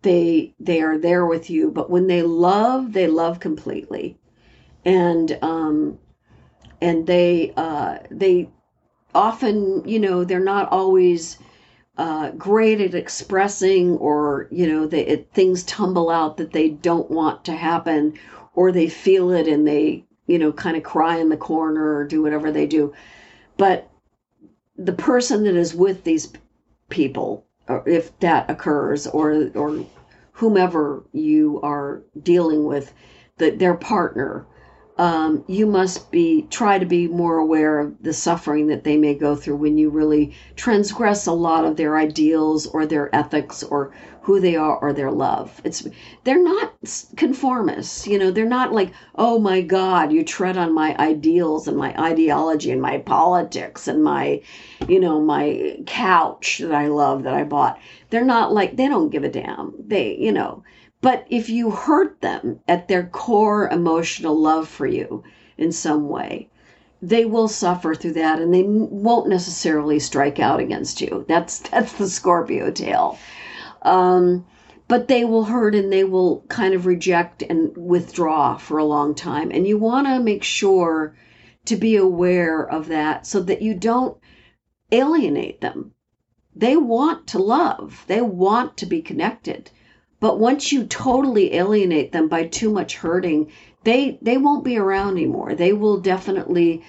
they 0.03 0.53
they 0.59 0.81
are 0.81 0.99
there 0.99 1.25
with 1.25 1.49
you 1.49 1.71
but 1.71 1.89
when 1.89 2.07
they 2.07 2.21
love 2.21 2.93
they 2.93 3.07
love 3.07 3.39
completely 3.39 4.17
and 4.85 5.37
um 5.41 5.97
and 6.79 7.05
they 7.05 7.53
uh 7.57 7.97
they 8.09 8.49
often 9.13 9.87
you 9.87 9.99
know 9.99 10.23
they're 10.23 10.39
not 10.39 10.71
always 10.71 11.37
uh, 12.01 12.31
great 12.31 12.81
at 12.81 12.95
expressing 12.95 13.95
or 13.97 14.47
you 14.49 14.65
know 14.65 14.87
they 14.87 15.05
it, 15.05 15.29
things 15.33 15.61
tumble 15.61 16.09
out 16.09 16.37
that 16.37 16.51
they 16.51 16.67
don't 16.67 17.11
want 17.11 17.45
to 17.45 17.55
happen 17.55 18.17
or 18.55 18.71
they 18.71 18.89
feel 18.89 19.29
it 19.29 19.47
and 19.47 19.67
they 19.67 20.03
you 20.25 20.39
know 20.39 20.51
kind 20.51 20.75
of 20.75 20.81
cry 20.81 21.17
in 21.17 21.29
the 21.29 21.37
corner 21.37 21.97
or 21.97 22.03
do 22.03 22.23
whatever 22.23 22.51
they 22.51 22.65
do. 22.65 22.91
But 23.55 23.87
the 24.75 24.93
person 24.93 25.43
that 25.43 25.55
is 25.55 25.75
with 25.75 26.03
these 26.03 26.33
people 26.89 27.45
or 27.67 27.87
if 27.87 28.19
that 28.19 28.49
occurs 28.49 29.05
or 29.05 29.51
or 29.53 29.85
whomever 30.31 31.03
you 31.11 31.59
are 31.61 32.01
dealing 32.23 32.65
with 32.65 32.91
that 33.37 33.59
their 33.59 33.75
partner 33.75 34.47
um, 35.01 35.43
you 35.47 35.65
must 35.65 36.11
be 36.11 36.43
try 36.51 36.77
to 36.77 36.85
be 36.85 37.07
more 37.07 37.39
aware 37.39 37.79
of 37.79 38.03
the 38.03 38.13
suffering 38.13 38.67
that 38.67 38.83
they 38.83 38.97
may 38.97 39.15
go 39.15 39.35
through 39.35 39.55
when 39.55 39.75
you 39.75 39.89
really 39.89 40.35
transgress 40.55 41.25
a 41.25 41.31
lot 41.31 41.65
of 41.65 41.75
their 41.75 41.97
ideals 41.97 42.67
or 42.67 42.85
their 42.85 43.13
ethics 43.15 43.63
or 43.63 43.91
who 44.21 44.39
they 44.39 44.55
are 44.55 44.77
or 44.77 44.93
their 44.93 45.09
love. 45.09 45.59
It's 45.63 45.87
they're 46.23 46.43
not 46.43 46.75
conformists, 47.15 48.05
you 48.05 48.19
know. 48.19 48.29
They're 48.29 48.45
not 48.45 48.73
like, 48.73 48.93
oh 49.15 49.39
my 49.39 49.61
God, 49.61 50.11
you 50.11 50.23
tread 50.23 50.55
on 50.55 50.71
my 50.71 50.95
ideals 50.97 51.67
and 51.67 51.77
my 51.77 51.99
ideology 51.99 52.69
and 52.69 52.79
my 52.79 52.99
politics 52.99 53.87
and 53.87 54.03
my, 54.03 54.43
you 54.87 54.99
know, 54.99 55.19
my 55.19 55.79
couch 55.87 56.59
that 56.59 56.75
I 56.75 56.89
love 56.89 57.23
that 57.23 57.33
I 57.33 57.43
bought. 57.43 57.79
They're 58.11 58.23
not 58.23 58.53
like 58.53 58.75
they 58.77 58.87
don't 58.87 59.09
give 59.09 59.23
a 59.23 59.29
damn. 59.29 59.73
They, 59.79 60.15
you 60.15 60.31
know 60.31 60.63
but 61.01 61.25
if 61.29 61.49
you 61.49 61.71
hurt 61.71 62.21
them 62.21 62.59
at 62.67 62.87
their 62.87 63.03
core 63.03 63.67
emotional 63.67 64.39
love 64.39 64.67
for 64.67 64.85
you 64.85 65.23
in 65.57 65.71
some 65.71 66.07
way, 66.07 66.47
they 67.01 67.25
will 67.25 67.47
suffer 67.47 67.95
through 67.95 68.13
that 68.13 68.39
and 68.39 68.53
they 68.53 68.63
won't 68.63 69.27
necessarily 69.27 69.99
strike 69.99 70.39
out 70.39 70.59
against 70.59 71.01
you. 71.01 71.25
That's 71.27 71.59
that's 71.69 71.93
the 71.93 72.07
Scorpio 72.07 72.69
tale. 72.69 73.17
Um, 73.81 74.45
but 74.87 75.07
they 75.07 75.25
will 75.25 75.45
hurt 75.45 75.73
and 75.73 75.91
they 75.91 76.03
will 76.03 76.41
kind 76.49 76.73
of 76.73 76.85
reject 76.85 77.41
and 77.41 77.75
withdraw 77.75 78.57
for 78.57 78.77
a 78.77 78.85
long 78.85 79.15
time. 79.15 79.49
And 79.49 79.65
you 79.65 79.77
want 79.77 80.05
to 80.05 80.19
make 80.19 80.43
sure 80.43 81.15
to 81.65 81.75
be 81.75 81.95
aware 81.95 82.69
of 82.69 82.89
that 82.89 83.25
so 83.25 83.41
that 83.41 83.61
you 83.61 83.73
don't 83.73 84.17
alienate 84.91 85.61
them. 85.61 85.93
They 86.55 86.75
want 86.75 87.25
to 87.27 87.39
love, 87.39 88.03
they 88.07 88.21
want 88.21 88.77
to 88.77 88.85
be 88.85 89.01
connected. 89.01 89.71
But 90.21 90.39
once 90.39 90.71
you 90.71 90.83
totally 90.83 91.55
alienate 91.55 92.11
them 92.11 92.27
by 92.27 92.45
too 92.45 92.71
much 92.71 92.97
hurting, 92.97 93.47
they 93.83 94.19
they 94.21 94.37
won't 94.37 94.63
be 94.63 94.77
around 94.77 95.17
anymore. 95.17 95.55
They 95.55 95.73
will 95.73 95.97
definitely 95.97 96.83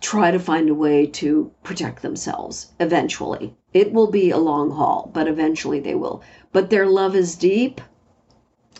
try 0.00 0.30
to 0.30 0.38
find 0.38 0.70
a 0.70 0.74
way 0.74 1.04
to 1.06 1.50
protect 1.64 2.02
themselves 2.02 2.68
eventually. 2.78 3.52
It 3.74 3.92
will 3.92 4.06
be 4.06 4.30
a 4.30 4.38
long 4.38 4.70
haul, 4.70 5.10
but 5.12 5.26
eventually 5.26 5.80
they 5.80 5.96
will. 5.96 6.22
But 6.52 6.70
their 6.70 6.86
love 6.86 7.16
is 7.16 7.34
deep 7.34 7.80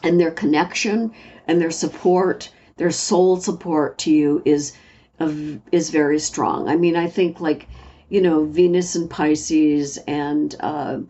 and 0.05 0.21
their 0.21 0.31
connection 0.31 1.11
and 1.49 1.61
their 1.61 1.73
support, 1.73 2.51
their 2.77 2.93
soul 2.93 3.39
support 3.39 3.99
to 3.99 4.13
you 4.13 4.43
is 4.45 4.75
is 5.73 5.91
very 5.91 6.21
strong. 6.21 6.69
I 6.69 6.77
mean, 6.77 6.95
I 6.95 7.09
think 7.09 7.41
like, 7.41 7.67
you 8.09 8.21
know, 8.21 8.45
Venus 8.45 8.95
and 8.95 9.11
Pisces 9.11 9.99
and 10.07 10.55
uh, 10.61 11.01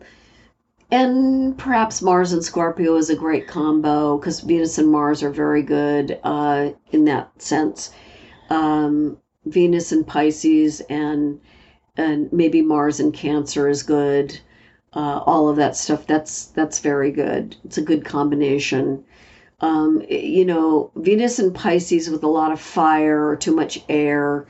and 0.91 1.57
perhaps 1.57 2.01
Mars 2.01 2.33
and 2.33 2.43
Scorpio 2.43 2.95
is 2.95 3.09
a 3.09 3.15
great 3.15 3.47
combo 3.47 4.17
because 4.17 4.39
Venus 4.39 4.77
and 4.77 4.91
Mars 4.91 5.21
are 5.21 5.29
very 5.29 5.61
good 5.61 6.19
uh, 6.23 6.71
in 6.91 7.05
that 7.05 7.41
sense. 7.41 7.91
Um, 8.49 9.17
Venus 9.45 9.91
and 9.91 10.05
Pisces 10.05 10.81
and 10.81 11.39
and 11.95 12.31
maybe 12.31 12.61
Mars 12.61 12.99
and 12.99 13.13
Cancer 13.13 13.67
is 13.67 13.83
good. 13.83 14.39
Uh, 14.93 15.21
all 15.25 15.49
of 15.49 15.57
that 15.57 15.75
stuff 15.75 16.07
that's 16.07 16.45
that's 16.47 16.79
very 16.79 17.11
good. 17.11 17.55
It's 17.65 17.77
a 17.77 17.83
good 17.83 18.03
combination. 18.05 19.03
Um, 19.61 20.01
you 20.09 20.45
know, 20.45 20.91
Venus 20.95 21.37
and 21.37 21.53
Pisces 21.53 22.09
with 22.09 22.23
a 22.23 22.27
lot 22.27 22.51
of 22.51 22.59
fire 22.59 23.27
or 23.27 23.35
too 23.35 23.55
much 23.55 23.83
air 23.89 24.47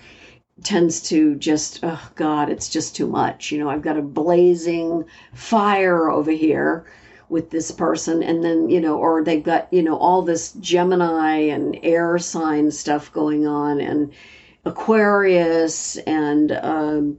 tends 0.64 1.02
to 1.02 1.36
just 1.36 1.80
oh 1.84 2.10
god 2.15 2.49
it's 2.49 2.69
just 2.69 2.95
too 2.95 3.07
much. 3.07 3.52
You 3.52 3.60
know 3.60 3.69
i've 3.69 3.81
got 3.81 3.98
a 3.98 4.02
blazing 4.02 5.06
fire 5.34 6.10
over 6.10 6.31
here 6.31 6.86
with 7.30 7.52
this 7.52 7.72
person 7.72 8.23
and 8.23 8.44
then 8.44 8.69
you 8.69 8.81
know 8.81 8.98
or 8.98 9.23
they've 9.23 9.44
got 9.44 9.72
you 9.72 9.84
know 9.84 9.98
all 9.98 10.22
this 10.22 10.53
gemini 10.53 11.38
and 11.38 11.80
air 11.84 12.18
sign 12.18 12.72
stuff 12.72 13.11
going 13.14 13.45
on 13.45 13.80
and 13.80 14.11
aquarius 14.65 15.98
and 15.98 16.52
um, 16.52 17.18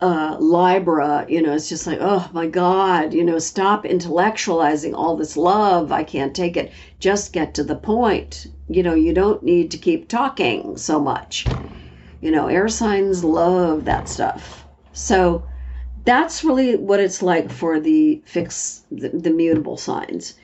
uh, 0.00 0.36
Libra, 0.40 1.26
you 1.28 1.42
know, 1.42 1.52
it's 1.52 1.68
just 1.68 1.86
like, 1.86 1.98
oh 2.00 2.28
my 2.32 2.46
God, 2.46 3.12
you 3.12 3.22
know, 3.22 3.38
stop 3.38 3.84
intellectualizing 3.84 4.94
all 4.94 5.16
this 5.16 5.36
love. 5.36 5.92
I 5.92 6.04
can't 6.04 6.34
take 6.34 6.56
it. 6.56 6.72
Just 6.98 7.32
get 7.32 7.54
to 7.54 7.64
the 7.64 7.76
point. 7.76 8.46
You 8.68 8.82
know, 8.82 8.94
you 8.94 9.12
don't 9.12 9.42
need 9.42 9.70
to 9.72 9.78
keep 9.78 10.08
talking 10.08 10.76
so 10.78 11.00
much. 11.00 11.46
You 12.20 12.30
know, 12.30 12.46
air 12.48 12.68
signs 12.68 13.24
love 13.24 13.84
that 13.84 14.08
stuff. 14.08 14.66
So 14.92 15.44
that's 16.04 16.44
really 16.44 16.76
what 16.76 17.00
it's 17.00 17.22
like 17.22 17.50
for 17.50 17.78
the 17.78 18.22
fixed, 18.24 18.86
the, 18.90 19.10
the 19.10 19.30
mutable 19.30 19.76
signs. 19.76 20.34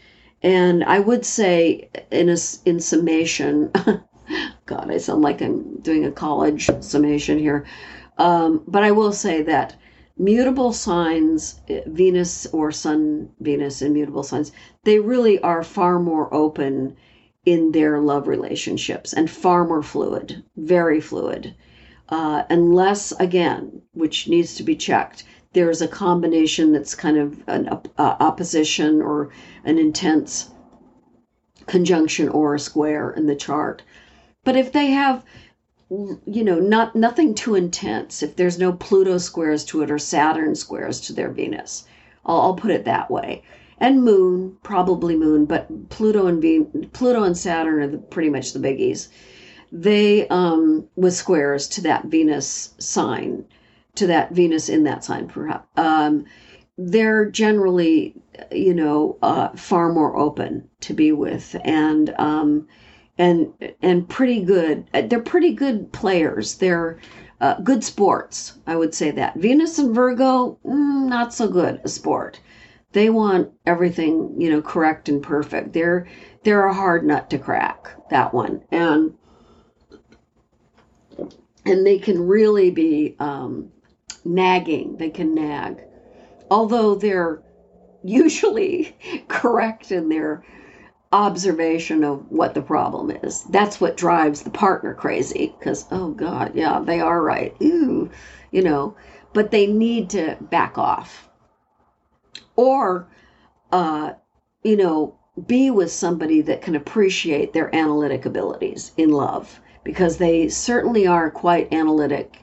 And 0.43 0.85
I 0.85 1.01
would 1.01 1.25
say, 1.25 1.89
in 2.11 2.29
a, 2.29 2.37
in 2.67 2.79
summation, 2.79 3.71
God, 4.67 4.91
I 4.91 4.99
sound 4.99 5.23
like 5.23 5.41
I'm 5.41 5.81
doing 5.81 6.05
a 6.05 6.13
college 6.13 6.69
summation 6.81 7.39
here. 7.39 7.67
Um, 8.19 8.63
but 8.67 8.83
I 8.83 8.93
will 8.93 9.13
say 9.13 9.43
that 9.43 9.77
mutable 10.19 10.73
signs, 10.73 11.61
Venus 11.87 12.47
or 12.47 12.73
Sun, 12.73 13.31
Venus 13.41 13.83
and 13.83 13.93
mutable 13.93 14.23
signs, 14.23 14.53
they 14.85 14.99
really 14.99 15.39
are 15.41 15.63
far 15.63 15.99
more 15.99 16.33
open 16.33 16.97
in 17.45 17.73
their 17.73 18.01
love 18.01 18.27
relationships 18.27 19.13
and 19.13 19.31
far 19.31 19.67
more 19.67 19.83
fluid, 19.83 20.43
very 20.57 21.01
fluid. 21.01 21.55
Uh, 22.09 22.45
unless, 22.51 23.13
again, 23.21 23.83
which 23.93 24.29
needs 24.29 24.55
to 24.55 24.63
be 24.63 24.77
checked, 24.77 25.25
there's 25.53 25.83
a 25.83 25.89
combination 25.89 26.73
that's 26.73 26.95
kind 26.95 27.17
of 27.17 27.43
an 27.47 27.69
uh, 27.69 27.81
opposition 28.21 29.01
or 29.01 29.31
an 29.65 29.79
intense 29.79 30.51
conjunction 31.67 32.29
or 32.29 32.55
a 32.55 32.61
square 32.61 33.11
in 33.11 33.27
the 33.27 33.35
chart. 33.35 33.83
But 34.45 34.57
if 34.57 34.73
they 34.73 34.89
have 34.89 35.25
you 35.89 36.43
know, 36.43 36.59
not 36.59 36.97
nothing 36.97 37.35
too 37.35 37.55
intense. 37.55 38.23
If 38.23 38.37
there's 38.37 38.59
no 38.59 38.73
Pluto 38.73 39.19
squares 39.19 39.65
to 39.67 39.83
it 39.83 39.91
or 39.91 39.99
Saturn 39.99 40.55
squares 40.57 41.01
to 41.03 41.13
their 41.13 41.31
Venus, 41.31 41.85
I'll, 42.25 42.41
I'll 42.41 42.55
put 42.55 42.73
it 42.73 42.85
that 42.85 43.11
way. 43.11 43.43
And 43.79 44.03
Moon, 44.03 44.57
probably 44.63 45.17
Moon, 45.17 45.45
but 45.45 45.91
Pluto 45.91 46.27
and 46.27 46.41
Venus, 46.43 46.87
Pluto 46.93 47.23
and 47.23 47.37
Saturn 47.37 47.83
are 47.83 47.89
the, 47.89 47.99
pretty 47.99 48.31
much 48.31 48.53
the 48.53 48.59
biggies. 48.59 49.09
They 49.71 50.27
um, 50.29 50.89
with 50.97 51.15
squares 51.15 51.69
to 51.69 51.83
that 51.83 52.07
Venus 52.07 52.75
sign, 52.79 53.45
to 53.97 54.07
that 54.07 54.33
Venus 54.33 54.69
in 54.69 54.85
that 54.85 55.05
sign, 55.05 55.29
perhaps. 55.29 55.69
Um, 55.77 56.25
they're 56.79 57.31
generally, 57.31 58.15
you 58.51 58.75
know, 58.75 59.19
uh, 59.23 59.49
far 59.51 59.93
more 59.93 60.17
open 60.17 60.69
to 60.81 60.95
be 60.95 61.13
with, 61.13 61.57
and 61.65 62.15
um, 62.19 62.69
and 63.19 63.53
and 63.83 64.09
pretty 64.09 64.43
good. 64.43 64.87
They're 64.93 65.21
pretty 65.21 65.53
good 65.53 65.93
players. 65.93 66.57
They're 66.57 66.99
uh, 67.41 67.61
good 67.61 67.85
sports. 67.85 68.59
I 68.67 68.77
would 68.77 68.95
say 68.95 69.11
that 69.13 69.37
Venus 69.37 69.79
and 69.79 69.95
Virgo, 69.95 70.59
mm, 70.65 71.09
not 71.09 71.35
so 71.35 71.49
good 71.49 71.81
a 71.85 71.89
sport. 71.89 72.41
They 72.93 73.11
want 73.11 73.51
everything, 73.67 74.35
you 74.41 74.51
know, 74.51 74.63
correct 74.63 75.09
and 75.09 75.23
perfect. 75.23 75.73
They're 75.73 76.07
they're 76.45 76.67
a 76.67 76.75
hard 76.75 77.05
nut 77.05 77.31
to 77.31 77.39
crack. 77.39 77.89
That 78.11 78.33
one, 78.33 78.63
and 78.71 79.15
and 81.65 81.87
they 81.87 81.99
can 81.99 82.27
really 82.27 82.71
be 82.71 83.17
um, 83.19 83.71
nagging. 84.25 84.97
They 84.97 85.11
can 85.11 85.35
nag 85.35 85.83
although 86.51 86.95
they're 86.95 87.43
usually 88.03 88.97
correct 89.29 89.93
in 89.93 90.09
their 90.09 90.45
observation 91.13 92.05
of 92.05 92.31
what 92.31 92.55
the 92.55 92.63
problem 92.63 93.11
is. 93.11 93.45
That's 93.45 93.81
what 93.81 93.97
drives 93.97 94.43
the 94.43 94.51
partner 94.51 94.95
crazy 94.95 95.55
because, 95.59 95.87
oh 95.91 96.11
God, 96.11 96.53
yeah, 96.55 96.81
they 96.81 97.01
are 97.01 97.23
right. 97.23 97.55
Ooh, 97.63 98.11
you 98.51 98.63
know, 98.63 98.97
but 99.33 99.51
they 99.51 99.67
need 99.67 100.11
to 100.11 100.37
back 100.41 100.79
off. 100.79 101.29
Or, 102.57 103.07
uh, 103.71 104.15
you 104.63 104.77
know, 104.77 105.17
be 105.47 105.71
with 105.71 105.93
somebody 105.93 106.41
that 106.43 106.63
can 106.63 106.75
appreciate 106.75 107.53
their 107.53 107.75
analytic 107.75 108.25
abilities 108.25 108.93
in 108.97 109.11
love 109.11 109.61
because 109.85 110.17
they 110.17 110.49
certainly 110.49 111.07
are 111.07 111.31
quite 111.31 111.73
analytic 111.73 112.43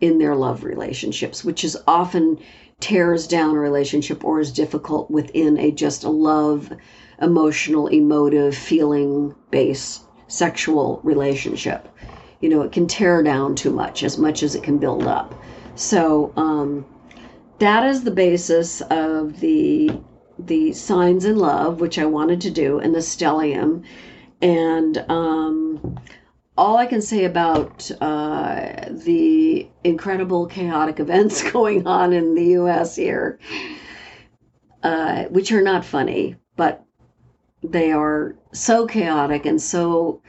in 0.00 0.18
their 0.18 0.34
love 0.34 0.64
relationships, 0.64 1.44
which 1.44 1.62
is 1.62 1.76
often 1.86 2.38
tears 2.80 3.26
down 3.26 3.54
a 3.54 3.58
relationship 3.58 4.24
or 4.24 4.40
is 4.40 4.50
difficult 4.50 5.10
within 5.10 5.58
a 5.58 5.70
just 5.70 6.04
a 6.04 6.08
love, 6.08 6.72
emotional, 7.20 7.86
emotive, 7.88 8.56
feeling 8.56 9.34
based 9.50 10.04
sexual 10.28 11.00
relationship. 11.02 11.88
You 12.40 12.48
know, 12.48 12.62
it 12.62 12.72
can 12.72 12.86
tear 12.86 13.22
down 13.22 13.54
too 13.54 13.70
much 13.70 14.02
as 14.02 14.16
much 14.16 14.42
as 14.42 14.54
it 14.54 14.62
can 14.62 14.78
build 14.78 15.06
up. 15.06 15.34
So 15.74 16.32
um, 16.36 16.86
that 17.58 17.84
is 17.84 18.04
the 18.04 18.10
basis 18.10 18.80
of 18.82 19.40
the 19.40 19.90
the 20.38 20.72
signs 20.72 21.26
in 21.26 21.36
love, 21.36 21.80
which 21.80 21.98
I 21.98 22.06
wanted 22.06 22.40
to 22.42 22.50
do, 22.50 22.78
and 22.78 22.94
the 22.94 23.00
stellium. 23.00 23.84
And 24.40 25.04
um, 25.10 25.98
all 26.56 26.78
I 26.78 26.86
can 26.86 27.02
say 27.02 27.24
about 27.24 27.90
uh, 28.00 28.88
the 28.88 29.68
incredible 29.84 30.46
chaotic 30.46 30.98
events 31.06 31.42
going 31.52 31.86
on 31.86 32.12
in 32.12 32.34
the 32.34 32.44
U.S. 32.60 32.96
here, 32.96 33.38
uh, 34.82 35.24
which 35.24 35.52
are 35.52 35.62
not 35.62 35.84
funny, 35.84 36.36
but 36.56 36.84
they 37.62 37.92
are 37.92 38.36
so 38.52 38.86
chaotic 38.86 39.46
and 39.46 39.60
so 39.60 40.22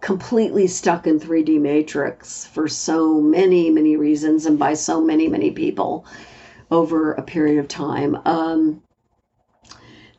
completely 0.00 0.66
stuck 0.66 1.06
in 1.06 1.18
3D 1.18 1.60
matrix 1.60 2.44
for 2.46 2.68
so 2.68 3.20
many, 3.20 3.70
many 3.70 3.96
reasons 3.96 4.46
and 4.46 4.58
by 4.58 4.74
so 4.74 5.00
many, 5.00 5.28
many 5.28 5.50
people 5.50 6.06
over 6.70 7.12
a 7.12 7.22
period 7.22 7.58
of 7.58 7.68
time. 7.68 8.16
Um, 8.24 8.82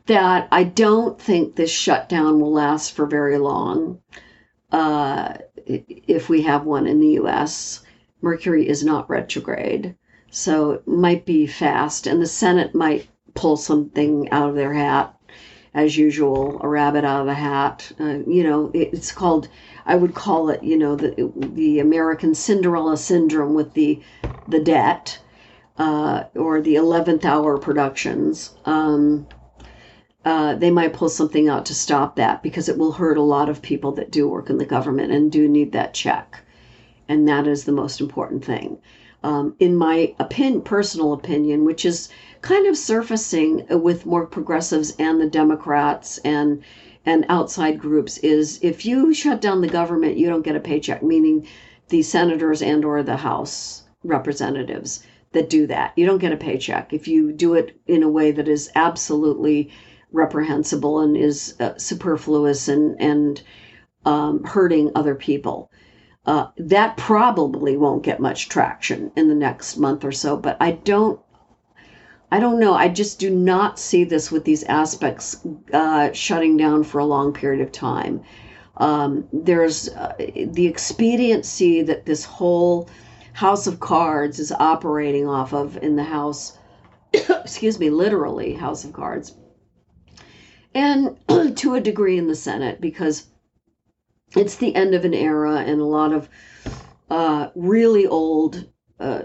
that 0.06 0.48
I 0.50 0.64
don't 0.64 1.20
think 1.20 1.54
this 1.54 1.70
shutdown 1.70 2.40
will 2.40 2.52
last 2.52 2.92
for 2.92 3.06
very 3.06 3.36
long 3.38 4.00
uh, 4.72 5.34
if 5.66 6.28
we 6.28 6.42
have 6.42 6.64
one 6.64 6.86
in 6.86 6.98
the 6.98 7.20
US. 7.22 7.82
Mercury 8.20 8.66
is 8.68 8.82
not 8.82 9.08
retrograde, 9.08 9.94
so 10.30 10.72
it 10.72 10.88
might 10.88 11.24
be 11.24 11.46
fast, 11.46 12.06
and 12.06 12.20
the 12.20 12.26
Senate 12.26 12.74
might 12.74 13.06
pull 13.34 13.56
something 13.56 14.28
out 14.30 14.48
of 14.48 14.56
their 14.56 14.72
hat, 14.72 15.14
as 15.74 15.96
usual, 15.96 16.60
a 16.62 16.68
rabbit 16.68 17.04
out 17.04 17.22
of 17.22 17.28
a 17.28 17.34
hat. 17.34 17.92
Uh, 18.00 18.18
you 18.26 18.42
know, 18.42 18.70
it's 18.74 19.12
called. 19.12 19.48
I 19.86 19.96
would 19.96 20.14
call 20.14 20.50
it, 20.50 20.62
you 20.62 20.76
know, 20.76 20.96
the 20.96 21.32
the 21.54 21.80
American 21.80 22.34
Cinderella 22.34 22.96
syndrome 22.96 23.54
with 23.54 23.74
the 23.74 24.02
the 24.46 24.60
debt, 24.60 25.20
uh, 25.78 26.24
or 26.34 26.60
the 26.60 26.76
eleventh 26.76 27.24
hour 27.24 27.58
productions. 27.58 28.54
Um, 28.64 29.26
uh, 30.24 30.54
they 30.56 30.70
might 30.70 30.92
pull 30.92 31.08
something 31.08 31.48
out 31.48 31.64
to 31.66 31.74
stop 31.74 32.16
that 32.16 32.42
because 32.42 32.68
it 32.68 32.76
will 32.76 32.92
hurt 32.92 33.16
a 33.16 33.22
lot 33.22 33.48
of 33.48 33.62
people 33.62 33.92
that 33.92 34.10
do 34.10 34.28
work 34.28 34.50
in 34.50 34.58
the 34.58 34.66
government 34.66 35.12
and 35.12 35.32
do 35.32 35.48
need 35.48 35.72
that 35.72 35.94
check. 35.94 36.42
And 37.08 37.26
that 37.28 37.46
is 37.46 37.64
the 37.64 37.72
most 37.72 38.00
important 38.00 38.44
thing. 38.44 38.78
Um, 39.22 39.56
in 39.58 39.74
my 39.74 40.14
opinion, 40.18 40.62
personal 40.62 41.12
opinion, 41.12 41.64
which 41.64 41.84
is 41.84 42.08
kind 42.42 42.66
of 42.66 42.76
surfacing 42.76 43.66
with 43.70 44.06
more 44.06 44.26
progressives 44.26 44.94
and 44.98 45.20
the 45.20 45.28
Democrats 45.28 46.18
and 46.18 46.62
and 47.04 47.24
outside 47.28 47.78
groups, 47.78 48.18
is 48.18 48.58
if 48.62 48.84
you 48.84 49.14
shut 49.14 49.40
down 49.40 49.60
the 49.60 49.68
government, 49.68 50.18
you 50.18 50.28
don't 50.28 50.44
get 50.44 50.56
a 50.56 50.60
paycheck. 50.60 51.02
Meaning, 51.02 51.46
the 51.88 52.02
senators 52.02 52.60
and 52.60 52.84
or 52.84 53.02
the 53.02 53.16
House 53.16 53.84
representatives 54.04 55.02
that 55.32 55.48
do 55.48 55.66
that, 55.66 55.92
you 55.96 56.04
don't 56.06 56.18
get 56.18 56.32
a 56.32 56.36
paycheck. 56.36 56.92
If 56.92 57.08
you 57.08 57.32
do 57.32 57.54
it 57.54 57.80
in 57.86 58.02
a 58.02 58.10
way 58.10 58.30
that 58.32 58.48
is 58.48 58.70
absolutely 58.74 59.70
reprehensible 60.12 61.00
and 61.00 61.16
is 61.16 61.54
uh, 61.60 61.76
superfluous 61.76 62.68
and 62.68 63.00
and 63.00 63.42
um, 64.04 64.42
hurting 64.44 64.90
other 64.94 65.14
people. 65.14 65.70
Uh, 66.26 66.48
that 66.58 66.96
probably 66.96 67.76
won't 67.76 68.02
get 68.02 68.20
much 68.20 68.48
traction 68.48 69.10
in 69.16 69.28
the 69.28 69.34
next 69.34 69.76
month 69.76 70.04
or 70.04 70.12
so. 70.12 70.36
But 70.36 70.56
I 70.60 70.72
don't, 70.72 71.20
I 72.30 72.40
don't 72.40 72.60
know. 72.60 72.74
I 72.74 72.88
just 72.88 73.18
do 73.18 73.30
not 73.30 73.78
see 73.78 74.04
this 74.04 74.30
with 74.30 74.44
these 74.44 74.62
aspects 74.64 75.46
uh, 75.72 76.12
shutting 76.12 76.56
down 76.56 76.84
for 76.84 76.98
a 76.98 77.04
long 77.04 77.32
period 77.32 77.62
of 77.62 77.72
time. 77.72 78.22
Um, 78.76 79.26
there's 79.32 79.88
uh, 79.88 80.14
the 80.18 80.66
expediency 80.66 81.82
that 81.82 82.06
this 82.06 82.24
whole 82.24 82.88
house 83.32 83.66
of 83.66 83.80
cards 83.80 84.38
is 84.38 84.52
operating 84.52 85.26
off 85.26 85.52
of 85.52 85.76
in 85.78 85.96
the 85.96 86.04
house. 86.04 86.58
excuse 87.12 87.78
me, 87.78 87.88
literally 87.88 88.52
house 88.52 88.84
of 88.84 88.92
cards 88.92 89.34
and 90.74 91.16
to 91.56 91.74
a 91.74 91.80
degree 91.80 92.18
in 92.18 92.26
the 92.26 92.34
Senate 92.34 92.80
because 92.80 93.26
it's 94.36 94.56
the 94.56 94.74
end 94.74 94.94
of 94.94 95.04
an 95.04 95.14
era 95.14 95.56
and 95.56 95.80
a 95.80 95.84
lot 95.84 96.12
of 96.12 96.28
uh, 97.10 97.48
really 97.54 98.06
old 98.06 98.68
uh, 99.00 99.22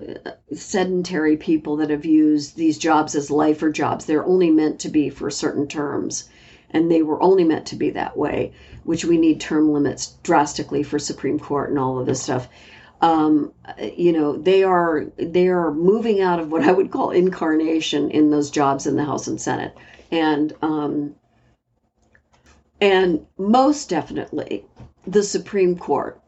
sedentary 0.54 1.38
people 1.38 1.78
that 1.78 1.90
have 1.90 2.06
used 2.06 2.56
these 2.56 2.78
jobs 2.78 3.16
as 3.16 3.32
lifer 3.32 3.72
jobs. 3.72 4.06
They're 4.06 4.26
only 4.26 4.52
meant 4.52 4.80
to 4.82 4.90
be 4.90 5.10
for 5.10 5.32
certain 5.32 5.68
terms, 5.68 6.30
and 6.70 6.92
they 6.92 7.02
were 7.02 7.22
only 7.22 7.44
meant 7.44 7.66
to 7.68 7.76
be 7.76 7.90
that 7.92 8.16
way, 8.16 8.54
which 8.84 9.04
we 9.04 9.18
need 9.18 9.40
term 9.40 9.72
limits 9.72 10.16
drastically 10.24 10.84
for 10.84 11.00
Supreme 11.00 11.40
Court 11.40 11.70
and 11.70 11.80
all 11.80 12.00
of 12.00 12.06
this 12.06 12.22
stuff. 12.22 12.48
Um, 13.02 13.52
you 13.98 14.14
know, 14.14 14.38
they 14.38 14.64
are 14.64 15.06
they 15.18 15.48
are 15.48 15.74
moving 15.74 16.22
out 16.22 16.40
of 16.40 16.52
what 16.52 16.64
I 16.64 16.72
would 16.72 16.92
call 16.92 17.12
incarnation 17.12 18.12
in 18.12 18.30
those 18.30 18.50
jobs 18.50 18.88
in 18.88 18.96
the 18.96 19.04
House 19.04 19.28
and 19.28 19.42
Senate, 19.42 19.76
and 20.12 20.54
um, 20.62 21.16
and 22.80 23.26
most 23.38 23.90
definitely, 23.90 24.66
the 25.08 25.24
Supreme 25.24 25.78
Court 25.78 26.20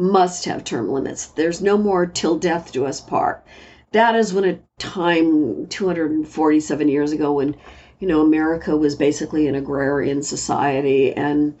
must 0.00 0.46
have 0.46 0.64
term 0.64 0.88
limits. 0.88 1.26
There's 1.26 1.60
no 1.60 1.76
more 1.76 2.06
till 2.06 2.38
death 2.38 2.72
do 2.72 2.86
us 2.86 3.02
part. 3.02 3.44
That 3.92 4.14
is 4.14 4.32
when 4.32 4.44
a 4.44 4.58
time 4.78 5.66
247 5.66 6.88
years 6.88 7.12
ago 7.12 7.34
when 7.34 7.54
you 7.98 8.08
know 8.08 8.22
America 8.22 8.74
was 8.76 8.96
basically 8.96 9.46
an 9.46 9.54
agrarian 9.54 10.22
society 10.22 11.12
and 11.12 11.54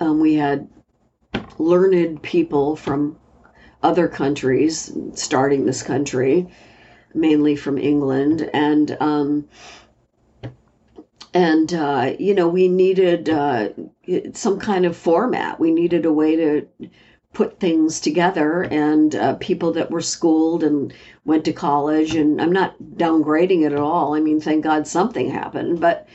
um, 0.00 0.18
we 0.18 0.34
had 0.34 0.66
learned 1.58 2.22
people 2.22 2.74
from 2.74 3.18
other 3.82 4.08
countries 4.08 4.90
starting 5.14 5.66
this 5.66 5.82
country, 5.82 6.48
mainly 7.12 7.54
from 7.54 7.76
England, 7.76 8.48
and 8.54 8.96
um, 8.98 9.46
and 11.34 11.74
uh, 11.74 12.14
you 12.18 12.34
know 12.34 12.48
we 12.48 12.68
needed 12.68 13.28
uh, 13.28 13.68
some 14.32 14.58
kind 14.58 14.86
of 14.86 14.96
format 14.96 15.60
we 15.60 15.70
needed 15.70 16.06
a 16.06 16.12
way 16.12 16.36
to 16.36 16.66
put 17.32 17.58
things 17.58 18.00
together 18.00 18.62
and 18.62 19.14
uh, 19.14 19.34
people 19.34 19.72
that 19.72 19.90
were 19.90 20.00
schooled 20.00 20.62
and 20.62 20.92
went 21.24 21.44
to 21.44 21.52
college 21.52 22.14
and 22.14 22.40
i'm 22.40 22.52
not 22.52 22.74
downgrading 22.96 23.64
it 23.64 23.72
at 23.72 23.78
all. 23.78 24.14
I 24.14 24.20
mean 24.20 24.40
thank 24.40 24.64
god 24.64 24.86
something 24.86 25.30
happened 25.30 25.80
but 25.80 26.06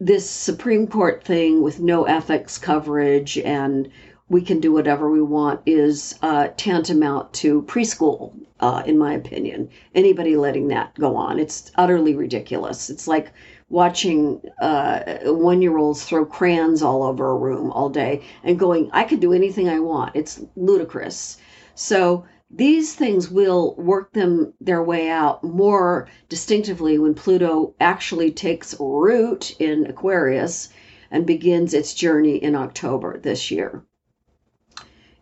this 0.00 0.28
supreme 0.28 0.86
court 0.86 1.22
thing 1.22 1.62
with 1.62 1.80
no 1.80 2.04
ethics 2.04 2.58
coverage 2.58 3.38
and 3.38 3.88
we 4.28 4.40
can 4.40 4.58
do 4.58 4.72
whatever 4.72 5.10
we 5.10 5.22
want 5.22 5.60
is 5.66 6.18
uh, 6.22 6.48
tantamount 6.56 7.32
to 7.34 7.62
preschool 7.62 8.32
uh, 8.60 8.82
in 8.86 8.96
my 8.96 9.12
opinion. 9.12 9.68
Anybody 9.94 10.36
letting 10.36 10.68
that 10.68 10.94
go 10.94 11.14
on 11.16 11.38
it's 11.38 11.70
utterly 11.76 12.14
ridiculous. 12.14 12.88
It's 12.88 13.06
like 13.06 13.32
watching 13.68 14.40
uh, 14.60 15.18
one 15.24 15.62
year 15.62 15.76
olds 15.76 16.04
throw 16.04 16.24
crayons 16.24 16.82
all 16.82 17.02
over 17.02 17.30
a 17.30 17.36
room 17.36 17.72
all 17.72 17.88
day 17.88 18.22
and 18.42 18.58
going, 18.58 18.90
I 18.92 19.04
could 19.04 19.20
do 19.20 19.32
anything 19.32 19.68
I 19.68 19.80
want. 19.80 20.14
It's 20.14 20.42
ludicrous. 20.56 21.38
So 21.74 22.24
these 22.50 22.94
things 22.94 23.30
will 23.30 23.74
work 23.76 24.12
them 24.12 24.54
their 24.60 24.82
way 24.82 25.08
out 25.08 25.42
more 25.42 26.08
distinctively 26.28 26.98
when 26.98 27.14
Pluto 27.14 27.74
actually 27.80 28.30
takes 28.30 28.76
root 28.78 29.56
in 29.58 29.86
Aquarius 29.86 30.68
and 31.10 31.26
begins 31.26 31.74
its 31.74 31.94
journey 31.94 32.36
in 32.36 32.54
October 32.54 33.18
this 33.18 33.50
year. 33.50 33.82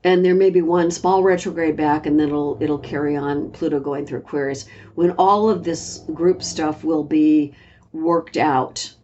And 0.05 0.25
there 0.25 0.35
may 0.35 0.51
be 0.51 0.63
one 0.63 0.91
small 0.91 1.23
retrograde 1.23 1.77
back, 1.77 2.07
and 2.07 2.19
then 2.19 2.29
it'll 2.29 2.59
it'll 2.61 2.79
carry 2.79 3.17
on 3.17 3.51
Pluto 3.51 3.79
going 3.79 4.05
through 4.05 4.19
Aquarius 4.19 4.67
when 4.97 5.13
all 5.13 5.49
of 5.49 5.63
this 5.63 5.99
group 6.13 6.43
stuff 6.43 6.83
will 6.83 7.05
be 7.05 7.55
worked 7.93 8.37
out. 8.37 8.95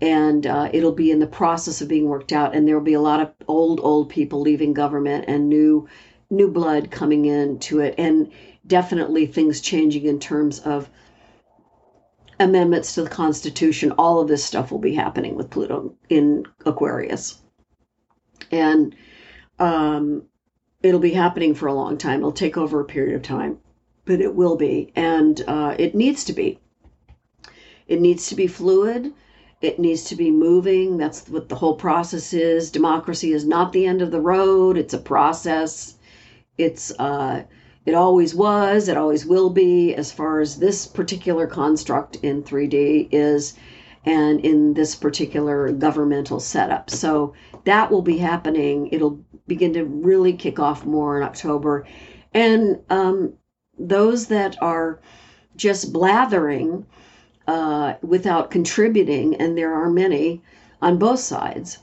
And 0.00 0.46
uh, 0.46 0.68
it'll 0.72 0.92
be 0.92 1.10
in 1.10 1.20
the 1.20 1.26
process 1.26 1.80
of 1.80 1.88
being 1.88 2.08
worked 2.08 2.32
out. 2.32 2.54
And 2.54 2.66
there 2.66 2.76
will 2.76 2.84
be 2.84 2.94
a 2.94 3.00
lot 3.00 3.20
of 3.20 3.32
old 3.46 3.80
old 3.80 4.08
people 4.08 4.40
leaving 4.40 4.74
government 4.74 5.26
and 5.28 5.48
new 5.48 5.88
new 6.30 6.50
blood 6.50 6.90
coming 6.90 7.26
into 7.26 7.80
it. 7.80 7.94
And 7.98 8.32
definitely 8.66 9.26
things 9.26 9.60
changing 9.60 10.04
in 10.04 10.18
terms 10.18 10.58
of 10.60 10.88
amendments 12.40 12.94
to 12.94 13.02
the 13.02 13.10
constitution. 13.10 13.92
All 13.92 14.20
of 14.20 14.28
this 14.28 14.44
stuff 14.44 14.72
will 14.72 14.78
be 14.78 14.94
happening 14.94 15.36
with 15.36 15.50
pluto 15.50 15.94
in 16.08 16.46
aquarius. 16.66 17.40
And 18.50 18.96
um, 19.60 20.24
it'll 20.82 21.00
be 21.00 21.12
happening 21.12 21.54
for 21.54 21.68
a 21.68 21.74
long 21.74 21.96
time. 21.96 22.20
It'll 22.20 22.32
take 22.32 22.56
over 22.56 22.80
a 22.80 22.84
period 22.84 23.14
of 23.14 23.22
time 23.22 23.58
but 24.04 24.20
it 24.20 24.34
will 24.34 24.56
be. 24.56 24.92
And 24.96 25.42
uh, 25.46 25.76
it 25.78 25.94
needs 25.94 26.24
to 26.24 26.32
be 26.32 26.58
it 27.92 28.00
needs 28.00 28.26
to 28.28 28.34
be 28.34 28.46
fluid 28.46 29.12
it 29.60 29.78
needs 29.78 30.04
to 30.04 30.16
be 30.16 30.30
moving 30.30 30.96
that's 30.96 31.28
what 31.28 31.48
the 31.48 31.60
whole 31.62 31.76
process 31.76 32.32
is 32.32 32.70
democracy 32.70 33.32
is 33.32 33.44
not 33.44 33.72
the 33.72 33.86
end 33.86 34.02
of 34.02 34.10
the 34.10 34.20
road 34.34 34.76
it's 34.76 34.94
a 34.94 34.98
process 34.98 35.96
it's 36.58 36.92
uh, 36.98 37.42
it 37.84 37.94
always 37.94 38.34
was, 38.34 38.88
it 38.88 38.96
always 38.96 39.26
will 39.26 39.50
be, 39.50 39.94
as 39.94 40.12
far 40.12 40.40
as 40.40 40.56
this 40.56 40.86
particular 40.86 41.46
construct 41.48 42.16
in 42.22 42.42
3D 42.44 43.08
is, 43.10 43.54
and 44.04 44.40
in 44.40 44.74
this 44.74 44.94
particular 44.94 45.72
governmental 45.72 46.38
setup. 46.38 46.90
So 46.90 47.34
that 47.64 47.90
will 47.90 48.02
be 48.02 48.18
happening. 48.18 48.88
It'll 48.92 49.20
begin 49.48 49.72
to 49.72 49.84
really 49.84 50.32
kick 50.32 50.60
off 50.60 50.86
more 50.86 51.16
in 51.16 51.24
October. 51.24 51.86
And 52.32 52.80
um, 52.88 53.34
those 53.78 54.28
that 54.28 54.56
are 54.62 55.00
just 55.56 55.92
blathering 55.92 56.86
uh, 57.46 57.94
without 58.02 58.50
contributing, 58.50 59.36
and 59.36 59.56
there 59.56 59.74
are 59.74 59.90
many 59.90 60.42
on 60.80 60.98
both 60.98 61.20
sides, 61.20 61.78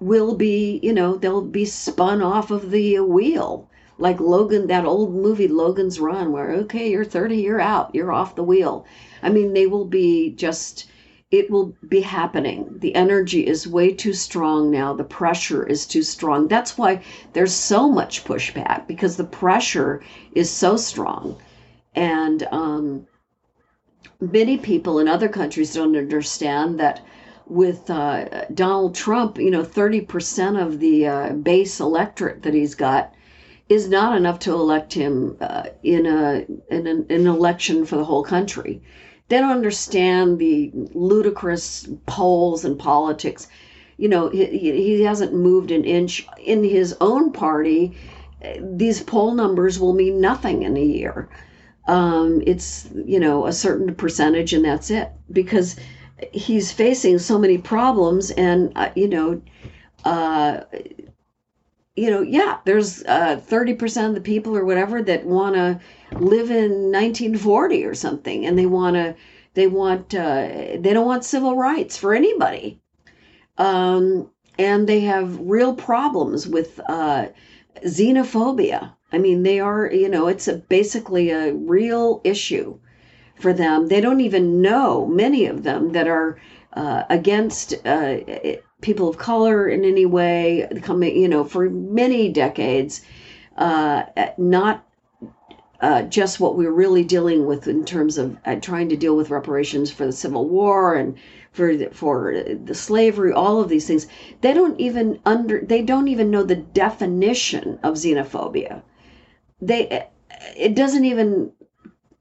will 0.00 0.34
be, 0.34 0.80
you 0.82 0.92
know, 0.92 1.16
they'll 1.16 1.42
be 1.42 1.64
spun 1.64 2.22
off 2.22 2.50
of 2.50 2.70
the 2.70 3.00
wheel 3.00 3.68
like 3.98 4.18
Logan, 4.18 4.66
that 4.66 4.84
old 4.84 5.14
movie 5.14 5.46
Logan's 5.48 6.00
Run, 6.00 6.32
where 6.32 6.50
okay, 6.52 6.90
you're 6.90 7.04
30, 7.04 7.36
you're 7.36 7.60
out, 7.60 7.94
you're 7.94 8.12
off 8.12 8.34
the 8.34 8.42
wheel. 8.42 8.84
I 9.22 9.30
mean, 9.30 9.52
they 9.52 9.66
will 9.66 9.84
be 9.84 10.30
just, 10.30 10.86
it 11.30 11.50
will 11.50 11.76
be 11.88 12.00
happening. 12.00 12.74
The 12.78 12.94
energy 12.94 13.46
is 13.46 13.68
way 13.68 13.92
too 13.94 14.12
strong 14.12 14.70
now. 14.70 14.94
The 14.94 15.04
pressure 15.04 15.64
is 15.64 15.86
too 15.86 16.02
strong. 16.02 16.48
That's 16.48 16.76
why 16.76 17.02
there's 17.32 17.54
so 17.54 17.88
much 17.88 18.24
pushback 18.24 18.86
because 18.88 19.16
the 19.16 19.24
pressure 19.24 20.02
is 20.32 20.50
so 20.50 20.76
strong. 20.76 21.36
And 21.94 22.46
um, 22.50 23.06
many 24.20 24.56
people 24.56 24.98
in 24.98 25.08
other 25.08 25.28
countries 25.28 25.74
don't 25.74 25.96
understand 25.96 26.78
that 26.80 27.00
with 27.46 27.90
uh, 27.90 28.44
Donald 28.54 28.94
Trump, 28.94 29.38
you 29.38 29.50
know, 29.50 29.62
30% 29.62 30.60
of 30.60 30.80
the 30.80 31.06
uh, 31.06 31.32
base 31.34 31.80
electorate 31.80 32.42
that 32.42 32.54
he's 32.54 32.74
got 32.74 33.12
is 33.68 33.88
not 33.88 34.16
enough 34.16 34.38
to 34.40 34.52
elect 34.52 34.92
him 34.92 35.36
uh, 35.40 35.64
in 35.82 36.06
a 36.06 36.44
in 36.68 36.86
an, 36.86 37.06
an 37.08 37.26
election 37.26 37.84
for 37.84 37.96
the 37.96 38.04
whole 38.04 38.22
country. 38.22 38.82
They 39.28 39.38
don't 39.38 39.50
understand 39.50 40.38
the 40.38 40.70
ludicrous 40.92 41.88
polls 42.06 42.64
and 42.64 42.78
politics. 42.78 43.48
You 43.96 44.08
know, 44.08 44.28
he, 44.28 44.44
he 44.46 45.02
hasn't 45.02 45.32
moved 45.32 45.70
an 45.70 45.84
inch 45.84 46.26
in 46.38 46.62
his 46.62 46.94
own 47.00 47.32
party. 47.32 47.96
These 48.60 49.02
poll 49.02 49.34
numbers 49.34 49.78
will 49.78 49.94
mean 49.94 50.20
nothing 50.20 50.62
in 50.62 50.76
a 50.76 50.84
year. 50.84 51.28
Um, 51.86 52.42
it's 52.46 52.88
you 52.94 53.20
know 53.20 53.46
a 53.46 53.52
certain 53.52 53.94
percentage, 53.94 54.52
and 54.52 54.64
that's 54.64 54.90
it 54.90 55.12
because 55.32 55.76
he's 56.32 56.72
facing 56.72 57.18
so 57.18 57.38
many 57.38 57.58
problems, 57.58 58.30
and 58.32 58.72
uh, 58.76 58.90
you 58.94 59.08
know. 59.08 59.42
Uh, 60.04 60.60
you 61.96 62.10
know, 62.10 62.22
yeah, 62.22 62.58
there's 62.64 63.04
uh, 63.04 63.40
30% 63.48 64.08
of 64.08 64.14
the 64.14 64.20
people 64.20 64.56
or 64.56 64.64
whatever 64.64 65.00
that 65.02 65.24
want 65.24 65.54
to 65.54 65.80
live 66.18 66.50
in 66.50 66.90
1940 66.90 67.84
or 67.84 67.94
something, 67.94 68.44
and 68.44 68.58
they 68.58 68.66
want 68.66 68.96
to, 68.96 69.14
they 69.54 69.68
want, 69.68 70.12
uh, 70.14 70.48
they 70.78 70.90
don't 70.92 71.06
want 71.06 71.24
civil 71.24 71.56
rights 71.56 71.96
for 71.96 72.12
anybody. 72.12 72.80
Um, 73.58 74.30
and 74.58 74.88
they 74.88 75.00
have 75.00 75.38
real 75.40 75.74
problems 75.74 76.48
with 76.48 76.80
uh, 76.88 77.28
xenophobia. 77.84 78.92
I 79.14 79.18
mean, 79.18 79.44
they 79.44 79.60
are, 79.60 79.90
you 79.92 80.08
know, 80.08 80.26
it's 80.26 80.48
a, 80.48 80.56
basically 80.56 81.30
a 81.30 81.54
real 81.54 82.20
issue 82.24 82.78
for 83.36 83.52
them. 83.52 83.86
They 83.86 84.00
don't 84.00 84.20
even 84.20 84.60
know, 84.60 85.06
many 85.06 85.46
of 85.46 85.62
them 85.62 85.92
that 85.92 86.08
are 86.08 86.36
uh, 86.72 87.04
against 87.08 87.74
uh, 87.86 88.16
people 88.80 89.08
of 89.08 89.16
color 89.16 89.68
in 89.68 89.84
any 89.84 90.04
way, 90.04 90.68
coming, 90.82 91.16
you 91.16 91.28
know, 91.28 91.44
for 91.44 91.70
many 91.70 92.28
decades, 92.28 93.02
uh, 93.56 94.02
not 94.36 94.84
uh, 95.80 96.02
just 96.02 96.40
what 96.40 96.56
we're 96.56 96.72
really 96.72 97.04
dealing 97.04 97.46
with 97.46 97.68
in 97.68 97.84
terms 97.84 98.18
of 98.18 98.36
uh, 98.46 98.56
trying 98.56 98.88
to 98.88 98.96
deal 98.96 99.16
with 99.16 99.30
reparations 99.30 99.92
for 99.92 100.06
the 100.06 100.12
Civil 100.12 100.48
War 100.48 100.96
and 100.96 101.14
for 101.52 101.76
the, 101.76 101.90
for 101.90 102.42
the 102.64 102.74
slavery, 102.74 103.32
all 103.32 103.60
of 103.60 103.68
these 103.68 103.86
things. 103.86 104.08
They 104.40 104.54
don't 104.54 104.80
even 104.80 105.20
under 105.24 105.60
they 105.60 105.82
don't 105.82 106.08
even 106.08 106.30
know 106.30 106.42
the 106.42 106.56
definition 106.56 107.78
of 107.84 107.94
xenophobia. 107.94 108.82
They 109.66 110.06
it 110.56 110.74
doesn't 110.74 111.04
even 111.04 111.52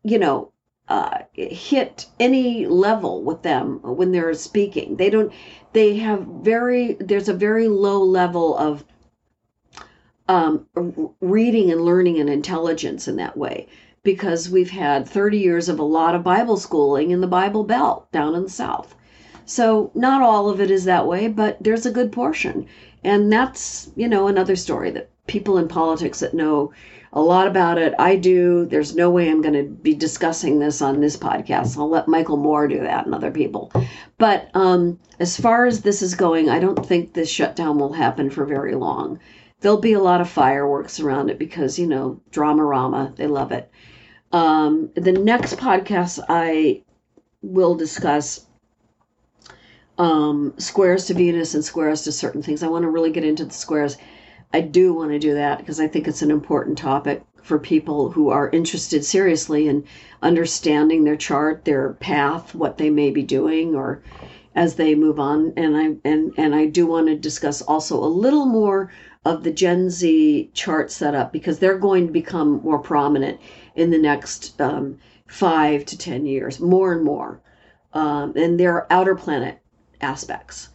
you 0.03 0.20
know 0.20 0.52
uh, 0.88 1.20
hit 1.34 2.07
any 2.20 2.65
level 2.65 3.24
with 3.24 3.41
them 3.41 3.80
when 3.84 4.11
they're 4.11 4.34
speaking. 4.34 4.98
They 4.98 5.10
don't. 5.10 5.32
They 5.74 5.98
have 5.98 6.22
very. 6.41 6.94
There's 6.99 7.30
a 7.30 7.34
very 7.34 7.68
low 7.68 8.03
level 8.03 8.57
of 8.57 8.84
um, 10.28 10.68
reading 11.22 11.72
and 11.72 11.82
learning 11.82 12.20
and 12.20 12.30
intelligence 12.30 13.07
in 13.07 13.15
that 13.18 13.38
way 13.38 13.68
because 14.03 14.49
we've 14.49 14.72
had 14.72 15.07
30 15.07 15.38
years 15.38 15.70
of 15.70 15.80
a 15.80 15.84
lot 15.84 16.15
of 16.15 16.24
Bible 16.24 16.57
schooling 16.57 17.11
in 17.11 17.22
the 17.22 17.28
Bible 17.28 17.64
Belt 17.64 18.11
down 18.11 18.36
in 18.36 18.44
the 18.44 18.49
South. 18.49 18.95
So 19.45 19.91
not 19.94 20.22
all 20.22 20.49
of 20.49 20.60
it 20.61 20.70
is 20.72 20.86
that 20.86 21.07
way, 21.07 21.28
but 21.28 21.57
there's 21.61 21.86
a 21.86 21.91
good 21.91 22.11
portion. 22.11 22.68
And 23.03 23.32
that's, 23.32 23.90
you 23.95 24.07
know, 24.07 24.28
another 24.28 24.56
story 24.56 24.91
that 24.91 25.10
people 25.28 25.58
in 25.58 25.68
politics 25.68 26.20
that 26.20 26.34
know 26.34 26.74
a 27.14 27.22
lot 27.22 27.48
about 27.48 27.78
it. 27.78 27.94
I 28.00 28.16
do. 28.16 28.66
There's 28.66 28.95
no 28.95 29.10
way 29.10 29.30
I'm 29.30 29.41
going 29.41 29.54
to 29.54 29.64
be 29.64 29.94
discussing 29.94 30.60
this 30.60 30.82
on 30.82 31.00
this 31.00 31.16
podcast. 31.16 31.78
I'll 31.78 31.90
let 31.90 32.08
Michael 32.08 32.38
Moore 32.38 32.68
do 32.68 32.80
that 32.80 33.06
and 33.06 33.14
other 33.14 33.32
people. 33.32 33.72
But 34.18 34.50
um, 34.56 35.00
as 35.20 35.40
far 35.40 35.66
as 35.66 35.82
this 35.82 36.02
is 36.02 36.16
going, 36.16 36.50
I 36.50 36.60
don't 36.60 36.86
think 36.86 37.14
this 37.14 37.30
shutdown 37.30 37.78
will 37.78 37.94
happen 37.94 38.30
for 38.30 38.45
very 38.45 38.76
long. 38.76 39.20
There'll 39.62 39.78
be 39.78 39.94
a 39.94 40.02
lot 40.02 40.22
of 40.22 40.30
fireworks 40.30 41.00
around 41.00 41.30
it 41.30 41.40
because, 41.40 41.80
you 41.80 41.88
know, 41.88 42.20
drama 42.32 42.66
rama, 42.66 43.14
they 43.16 43.28
love 43.28 43.52
it. 43.52 43.70
Um, 44.32 44.90
the 44.95 45.12
next 45.12 45.58
podcast 45.58 46.20
I 46.28 46.82
will 47.44 47.76
discuss 47.76 48.48
um, 49.98 50.54
squares 50.58 51.06
to 51.06 51.14
Venus 51.14 51.54
and 51.54 51.64
squares 51.64 52.02
to 52.04 52.12
certain 52.12 52.41
things. 52.41 52.64
I 52.64 52.68
want 52.68 52.84
to 52.84 52.90
really 52.90 53.12
get 53.12 53.24
into 53.24 53.45
the 53.45 53.54
squares 53.54 53.98
I 54.55 54.61
do 54.61 54.93
want 54.93 55.09
to 55.11 55.17
do 55.17 55.34
that 55.34 55.57
because 55.57 55.80
I 55.80 55.88
think 55.88 56.07
it's 56.07 56.21
an 56.21 56.30
important 56.30 56.77
topic 56.77 57.23
for 57.41 57.57
people 57.57 58.11
who 58.11 58.30
are 58.30 58.51
interested 58.51 59.03
seriously 59.03 59.67
in 59.67 59.84
understanding 60.21 61.03
their 61.03 61.15
chart, 61.15 61.65
their 61.65 61.93
path, 61.93 62.53
what 62.53 62.77
they 62.77 62.91
may 62.91 63.09
be 63.09 63.23
doing, 63.23 63.75
or 63.75 64.03
as 64.53 64.75
they 64.75 64.93
move 64.93 65.19
on. 65.19 65.53
And 65.57 65.75
I 65.75 65.95
and 66.07 66.34
and 66.38 66.53
I 66.53 66.67
do 66.67 66.85
want 66.85 67.07
to 67.07 67.15
discuss 67.15 67.63
also 67.63 67.97
a 68.03 68.05
little 68.05 68.45
more 68.45 68.91
of 69.25 69.43
the 69.43 69.51
Gen 69.51 69.89
Z 69.89 70.51
chart 70.53 70.91
setup 70.91 71.34
because 71.34 71.57
they're 71.57 71.80
going 71.80 72.05
to 72.05 72.13
become 72.13 72.61
more 72.61 72.80
prominent 72.80 73.41
in 73.75 73.89
the 73.89 73.97
next 73.97 74.61
um, 74.61 74.99
five 75.25 75.84
to 75.85 75.97
ten 75.97 76.27
years, 76.27 76.59
more 76.59 76.93
and 76.93 77.03
more, 77.03 77.41
um, 77.93 78.34
and 78.35 78.59
their 78.59 78.85
outer 78.93 79.15
planet 79.15 79.59
aspects 79.99 80.69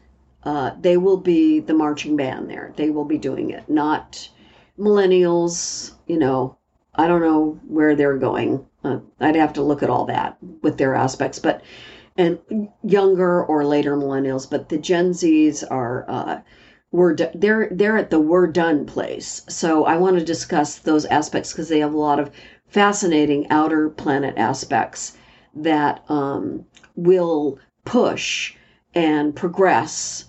uh, 0.44 0.72
they 0.80 0.96
will 0.96 1.16
be 1.16 1.60
the 1.60 1.74
marching 1.74 2.16
band 2.16 2.48
there. 2.48 2.72
They 2.76 2.90
will 2.90 3.04
be 3.04 3.18
doing 3.18 3.50
it, 3.50 3.68
not 3.68 4.28
millennials. 4.78 5.92
You 6.06 6.18
know, 6.18 6.56
I 6.94 7.08
don't 7.08 7.20
know 7.20 7.58
where 7.66 7.94
they're 7.94 8.16
going. 8.18 8.66
Uh, 8.84 9.00
I'd 9.20 9.36
have 9.36 9.52
to 9.54 9.62
look 9.62 9.82
at 9.82 9.90
all 9.90 10.06
that 10.06 10.38
with 10.62 10.78
their 10.78 10.94
aspects, 10.94 11.38
but 11.38 11.62
and 12.16 12.38
younger 12.82 13.44
or 13.44 13.64
later 13.64 13.96
millennials. 13.96 14.48
But 14.48 14.68
the 14.68 14.78
Gen 14.78 15.10
Zs 15.10 15.64
are 15.70 16.04
uh, 16.08 16.40
we're 16.90 17.14
they're 17.14 17.68
they're 17.70 17.98
at 17.98 18.10
the 18.10 18.20
we're 18.20 18.46
done 18.46 18.86
place. 18.86 19.42
So 19.48 19.84
I 19.84 19.96
want 19.96 20.18
to 20.18 20.24
discuss 20.24 20.78
those 20.78 21.04
aspects 21.06 21.52
because 21.52 21.68
they 21.68 21.80
have 21.80 21.94
a 21.94 21.98
lot 21.98 22.20
of 22.20 22.30
fascinating 22.66 23.48
outer 23.50 23.90
planet 23.90 24.34
aspects 24.36 25.16
that 25.54 26.04
um, 26.08 26.64
will 26.96 27.58
push 27.84 28.54
and 28.94 29.34
progress, 29.34 30.24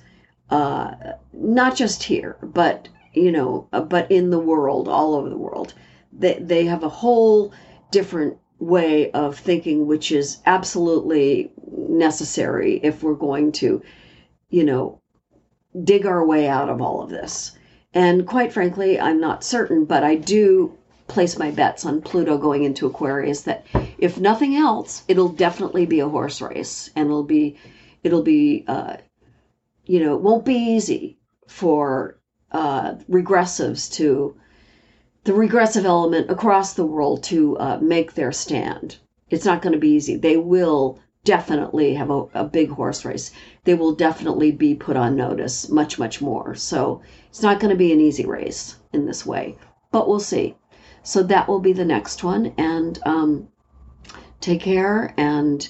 uh, 0.49 0.91
not 1.33 1.75
just 1.75 2.03
here, 2.03 2.37
but 2.41 2.87
you 3.13 3.31
know, 3.31 3.67
uh, 3.73 3.81
but 3.81 4.11
in 4.11 4.29
the 4.29 4.39
world, 4.39 4.87
all 4.87 5.15
over 5.15 5.29
the 5.29 5.37
world. 5.37 5.73
They 6.11 6.39
they 6.39 6.65
have 6.65 6.83
a 6.83 6.89
whole 6.89 7.53
different 7.91 8.37
way 8.59 9.11
of 9.11 9.37
thinking, 9.37 9.87
which 9.87 10.11
is 10.11 10.39
absolutely 10.45 11.51
necessary 11.71 12.79
if 12.83 13.03
we're 13.03 13.13
going 13.13 13.51
to, 13.53 13.81
you 14.49 14.63
know, 14.63 14.99
dig 15.83 16.05
our 16.05 16.25
way 16.25 16.47
out 16.47 16.69
of 16.69 16.81
all 16.81 17.01
of 17.01 17.09
this. 17.09 17.57
And 17.93 18.27
quite 18.27 18.53
frankly, 18.53 18.99
I'm 18.99 19.19
not 19.19 19.43
certain, 19.43 19.85
but 19.85 20.03
I 20.03 20.15
do 20.15 20.77
place 21.07 21.39
my 21.39 21.49
bets 21.49 21.85
on 21.85 22.01
Pluto 22.01 22.37
going 22.37 22.63
into 22.63 22.85
Aquarius 22.85 23.41
that 23.41 23.65
if 23.97 24.19
nothing 24.19 24.55
else, 24.55 25.03
it'll 25.07 25.29
definitely 25.29 25.85
be 25.85 25.99
a 25.99 26.07
horse 26.07 26.41
race 26.41 26.91
and 26.95 27.07
it'll 27.07 27.23
be, 27.23 27.57
it'll 28.03 28.21
be, 28.21 28.63
uh, 28.67 28.97
you 29.89 29.99
know, 29.99 30.13
it 30.13 30.21
won't 30.21 30.45
be 30.45 30.53
easy 30.53 31.17
for 31.47 32.19
uh, 32.51 32.93
regressives 33.09 33.91
to, 33.93 34.35
the 35.23 35.33
regressive 35.33 35.83
element 35.83 36.29
across 36.29 36.73
the 36.73 36.85
world 36.85 37.23
to 37.23 37.57
uh, 37.57 37.79
make 37.81 38.13
their 38.13 38.31
stand. 38.31 38.99
It's 39.31 39.45
not 39.45 39.63
going 39.63 39.73
to 39.73 39.79
be 39.79 39.89
easy. 39.89 40.15
They 40.15 40.37
will 40.37 40.99
definitely 41.23 41.95
have 41.95 42.11
a, 42.11 42.25
a 42.35 42.43
big 42.43 42.69
horse 42.69 43.03
race. 43.03 43.31
They 43.63 43.73
will 43.73 43.95
definitely 43.95 44.51
be 44.51 44.75
put 44.75 44.95
on 44.95 45.15
notice 45.15 45.69
much, 45.69 45.97
much 45.97 46.21
more. 46.21 46.53
So 46.53 47.01
it's 47.27 47.41
not 47.41 47.59
going 47.59 47.71
to 47.71 47.77
be 47.77 47.91
an 47.91 47.99
easy 47.99 48.27
race 48.27 48.75
in 48.93 49.07
this 49.07 49.25
way, 49.25 49.57
but 49.91 50.07
we'll 50.07 50.19
see. 50.19 50.55
So 51.01 51.23
that 51.23 51.47
will 51.47 51.59
be 51.59 51.73
the 51.73 51.83
next 51.83 52.23
one. 52.23 52.53
And 52.59 52.99
um, 53.07 53.47
take 54.39 54.61
care 54.61 55.15
and 55.17 55.67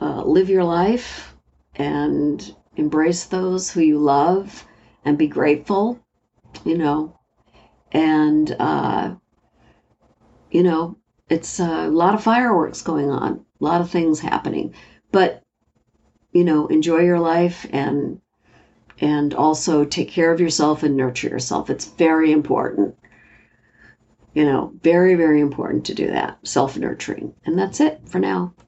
uh, 0.00 0.24
live 0.24 0.48
your 0.48 0.64
life 0.64 1.34
and 1.74 2.54
embrace 2.76 3.24
those 3.24 3.70
who 3.70 3.80
you 3.80 3.98
love 3.98 4.66
and 5.04 5.18
be 5.18 5.26
grateful, 5.26 5.98
you 6.64 6.76
know. 6.76 7.18
And, 7.92 8.54
uh, 8.58 9.14
you 10.50 10.62
know, 10.62 10.96
it's 11.28 11.58
a 11.60 11.88
lot 11.88 12.14
of 12.14 12.22
fireworks 12.22 12.82
going 12.82 13.10
on, 13.10 13.44
a 13.60 13.64
lot 13.64 13.80
of 13.80 13.90
things 13.90 14.20
happening. 14.20 14.74
But, 15.10 15.42
you 16.32 16.44
know, 16.44 16.66
enjoy 16.66 17.00
your 17.00 17.20
life 17.20 17.66
and 17.70 18.20
and 19.00 19.34
also 19.34 19.84
take 19.84 20.08
care 20.08 20.32
of 20.32 20.40
yourself 20.40 20.82
and 20.82 20.96
nurture 20.96 21.28
yourself. 21.28 21.68
It's 21.68 21.84
very 21.84 22.32
important. 22.32 22.96
You 24.34 24.44
know, 24.44 24.72
very, 24.82 25.14
very 25.14 25.40
important 25.40 25.84
to 25.86 25.94
do 25.94 26.06
that. 26.08 26.38
Self 26.46 26.76
nurturing. 26.76 27.34
And 27.44 27.58
that's 27.58 27.80
it 27.80 28.00
for 28.06 28.18
now. 28.18 28.54